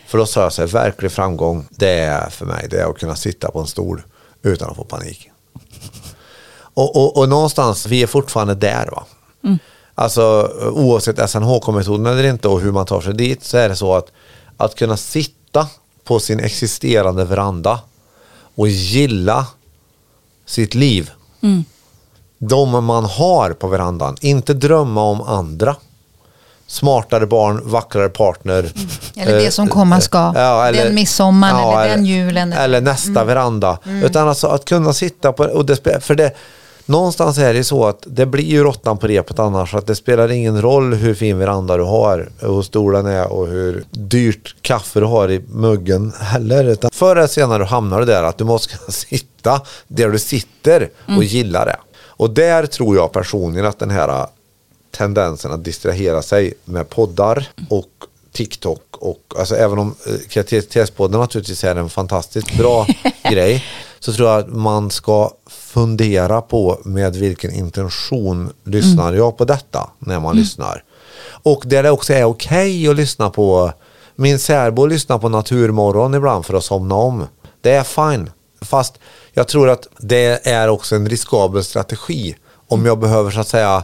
För 0.08 0.18
då 0.18 0.26
sa 0.26 0.42
jag 0.42 0.54
så 0.54 0.62
här, 0.62 0.68
verklig 0.68 1.12
framgång, 1.12 1.68
det 1.70 2.00
är 2.00 2.30
för 2.30 2.46
mig, 2.46 2.68
det 2.70 2.82
är 2.82 2.90
att 2.90 3.00
kunna 3.00 3.16
sitta 3.16 3.52
på 3.52 3.60
en 3.60 3.68
stol 3.68 4.02
utan 4.42 4.70
att 4.70 4.76
få 4.76 4.84
panik. 4.84 5.32
Och, 6.74 6.96
och, 6.96 7.18
och 7.18 7.30
någonstans, 7.30 7.86
vi 7.86 8.04
är 8.04 8.08
fortfarande 8.08 8.56
där 8.56 8.90
va. 8.92 9.06
Alltså 9.96 10.52
oavsett 10.74 11.30
SNHK-metoden 11.30 12.06
eller 12.06 12.24
inte 12.24 12.48
och 12.48 12.62
hur 12.62 12.72
man 12.72 12.86
tar 12.86 13.02
sig 13.02 13.14
dit 13.14 13.44
så 13.44 13.58
är 13.58 13.70
det 13.70 13.76
så 13.76 13.96
att 13.96 14.12
att 14.58 14.76
kunna 14.76 14.98
sitta 14.98 15.68
på 16.04 16.20
sin 16.20 16.40
existerande 16.40 17.26
veranda 17.26 17.80
och 18.56 18.68
gilla 18.68 19.48
sitt 20.46 20.76
liv. 20.76 21.12
De 22.38 22.86
man 22.86 23.06
har 23.06 23.54
på 23.54 23.68
verandan, 23.68 24.18
inte 24.22 24.54
drömma 24.54 25.02
om 25.02 25.22
andra. 25.22 25.76
Smartare 26.70 27.26
barn, 27.26 27.62
vackrare 27.64 28.10
partner. 28.10 28.72
Eller 29.16 29.38
det 29.38 29.46
eh, 29.46 29.50
som 29.50 29.68
komma 29.68 30.02
ska. 30.02 30.32
Den 30.74 30.96
midsommaren 30.96 31.56
eller 31.56 31.90
den 31.90 32.06
julen. 32.06 32.54
Eller 32.54 32.82
nästa 32.82 33.24
veranda. 33.24 33.80
Utan 34.04 34.28
alltså 34.28 34.48
att 34.48 34.66
kunna 34.66 34.94
sitta 34.94 35.34
på, 35.34 35.44
och 35.44 35.66
det, 35.66 36.04
för 36.04 36.16
det, 36.16 36.32
någonstans 36.86 37.38
är 37.38 37.54
det 37.54 37.64
så 37.64 37.86
att 37.86 38.04
det 38.08 38.26
blir 38.26 38.44
ju 38.44 38.64
råttan 38.64 38.98
på 38.98 39.08
repet 39.08 39.40
annars. 39.40 39.74
Att 39.74 39.88
det 39.88 39.96
spelar 39.96 40.32
ingen 40.32 40.62
roll 40.62 40.94
hur 40.94 41.14
fin 41.14 41.38
veranda 41.38 41.78
du 41.78 41.84
har, 41.84 42.30
hur 42.40 42.62
stolen 42.62 43.06
är 43.06 43.32
och 43.32 43.48
hur 43.48 43.84
dyrt 43.92 44.56
kaffe 44.62 45.00
du 45.00 45.06
har 45.06 45.32
i 45.32 45.42
muggen 45.48 46.14
heller. 46.20 46.64
Utan 46.64 46.92
förr 46.94 47.16
eller 47.16 47.28
senare 47.28 47.64
hamnar 47.64 48.00
du 48.00 48.06
där 48.06 48.24
att 48.24 48.38
du 48.38 48.44
måste 48.44 48.78
kunna 48.78 48.92
sitta 48.92 49.62
där 49.88 50.10
du 50.10 50.20
sitter 50.20 50.90
och 51.18 51.24
gilla 51.24 51.66
det. 51.66 51.78
Och 52.02 52.30
där 52.30 52.66
tror 52.66 52.96
jag 52.96 53.12
personligen 53.12 53.66
att 53.66 53.80
den 53.80 53.90
här 53.90 54.28
tendensen 54.92 55.52
att 55.52 55.64
distrahera 55.64 56.22
sig 56.22 56.54
med 56.66 56.90
poddar 56.90 57.50
och 57.70 57.90
TikTok 58.32 58.82
och 58.92 59.34
alltså 59.40 59.56
även 59.56 59.80
om 59.80 59.96
eh, 60.08 60.14
kreativitetspodden 60.30 61.20
naturligtvis 61.20 61.64
är 61.64 61.76
en 61.76 61.90
fantastiskt 61.90 62.58
bra 62.58 62.88
grej 63.32 63.66
så 64.00 64.14
tror 64.14 64.30
jag 64.30 64.40
att 64.40 64.50
man 64.50 64.92
ska 64.92 65.32
fundera 65.48 66.42
på 66.42 66.80
med 66.86 67.16
vilken 67.16 67.52
intention 67.52 68.54
lyssnar 68.64 69.14
jag 69.14 69.38
på 69.38 69.46
detta 69.46 69.90
när 70.00 70.20
man 70.20 70.36
lyssnar. 70.36 70.84
Och 71.44 71.64
där 71.66 71.84
det 71.84 71.92
också 71.92 72.14
är 72.14 72.24
okej 72.24 72.88
att 72.88 72.96
lyssna 72.96 73.30
på 73.30 73.74
min 74.16 74.40
särbo 74.40 74.86
lyssnar 74.86 75.18
på 75.18 75.30
Naturmorgon 75.30 76.14
ibland 76.14 76.46
för 76.46 76.54
att 76.54 76.64
somna 76.64 76.96
om. 76.96 77.28
Det 77.62 77.72
är 77.72 77.84
fine. 77.84 78.32
Fast 78.62 79.00
jag 79.34 79.48
tror 79.48 79.70
att 79.70 79.88
det 79.98 80.48
är 80.48 80.68
också 80.68 80.96
en 80.96 81.10
riskabel 81.10 81.64
strategi. 81.64 82.36
Om 82.68 82.86
jag 82.86 83.00
behöver 83.00 83.32
så 83.32 83.40
att 83.40 83.48
säga 83.48 83.84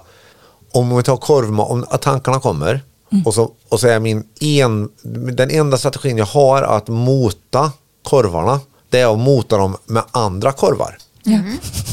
om 0.75 0.97
vi 0.97 1.03
tar 1.03 1.17
korv, 1.17 1.59
om 1.61 1.85
att 1.89 2.01
tankarna 2.01 2.39
kommer 2.39 2.81
och, 3.25 3.33
så, 3.33 3.51
och 3.69 3.79
så 3.79 3.87
är 3.87 3.99
min 3.99 4.23
en, 4.41 4.89
den 5.35 5.51
enda 5.51 5.77
strategin 5.77 6.17
jag 6.17 6.25
har 6.25 6.61
att 6.61 6.87
mota 6.87 7.71
korvarna, 8.03 8.59
det 8.89 8.99
är 8.99 9.13
att 9.13 9.19
mota 9.19 9.57
dem 9.57 9.77
med 9.85 10.03
andra 10.11 10.51
korvar. 10.51 10.97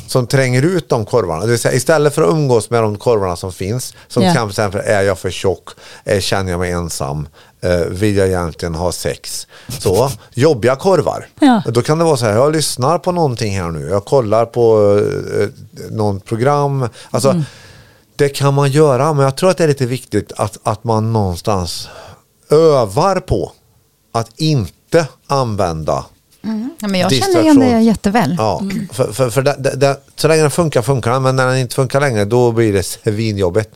Som 0.07 0.27
tränger 0.27 0.63
ut 0.63 0.89
de 0.89 1.05
korvarna. 1.07 1.41
Det 1.41 1.47
vill 1.51 1.59
säga, 1.59 1.75
istället 1.75 2.15
för 2.15 2.23
att 2.23 2.29
umgås 2.31 2.71
med 2.71 2.83
de 2.83 2.97
korvarna 2.97 3.37
som 3.37 3.53
finns, 3.53 3.95
som 4.09 4.23
Ja. 4.23 4.33
till 4.35 4.49
exempel 4.49 4.81
är 4.85 5.03
jag 5.03 5.19
för 5.19 5.31
tjock, 5.31 5.69
eh, 6.05 6.21
känner 6.21 6.51
jag 6.51 6.61
mig 6.61 6.71
ensam, 6.71 7.29
eh, 7.61 7.77
vill 7.79 8.17
jag 8.17 8.27
egentligen 8.29 8.75
ha 8.75 8.93
sex. 8.93 9.47
Så, 9.69 10.11
jobbiga 10.35 10.77
korvar. 10.77 11.27
Ja. 11.41 11.63
Då 11.69 11.83
kan 11.83 11.99
det 11.99 12.05
vara 12.05 12.17
så 12.17 12.25
här, 12.25 12.33
jag 12.33 12.53
lyssnar 12.53 12.99
på 12.99 13.13
någonting 13.13 13.57
här 13.61 13.71
nu, 13.71 13.89
jag 13.89 14.05
kollar 14.05 14.47
på 14.47 14.97
eh, 15.41 15.49
någon 15.91 16.21
program. 16.21 16.89
Alltså, 17.11 17.31
Mm. 17.31 17.45
Det 18.23 18.29
kan 18.29 18.55
man 18.55 18.71
göra, 18.71 19.13
men 19.13 19.25
jag 19.25 19.37
tror 19.37 19.51
att 19.51 19.57
det 19.57 19.65
är 19.65 19.69
lite 19.69 19.87
viktigt 19.87 20.33
att, 20.33 20.59
att 20.63 20.85
man 20.85 21.13
någonstans 21.13 21.89
övar 22.51 23.21
på 23.21 23.53
att 24.13 24.41
inte 24.41 25.07
använda 25.27 26.05
Ja, 26.81 26.89
men 26.89 27.01
jag 27.01 27.13
känner 27.13 27.43
igen 27.43 27.59
det 27.59 27.81
jätteväl. 27.81 28.35
Ja, 28.39 28.63
för, 28.93 29.13
för, 29.13 29.31
för 29.31 29.43
det, 29.43 29.57
det, 29.59 29.77
det, 29.77 30.01
så 30.17 30.29
länge 30.29 30.43
den 30.43 30.51
funkar 30.51 30.83
funkar 30.83 31.13
den, 31.13 31.23
men 31.23 31.37
när 31.37 31.47
den 31.47 31.59
inte 31.59 31.75
funkar 31.75 32.01
längre 32.01 32.25
då 32.25 32.53
blir 32.53 32.73
det 32.73 32.83
svinjobbigt. 32.83 33.71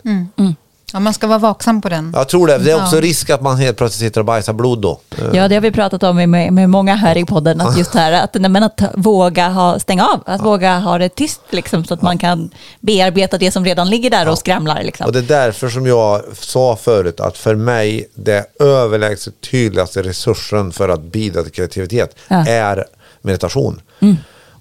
Ja, 0.93 1.01
man 1.01 1.15
ska 1.15 1.27
vara 1.27 1.39
vaksam 1.39 1.81
på 1.81 1.89
den. 1.89 2.13
Jag 2.15 2.29
tror 2.29 2.47
det. 2.47 2.59
Det 2.59 2.71
är 2.71 2.83
också 2.83 2.97
Ja. 2.97 3.01
risk 3.03 3.31
att 3.31 3.43
man 3.43 3.57
helt 3.57 3.77
plötsligt 3.77 4.09
sitter 4.09 4.21
och 4.21 4.25
bajsar 4.25 4.53
blod 4.53 4.81
då. 4.81 5.01
Ja, 5.33 5.49
det 5.49 5.55
har 5.55 5.61
vi 5.61 5.71
pratat 5.71 6.03
om 6.03 6.17
med, 6.31 6.53
med 6.53 6.71
många 6.71 6.95
här 6.95 7.17
i 7.17 7.25
podden, 7.25 7.61
att 7.61 7.79
just 7.79 7.95
här 7.95 8.13
att, 8.13 8.35
nej, 8.35 8.51
men 8.51 8.63
att 8.63 8.81
våga 8.95 9.49
ha, 9.49 9.79
stänga 9.79 10.07
av, 10.07 10.23
att 10.27 10.41
våga 10.45 10.79
ha 10.79 10.99
det 10.99 11.09
tyst 11.09 11.41
liksom, 11.51 11.85
så 11.85 11.95
att 11.95 12.03
man 12.03 12.19
kan 12.19 12.51
bearbeta 12.81 13.39
det 13.39 13.51
som 13.51 13.65
redan 13.65 13.91
ligger 13.91 14.11
där 14.11 14.29
och 14.29 14.39
skramlar. 14.39 14.83
Liksom. 14.83 15.07
Och 15.07 15.13
det 15.13 15.19
är 15.19 15.23
därför 15.23 15.69
som 15.69 15.87
jag 15.87 16.23
sa 16.33 16.77
förut 16.77 17.21
att 17.21 17.39
för 17.39 17.55
mig 17.55 18.09
det 18.15 18.61
överlägset 18.61 19.35
tydligaste 19.51 20.03
resursen 20.03 20.73
för 20.73 20.89
att 20.89 21.03
bidra 21.03 21.43
till 21.43 21.53
kreativitet 21.53 22.17
Ja. 22.29 22.37
Mm. 22.37 22.47
är 22.49 22.85
meditation. 23.23 23.81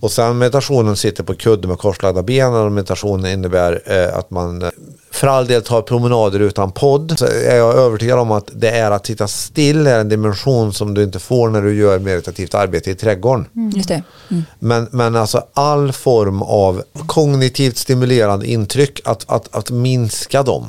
Och 0.05 0.11
sen 0.11 0.37
meditationen 0.37 0.95
sitter 0.95 1.23
på 1.23 1.33
kudde 1.33 1.67
med 1.67 1.77
korslagda 1.77 2.23
ben 2.23 2.53
och 2.53 2.71
meditationen 2.71 3.31
innebär 3.31 3.81
eh, 3.85 4.17
att 4.17 4.31
man 4.31 4.61
eh, 4.61 4.69
för 5.11 5.27
all 5.27 5.47
del 5.47 5.61
tar 5.61 5.81
promenader 5.81 6.39
utan 6.39 6.71
podd. 6.71 7.19
Så 7.19 7.25
är 7.25 7.55
jag 7.55 7.75
övertygad 7.75 8.19
om 8.19 8.31
att 8.31 8.49
det 8.53 8.69
är 8.69 8.91
att 8.91 9.05
sitta 9.05 9.27
still 9.27 9.87
är 9.87 9.99
en 9.99 10.09
dimension 10.09 10.73
som 10.73 10.93
du 10.93 11.03
inte 11.03 11.19
får 11.19 11.49
när 11.49 11.61
du 11.61 11.75
gör 11.75 11.99
meditativt 11.99 12.53
arbete 12.53 12.91
i 12.91 12.95
trädgården. 12.95 13.45
Just 13.75 13.89
det. 13.89 14.03
Men, 14.59 14.87
men 14.91 15.15
alltså 15.15 15.43
all 15.53 15.91
form 15.91 16.41
av 16.41 16.83
kognitivt 17.07 17.77
stimulerande 17.77 18.47
intryck, 18.47 19.01
att, 19.05 19.25
att, 19.27 19.55
att 19.55 19.71
minska 19.71 20.43
dem 20.43 20.65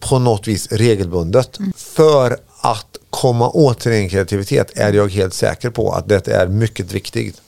på 0.00 0.18
något 0.18 0.48
vis 0.48 0.72
regelbundet. 0.72 1.58
För 1.76 2.36
att 2.60 2.96
komma 3.10 3.50
åt 3.50 3.82
sin 3.82 4.08
kreativitet 4.08 4.78
är 4.78 4.92
jag 4.92 5.12
helt 5.12 5.34
säker 5.34 5.70
på 5.70 5.92
att 5.92 6.08
det 6.08 6.28
är 6.28 6.46
mycket 6.46 6.92
viktigt. 6.92 7.40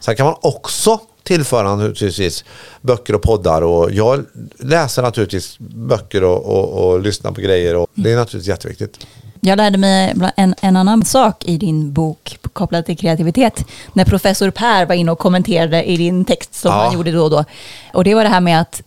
Sen 0.00 0.16
kan 0.16 0.26
man 0.26 0.36
också 0.40 1.00
tillföra 1.22 1.76
naturligtvis 1.76 2.44
böcker 2.80 3.14
och 3.14 3.22
poddar 3.22 3.62
och 3.62 3.90
jag 3.92 4.24
läser 4.58 5.02
naturligtvis 5.02 5.56
böcker 5.58 6.24
och, 6.24 6.44
och, 6.46 6.84
och 6.90 7.00
lyssnar 7.00 7.32
på 7.32 7.40
grejer 7.40 7.76
och 7.76 7.86
det 7.94 8.12
är 8.12 8.16
naturligtvis 8.16 8.48
jätteviktigt. 8.48 9.06
Jag 9.40 9.56
lärde 9.56 9.78
mig 9.78 10.14
en, 10.36 10.54
en 10.60 10.76
annan 10.76 11.04
sak 11.04 11.44
i 11.44 11.56
din 11.58 11.92
bok 11.92 12.38
kopplad 12.52 12.86
till 12.86 12.96
kreativitet. 12.98 13.64
När 13.92 14.04
professor 14.04 14.50
Per 14.50 14.86
var 14.86 14.94
inne 14.94 15.12
och 15.12 15.18
kommenterade 15.18 15.84
i 15.84 15.96
din 15.96 16.24
text 16.24 16.54
som 16.54 16.70
Ja. 16.70 16.84
han 16.84 16.94
gjorde 16.94 17.12
då 17.12 17.22
och 17.22 17.30
då. 17.30 17.44
Och 17.92 18.04
det 18.04 18.14
var 18.14 18.22
det 18.22 18.28
här 18.30 18.40
med 18.40 18.60
att 18.60 18.82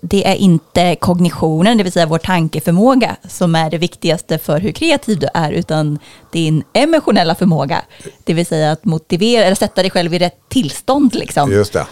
det 0.00 0.26
är 0.28 0.34
inte 0.34 0.96
kognitionen, 0.96 1.76
det 1.78 1.82
vill 1.84 1.92
säga 1.92 2.06
vår 2.06 2.18
tankeförmåga, 2.18 3.16
som 3.28 3.54
är 3.54 3.70
det 3.70 3.78
viktigaste 3.78 4.38
för 4.38 4.60
hur 4.60 4.72
kreativ 4.72 5.18
du 5.18 5.28
är, 5.34 5.52
utan 5.52 5.98
din 6.32 6.64
emotionella 6.72 7.34
förmåga. 7.34 7.82
Det 8.24 8.34
vill 8.34 8.46
säga 8.46 8.72
att 8.72 8.84
motivera, 8.84 9.44
eller 9.44 9.54
sätta 9.56 9.82
dig 9.82 9.90
själv 9.90 10.14
i 10.14 10.18
rätt 10.18 10.38
tillstånd. 10.48 11.14
Liksom. 11.14 11.52
Just 11.52 11.72
det. 11.72 11.86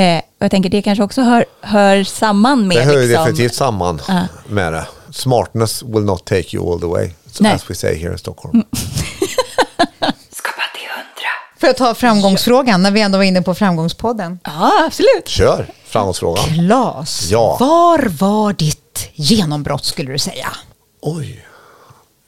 Eh, 0.00 0.18
och 0.18 0.44
jag 0.44 0.50
tänker 0.50 0.70
det 0.70 0.82
kanske 0.82 1.04
också 1.04 1.22
hör, 1.22 1.44
hör 1.60 2.04
samman 2.04 2.68
med... 2.68 2.76
Det 2.76 2.82
hör 2.82 3.00
liksom, 3.02 3.24
definitivt 3.24 3.54
samman 3.54 4.00
Ja. 4.08 4.20
med 4.48 4.72
det. 4.72 4.86
Smartness 5.10 5.82
will 5.82 6.04
not 6.04 6.24
take 6.24 6.56
you 6.56 6.72
all 6.72 6.80
the 6.80 6.86
way. 6.86 7.10
As 7.54 7.70
we 7.70 7.74
say 7.74 7.94
here 7.98 8.12
in 8.12 8.18
Stockholm. 8.18 8.62
Får 11.60 11.66
jag 11.66 11.76
ta 11.76 11.94
framgångsfrågan 11.94 12.82
när 12.82 12.90
vi 12.90 13.00
ändå 13.00 13.18
var 13.18 13.24
inne 13.24 13.42
på 13.42 13.54
framgångspodden? 13.54 14.38
Ja, 14.44 14.72
absolut. 14.86 15.28
Kör 15.28 15.66
framgångsfrågan. 15.84 16.44
Klas, 16.44 17.28
Ja. 17.30 17.56
var 17.60 18.08
var 18.18 18.52
ditt 18.52 19.08
genombrott 19.14 19.84
skulle 19.84 20.12
du 20.12 20.18
säga? 20.18 20.48
Oj. 21.00 21.44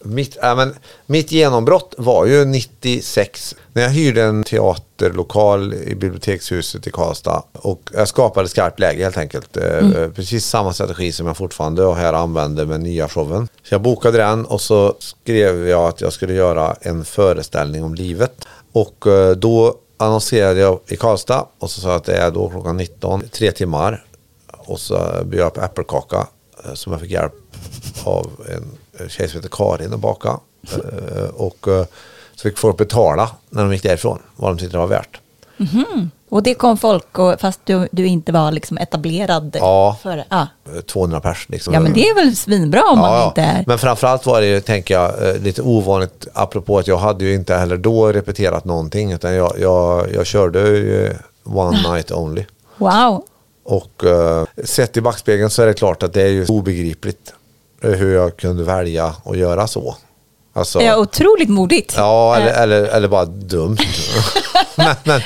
Mitt, 0.04 0.36
äh, 0.42 0.56
men, 0.56 0.74
mitt 1.06 1.32
genombrott 1.32 1.94
var 1.98 2.26
ju 2.26 2.44
96 2.44 3.54
när 3.72 3.82
jag 3.82 3.90
hyrde 3.90 4.22
en 4.22 4.44
teaterlokal 4.44 5.74
i 5.74 5.94
bibliotekshuset 5.94 6.86
i 6.86 6.90
Karlstad 6.90 7.42
och 7.52 7.90
jag 7.94 8.08
skapade 8.08 8.48
skarpt 8.48 8.80
läge 8.80 9.02
helt 9.04 9.16
enkelt. 9.16 9.56
Eh, 9.56 10.08
Precis 10.14 10.46
samma 10.46 10.72
strategi 10.72 11.12
som 11.12 11.26
jag 11.26 11.36
fortfarande 11.36 11.84
och 11.84 11.96
här 11.96 12.12
använder 12.12 12.66
med 12.66 12.80
nya 12.80 13.08
showen. 13.08 13.48
Så 13.68 13.74
jag 13.74 13.82
bokade 13.82 14.18
den 14.18 14.44
och 14.44 14.60
så 14.60 14.94
skrev 14.98 15.68
jag 15.68 15.88
att 15.88 16.00
jag 16.00 16.12
skulle 16.12 16.34
göra 16.34 16.76
en 16.80 17.04
föreställning 17.04 17.84
om 17.84 17.94
livet. 17.94 18.32
Och 18.72 19.06
eh, 19.06 19.30
då 19.36 19.74
annonserade 19.96 20.60
jag 20.60 20.80
i 20.86 20.96
Karlstad 20.96 21.46
och 21.58 21.70
så 21.70 21.80
sa 21.80 21.88
jag 21.88 21.96
att 21.96 22.04
det 22.04 22.16
är 22.16 22.30
då 22.30 22.48
klockan 22.48 22.76
19, 22.76 23.22
tre 23.32 23.52
timmar. 23.52 24.04
Och 24.56 24.80
så 24.80 24.98
bjöd 25.24 25.44
jag 25.44 25.54
på 25.54 25.60
äppelkaka 25.60 26.26
eh, 26.64 26.74
som 26.74 26.92
jag 26.92 27.00
fick 27.00 27.10
hjälp 27.10 27.32
av 28.04 28.30
en 28.48 29.08
tjej 29.08 29.28
som 29.28 29.38
heter 29.38 29.56
Karin 29.56 29.94
att 29.94 30.00
baka. 30.00 30.40
Eh, 30.72 31.28
och 31.34 31.66
så 32.34 32.42
fick 32.42 32.58
folk 32.58 32.76
betala 32.76 33.30
när 33.50 33.62
de 33.62 33.72
gick 33.72 33.82
därifrån, 33.82 34.18
vad 34.36 34.50
de 34.50 34.58
tyckte 34.58 34.74
det 34.76 34.80
var 34.80 34.86
värt. 34.86 35.20
Mhm. 35.56 36.10
Och 36.30 36.42
det 36.42 36.54
kom 36.54 36.76
folk, 36.76 37.18
och, 37.18 37.40
fast 37.40 37.60
du, 37.64 37.88
du 37.92 38.06
inte 38.06 38.32
var 38.32 38.52
liksom 38.52 38.78
etablerad. 38.78 39.56
Ja. 39.60 39.96
För, 40.02 40.24
ja. 40.30 40.46
Eh, 40.76 40.80
200 40.80 41.20
pers 41.20 41.46
liksom. 41.48 41.74
ja, 41.74 41.80
men 41.80 41.92
det 41.92 42.08
är 42.08 42.14
väl 42.14 42.36
svinbra 42.36 42.82
om 42.82 42.98
man 42.98 43.28
inte 43.28 43.42
är... 43.42 43.64
Men 43.66 43.78
framförallt 43.78 44.26
var 44.26 44.40
det 44.40 44.46
ju, 44.46 44.60
tänker 44.60 44.94
jag, 44.94 45.28
eh, 45.28 45.36
lite 45.42 45.62
ovanligt 45.62 46.26
apropå 46.34 46.78
att 46.78 46.86
jag 46.86 46.98
hade 46.98 47.24
ju 47.24 47.34
inte 47.34 47.54
heller 47.54 47.76
då 47.76 48.12
repeterat 48.12 48.64
någonting 48.64 49.12
utan 49.12 49.34
jag, 49.34 49.52
jag, 49.58 50.12
jag 50.14 50.26
körde 50.26 50.58
ju 50.60 51.14
one 51.44 51.82
night 51.92 52.12
only. 52.12 52.44
Wow. 52.76 53.24
Och 53.64 54.04
uh, 54.04 54.44
sett 54.64 54.96
i 54.96 55.00
backspegeln 55.00 55.50
så 55.50 55.62
är 55.62 55.66
det 55.66 55.74
klart 55.74 56.02
att 56.02 56.12
det 56.12 56.22
är 56.22 56.28
ju 56.28 56.46
obegripligt 56.46 57.34
hur 57.80 58.14
jag 58.14 58.36
kunde 58.36 58.64
välja 58.64 59.14
att 59.24 59.36
göra 59.36 59.66
så. 59.66 59.96
Alltså, 60.52 60.82
Ja, 60.82 60.96
otroligt 60.96 61.48
modigt. 61.48 61.94
Ja, 61.96 62.36
eller, 62.36 62.62
eller, 62.62 62.84
eller 62.84 63.08
bara 63.08 63.24
dumt. 63.24 63.78
men 64.76 64.94
men, 65.04 65.20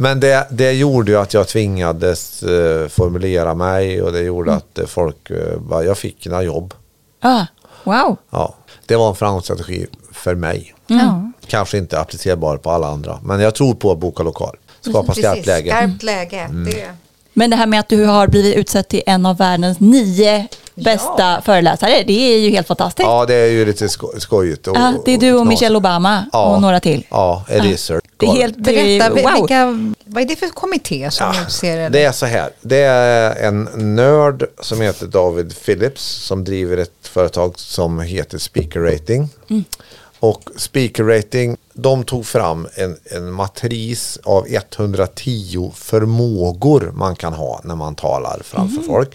men 0.00 0.20
det, 0.20 0.46
det 0.50 0.72
gjorde 0.72 1.12
ju 1.12 1.18
att 1.18 1.34
jag 1.34 1.48
tvingades 1.48 2.42
eh, 2.42 2.88
formulera 2.88 3.54
mig 3.54 4.02
och 4.02 4.12
det 4.12 4.20
gjorde 4.20 4.54
att 4.54 4.78
eh, 4.78 4.86
folk, 4.86 5.30
eh, 5.30 5.58
bara, 5.58 5.84
jag 5.84 5.98
fick 5.98 6.26
några 6.26 6.42
jobb. 6.42 6.74
Ah, 7.20 7.46
wow. 7.84 8.16
Ja, 8.30 8.54
det 8.86 8.96
var 8.96 9.08
en 9.08 9.14
framgångsstrategi 9.14 9.86
för 10.12 10.34
mig. 10.34 10.74
Ja. 10.86 11.32
Kanske 11.46 11.78
inte 11.78 12.00
applicerbar 12.00 12.56
på 12.56 12.70
alla 12.70 12.88
andra, 12.88 13.18
men 13.22 13.40
jag 13.40 13.54
tror 13.54 13.74
på 13.74 13.92
att 13.92 13.98
boka 13.98 14.22
lokal. 14.22 14.56
Skapa 14.80 15.14
skarpt 15.14 15.46
läge. 15.46 15.70
Skarpt 15.70 16.02
läge. 16.02 16.40
Mm. 16.40 16.64
Det. 16.64 16.94
Men 17.32 17.50
det 17.50 17.56
här 17.56 17.66
med 17.66 17.80
att 17.80 17.88
du 17.88 18.04
har 18.04 18.28
blivit 18.28 18.56
utsedd 18.56 18.88
till 18.88 19.02
en 19.06 19.26
av 19.26 19.36
världens 19.36 19.80
nio 19.80 20.48
bästa 20.84 21.40
föreläsare. 21.44 22.02
Det 22.06 22.34
är 22.34 22.38
ju 22.38 22.50
helt 22.50 22.66
fantastiskt. 22.66 23.06
Ja, 23.06 23.26
det 23.26 23.34
är 23.34 23.46
ju 23.50 23.64
lite 23.64 23.88
sko 23.88 24.12
skojigt. 24.18 24.66
Och, 24.66 24.76
Ja, 24.76 24.94
det 25.04 25.14
är 25.14 25.18
du 25.18 25.32
och. 25.32 25.46
Michelle 25.46 25.76
Obama 25.76 26.24
Ja. 26.32 26.54
och 26.54 26.62
några 26.62 26.80
till. 26.80 27.06
Ja, 27.10 27.44
Eliezer. 27.48 28.00
Det 28.16 28.26
är 28.26 28.30
helt, 28.32 28.54
det 28.58 28.96
är, 28.98 29.10
Berätta, 29.10 29.30
wow. 29.30 29.40
vilka, 29.40 29.66
vad 30.04 30.22
är 30.22 30.26
det 30.28 30.36
för 30.36 30.48
kommitté 30.48 31.10
som 31.10 31.32
utser 31.46 31.90
Det 31.90 32.04
är 32.04 32.12
så 32.12 32.26
här. 32.26 32.50
Det 32.60 32.82
är 32.82 33.46
en 33.48 33.68
nörd 33.96 34.46
som 34.60 34.80
heter 34.80 35.06
David 35.06 35.54
Phillips 35.64 36.02
som 36.02 36.44
driver 36.44 36.76
ett 36.76 36.90
företag 37.02 37.58
som 37.58 38.00
heter 38.00 38.38
Speaker 38.38 38.80
Rating. 38.80 39.28
Och 40.20 40.42
Speaker 40.56 41.04
Rating, 41.04 41.56
de 41.72 42.04
tog 42.04 42.26
fram 42.26 42.68
en, 42.74 42.96
en 43.04 43.32
matris 43.32 44.18
av 44.24 44.46
110 44.48 45.70
förmågor 45.74 46.90
man 46.94 47.16
kan 47.16 47.32
ha 47.32 47.60
när 47.64 47.74
man 47.76 47.94
talar 47.94 48.40
framför 48.44 48.82
folk. 48.82 49.10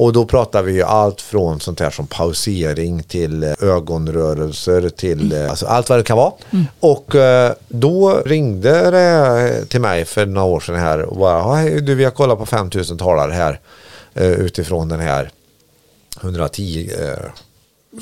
Och 0.00 0.12
då 0.12 0.24
pratar 0.24 0.62
vi 0.62 0.72
ju 0.72 0.82
allt 0.82 1.20
från 1.20 1.60
sånt 1.60 1.80
här 1.80 1.90
som 1.90 2.06
pausering 2.06 3.02
till 3.02 3.42
eh, 3.42 3.52
ögonrörelser 3.60 4.88
till 4.88 5.32
eh, 5.32 5.50
alltså 5.50 5.66
allt 5.66 5.88
vad 5.88 5.98
det 5.98 6.02
kan 6.02 6.16
vara. 6.16 6.32
Och 6.80 7.14
eh, 7.14 7.52
då 7.68 8.22
ringde 8.24 8.90
det 8.90 9.64
till 9.66 9.80
mig 9.80 10.04
för 10.04 10.26
några 10.26 10.46
år 10.46 10.60
sedan 10.60 10.74
här 10.76 11.02
och 11.02 11.16
bara, 11.16 11.54
"Hej, 11.54 11.80
du 11.80 11.94
vi 11.94 12.04
har 12.04 12.10
kollat 12.10 12.38
på 12.38 12.46
5000 12.46 12.98
talare 12.98 13.32
här 13.32 13.60
utifrån 14.14 14.88
den 14.88 15.00
här 15.00 15.30
110 16.20 16.90
eh, 17.00 17.30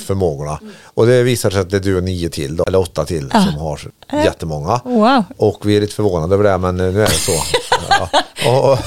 förmågorna. 0.07 0.61
Och 0.85 1.07
det 1.07 1.23
visar 1.23 1.51
sig 1.51 1.61
att 1.61 1.71
det 1.71 1.77
är 1.77 1.81
du 1.81 1.97
och 1.97 2.05
nio 2.05 2.29
till, 2.29 2.57
då, 2.57 2.65
eller 2.65 2.79
åtta 2.79 3.05
till 3.05 3.31
som 3.31 3.55
har 3.55 3.81
jättemånga. 4.13 4.81
Wow. 4.85 5.25
Och 5.37 5.67
vi 5.67 5.77
är 5.77 5.81
lite 5.81 5.95
förvånade 5.95 6.35
över 6.35 6.45
det, 6.45 6.59
men 6.59 6.77
nu 6.77 7.03
är 7.03 7.07
det 7.07 7.11
så. 7.11 7.33
ja. 8.45 8.73
och, 8.73 8.79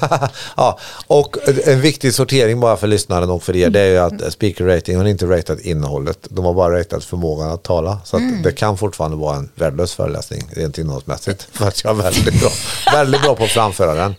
ja. 0.56 0.78
och 1.06 1.36
en 1.64 1.80
viktig 1.80 2.14
sortering 2.14 2.60
bara 2.60 2.76
för 2.76 2.86
lyssnaren 2.86 3.30
och 3.30 3.42
för 3.42 3.56
er, 3.56 3.70
det 3.70 3.80
är 3.80 3.90
ju 3.90 3.98
att 3.98 4.32
speaker 4.32 4.64
rating 4.64 4.96
har 4.96 5.04
inte 5.04 5.26
ratat 5.26 5.60
innehållet. 5.60 6.18
De 6.28 6.44
har 6.44 6.54
bara 6.54 6.78
ratat 6.78 7.04
förmågan 7.04 7.50
att 7.50 7.62
tala. 7.62 7.98
Så 8.04 8.16
att 8.16 8.22
det 8.42 8.52
kan 8.52 8.78
fortfarande 8.78 9.16
vara 9.16 9.36
en 9.36 9.48
värdelös 9.54 9.94
föreläsning 9.94 10.50
rent 10.56 10.78
innehållsmässigt. 10.78 11.48
För 11.52 11.68
att 11.68 11.84
jag 11.84 11.98
är 11.98 12.02
väldigt 12.02 12.40
bra, 12.40 12.50
väldigt 12.92 13.22
bra 13.22 13.34
på 13.34 13.44
att 13.44 13.50
framföra 13.50 13.94
den. 13.94 14.14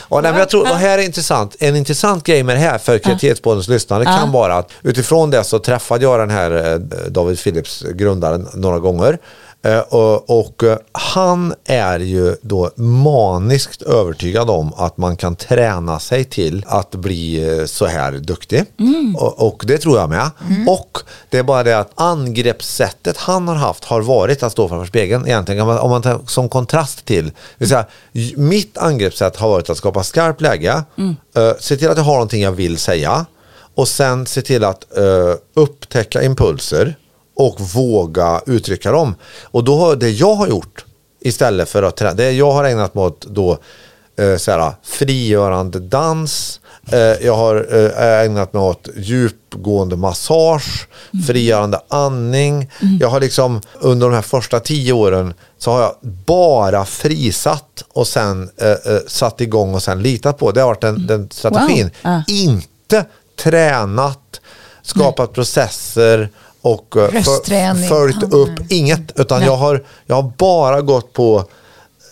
Och 0.00 0.22
nej, 0.22 0.32
men 0.32 0.38
jag 0.38 0.48
tror, 0.48 0.70
och 0.70 0.76
här 0.76 0.98
är 0.98 1.02
intressant, 1.02 1.56
en 1.58 1.76
intressant 1.76 2.24
grej 2.24 2.42
med 2.42 2.56
det 2.56 2.60
här 2.60 2.78
för 2.78 2.98
kreativitetspoddens 2.98 3.68
lyssnare 3.68 4.04
kan 4.04 4.32
vara 4.32 4.54
att 4.54 4.70
utifrån 4.82 5.30
det 5.30 5.44
så 5.44 5.58
träffade 5.58 6.04
jag 6.04 6.20
den 6.20 6.30
här 6.30 6.72
eh, 6.72 6.78
David 7.10 7.38
Phillips, 7.38 7.84
grundaren, 7.94 8.48
några 8.54 8.78
gånger. 8.78 9.18
Eh, 9.62 9.78
Och, 10.26 10.62
eh, 10.64 10.78
han 10.92 11.54
är 11.64 11.98
ju 11.98 12.36
då 12.42 12.70
maniskt 12.76 13.82
övertygad 13.82 14.50
om 14.50 14.72
att 14.76 14.96
man 14.96 15.16
kan 15.16 15.36
träna 15.36 15.98
sig 15.98 16.24
till 16.24 16.64
att 16.68 16.90
bli 16.90 17.58
eh, 17.58 17.64
så 17.64 17.86
här 17.86 18.12
duktig. 18.12 18.64
Och, 19.16 19.46
och 19.46 19.62
det 19.66 19.78
tror 19.78 19.98
jag 19.98 20.08
med. 20.08 20.30
Och 20.68 20.98
det 21.30 21.38
är 21.38 21.42
bara 21.42 21.62
det 21.62 21.78
att 21.78 21.90
angreppssättet 21.94 23.16
han 23.16 23.48
har 23.48 23.54
haft 23.54 23.84
har 23.84 24.00
varit 24.00 24.42
att 24.42 24.52
stå 24.52 24.68
framför 24.68 24.86
spegeln. 24.86 25.26
Egentligen, 25.26 25.68
om 25.68 25.90
man, 25.90 26.02
tar 26.02 26.20
som 26.26 26.48
kontrast 26.48 27.04
till. 27.04 27.30
Vill 27.58 27.68
säga, 27.68 27.86
mitt 28.36 28.78
angreppssätt 28.78 29.36
har 29.36 29.48
varit 29.48 29.70
att 29.70 29.76
skapa 29.76 30.02
skarpt 30.04 30.40
läge. 30.40 30.82
eh, 31.36 31.52
se 31.60 31.76
till 31.76 31.88
att 31.88 31.96
jag 31.96 32.04
har 32.04 32.12
någonting 32.12 32.42
jag 32.42 32.52
vill 32.52 32.78
säga. 32.78 33.26
Och 33.74 33.88
sen 33.88 34.26
se 34.26 34.42
till 34.42 34.64
att 34.64 34.84
upptäcka 35.54 36.22
impulser 36.22 36.96
och 37.38 37.60
våga 37.60 38.40
uttrycka 38.46 38.92
dem. 38.92 39.14
Och 39.42 39.64
då 39.64 39.78
har 39.78 39.96
det 39.96 40.10
jag 40.10 40.34
har 40.34 40.48
gjort 40.48 40.84
istället 41.20 41.68
för 41.68 41.82
att 41.82 41.96
träna, 41.96 42.14
det 42.14 42.32
jag 42.32 42.52
har 42.52 42.64
ägnat 42.64 42.94
mig 42.94 43.04
åt 43.04 43.26
då 43.26 43.58
eh, 44.18 44.36
såhär, 44.36 44.72
frigörande 44.82 45.78
dans, 45.78 46.60
eh, 46.92 46.98
jag 46.98 47.36
har 47.36 47.66
eh, 47.76 48.24
ägnat 48.24 48.52
mig 48.52 48.62
åt 48.62 48.88
djupgående 48.96 49.96
massage, 49.96 50.88
frigörande 51.26 51.80
andning. 51.88 52.70
Jag 53.00 53.08
har 53.08 53.20
liksom 53.20 53.60
under 53.80 54.06
de 54.08 54.14
här 54.14 54.22
första 54.22 54.60
tio 54.60 54.92
åren 54.92 55.34
så 55.58 55.70
har 55.70 55.80
jag 55.80 55.94
bara 56.26 56.84
frisatt 56.84 57.84
och 57.92 58.06
sen 58.06 58.50
eh, 58.56 58.70
eh, 58.70 59.00
satt 59.06 59.40
igång 59.40 59.74
och 59.74 59.82
sen 59.82 60.02
litat 60.02 60.38
på. 60.38 60.50
Det 60.50 60.60
har 60.60 60.68
varit 60.68 60.80
den, 60.80 61.06
den 61.06 61.30
strategin. 61.30 61.90
Ja. 62.02 62.22
Inte 62.28 63.04
tränat, 63.36 64.40
skapat 64.82 65.32
processer 65.32 66.30
och 66.72 66.96
eh, 66.96 67.08
för- 67.22 67.88
följt 67.88 68.16
Ja, 68.30 68.36
upp 68.36 68.72
inget. 68.72 69.20
Utan 69.20 69.42
jag 69.42 69.56
har, 69.56 69.84
jag 70.06 70.14
har 70.22 70.32
bara 70.38 70.80
gått 70.82 71.12
på 71.12 71.44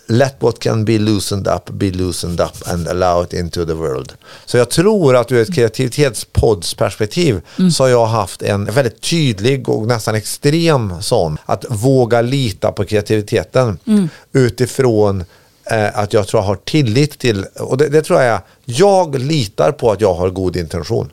Let 0.09 0.35
what 0.39 0.59
can 0.59 0.85
be 0.85 0.97
loosened 0.97 1.47
up 1.47 1.69
be 1.69 1.91
loosened 1.91 2.41
up 2.41 2.67
and 2.67 2.87
allow 2.87 3.23
it 3.23 3.33
into 3.33 3.65
the 3.65 3.73
world. 3.73 4.13
Så 4.45 4.57
jag 4.57 4.69
tror 4.69 5.15
att 5.15 5.31
ur 5.31 5.41
ett 5.41 5.53
kreativitetspoddsperspektiv 5.55 7.41
så 7.73 7.83
har 7.83 7.89
jag 7.89 8.05
haft 8.05 8.41
en 8.41 8.65
väldigt 8.65 9.01
tydlig 9.01 9.69
och 9.69 9.87
nästan 9.87 10.15
extrem 10.15 10.93
sån. 11.01 11.37
Att 11.45 11.65
våga 11.69 12.21
lita 12.21 12.71
på 12.71 12.85
kreativiteten 12.85 13.79
utifrån 14.33 15.23
eh, 15.71 15.99
att 15.99 16.13
jag 16.13 16.27
tror 16.27 16.41
jag 16.41 16.47
har 16.47 16.55
tillit 16.55 17.19
till, 17.19 17.43
och 17.59 17.77
det, 17.77 17.89
det 17.89 18.01
tror 18.01 18.21
jag 18.21 18.41
jag 18.65 19.19
litar 19.19 19.71
på 19.71 19.91
att 19.91 20.01
jag 20.01 20.13
har 20.13 20.29
god 20.29 20.55
intention. 20.57 21.11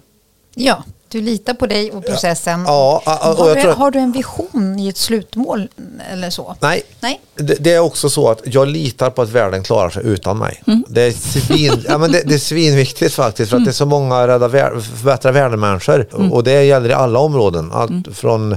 Ja, 0.54 0.84
du 1.14 1.20
litar 1.20 1.54
på 1.54 1.66
dig 1.66 1.90
och 1.92 2.06
processen. 2.06 2.64
Ja, 2.66 3.02
ja, 3.06 3.30
och 3.30 3.36
har, 3.46 3.54
du, 3.54 3.60
att- 3.70 3.76
har 3.76 3.90
du 3.90 3.98
en 3.98 4.12
vision 4.12 4.78
i 4.78 4.88
ett 4.88 4.96
slutmål 4.96 5.68
eller 6.12 6.30
så? 6.30 6.56
Nej, 6.60 6.82
Nej. 7.00 7.20
Det, 7.34 7.54
det 7.60 7.72
är 7.72 7.78
också 7.80 8.10
så 8.10 8.28
att 8.30 8.40
jag 8.44 8.68
litar 8.68 9.10
på 9.10 9.22
att 9.22 9.28
världen 9.30 9.62
klarar 9.62 9.90
sig 9.90 10.06
utan 10.06 10.38
mig. 10.38 10.62
Det, 10.88 11.02
är 11.02 11.12
svin, 11.12 11.84
ja, 11.88 11.98
men 11.98 12.12
det, 12.12 12.22
det 12.26 12.34
är 12.34 12.38
svinviktigt 12.38 13.14
faktiskt 13.14 13.50
för 13.50 13.56
att 13.56 13.64
det 13.64 13.70
är 13.70 13.72
så 13.72 13.86
många 13.86 14.28
rädda 14.28 14.48
vär, 14.48 14.80
förbättra 14.96 15.32
världen-människor. 15.32 16.06
Och 16.32 16.44
det 16.44 16.64
gäller 16.64 16.88
i 16.88 16.92
alla 16.92 17.18
områden. 17.18 17.70
Allt 17.72 18.16
från 18.16 18.52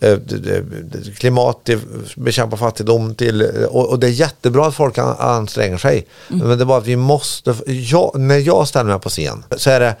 eh, 0.00 0.18
klimat 1.18 1.68
bekämpa 2.16 2.56
fattigdom 2.56 3.14
till, 3.14 3.42
och, 3.70 3.98
det 3.98 4.06
är 4.06 4.10
jättebra 4.10 4.66
att 4.66 4.74
folk 4.74 4.98
an- 4.98 5.16
anstränger 5.18 5.78
sig. 5.78 6.06
Men 6.28 6.48
det 6.58 6.64
är 6.64 6.66
bara 6.66 6.78
att 6.78 6.86
vi 6.86 6.96
måste, 6.96 7.54
jag, 7.66 8.12
när 8.20 8.38
jag 8.38 8.68
ställer 8.68 8.90
mig 8.90 9.00
på 9.00 9.08
scen 9.08 9.44
så 9.56 9.70
är 9.70 9.80
det, 9.80 9.96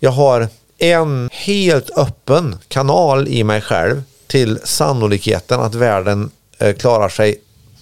jag 0.00 0.10
har 0.10 0.48
en 0.82 1.28
helt 1.32 1.90
öppen 1.98 2.56
kanal 2.68 3.28
i 3.28 3.44
mig 3.44 3.60
själv 3.60 4.02
till 4.26 4.58
sannolikheten 4.64 5.60
att 5.60 5.74
världen 5.74 6.30
eh, 6.58 6.74
klarar 6.76 7.08
sig 7.08 7.40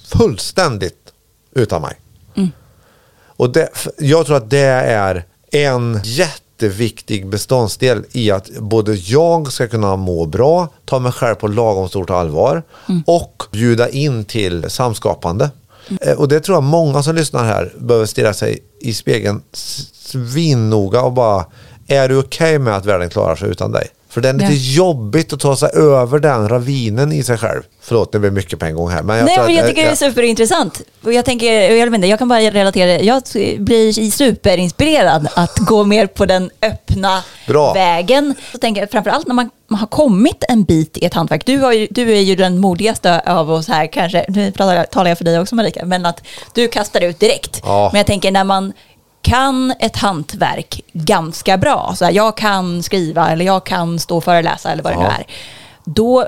fullständigt 0.09 1.13
utan 1.55 1.83
mig. 1.83 1.95
Och 3.37 3.53
det, 3.53 3.69
jag 3.99 4.27
tror 4.27 4.37
att 4.37 4.51
det 4.51 4.59
är 4.59 5.25
en 5.53 6.01
jätteviktig 6.05 7.27
beståndsdel 7.27 8.05
i 8.13 8.31
att 8.31 8.51
både 8.59 8.95
jag 8.95 9.53
ska 9.53 9.69
kunna 9.69 9.97
må 9.97 10.27
bra, 10.27 10.69
ta 10.85 10.99
mig 10.99 11.13
själv 11.13 11.35
på 11.35 11.49
lagom 11.49 11.89
stort 11.89 12.11
allvar 12.11 12.63
och 13.07 13.43
bjuda 13.53 13.89
in 13.89 14.25
till 14.25 14.71
samskapande. 14.71 15.51
Eh, 16.01 16.13
Och 16.19 16.29
det 16.29 16.41
tror 16.41 16.57
jag 16.57 16.63
många 16.63 17.03
som 17.03 17.15
lyssnar 17.15 17.45
här 17.45 17.73
behöver 17.79 18.07
stirra 18.07 18.35
sig 18.35 18.59
i 18.81 18.95
spegeln 18.95 19.43
svinnoga 19.53 21.03
och 21.03 21.13
bara, 21.13 21.45
är 21.91 22.09
du 22.09 22.19
okej 22.19 22.59
med 22.59 22.77
att 22.77 22.87
världen 22.87 23.11
klarar 23.11 23.37
sig 23.37 23.51
utan 23.51 23.73
dig? 23.73 23.89
För 24.11 24.21
det 24.21 24.29
är 24.29 24.33
lite 24.33 24.55
jobbigt 24.55 25.33
att 25.33 25.41
ta 25.41 25.57
sig 25.57 25.71
över 25.75 26.19
den 26.19 26.49
ravinen 26.49 27.13
i 27.13 27.23
sig 27.23 27.39
själv. 27.39 27.63
Förlåt, 27.81 28.13
det 28.13 28.19
blir 28.19 28.31
mycket 28.31 28.59
på 28.59 28.67
en 28.67 28.75
gång 28.75 28.91
här. 28.91 29.03
Men 29.03 29.17
jag 29.17 29.27
Nej, 29.27 29.39
men 29.39 29.55
jag 29.55 29.67
tycker 29.67 29.83
det 29.83 29.91
är 29.91 29.95
superintressant. 29.95 30.81
Och 31.05 31.13
jag, 31.13 31.25
tänker, 31.25 31.71
jag, 31.71 31.87
vet 31.87 31.95
inte, 31.95 32.07
jag 32.07 32.19
kan 32.19 32.29
bara 32.29 32.41
relatera, 32.41 33.01
jag 33.01 33.23
blir 33.59 34.11
superinspirerad 34.11 35.29
att 35.35 35.59
gå 35.59 35.85
mer 35.85 36.07
på 36.07 36.27
den 36.27 36.51
öppna 36.63 37.23
Bra. 37.47 37.73
vägen. 37.73 38.35
Så 38.53 38.59
tänker 38.59 38.81
jag, 38.81 38.91
framförallt 38.91 39.27
när 39.27 39.35
man, 39.35 39.51
man 39.69 39.81
har 39.81 39.87
kommit 39.87 40.45
en 40.49 40.65
bit 40.65 40.97
i 40.97 41.05
ett 41.05 41.15
hantverk. 41.15 41.47
Du, 41.47 41.59
har 41.59 41.73
ju, 41.73 41.89
du 41.91 42.13
är 42.13 42.21
ju 42.21 42.37
den 42.37 42.59
modigaste 42.59 43.21
av 43.21 43.51
oss 43.51 43.69
här 43.69 43.87
kanske, 43.87 44.25
nu 44.29 44.53
talar 44.53 45.07
jag 45.07 45.19
för 45.19 45.25
dig 45.25 45.41
också 45.41 45.55
Marika, 45.55 45.85
men 45.85 46.07
att 46.07 46.23
du 46.55 46.69
kastar 46.69 47.01
ut 47.01 47.21
direkt. 47.21 47.61
Ja. 47.65 47.89
Men 47.93 47.99
jag 47.99 48.07
tänker 48.07 48.31
när 48.31 48.45
man 48.45 48.73
kan 49.31 49.75
ett 49.81 49.97
hantverk 49.97 50.81
ganska 50.93 51.57
bra, 51.59 51.95
så 51.97 52.05
här, 52.05 52.13
jag 52.13 52.37
kan 52.37 52.83
skriva 52.83 53.31
eller 53.31 53.45
jag 53.45 53.67
kan 53.67 53.99
stå 53.99 54.17
och 54.17 54.25
föreläsa 54.25 54.73
eller 54.73 54.83
vad 54.83 54.93
det 54.93 54.97
nu 54.99 55.05
Ja. 55.05 55.11
är 55.13 55.27
då 55.85 56.27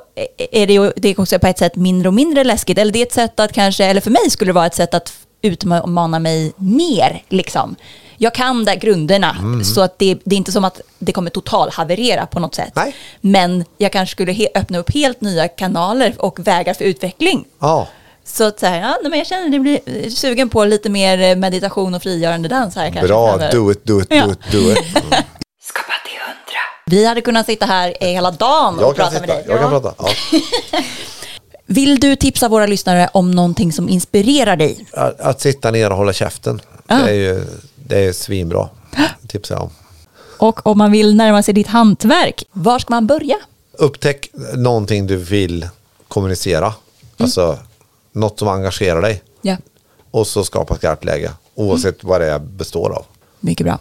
är 0.53 0.67
det 0.67 0.73
ju 0.73 0.93
det 0.97 1.09
är 1.09 1.21
också 1.21 1.39
på 1.39 1.47
ett 1.47 1.59
sätt 1.59 1.77
mindre 1.77 2.09
och 2.09 2.15
mindre 2.15 2.45
läskigt. 2.45 2.79
Eller 2.79 2.93
det 2.93 2.99
är 2.99 3.07
ett 3.07 3.13
sätt 3.13 3.41
att 3.41 3.53
kanske, 3.53 3.85
eller 3.85 4.01
för 4.01 4.11
mig 4.11 4.31
skulle 4.31 4.49
det 4.49 4.53
vara 4.53 4.67
ett 4.67 4.75
sätt 4.75 4.95
att 4.95 5.13
utmana 5.43 6.19
mig 6.19 6.53
mer. 6.57 7.23
Liksom. 7.29 7.77
Jag 8.17 8.35
kan 8.35 8.65
där 8.65 8.75
grunderna, 8.75 9.37
Mm. 9.39 9.65
så 9.65 9.81
att 9.81 9.99
det, 9.99 10.19
det 10.25 10.35
är 10.35 10.37
inte 10.37 10.53
som 10.53 10.65
att 10.65 10.81
det 10.99 11.13
kommer 11.13 11.31
total 11.31 11.71
haverera 11.73 12.27
på 12.27 12.41
något 12.41 12.55
sätt. 12.55 12.73
Nej. 12.75 12.95
Men 13.21 13.65
jag 13.79 13.93
kanske 13.93 14.13
skulle 14.13 14.33
he- 14.33 14.47
öppna 14.55 14.79
upp 14.79 14.95
helt 14.95 15.21
nya 15.21 15.49
kanaler 15.49 16.15
och 16.19 16.47
vägar 16.47 16.75
för 16.75 16.85
utveckling. 16.85 17.45
Ja. 17.61 17.89
Så 18.25 18.45
att 18.45 18.61
så 18.61 18.67
här, 18.67 18.81
ja, 18.81 18.99
men 19.09 19.19
jag 19.19 19.27
känner 19.27 19.47
att 19.47 19.53
jag 19.53 19.63
blir 19.63 20.11
sugen 20.11 20.49
på 20.49 20.65
lite 20.65 20.89
mer 20.91 21.21
eh, 21.21 21.37
meditation 21.37 21.95
och 21.95 22.03
frigörande 22.03 22.49
dans 22.49 22.75
här 22.77 22.91
kanske. 22.91 23.07
Bra, 23.07 23.29
framöver. 23.29 23.53
do 23.53 23.73
it, 23.73 23.85
do 23.85 24.01
it, 24.01 24.07
Ja. 24.11 24.27
do 24.27 24.33
it, 24.33 24.39
do 24.53 24.59
it. 24.73 24.79
Mm. 25.13 25.25
Skapa 25.63 25.93
till 26.05 26.19
hundra. 26.21 26.61
Vi 26.87 27.07
hade 27.07 27.21
kunnat 27.21 27.47
sitta 27.47 27.67
här 27.67 27.95
hela 28.01 28.31
dagen 28.31 28.75
och 28.79 28.83
Jag 28.83 28.97
kan 28.97 29.05
prata 29.11 29.13
med 29.13 29.21
sitta, 29.21 29.35
dig. 29.35 29.45
jag 29.49 29.61
kan 29.61 29.73
Ja. 29.73 29.81
prata. 29.81 29.95
Ja. 30.33 30.39
Vill 31.67 32.01
du 32.01 32.17
tipsa 32.17 32.49
våra 32.49 32.67
lyssnare 32.67 33.09
om 33.13 33.31
någonting 33.31 33.73
som 33.73 33.89
inspirerar 33.89 34.57
dig? 34.57 34.87
Att, 34.93 35.21
att 35.21 35.41
sitta 35.41 35.71
ner 35.71 35.91
och 35.91 35.97
hålla 35.97 36.13
käften, 36.13 36.61
Ah. 36.87 36.97
det 36.99 37.11
är 37.11 37.15
ju 37.15 37.45
det 37.77 38.05
är 38.05 38.13
svinbra. 38.13 38.69
Tipsar 39.29 39.55
jag 39.55 39.63
om. 39.63 39.71
Och 40.39 40.67
om 40.67 40.79
man 40.79 40.93
vill 40.93 41.15
närma 41.17 41.43
sig 41.43 41.55
ditt 41.55 41.67
hantverk, 41.67 42.45
var 42.53 42.79
ska 42.79 42.95
man 42.95 43.07
börja? 43.07 43.37
Upptäck 43.79 44.31
någonting 44.55 45.07
du 45.07 45.17
vill 45.17 45.69
kommunicera. 46.09 46.75
Alltså 47.19 47.59
något 48.13 48.39
som 48.39 48.49
engagerar 48.49 49.03
dig. 49.03 49.23
Ja. 49.43 49.57
Och 50.11 50.27
så 50.27 50.45
skapa 50.45 50.77
skarpt 50.77 51.05
läge. 51.05 51.31
Oavsett 51.55 52.05
vad 52.05 52.21
det 52.21 52.39
består 52.41 52.91
av. 52.91 53.05
Mycket 53.41 53.67
bra. 53.67 53.79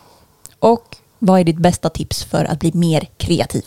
Och 0.60 0.96
vad 1.20 1.40
är 1.40 1.44
ditt 1.44 1.58
bästa 1.58 1.90
tips 1.90 2.24
för 2.24 2.46
att 2.46 2.60
bli 2.60 2.72
mer 2.74 3.10
kreativ? 3.18 3.64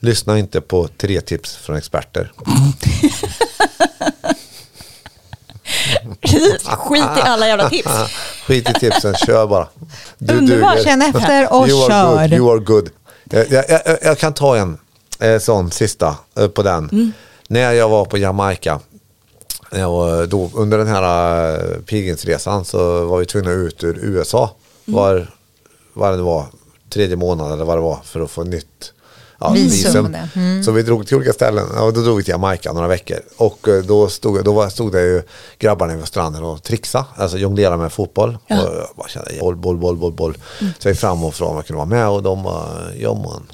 Lyssna 0.00 0.38
inte 0.38 0.60
på 0.60 0.88
tre 0.88 1.20
tips 1.20 1.56
från 1.56 1.76
experter. 1.76 2.32
Skit 6.66 7.02
i 7.02 7.20
alla 7.20 7.48
jävla 7.48 7.70
tips. 7.70 7.90
Skit 8.46 8.70
i 8.70 8.72
tipsen, 8.72 9.14
kör 9.14 9.46
bara. 9.46 9.68
Du 10.18 10.34
Underbart. 10.34 10.76
duger. 10.76 10.84
Känn 10.84 11.02
efter 11.02 11.52
och 11.52 11.68
you 11.68 11.84
are 11.84 11.90
kör. 11.90 12.28
Good, 12.28 12.32
you 12.38 12.52
are 12.52 12.58
good. 12.58 12.90
Jag, 13.24 13.50
jag, 13.50 13.64
jag, 13.68 13.98
jag 14.02 14.18
kan 14.18 14.34
ta 14.34 14.56
en 14.56 14.78
eh, 15.20 15.38
sån 15.38 15.70
sista 15.70 16.16
eh, 16.36 16.48
på 16.48 16.62
den. 16.62 16.88
Mm. 16.92 17.12
När 17.48 17.72
jag 17.72 17.88
var 17.88 18.04
på 18.04 18.18
Jamaica, 18.18 18.80
jag 19.70 19.90
var 19.90 20.26
då, 20.26 20.50
under 20.54 20.78
den 20.78 20.86
här 20.86 21.56
uh, 21.56 21.82
pilgrimsresan 21.82 22.64
så 22.64 23.06
var 23.06 23.18
vi 23.18 23.26
tvungna 23.26 23.50
ut 23.50 23.84
ur 23.84 23.98
USA. 24.02 24.56
Mm. 24.86 25.00
Var, 25.00 25.30
var 25.92 26.12
det 26.12 26.22
var, 26.22 26.46
tredje 26.90 27.16
månad 27.16 27.52
eller 27.52 27.64
vad 27.64 27.76
det 27.76 27.82
var 27.82 27.98
för 28.04 28.20
att 28.20 28.30
få 28.30 28.44
nytt 28.44 28.92
ja, 29.38 29.50
Visum. 29.50 30.16
Mm. 30.34 30.62
Så 30.62 30.72
vi 30.72 30.82
drog 30.82 31.06
till 31.06 31.16
olika 31.16 31.32
ställen. 31.32 31.66
Ja, 31.74 31.90
då 31.90 32.00
drog 32.00 32.16
vi 32.16 32.22
till 32.22 32.32
Jamaica 32.32 32.72
några 32.72 32.88
veckor. 32.88 33.18
Och 33.36 33.68
eh, 33.68 33.82
då 33.82 34.08
stod, 34.08 34.44
då 34.44 34.52
var, 34.52 34.68
stod 34.68 34.92
det 34.92 35.02
ju 35.02 35.22
grabbarna 35.58 35.96
vid 35.96 36.06
stranden 36.06 36.44
och 36.44 36.62
trixa, 36.62 37.06
alltså 37.16 37.38
jonglera 37.38 37.76
med 37.76 37.92
fotboll. 37.92 38.38
Och 38.44 38.56
jag 38.56 38.88
bara 38.96 39.08
kände 39.08 39.30
boll, 39.40 39.56
boll, 39.56 39.76
boll, 39.76 39.96
boll, 39.96 40.12
boll. 40.12 40.34
Så 40.78 40.88
jag 40.88 40.92
gick 40.92 41.00
fram 41.00 41.24
och 41.24 41.34
frågade 41.34 41.50
om 41.50 41.56
jag 41.56 41.66
kunde 41.66 41.78
vara 41.78 41.86
med 41.86 42.08
och 42.08 42.22
de 42.22 42.42
bara, 42.42 42.94
ja 42.98 43.14
man. 43.14 43.46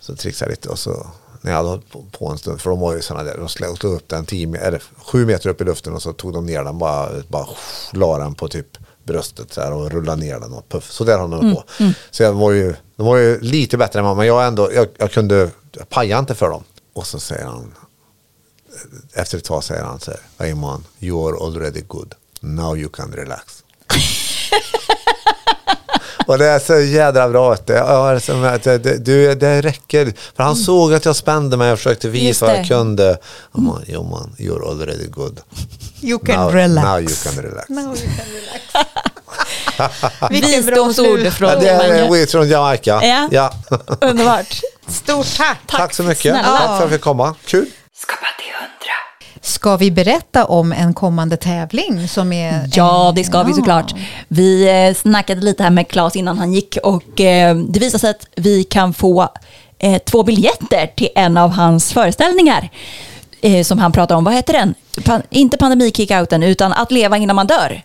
Så 0.00 0.16
trixade 0.16 0.50
lite 0.50 0.68
och 0.68 0.78
så 0.78 1.06
när 1.42 1.50
jag 1.50 1.56
hade 1.56 1.68
hållit 1.68 2.12
på, 2.12 2.28
en 2.28 2.38
stund, 2.38 2.60
för 2.60 2.70
de 2.70 2.80
var 2.80 2.94
ju 2.94 3.02
sådana 3.02 3.24
där, 3.24 3.38
de 3.38 3.48
slog 3.48 3.84
upp 3.84 4.08
den 4.08 4.26
tio, 4.26 4.60
eller 4.60 4.82
sju 4.96 5.26
meter 5.26 5.50
upp 5.50 5.60
i 5.60 5.64
luften 5.64 5.94
och 5.94 6.02
så 6.02 6.12
tog 6.12 6.32
de 6.32 6.46
ner 6.46 6.64
den, 6.64 6.78
bara, 6.78 7.10
bara 7.28 7.46
la 7.92 8.18
den 8.18 8.34
på 8.34 8.48
typ 8.48 8.78
bröstet 9.04 9.52
så 9.52 9.60
här 9.60 9.72
och 9.72 9.90
rullade 9.90 10.20
ner 10.20 10.40
den 10.40 10.52
och 10.52 10.68
puff. 10.68 10.90
Så 10.90 11.04
där 11.04 11.18
har 11.18 11.28
de 11.28 11.54
på. 11.54 11.64
Så 12.10 12.22
jag 12.22 12.32
var 12.32 12.50
ju, 12.50 12.74
de 12.96 13.06
var 13.06 13.16
ju 13.16 13.40
lite 13.40 13.78
bättre 13.78 13.98
än 13.98 14.04
mig, 14.04 14.14
men 14.14 14.26
jag 14.26 14.46
ändå, 14.46 14.72
jag, 14.72 14.88
jag 14.96 15.12
kunde, 15.12 15.50
jag 15.72 15.88
pajade 15.88 16.20
inte 16.20 16.34
för 16.34 16.48
dem. 16.48 16.64
Och 16.92 17.06
så 17.06 17.20
säger 17.20 17.44
han, 17.44 17.74
efter 19.12 19.38
ett 19.38 19.44
tag 19.44 19.64
säger 19.64 19.84
han 19.84 20.00
så 20.00 20.10
här, 20.10 20.20
hey 20.38 20.54
man, 20.54 20.84
you 21.00 21.28
are 21.28 21.46
already 21.46 21.80
good. 21.80 22.14
Now 22.40 22.78
you 22.78 22.88
can 22.88 23.12
relax. 23.12 23.64
Och 26.26 26.38
det 26.38 26.46
är 26.46 26.58
så 26.58 26.80
jädra 26.80 27.28
bra. 27.28 27.56
som 28.20 28.44
att 28.44 28.62
det, 28.62 28.78
det, 28.78 29.34
det 29.34 29.60
räcker. 29.62 30.12
För 30.36 30.42
han 30.42 30.56
såg 30.56 30.94
att 30.94 31.04
jag 31.04 31.16
spände 31.16 31.56
mig 31.56 31.72
och 31.72 31.78
försökte 31.78 32.08
visa 32.08 32.46
vad 32.46 32.54
det. 32.54 32.58
jag 32.58 32.68
kunde. 32.68 33.18
Och 33.52 33.62
man, 33.62 33.82
jo 33.86 34.02
man, 34.02 34.34
you're 34.38 34.70
already 34.70 35.06
good. 35.06 35.40
You 36.00 36.18
can 36.18 36.40
now, 36.40 36.52
relax. 36.52 36.86
Now 36.86 37.00
you 37.00 37.16
can 37.24 37.42
relax. 37.42 37.68
Now 37.68 37.96
you 37.96 37.96
can 37.96 38.24
relax. 38.26 38.62
Visdomsord 40.30 41.32
från 41.32 41.48
Ja, 41.48 41.56
det 41.56 41.68
är 41.68 42.26
från 42.26 42.48
Jamaica. 42.48 43.00
Ja. 43.04 43.28
Ja. 43.30 43.52
Underbart. 44.00 44.60
Stort 44.88 45.36
tack. 45.36 45.58
Tack 45.66 45.94
så 45.94 46.02
mycket. 46.02 46.22
snälla. 46.22 46.58
Tack 46.58 46.66
för 46.66 46.74
att 46.74 46.80
jag 46.80 46.90
fick 46.90 47.00
komma. 47.00 47.34
Kul. 47.44 47.66
Ska 49.44 49.76
vi 49.76 49.90
berätta 49.90 50.44
om 50.44 50.72
en 50.72 50.94
kommande 50.94 51.36
tävling 51.36 52.08
som 52.08 52.32
är... 52.32 52.70
Ja, 52.74 53.12
det 53.16 53.24
ska 53.24 53.42
vi 53.42 53.52
såklart. 53.52 53.94
Vi 54.28 54.68
eh, 54.88 54.94
snackade 54.94 55.40
lite 55.40 55.62
här 55.62 55.70
med 55.70 55.88
Claes 55.88 56.16
innan 56.16 56.38
han 56.38 56.52
gick 56.52 56.76
och 56.82 57.20
eh, 57.20 57.56
det 57.56 57.80
visar 57.80 57.98
sig 57.98 58.10
att 58.10 58.26
vi 58.36 58.64
kan 58.64 58.94
få 58.94 59.28
eh, 59.78 59.98
två 59.98 60.22
biljetter 60.22 60.86
till 60.96 61.08
en 61.14 61.36
av 61.36 61.50
hans 61.50 61.92
föreställningar 61.92 62.68
som 63.64 63.78
han 63.78 63.92
pratar 63.92 64.14
om. 64.14 64.24
Vad 64.24 64.34
heter 64.34 64.52
den? 64.52 64.74
Pa- 65.04 65.22
inte 65.30 65.56
pandemikickouten 65.56 66.42
utan 66.42 66.72
Att 66.72 66.92
leva 66.92 67.16
innan 67.16 67.36
man 67.36 67.46
dör. 67.46 67.82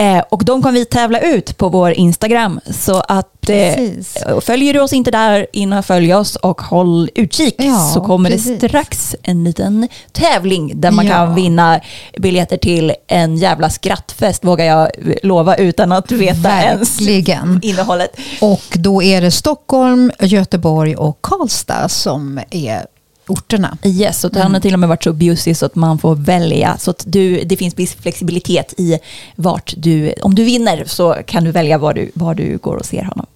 Eh, 0.00 0.22
och 0.28 0.44
de 0.44 0.62
kommer 0.62 0.78
vi 0.78 0.84
tävla 0.84 1.20
ut 1.20 1.56
på 1.56 1.68
vår 1.68 1.90
Instagram. 1.92 2.60
Så 2.70 3.00
att 3.00 3.48
eh, 3.50 4.40
följer 4.40 4.72
du 4.74 4.80
oss 4.80 4.92
inte 4.92 5.10
där, 5.10 5.46
in 5.52 5.72
och 5.72 5.84
följ 5.84 6.14
oss 6.14 6.36
och 6.36 6.60
håll 6.60 7.10
utkik. 7.14 7.54
Ja, 7.58 7.90
så 7.94 8.00
kommer 8.00 8.30
precis. 8.30 8.60
det 8.60 8.68
strax 8.68 9.16
en 9.22 9.44
liten 9.44 9.88
tävling 10.12 10.80
där 10.80 10.90
man 10.90 11.06
Ja. 11.06 11.12
kan 11.12 11.34
vinna 11.34 11.80
biljetter 12.18 12.56
till 12.56 12.92
en 13.06 13.36
jävla 13.36 13.70
skrattfest 13.70 14.44
vågar 14.44 14.64
jag 14.64 14.90
lova 15.22 15.56
utan 15.56 15.92
att 15.92 16.12
veta 16.12 16.34
Verkligen. 16.48 17.38
ens 17.38 17.64
innehållet. 17.64 18.16
Och 18.40 18.62
då 18.74 19.02
är 19.02 19.20
det 19.20 19.30
Stockholm, 19.30 20.12
Göteborg 20.20 20.96
och 20.96 21.18
Karlstad 21.20 21.88
som 21.88 22.40
är 22.50 22.86
orterna. 23.30 23.78
Yes, 23.84 24.24
och 24.24 24.36
han 24.36 24.54
har 24.54 24.60
till 24.60 24.74
och 24.74 24.80
med 24.80 24.88
varit 24.88 25.04
så 25.04 25.12
bjussig 25.12 25.56
så 25.56 25.66
att 25.66 25.74
man 25.74 25.98
får 25.98 26.14
välja. 26.14 26.76
Så 26.78 26.90
att 26.90 27.04
du, 27.06 27.44
det 27.44 27.56
finns 27.56 27.74
viss 27.78 27.94
flexibilitet 27.94 28.74
i 28.78 28.98
vart 29.36 29.74
du, 29.76 30.12
om 30.22 30.34
du 30.34 30.44
vinner 30.44 30.84
så 30.86 31.16
kan 31.26 31.44
du 31.44 31.50
välja 31.50 31.78
var 31.78 31.94
du, 31.94 32.10
var 32.14 32.34
du 32.34 32.58
går 32.58 32.76
och 32.76 32.86
ser 32.86 33.02
honom. 33.04 33.26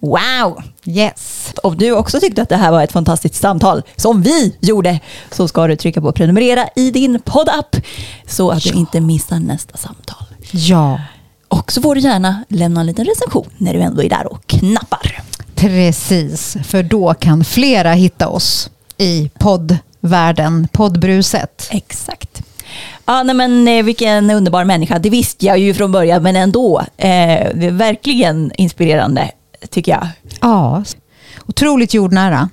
Wow! 0.00 0.62
Yes. 0.84 1.52
Om 1.62 1.76
du 1.78 1.92
också 1.92 2.20
tyckte 2.20 2.42
att 2.42 2.48
det 2.48 2.56
här 2.56 2.70
var 2.70 2.82
ett 2.82 2.92
fantastiskt 2.92 3.34
samtal, 3.34 3.82
som 3.96 4.22
vi 4.22 4.56
gjorde, 4.60 5.00
så 5.30 5.48
ska 5.48 5.66
du 5.66 5.76
trycka 5.76 6.00
på 6.00 6.12
prenumerera 6.12 6.68
i 6.76 6.90
din 6.90 7.20
poddapp 7.24 7.76
så 8.26 8.50
att 8.50 8.62
du 8.62 8.70
inte 8.70 9.00
missar 9.00 9.38
nästa 9.38 9.76
samtal. 9.78 10.26
Ja, 10.50 11.00
Och 11.48 11.72
så 11.72 11.82
får 11.82 11.94
du 11.94 12.00
gärna 12.00 12.44
lämna 12.48 12.80
en 12.80 12.86
liten 12.86 13.04
recension 13.04 13.46
när 13.58 13.72
du 13.74 13.80
ändå 13.80 14.02
är 14.02 14.08
där 14.08 14.32
och 14.32 14.46
knappar. 14.46 15.22
Precis. 15.62 16.56
För 16.64 16.82
då 16.82 17.14
kan 17.14 17.44
flera 17.44 17.92
hitta 17.92 18.28
oss 18.28 18.70
i 18.98 19.30
poddvärlden, 19.38 20.68
poddbruset. 20.72 21.68
Exakt. 21.70 22.42
Ja, 23.04 23.22
nej 23.22 23.34
men 23.34 23.68
eh, 23.68 23.84
vilken 23.84 24.30
underbar 24.30 24.64
människa. 24.64 24.98
Det 24.98 25.10
visste 25.10 25.46
jag 25.46 25.58
ju 25.58 25.74
från 25.74 25.92
början, 25.92 26.22
men 26.22 26.36
ändå. 26.36 26.82
Eh, 26.96 27.70
verkligen 27.70 28.52
inspirerande, 28.54 29.30
tycker 29.70 29.92
jag. 29.92 30.08
Ja, 30.40 30.84
otroligt 31.46 31.94
jordnära. 31.94 32.48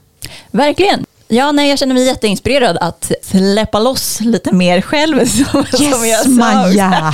Verkligen. 0.52 1.06
Ja, 1.32 1.52
nej, 1.52 1.70
jag 1.70 1.80
känner 1.80 1.94
mig 1.94 2.06
jätteinspirerad 2.06 2.78
att 2.82 3.12
släppa 3.22 3.80
loss 3.80 4.22
lite 4.22 4.52
mer 4.52 4.82
själv. 4.82 5.26
Som, 5.26 5.66
som 5.66 6.08
jag 6.08 6.20
Yes. 6.20 6.28
Maja! 6.28 7.14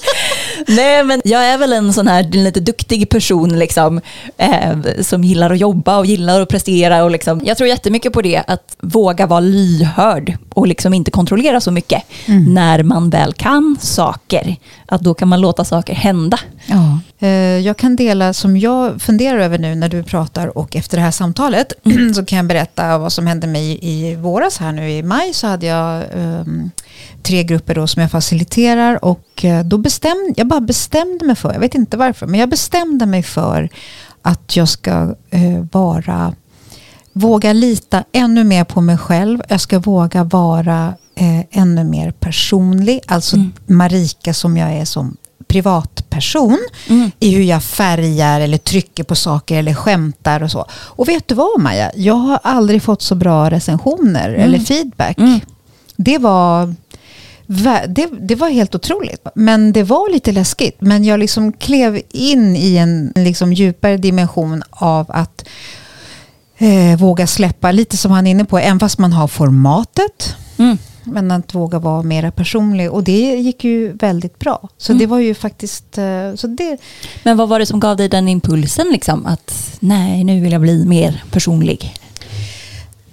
Nej, 0.66 1.04
men 1.04 1.20
jag 1.24 1.46
är 1.46 1.58
väl 1.58 1.72
en 1.72 1.92
sån 1.92 2.08
här 2.08 2.22
lite 2.22 2.60
duktig 2.60 3.08
person 3.08 3.58
liksom, 3.58 4.00
eh, 4.36 4.78
som 5.00 5.24
gillar 5.24 5.50
att 5.50 5.58
jobba 5.58 5.98
och 5.98 6.06
gillar 6.06 6.40
att 6.40 6.48
prestera. 6.48 7.04
Och 7.04 7.10
liksom, 7.10 7.40
jag 7.44 7.56
tror 7.56 7.68
jättemycket 7.68 8.12
på 8.12 8.22
det, 8.22 8.42
att 8.46 8.76
våga 8.80 9.26
vara 9.26 9.40
lyhörd 9.40 10.36
och 10.54 10.66
liksom 10.66 10.94
inte 10.94 11.10
kontrollera 11.10 11.60
så 11.60 11.70
mycket. 11.70 12.02
När 12.26 12.82
man 12.82 13.10
väl 13.10 13.32
kan 13.32 13.76
saker, 13.80 14.56
att 14.92 15.00
då 15.00 15.14
kan 15.14 15.28
man 15.28 15.40
låta 15.40 15.64
saker 15.64 15.94
hända. 15.94 16.40
Ja. 16.66 16.98
Eh, 17.18 17.58
jag 17.58 17.76
kan 17.76 17.96
dela 17.96 18.32
som 18.32 18.56
jag 18.56 19.02
funderar 19.02 19.38
över 19.38 19.58
nu 19.58 19.74
när 19.74 19.88
du 19.88 20.02
pratar 20.02 20.58
och 20.58 20.76
efter 20.76 20.96
det 20.96 21.02
här 21.02 21.10
samtalet 21.10 21.72
så 22.14 22.24
kan 22.24 22.36
jag 22.36 22.46
berätta 22.46 22.98
vad 22.98 23.12
som 23.12 23.26
hände 23.26 23.46
mig 23.46 23.78
i 23.82 24.14
våras 24.14 24.58
här 24.58 24.72
nu 24.72 24.90
i 24.90 25.02
maj 25.02 25.34
så 25.34 25.46
hade 25.46 25.66
jag 25.66 26.04
um, 26.14 26.70
tre 27.22 27.42
grupper 27.42 27.74
då 27.74 27.86
som 27.86 28.02
jag 28.02 28.10
faciliterar 28.10 29.04
och 29.04 29.44
eh, 29.44 29.64
då 29.64 29.78
bestämde 29.78 30.34
jag 30.36 30.46
bara 30.46 30.60
bestämde 30.60 31.24
mig 31.24 31.36
för, 31.36 31.52
jag 31.52 31.60
vet 31.60 31.74
inte 31.74 31.96
varför, 31.96 32.26
men 32.26 32.40
jag 32.40 32.48
bestämde 32.48 33.06
mig 33.06 33.22
för 33.22 33.68
att 34.22 34.56
jag 34.56 34.68
ska 34.68 35.14
uh, 35.34 35.66
vara 35.72 36.34
våga 37.20 37.52
lita 37.52 38.04
ännu 38.12 38.44
mer 38.44 38.64
på 38.64 38.80
mig 38.80 38.98
själv. 38.98 39.42
Jag 39.48 39.60
ska 39.60 39.78
våga 39.78 40.24
vara 40.24 40.94
eh, 41.14 41.40
ännu 41.50 41.84
mer 41.84 42.10
personlig. 42.10 43.00
Alltså 43.06 43.36
Marika 43.66 44.34
som 44.34 44.56
jag 44.56 44.72
är 44.72 44.84
som 44.84 45.16
privatperson 45.46 46.58
i 47.20 47.30
hur 47.34 47.42
jag 47.42 47.62
färgar 47.62 48.40
eller 48.40 48.58
trycker 48.58 49.04
på 49.04 49.14
saker 49.14 49.58
eller 49.58 49.74
skämtar 49.74 50.42
och 50.42 50.50
så. 50.50 50.66
Och 50.72 51.08
vet 51.08 51.28
du 51.28 51.34
vad 51.34 51.60
Maja? 51.60 51.90
Jag 51.94 52.14
har 52.14 52.40
aldrig 52.42 52.82
fått 52.82 53.02
så 53.02 53.14
bra 53.14 53.50
recensioner 53.50 54.30
eller 54.30 54.58
feedback. 54.58 55.16
Det 55.96 56.18
var 56.18 56.74
det, 57.88 58.08
det 58.20 58.34
var 58.34 58.48
helt 58.48 58.74
otroligt. 58.74 59.26
Men 59.34 59.72
det 59.72 59.82
var 59.82 60.12
lite 60.12 60.32
läskigt. 60.32 60.76
Men 60.80 61.04
jag 61.04 61.20
liksom 61.20 61.52
klev 61.52 62.00
in 62.10 62.56
i 62.56 62.76
en 62.76 63.12
liksom 63.16 63.52
djupare 63.52 63.96
dimension 63.96 64.62
av 64.70 65.06
att 65.08 65.44
eh, 66.60 66.98
våga 66.98 67.26
släppa, 67.26 67.72
lite 67.72 67.96
som 67.96 68.10
han 68.10 68.26
är 68.26 68.30
inne 68.30 68.44
på, 68.44 68.58
även 68.58 68.80
fast 68.80 68.98
man 68.98 69.12
har 69.12 69.28
formatet. 69.28 70.36
Mm. 70.58 70.78
Men 71.04 71.30
att 71.30 71.54
våga 71.54 71.78
vara 71.78 72.02
mera 72.02 72.30
personlig. 72.30 72.90
Och 72.90 73.04
det 73.04 73.20
gick 73.36 73.64
ju 73.64 73.92
väldigt 73.92 74.38
bra. 74.38 74.68
Så 74.78 74.92
det 74.92 75.06
var 75.06 75.18
ju 75.18 75.34
faktiskt... 75.34 75.98
eh, 75.98 76.34
Så 76.36 76.46
det, 76.46 76.76
Men 77.22 77.36
vad 77.36 77.48
var 77.48 77.58
det 77.58 77.66
som 77.66 77.80
gav 77.80 77.96
dig 77.96 78.08
den 78.08 78.28
impulsen? 78.28 78.86
Liksom, 78.92 79.26
att 79.26 79.76
nej, 79.80 80.24
nu 80.24 80.40
vill 80.40 80.52
jag 80.52 80.60
bli 80.60 80.84
mer 80.84 81.24
personlig. 81.30 81.94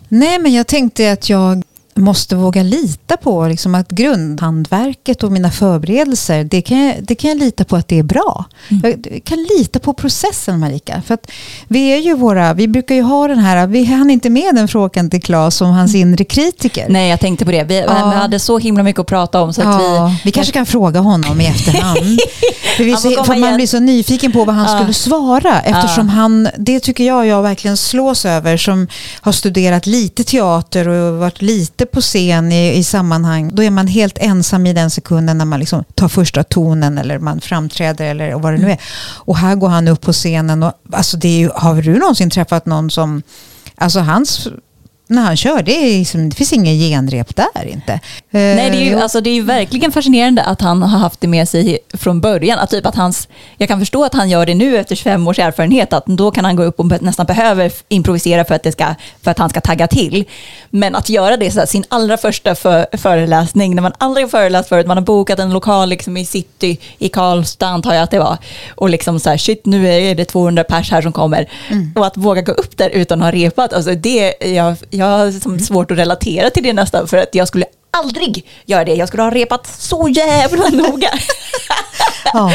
nej, 0.08 0.40
men 0.40 0.54
jag 0.54 0.68
tänkte 0.68 1.12
att 1.12 1.30
jag... 1.30 1.64
måste 1.98 2.36
våga 2.36 2.64
lita 2.64 3.18
på 3.18 3.48
liksom 3.48 3.76
att 3.76 3.90
grundhandverket 3.90 5.24
och 5.24 5.32
mina 5.32 5.52
förberedelser, 5.52 6.44
det 6.44 6.62
kan, 6.62 6.86
jag, 6.86 6.96
det 7.04 7.16
kan 7.16 7.30
jag 7.30 7.40
lita 7.40 7.64
på 7.64 7.76
att 7.76 7.88
det 7.88 8.00
är 8.00 8.04
bra. 8.04 8.46
Mm. 8.70 8.82
Jag 9.12 9.24
kan 9.24 9.44
lita 9.58 9.80
på 9.80 9.94
processen 9.94 10.60
Marika. 10.60 11.02
För 11.08 11.14
att 11.14 11.32
vi 11.68 11.90
är 11.94 11.98
ju 11.98 12.14
våra, 12.14 12.54
vi 12.54 12.68
brukar 12.68 12.96
ju 12.96 13.02
ha 13.02 13.28
den 13.28 13.40
här, 13.40 13.68
vi 13.68 13.84
hann 13.86 14.10
inte 14.10 14.30
med 14.30 14.56
den 14.56 14.68
frågan 14.68 15.10
till 15.10 15.22
Claes 15.22 15.62
om 15.62 15.70
hans 15.70 15.96
inre 15.96 16.24
kritiker. 16.24 16.82
Mm. 16.82 16.94
Nej, 16.94 17.10
jag 17.10 17.20
tänkte 17.20 17.46
på 17.46 17.52
det. 17.52 17.64
Vi, 17.64 17.78
Ja. 17.88 17.94
hade 17.94 18.40
så 18.40 18.58
himla 18.58 18.84
mycket 18.84 19.00
att 19.00 19.08
prata 19.08 19.42
om 19.42 19.54
så 19.54 19.62
Ja, 19.62 20.12
vi... 20.14 20.22
vi 20.24 20.32
kanske 20.32 20.54
kan 20.54 20.66
fråga 20.66 21.00
honom 21.00 21.42
i 21.42 21.46
efterhand. 21.46 21.98
för 22.78 23.16
komma 23.16 23.26
för 23.26 23.36
man 23.36 23.56
blir 23.56 23.68
så 23.68 23.80
nyfiken 23.80 24.32
på 24.32 24.46
vad 24.46 24.56
han 24.56 24.72
Ja. 24.72 24.78
skulle 24.80 24.94
svara. 24.94 25.62
Eftersom 25.62 26.10
han, 26.10 26.50
det 26.58 26.80
tycker 26.80 27.04
jag 27.04 27.28
jag 27.28 27.42
verkligen 27.44 27.78
slås 27.78 28.26
över 28.26 28.58
som 28.58 28.88
har 29.22 29.32
studerat 29.32 29.86
lite 29.86 30.24
teater 30.24 30.88
och 30.88 31.18
varit 31.18 31.42
lite 31.42 31.86
på 31.92 32.02
scen 32.02 32.52
i, 32.52 32.78
i 32.78 32.84
sammanhang. 32.84 33.56
Då 33.56 33.64
är 33.64 33.70
man 33.70 33.88
helt 33.88 34.18
ensam 34.18 34.68
i 34.68 34.74
den 34.74 34.90
sekunden 34.90 35.38
när 35.38 35.46
man 35.46 35.60
liksom 35.60 35.84
tar 35.96 36.08
första 36.08 36.44
tonen 36.44 36.98
eller 36.98 37.20
man 37.20 37.42
framträder 37.42 38.06
eller 38.06 38.34
vad 38.34 38.54
det 38.54 38.58
nu 38.58 38.72
är. 38.72 38.82
Och 39.16 39.38
här 39.38 39.56
går 39.56 39.70
han 39.70 39.88
upp 39.88 40.02
på 40.02 40.14
scenen 40.14 40.64
och 40.64 40.74
alltså 40.92 41.18
det 41.18 41.28
är 41.28 41.40
ju, 41.40 41.50
har 41.56 41.82
du 41.82 42.00
någonsin 42.00 42.30
träffat 42.30 42.66
någon 42.66 42.92
som, 42.92 43.22
alltså 43.76 44.00
hans 44.00 44.48
när 45.10 45.22
han 45.22 45.38
kör, 45.38 45.64
det, 45.64 45.72
är 45.72 46.00
liksom, 46.00 46.30
det 46.30 46.36
finns 46.36 46.54
ingen 46.54 46.74
genrep 46.80 47.36
där 47.36 47.66
inte. 47.66 48.00
Nej, 48.38 48.70
det 48.72 48.78
är, 48.78 48.84
ju, 48.84 48.98
Eh, 48.98 49.04
alltså, 49.04 49.22
det 49.22 49.30
är 49.30 49.34
ju 49.34 49.42
verkligen 49.42 49.92
fascinerande 49.92 50.44
att 50.44 50.62
han 50.62 50.82
har 50.82 51.00
haft 51.00 51.22
det 51.22 51.28
med 51.28 51.50
sig 51.50 51.80
från 51.94 52.22
början. 52.22 52.60
Att 52.60 52.70
typ 52.70 52.86
att 52.86 52.96
hans, 52.96 53.28
jag 53.58 53.70
kan 53.70 53.80
förstå 53.80 54.04
att 54.04 54.14
han 54.14 54.30
gör 54.30 54.46
det 54.46 54.56
nu 54.56 54.78
efter 54.78 54.96
25 54.96 55.28
års 55.28 55.40
erfarenhet, 55.40 55.94
att 55.94 56.06
då 56.06 56.32
kan 56.32 56.46
han 56.46 56.56
gå 56.56 56.64
upp 56.64 56.80
och 56.80 57.02
nästan 57.02 57.26
behöver 57.26 57.72
improvisera 57.88 58.46
för 58.46 58.56
att, 58.56 58.64
det 58.64 58.72
ska, 58.72 58.96
för 59.22 59.32
att 59.32 59.40
han 59.40 59.50
ska 59.50 59.62
tagga 59.62 59.88
till. 59.88 60.26
Men 60.70 60.96
att 60.96 61.10
göra 61.10 61.38
det 61.38 61.52
så 61.52 61.60
här, 61.60 61.66
sin 61.66 61.84
allra 61.88 62.18
första 62.18 62.56
för, 62.56 62.98
föreläsning, 62.98 63.76
när 63.76 63.82
man 63.82 63.94
aldrig 63.98 64.26
har 64.26 64.30
föreläst 64.30 64.70
förut, 64.70 64.88
man 64.88 64.98
har 64.98 65.04
bokat 65.04 65.40
en 65.40 65.54
lokal 65.54 65.90
liksom, 65.90 66.18
i 66.18 66.26
city, 66.26 66.80
i 66.98 67.10
Karlstad 67.10 67.68
antar 67.68 67.94
jag 67.94 68.04
att 68.04 68.12
det 68.12 68.20
var, 68.20 68.38
och 68.76 68.90
liksom 68.90 69.20
så 69.20 69.30
här, 69.30 69.38
shit 69.38 69.66
nu 69.66 69.88
är 69.88 70.16
det 70.16 70.26
200 70.26 70.64
pers 70.64 70.92
här 70.92 71.02
som 71.02 71.12
kommer. 71.12 71.50
Och 71.96 72.06
att 72.06 72.18
våga 72.18 72.42
gå 72.42 72.52
upp 72.52 72.78
där 72.78 72.90
utan 72.90 73.22
att 73.22 73.26
ha 73.26 73.32
repat, 73.32 73.74
alltså 73.74 73.96
det, 73.96 74.34
jag, 74.40 74.76
jag 74.90 75.06
har 75.06 75.32
som 75.32 75.60
svårt 75.60 75.92
att 75.92 75.98
relatera 75.98 76.50
till 76.50 76.64
det 76.64 76.74
nästan, 76.74 77.08
för 77.08 77.18
att 77.18 77.36
jag 77.36 77.48
skulle 77.48 77.66
aldrig 78.04 78.46
göra 78.66 78.86
det. 78.86 78.94
Jag 78.96 79.08
skulle 79.08 79.24
ha 79.24 79.32
repat 79.32 79.68
så 79.80 80.08
jävla 80.10 80.70
noga. 80.70 81.10
Ja. 82.34 82.52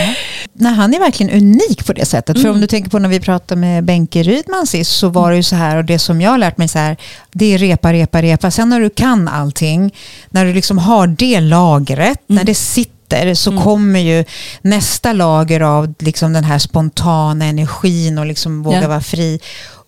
Nej, 0.53 0.73
han 0.75 0.95
är 0.95 0.99
verkligen 0.99 1.37
unik 1.37 1.87
på 1.87 1.93
det 1.93 2.07
sättet. 2.07 2.37
För 2.37 2.45
om 2.45 2.51
Mm. 2.51 2.61
du 2.61 2.67
tänker 2.67 2.91
på 2.91 2.99
när 2.99 3.09
vi 3.09 3.21
pratade 3.21 3.61
med 3.61 3.85
Benke 3.85 4.23
Rydman 4.23 4.67
sist 4.67 4.93
så 4.99 5.09
var 5.09 5.31
det 5.31 5.37
ju 5.37 5.43
så 5.43 5.57
här 5.57 5.77
och 5.77 5.85
det 5.85 5.99
som 5.99 6.21
jag 6.21 6.31
har 6.31 6.39
lärt 6.39 6.59
mig 6.59 6.69
så 6.69 6.79
här 6.79 6.97
det 7.33 7.55
är 7.55 7.59
repa, 7.59 7.93
repa, 7.93 8.23
repa. 8.23 8.51
Sen 8.51 8.69
när 8.69 8.81
du 8.81 8.91
kan 8.91 9.29
allting, 9.29 9.95
när 10.31 10.45
du 10.45 10.55
liksom 10.55 10.79
har 10.79 11.07
det 11.07 11.41
lagret, 11.41 12.01
Mm. 12.29 12.37
när 12.39 12.45
det 12.45 12.55
sitter 12.55 13.35
så 13.35 13.59
kommer 13.61 14.01
ju 14.01 14.25
nästa 14.63 15.13
lager 15.13 15.61
av 15.61 15.95
liksom 15.99 16.33
den 16.33 16.45
här 16.45 16.59
spontana 16.59 17.45
energin 17.45 18.19
och 18.19 18.27
liksom 18.27 18.63
våga 18.63 18.83
Ja. 18.83 18.89
vara 18.89 19.01
fri 19.01 19.41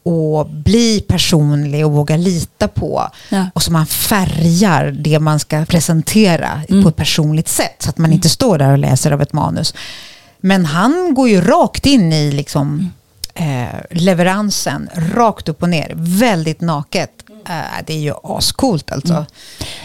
och 0.04 0.46
bli 0.50 1.00
personlig 1.08 1.86
och 1.86 1.92
våga 1.92 2.16
lita 2.16 2.68
på. 2.68 3.08
Ja. 3.30 3.46
Och 3.54 3.62
så 3.62 3.72
man 3.72 3.86
färgar 3.86 4.90
det 4.98 5.18
man 5.18 5.40
ska 5.40 5.64
presentera 5.64 6.60
Mm. 6.68 6.82
på 6.82 6.88
ett 6.88 6.96
personligt 6.96 7.48
sätt 7.48 7.76
så 7.78 7.90
att 7.90 7.98
man 7.98 8.12
inte 8.12 8.28
står 8.28 8.58
där 8.58 8.72
och 8.72 8.78
läser 8.78 9.12
av 9.12 9.22
ett 9.22 9.32
manus. 9.32 9.74
Men 10.40 10.64
han 10.64 11.14
går 11.14 11.28
ju 11.28 11.40
rakt 11.40 11.86
in 11.86 12.12
i 12.12 12.32
liksom, 12.32 12.92
eh, 13.34 13.80
leveransen, 13.90 14.88
rakt 15.14 15.48
upp 15.48 15.62
och 15.62 15.68
ner, 15.68 15.92
väldigt 15.96 16.60
naket. 16.60 17.10
Eh, 17.48 17.82
det 17.86 17.92
är 17.92 17.98
ju 17.98 18.12
ascoolt 18.22 18.92
alltså. 18.92 19.26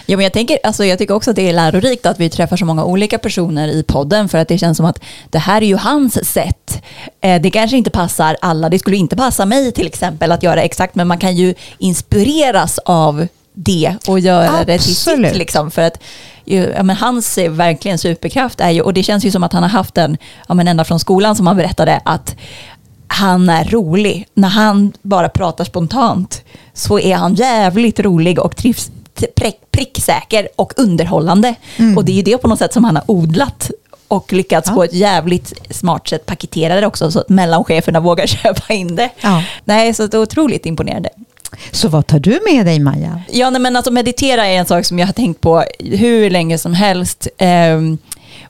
Ja, 0.05 0.17
men 0.17 0.23
jag, 0.23 0.33
tänker, 0.33 0.59
alltså, 0.63 0.85
jag 0.85 0.97
tycker 0.99 1.13
också 1.13 1.29
att 1.29 1.35
det 1.35 1.49
är 1.49 1.53
lärorikt 1.53 2.05
att 2.05 2.19
vi 2.19 2.29
träffar 2.29 2.57
så 2.57 2.65
många 2.65 2.83
olika 2.83 3.17
personer 3.17 3.67
i 3.67 3.83
podden 3.83 4.29
för 4.29 4.37
att 4.37 4.47
det 4.47 4.57
känns 4.57 4.77
som 4.77 4.85
att 4.85 4.99
det 5.29 5.39
här 5.39 5.61
är 5.61 5.65
ju 5.65 5.75
hans 5.75 6.31
sätt. 6.31 6.81
Eh, 7.21 7.41
det 7.41 7.51
kanske 7.51 7.77
inte 7.77 7.89
passar 7.89 8.37
alla, 8.41 8.69
det 8.69 8.79
skulle 8.79 8.97
inte 8.97 9.15
passa 9.15 9.45
mig 9.45 9.71
till 9.71 9.87
exempel 9.87 10.31
att 10.31 10.43
göra 10.43 10.61
exakt, 10.61 10.95
men 10.95 11.07
man 11.07 11.17
kan 11.17 11.35
ju 11.35 11.55
inspireras 11.77 12.79
av 12.79 13.27
det 13.53 13.95
och 14.07 14.19
göra 14.19 14.63
det 14.65 14.79
till 14.79 14.91
Absolut. 14.91 15.29
sitt. 15.29 15.37
Liksom, 15.37 15.71
för 15.71 15.81
att, 15.81 16.03
ja, 16.45 16.83
men 16.83 16.95
hans 16.95 17.37
verkligen 17.37 17.97
superkraft 17.97 18.61
är 18.61 18.69
ju, 18.69 18.81
och 18.81 18.93
det 18.93 19.03
känns 19.03 19.25
ju 19.25 19.31
som 19.31 19.43
att 19.43 19.53
han 19.53 19.63
har 19.63 19.69
haft 19.69 19.95
den, 19.95 20.17
ja, 20.47 20.53
men 20.53 20.67
ända 20.67 20.83
från 20.83 20.99
skolan 20.99 21.35
som 21.35 21.47
han 21.47 21.57
berättade, 21.57 22.01
att 22.05 22.35
han 23.07 23.49
är 23.49 23.65
rolig. 23.65 24.27
När 24.33 24.49
han 24.49 24.93
bara 25.01 25.29
pratar 25.29 25.63
spontant 25.63 26.43
så 26.79 26.99
är 26.99 27.15
han 27.15 27.35
jävligt 27.35 27.99
rolig 27.99 28.39
och 28.39 28.55
trivs, 28.55 28.91
prick, 29.35 29.55
pricksäker 29.71 30.47
och 30.55 30.73
underhållande. 30.77 31.55
Och 31.97 32.05
det 32.05 32.11
är 32.11 32.15
ju 32.15 32.21
det 32.21 32.37
på 32.37 32.47
något 32.47 32.59
sätt 32.59 32.73
som 32.73 32.83
han 32.83 32.95
har 32.95 33.03
odlat 33.11 33.71
och 34.07 34.33
lyckats 34.33 34.69
Ja. 34.69 34.75
på 34.75 34.83
ett 34.83 34.93
jävligt 34.93 35.53
smart 35.69 36.07
sätt 36.07 36.25
paketera 36.25 36.81
det 36.81 36.87
också 36.87 37.11
så 37.11 37.19
att 37.19 37.29
mellancheferna 37.29 37.99
vågar 37.99 38.27
köpa 38.43 38.73
in 38.73 38.95
det. 38.95 39.09
Ja. 39.21 39.43
Nej, 39.65 39.93
så 39.93 40.07
det 40.07 40.17
är 40.17 40.21
otroligt 40.21 40.65
imponerande. 40.65 41.09
Så 41.71 41.87
vad 41.87 42.07
tar 42.07 42.19
du 42.19 42.39
med 42.53 42.65
dig 42.65 42.79
Maja? 42.79 43.21
Ja, 43.31 43.49
nej, 43.49 43.61
men 43.61 43.75
alltså 43.75 43.91
meditera 43.91 44.47
är 44.47 44.57
en 44.57 44.65
sak 44.65 44.85
som 44.85 44.99
jag 44.99 45.05
har 45.05 45.13
tänkt 45.13 45.41
på 45.41 45.63
hur 45.79 46.29
länge 46.29 46.57
som 46.57 46.73
helst. 46.73 47.27
Ehm, 47.37 47.97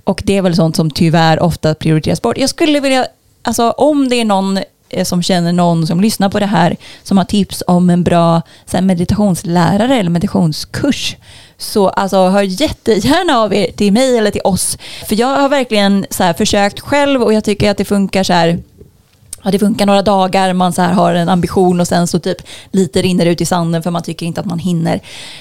och 0.03 0.21
det 0.25 0.37
är 0.37 0.41
väl 0.41 0.55
sånt 0.55 0.75
som 0.75 0.91
tyvärr 0.91 1.39
ofta 1.39 1.75
prioriteras 1.75 2.21
bort. 2.21 2.37
Jag 2.37 2.49
skulle 2.49 2.79
vilja, 2.79 3.05
alltså 3.41 3.71
om 3.71 4.09
det 4.09 4.15
är 4.15 4.25
någon 4.25 4.59
Eh, 4.89 5.03
som 5.03 5.23
känner 5.23 5.53
någon 5.53 5.87
som 5.87 6.01
lyssnar 6.01 6.29
på 6.29 6.39
det 6.39 6.45
här 6.45 6.77
som 7.03 7.17
har 7.17 7.25
tips 7.25 7.63
om 7.67 7.89
en 7.89 8.03
bra 8.03 8.41
så 8.65 8.77
här, 8.77 8.83
meditationslärare 8.83 9.95
eller 9.99 10.09
meditationskurs 10.09 11.15
så 11.57 11.89
alltså, 11.89 12.27
hör 12.27 12.41
jättegärna 12.41 13.37
av 13.37 13.53
er 13.53 13.71
till 13.71 13.93
mig 13.93 14.17
eller 14.17 14.31
till 14.31 14.41
oss. 14.43 14.77
För 15.07 15.15
jag 15.15 15.27
har 15.37 15.49
verkligen 15.49 16.05
så 16.09 16.23
här, 16.23 16.33
försökt 16.33 16.79
själv 16.79 17.23
och 17.23 17.33
jag 17.33 17.43
tycker 17.43 17.71
att 17.71 17.77
det 17.77 17.85
funkar 17.85 18.23
så 18.23 18.33
här 18.33 18.59
Ja, 19.43 19.51
det 19.51 19.59
funkar 19.59 19.85
några 19.85 20.01
dagar, 20.01 20.53
man 20.53 20.73
så 20.73 20.81
här 20.81 20.93
har 20.93 21.13
en 21.13 21.29
ambition 21.29 21.79
och 21.79 21.87
sen 21.87 22.07
så 22.07 22.19
typ 22.19 22.37
lite 22.71 23.01
rinner 23.01 23.25
det 23.25 23.31
ut 23.31 23.41
i 23.41 23.45
sanden 23.45 23.83
för 23.83 23.91
man 23.91 24.01
tycker 24.03 24.25
inte 24.25 24.41
att 24.41 24.47
man 24.47 24.59
hinner. 24.59 24.99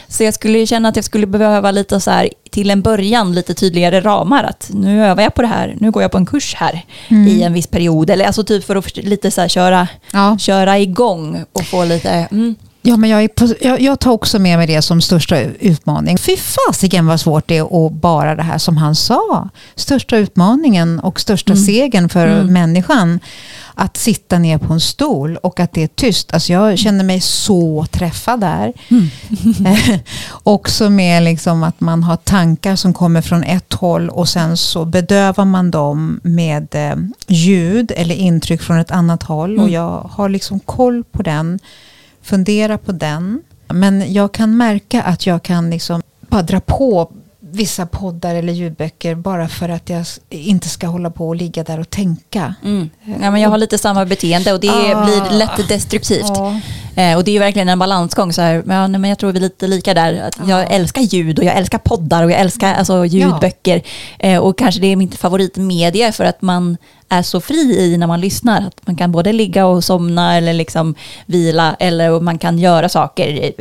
Så 0.08 0.24
jag 0.24 0.34
skulle 0.34 0.66
känna 0.66 0.88
att 0.88 0.96
jag 0.96 1.04
skulle 1.04 1.26
behöva 1.26 1.70
lite 1.70 2.00
så 2.00 2.10
här 2.10 2.28
till 2.50 2.70
en 2.70 2.82
början 2.82 3.34
lite 3.34 3.54
tydligare 3.54 4.00
ramar. 4.00 4.44
Att 4.44 4.70
nu 4.74 5.04
övar 5.06 5.22
jag 5.22 5.34
på 5.34 5.42
det 5.42 5.48
här, 5.48 5.76
nu 5.80 5.90
går 5.90 6.02
jag 6.02 6.10
på 6.12 6.18
en 6.18 6.26
kurs 6.26 6.54
här 6.54 6.84
i 7.08 7.42
en 7.42 7.52
viss 7.52 7.66
period. 7.66 8.10
Eller 8.10 8.24
alltså 8.24 8.44
typ 8.44 8.64
för 8.64 8.76
att 8.76 8.96
lite 8.96 9.30
så 9.30 9.40
här 9.40 9.48
köra, 9.48 9.88
Ja. 10.12 10.38
köra 10.38 10.78
igång 10.78 11.44
och 11.52 11.64
få 11.64 11.84
lite... 11.84 12.10
Mm. 12.10 12.54
Ja, 12.82 12.96
men 12.96 13.10
jag, 13.10 13.34
på, 13.34 13.48
jag, 13.60 13.80
jag 13.80 14.00
tar 14.00 14.10
också 14.10 14.38
med 14.38 14.58
mig 14.58 14.66
det 14.66 14.82
som 14.82 15.00
största 15.00 15.40
utmaning. 15.40 16.18
Fy 16.18 16.36
fasiken 16.36 17.06
vad 17.06 17.20
svårt 17.20 17.48
det 17.48 17.56
är 17.56 17.86
att 17.86 17.92
bara 17.92 18.34
det 18.34 18.42
här 18.42 18.58
som 18.58 18.76
han 18.76 18.94
sa. 18.94 19.48
Största 19.74 20.16
utmaningen 20.16 21.00
och 21.00 21.20
största 21.20 21.56
segern 21.56 22.08
för 22.08 22.42
människan. 22.42 23.20
Att 23.80 23.96
sitta 23.96 24.38
ner 24.38 24.58
på 24.58 24.72
en 24.72 24.80
stol 24.80 25.36
och 25.36 25.60
att 25.60 25.72
det 25.72 25.82
är 25.82 25.86
tyst. 25.86 26.34
Alltså 26.34 26.52
jag 26.52 26.78
känner 26.78 27.04
mig 27.04 27.20
så 27.20 27.86
träffad 27.90 28.40
där. 28.40 28.72
också 30.42 30.90
med 30.90 31.22
liksom 31.22 31.62
att 31.62 31.80
man 31.80 32.02
har 32.02 32.16
tankar 32.16 32.76
som 32.76 32.94
kommer 32.94 33.22
från 33.22 33.44
ett 33.44 33.72
håll 33.72 34.10
och 34.10 34.28
sen 34.28 34.56
så 34.56 34.84
bedövar 34.84 35.44
man 35.44 35.70
dem 35.70 36.20
med 36.22 36.74
eh, 36.74 36.96
ljud 37.26 37.92
eller 37.96 38.14
intryck 38.14 38.62
från 38.62 38.78
ett 38.78 38.90
annat 38.90 39.22
håll. 39.22 39.58
Och 39.58 39.68
jag 39.68 40.10
har 40.10 40.28
liksom 40.28 40.60
koll 40.60 41.04
på 41.04 41.22
den 41.22 41.58
fundera 42.22 42.78
på 42.78 42.92
den. 42.92 43.42
Men 43.68 44.12
jag 44.12 44.32
kan 44.32 44.56
märka 44.56 45.02
att 45.02 45.26
jag 45.26 45.42
kan 45.42 45.70
liksom 45.70 46.02
bara 46.20 46.42
dra 46.42 46.60
på 46.60 47.12
vissa 47.52 47.86
poddar 47.86 48.34
eller 48.34 48.52
ljudböcker 48.52 49.14
bara 49.14 49.48
för 49.48 49.68
att 49.68 49.88
jag 49.90 50.04
inte 50.30 50.68
ska 50.68 50.86
hålla 50.86 51.10
på 51.10 51.28
och 51.28 51.36
ligga 51.36 51.64
där 51.64 51.80
och 51.80 51.90
tänka. 51.90 52.54
Mm. 52.64 52.90
Ja, 53.22 53.30
men 53.30 53.40
jag 53.40 53.50
har 53.50 53.58
lite 53.58 53.78
samma 53.78 54.04
beteende 54.04 54.52
och 54.52 54.60
det 54.60 54.68
Ah. 54.70 55.04
blir 55.04 55.38
lätt 55.38 55.68
destruktivt. 55.68 56.26
Ja. 56.34 56.60
Eh, 56.96 57.16
och 57.16 57.24
det 57.24 57.36
är 57.36 57.40
verkligen 57.40 57.68
en 57.68 57.78
balansgång. 57.78 58.32
Så 58.32 58.42
här, 58.42 58.62
ja, 58.66 58.88
men 58.88 59.04
jag 59.04 59.18
tror 59.18 59.32
vi 59.32 59.38
är 59.38 59.42
lite 59.42 59.66
lika 59.66 59.94
där. 59.94 60.22
Att 60.22 60.48
jag 60.48 60.72
älskar 60.72 61.02
ljud 61.02 61.38
och 61.38 61.44
jag 61.44 61.56
älskar 61.56 61.78
poddar 61.78 62.24
och 62.24 62.30
jag 62.30 62.40
älskar 62.40 62.74
alltså, 62.74 63.06
ljudböcker. 63.06 63.82
Eh, 64.18 64.38
och 64.38 64.58
kanske 64.58 64.80
det 64.80 64.86
är 64.86 64.96
mitt 64.96 65.14
favoritmedie 65.16 66.12
för 66.12 66.24
att 66.24 66.42
man 66.42 66.76
är 67.08 67.22
så 67.22 67.40
fri 67.40 67.78
i 67.78 67.96
när 67.96 68.06
man 68.06 68.20
lyssnar. 68.20 68.66
Att 68.66 68.86
man 68.86 68.96
kan 68.96 69.12
både 69.12 69.32
ligga 69.32 69.66
och 69.66 69.84
somna 69.84 70.36
eller 70.36 70.52
liksom 70.52 70.94
vila 71.26 71.76
eller 71.78 72.20
man 72.20 72.38
kan 72.38 72.58
göra 72.58 72.88
saker, 72.88 73.52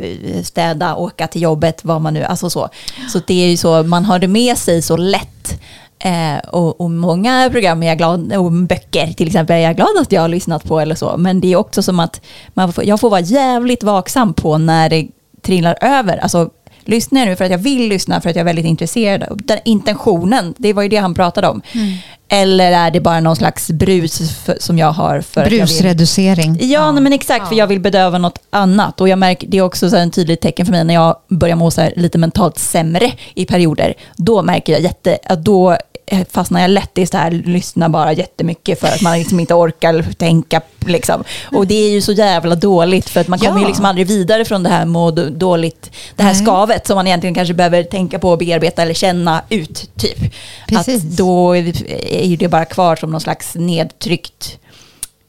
städa, 0.42 0.96
åka 0.96 1.26
till 1.26 1.42
jobbet, 1.42 1.84
vad 1.84 2.00
man 2.00 2.14
nu, 2.14 2.24
alltså 2.24 2.50
så. 2.50 2.68
Så 3.08 3.20
det 3.26 3.44
är 3.44 3.48
ju 3.48 3.56
så, 3.56 3.82
man 3.82 4.04
har 4.04 4.18
det 4.18 4.28
med 4.28 4.58
sig 4.58 4.82
så 4.82 4.96
lätt. 4.96 5.60
Eh, 6.00 6.48
och, 6.48 6.80
och 6.80 6.90
många 6.90 7.48
program 7.52 7.82
är 7.82 7.86
jag 7.86 7.98
glad, 7.98 8.32
och 8.32 8.52
böcker 8.52 9.12
till 9.12 9.26
exempel 9.26 9.56
är 9.56 9.60
jag 9.60 9.76
glad 9.76 9.98
att 10.00 10.12
jag 10.12 10.20
har 10.20 10.28
lyssnat 10.28 10.64
på 10.64 10.80
eller 10.80 10.94
så. 10.94 11.16
Men 11.16 11.40
det 11.40 11.52
är 11.52 11.56
också 11.56 11.82
som 11.82 12.00
att 12.00 12.20
man 12.48 12.72
får, 12.72 12.84
jag 12.84 13.00
får 13.00 13.10
vara 13.10 13.20
jävligt 13.20 13.82
vaksam 13.82 14.34
på 14.34 14.58
när 14.58 14.88
det 14.88 15.08
trillar 15.42 15.78
över. 15.80 16.16
Alltså, 16.16 16.50
lyssnar 16.84 17.20
jag 17.20 17.28
nu 17.28 17.36
för 17.36 17.44
att 17.44 17.50
jag 17.50 17.58
vill 17.58 17.88
lyssna, 17.88 18.20
för 18.20 18.30
att 18.30 18.36
jag 18.36 18.40
är 18.40 18.44
väldigt 18.44 18.64
intresserad. 18.64 19.42
Den 19.44 19.58
intentionen, 19.64 20.54
det 20.58 20.72
var 20.72 20.82
ju 20.82 20.88
det 20.88 20.96
han 20.96 21.14
pratade 21.14 21.48
om. 21.48 21.62
Mm. 21.72 21.94
Eller 22.30 22.72
är 22.72 22.90
det 22.90 23.00
bara 23.00 23.20
någon 23.20 23.36
slags 23.36 23.70
brus 23.70 24.30
för, 24.44 24.56
som 24.60 24.78
jag 24.78 24.92
har? 24.92 25.20
För 25.20 25.40
att 25.40 25.46
jag 25.46 25.50
vill- 25.50 25.60
Brusreducering. 25.60 26.58
Ja, 26.60 26.92
nej, 26.92 27.02
men 27.02 27.12
exakt, 27.12 27.48
för 27.48 27.54
jag 27.56 27.66
vill 27.66 27.80
bedöva 27.80 28.18
något 28.18 28.38
annat. 28.50 29.00
Och 29.00 29.08
jag 29.08 29.18
märker, 29.18 29.46
det 29.48 29.58
är 29.58 29.62
också 29.62 29.90
så 29.90 29.96
här 29.96 30.02
en 30.02 30.10
tydligt 30.10 30.40
tecken 30.40 30.66
för 30.66 30.72
mig 30.72 30.84
när 30.84 30.94
jag 30.94 31.16
börjar 31.28 31.56
må 31.56 31.70
så 31.70 31.80
här 31.80 31.92
lite 31.96 32.18
mentalt 32.18 32.58
sämre 32.58 33.12
i 33.34 33.44
perioder. 33.44 33.94
Då 34.16 34.42
märker 34.42 34.72
jag 34.72 34.82
jätte, 34.82 35.18
att 35.24 35.44
då 35.44 35.76
fastnar 36.30 36.60
jag 36.60 36.70
lätt 36.70 36.98
i 36.98 37.06
så 37.06 37.16
här, 37.16 37.30
lyssna 37.30 37.88
bara 37.88 38.12
jättemycket 38.12 38.80
för 38.80 38.88
att 38.88 39.02
man 39.02 39.18
liksom 39.18 39.40
inte 39.40 39.54
orkar 39.54 40.02
tänka. 40.16 40.60
Liksom. 40.86 41.24
Och 41.52 41.66
det 41.66 41.74
är 41.74 41.90
ju 41.90 42.00
så 42.00 42.12
jävla 42.12 42.54
dåligt 42.54 43.08
för 43.08 43.20
att 43.20 43.28
man 43.28 43.38
kommer 43.38 43.56
ju 43.56 43.62
Ja. 43.62 43.68
liksom 43.68 43.84
aldrig 43.84 44.06
vidare 44.06 44.44
från 44.44 44.62
det 44.62 44.68
här 44.70 44.84
må 44.84 45.10
dåligt, 45.10 45.90
det 46.16 46.22
här 46.22 46.32
Nej. 46.32 46.42
skavet 46.42 46.86
som 46.86 46.96
man 46.96 47.06
egentligen 47.06 47.34
kanske 47.34 47.54
behöver 47.54 47.82
tänka 47.82 48.18
på 48.18 48.30
och 48.30 48.38
bearbeta 48.38 48.82
eller 48.82 48.94
känna 48.94 49.42
ut. 49.48 49.90
typ. 49.96 50.18
Precis. 50.68 51.04
Att 51.04 51.16
då 51.16 51.56
är 51.56 52.24
ju 52.24 52.36
det 52.36 52.48
bara 52.48 52.64
kvar 52.64 52.96
som 52.96 53.10
någon 53.10 53.20
slags 53.20 53.54
nedtryckt 53.54 54.58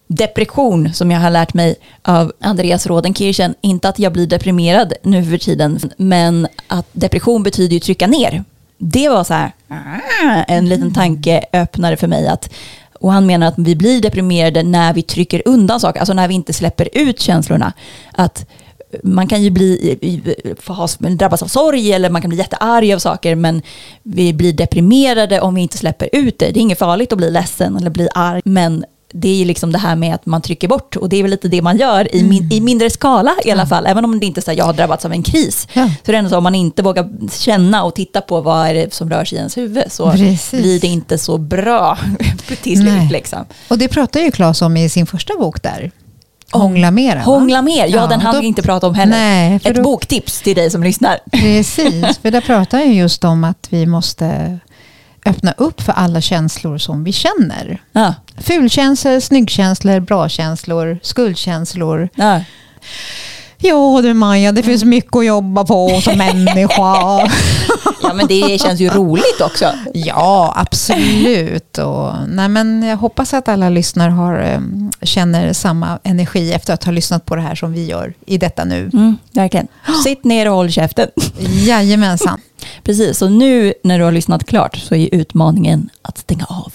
depression 0.08 0.94
som 0.94 1.12
jag 1.12 1.20
har 1.20 1.30
lärt 1.30 1.54
mig 1.54 1.76
av 2.02 2.32
Andreas 2.42 2.88
Rodenkirchen. 2.88 3.56
Inte 3.62 3.90
att 3.90 4.00
jag 4.00 4.14
blir 4.14 4.28
deprimerad 4.28 4.94
nu 5.04 5.26
för 5.26 5.38
tiden, 5.38 5.80
men 5.98 6.48
att 6.68 6.86
depression 6.92 7.44
betyder 7.44 7.74
ju 7.74 7.80
trycka 7.80 8.08
ner. 8.08 8.44
Det 8.80 9.10
var 9.10 9.24
så 9.24 9.34
här, 9.34 9.52
ah, 9.68 10.44
en 10.48 10.70
liten 10.70 10.94
tankeöppnare 10.94 11.98
för 11.98 12.08
mig. 12.08 12.28
att 12.28 12.54
och 13.00 13.12
han 13.12 13.26
menar 13.26 13.48
att 13.48 13.54
vi 13.58 13.76
blir 13.76 14.02
deprimerade 14.02 14.64
när 14.64 14.94
vi 14.94 15.02
trycker 15.02 15.42
undan 15.46 15.80
saker, 15.80 16.00
alltså 16.00 16.14
när 16.14 16.28
vi 16.28 16.34
inte 16.34 16.54
släpper 16.54 16.90
ut 16.94 17.20
känslorna. 17.20 17.74
Att 18.12 18.46
man 19.04 19.28
kan 19.28 19.44
ju 19.44 19.50
bli, 19.50 19.98
drabbas 21.00 21.44
av 21.44 21.48
sorg 21.48 21.94
eller 21.94 22.10
man 22.10 22.22
kan 22.22 22.30
bli 22.30 22.38
jättearg 22.38 22.94
av 22.94 23.00
saker 23.00 23.36
men 23.36 23.62
vi 24.04 24.34
blir 24.34 24.54
deprimerade 24.54 25.42
om 25.42 25.56
vi 25.56 25.62
inte 25.62 25.78
släpper 25.78 26.10
ut 26.12 26.40
det. 26.40 26.52
Det 26.52 26.60
är 26.60 26.62
inget 26.62 26.80
farligt 26.80 27.12
att 27.12 27.18
bli 27.18 27.32
ledsen 27.32 27.78
eller 27.78 27.90
bli 27.90 28.10
arg 28.14 28.42
men 28.46 28.86
det 29.14 29.28
är 29.30 29.36
ju 29.36 29.46
liksom 29.46 29.72
det 29.72 29.78
här 29.78 29.96
med 29.96 30.16
att 30.16 30.26
man 30.26 30.42
trycker 30.42 30.68
bort 30.68 30.96
och 30.96 31.10
det 31.10 31.18
är 31.18 31.22
väl 31.24 31.32
lite 31.32 31.48
det 31.48 31.62
man 31.62 31.78
gör 31.78 32.16
i, 32.16 32.24
min, 32.24 32.52
i 32.52 32.62
mindre 32.62 32.90
skala 32.90 33.36
i 33.46 33.52
alla 33.52 33.66
fall. 33.68 33.86
Även 33.86 34.06
om 34.06 34.20
det 34.20 34.26
inte 34.26 34.40
är 34.40 34.42
så 34.42 34.52
att 34.52 34.58
jag 34.58 34.66
har 34.66 34.74
drabbats 34.74 35.06
av 35.06 35.12
en 35.12 35.24
kris. 35.24 35.68
Ja. 35.74 35.86
Så 35.88 36.12
det 36.12 36.14
är 36.14 36.18
ändå 36.18 36.30
så 36.30 36.38
om 36.38 36.44
man 36.44 36.56
inte 36.56 36.84
vågar 36.84 37.10
känna 37.32 37.84
och 37.84 37.96
titta 37.96 38.22
på 38.22 38.42
vad 38.42 38.68
är 38.68 38.74
det 38.74 38.94
som 38.94 39.10
rör 39.10 39.26
sig 39.26 39.36
i 39.36 39.40
ens 39.40 39.58
huvud 39.58 39.84
så 39.92 40.12
Precis. 40.12 40.52
blir 40.52 40.80
det 40.80 40.88
inte 40.88 41.18
så 41.18 41.38
bra 41.38 41.98
till 42.64 42.80
slut. 42.82 43.12
Liksom. 43.12 43.46
Och 43.68 43.78
det 43.78 43.88
pratar 43.88 44.20
ju 44.20 44.32
Claes 44.32 44.62
om 44.62 44.78
i 44.78 44.90
sin 44.90 45.06
första 45.08 45.34
bok 45.38 45.64
där. 45.64 45.92
Hångla 46.52 46.92
mer. 46.92 47.16
Hångla 47.18 47.62
mer, 47.62 47.86
ja, 47.88 47.88
Ja, 47.88 48.08
den 48.08 48.22
hann 48.22 48.42
vi 48.42 48.48
inte 48.48 48.62
prata 48.62 48.88
om 48.88 48.94
heller. 48.96 49.12
Nej, 49.12 49.60
Ett 49.64 49.76
då- 49.76 49.82
boktips 49.84 50.42
till 50.42 50.56
dig 50.56 50.70
som 50.72 50.84
lyssnar. 50.84 51.20
Precis, 51.32 52.18
för 52.18 52.32
där 52.32 52.42
pratar 52.42 52.80
jag 52.80 52.94
just 52.94 53.24
om 53.24 53.44
att 53.44 53.68
vi 53.70 53.86
måste 53.86 54.60
öppna 55.30 55.54
upp 55.58 55.82
för 55.82 55.94
alla 55.94 56.22
känslor 56.22 56.78
som 56.78 57.04
vi 57.04 57.12
känner. 57.12 57.82
Ja, 57.92 58.14
Fulkänslor, 58.38 59.20
snyggkänslor, 59.20 60.00
bra-känslor, 60.00 61.00
skuldkänslor. 61.04 62.10
ja. 62.16 62.42
Ja 63.62 64.00
du 64.04 64.14
Maja, 64.14 64.52
det 64.52 64.64
finns 64.64 64.84
mycket 64.84 65.16
att 65.16 65.26
jobba 65.26 65.66
på 65.66 66.02
som 66.02 66.18
människa. 66.18 67.30
ja, 68.02 68.14
men 68.16 68.28
det 68.28 68.62
känns 68.62 68.80
ju 68.80 68.90
roligt 68.90 69.42
också. 69.42 69.66
Ja, 69.94 70.54
absolut. 70.56 71.78
Och, 71.78 72.14
nej, 72.28 72.50
men 72.50 72.84
jag 72.84 72.98
hoppas 72.98 73.34
att 73.34 73.48
alla 73.48 73.70
lyssnare 73.70 74.12
har, 74.12 74.40
eh, 74.40 74.60
känner 75.02 75.54
samma 75.54 76.00
energi 76.04 76.54
efter 76.54 76.74
att 76.74 76.84
ha 76.84 76.92
lyssnat 76.92 77.26
på 77.26 77.36
det 77.36 77.42
här 77.42 77.56
som 77.56 77.74
vi 77.74 77.86
gör 77.86 78.14
i 78.26 78.38
detta 78.38 78.64
nu. 78.66 78.90
Mm, 78.94 79.18
verkligen. 79.32 79.68
Sitt 80.04 80.24
ner 80.24 80.50
och 80.50 80.56
håll 80.56 80.72
käften. 80.72 81.08
Jajamensan. 81.40 82.42
Precis, 82.84 83.18
så 83.18 83.30
nu 83.30 83.74
när 83.84 84.00
du 84.00 84.06
har 84.06 84.12
lyssnat 84.12 84.44
klart 84.44 84.76
så 84.78 84.96
är 84.96 85.16
utmaningen 85.16 85.90
att 86.02 86.18
stänga 86.18 86.46
av. 86.46 86.74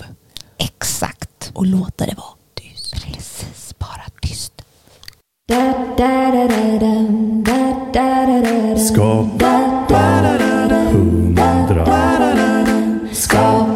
Exakt. 0.58 1.50
Och 1.52 1.66
låta 1.66 2.06
det 2.06 2.14
vara 2.16 2.34
tyst. 2.54 3.04
Precis, 3.04 3.74
bara 3.78 4.04
tyst. 4.22 4.52
Skapa. 8.88 9.64
Skapa 13.12 13.73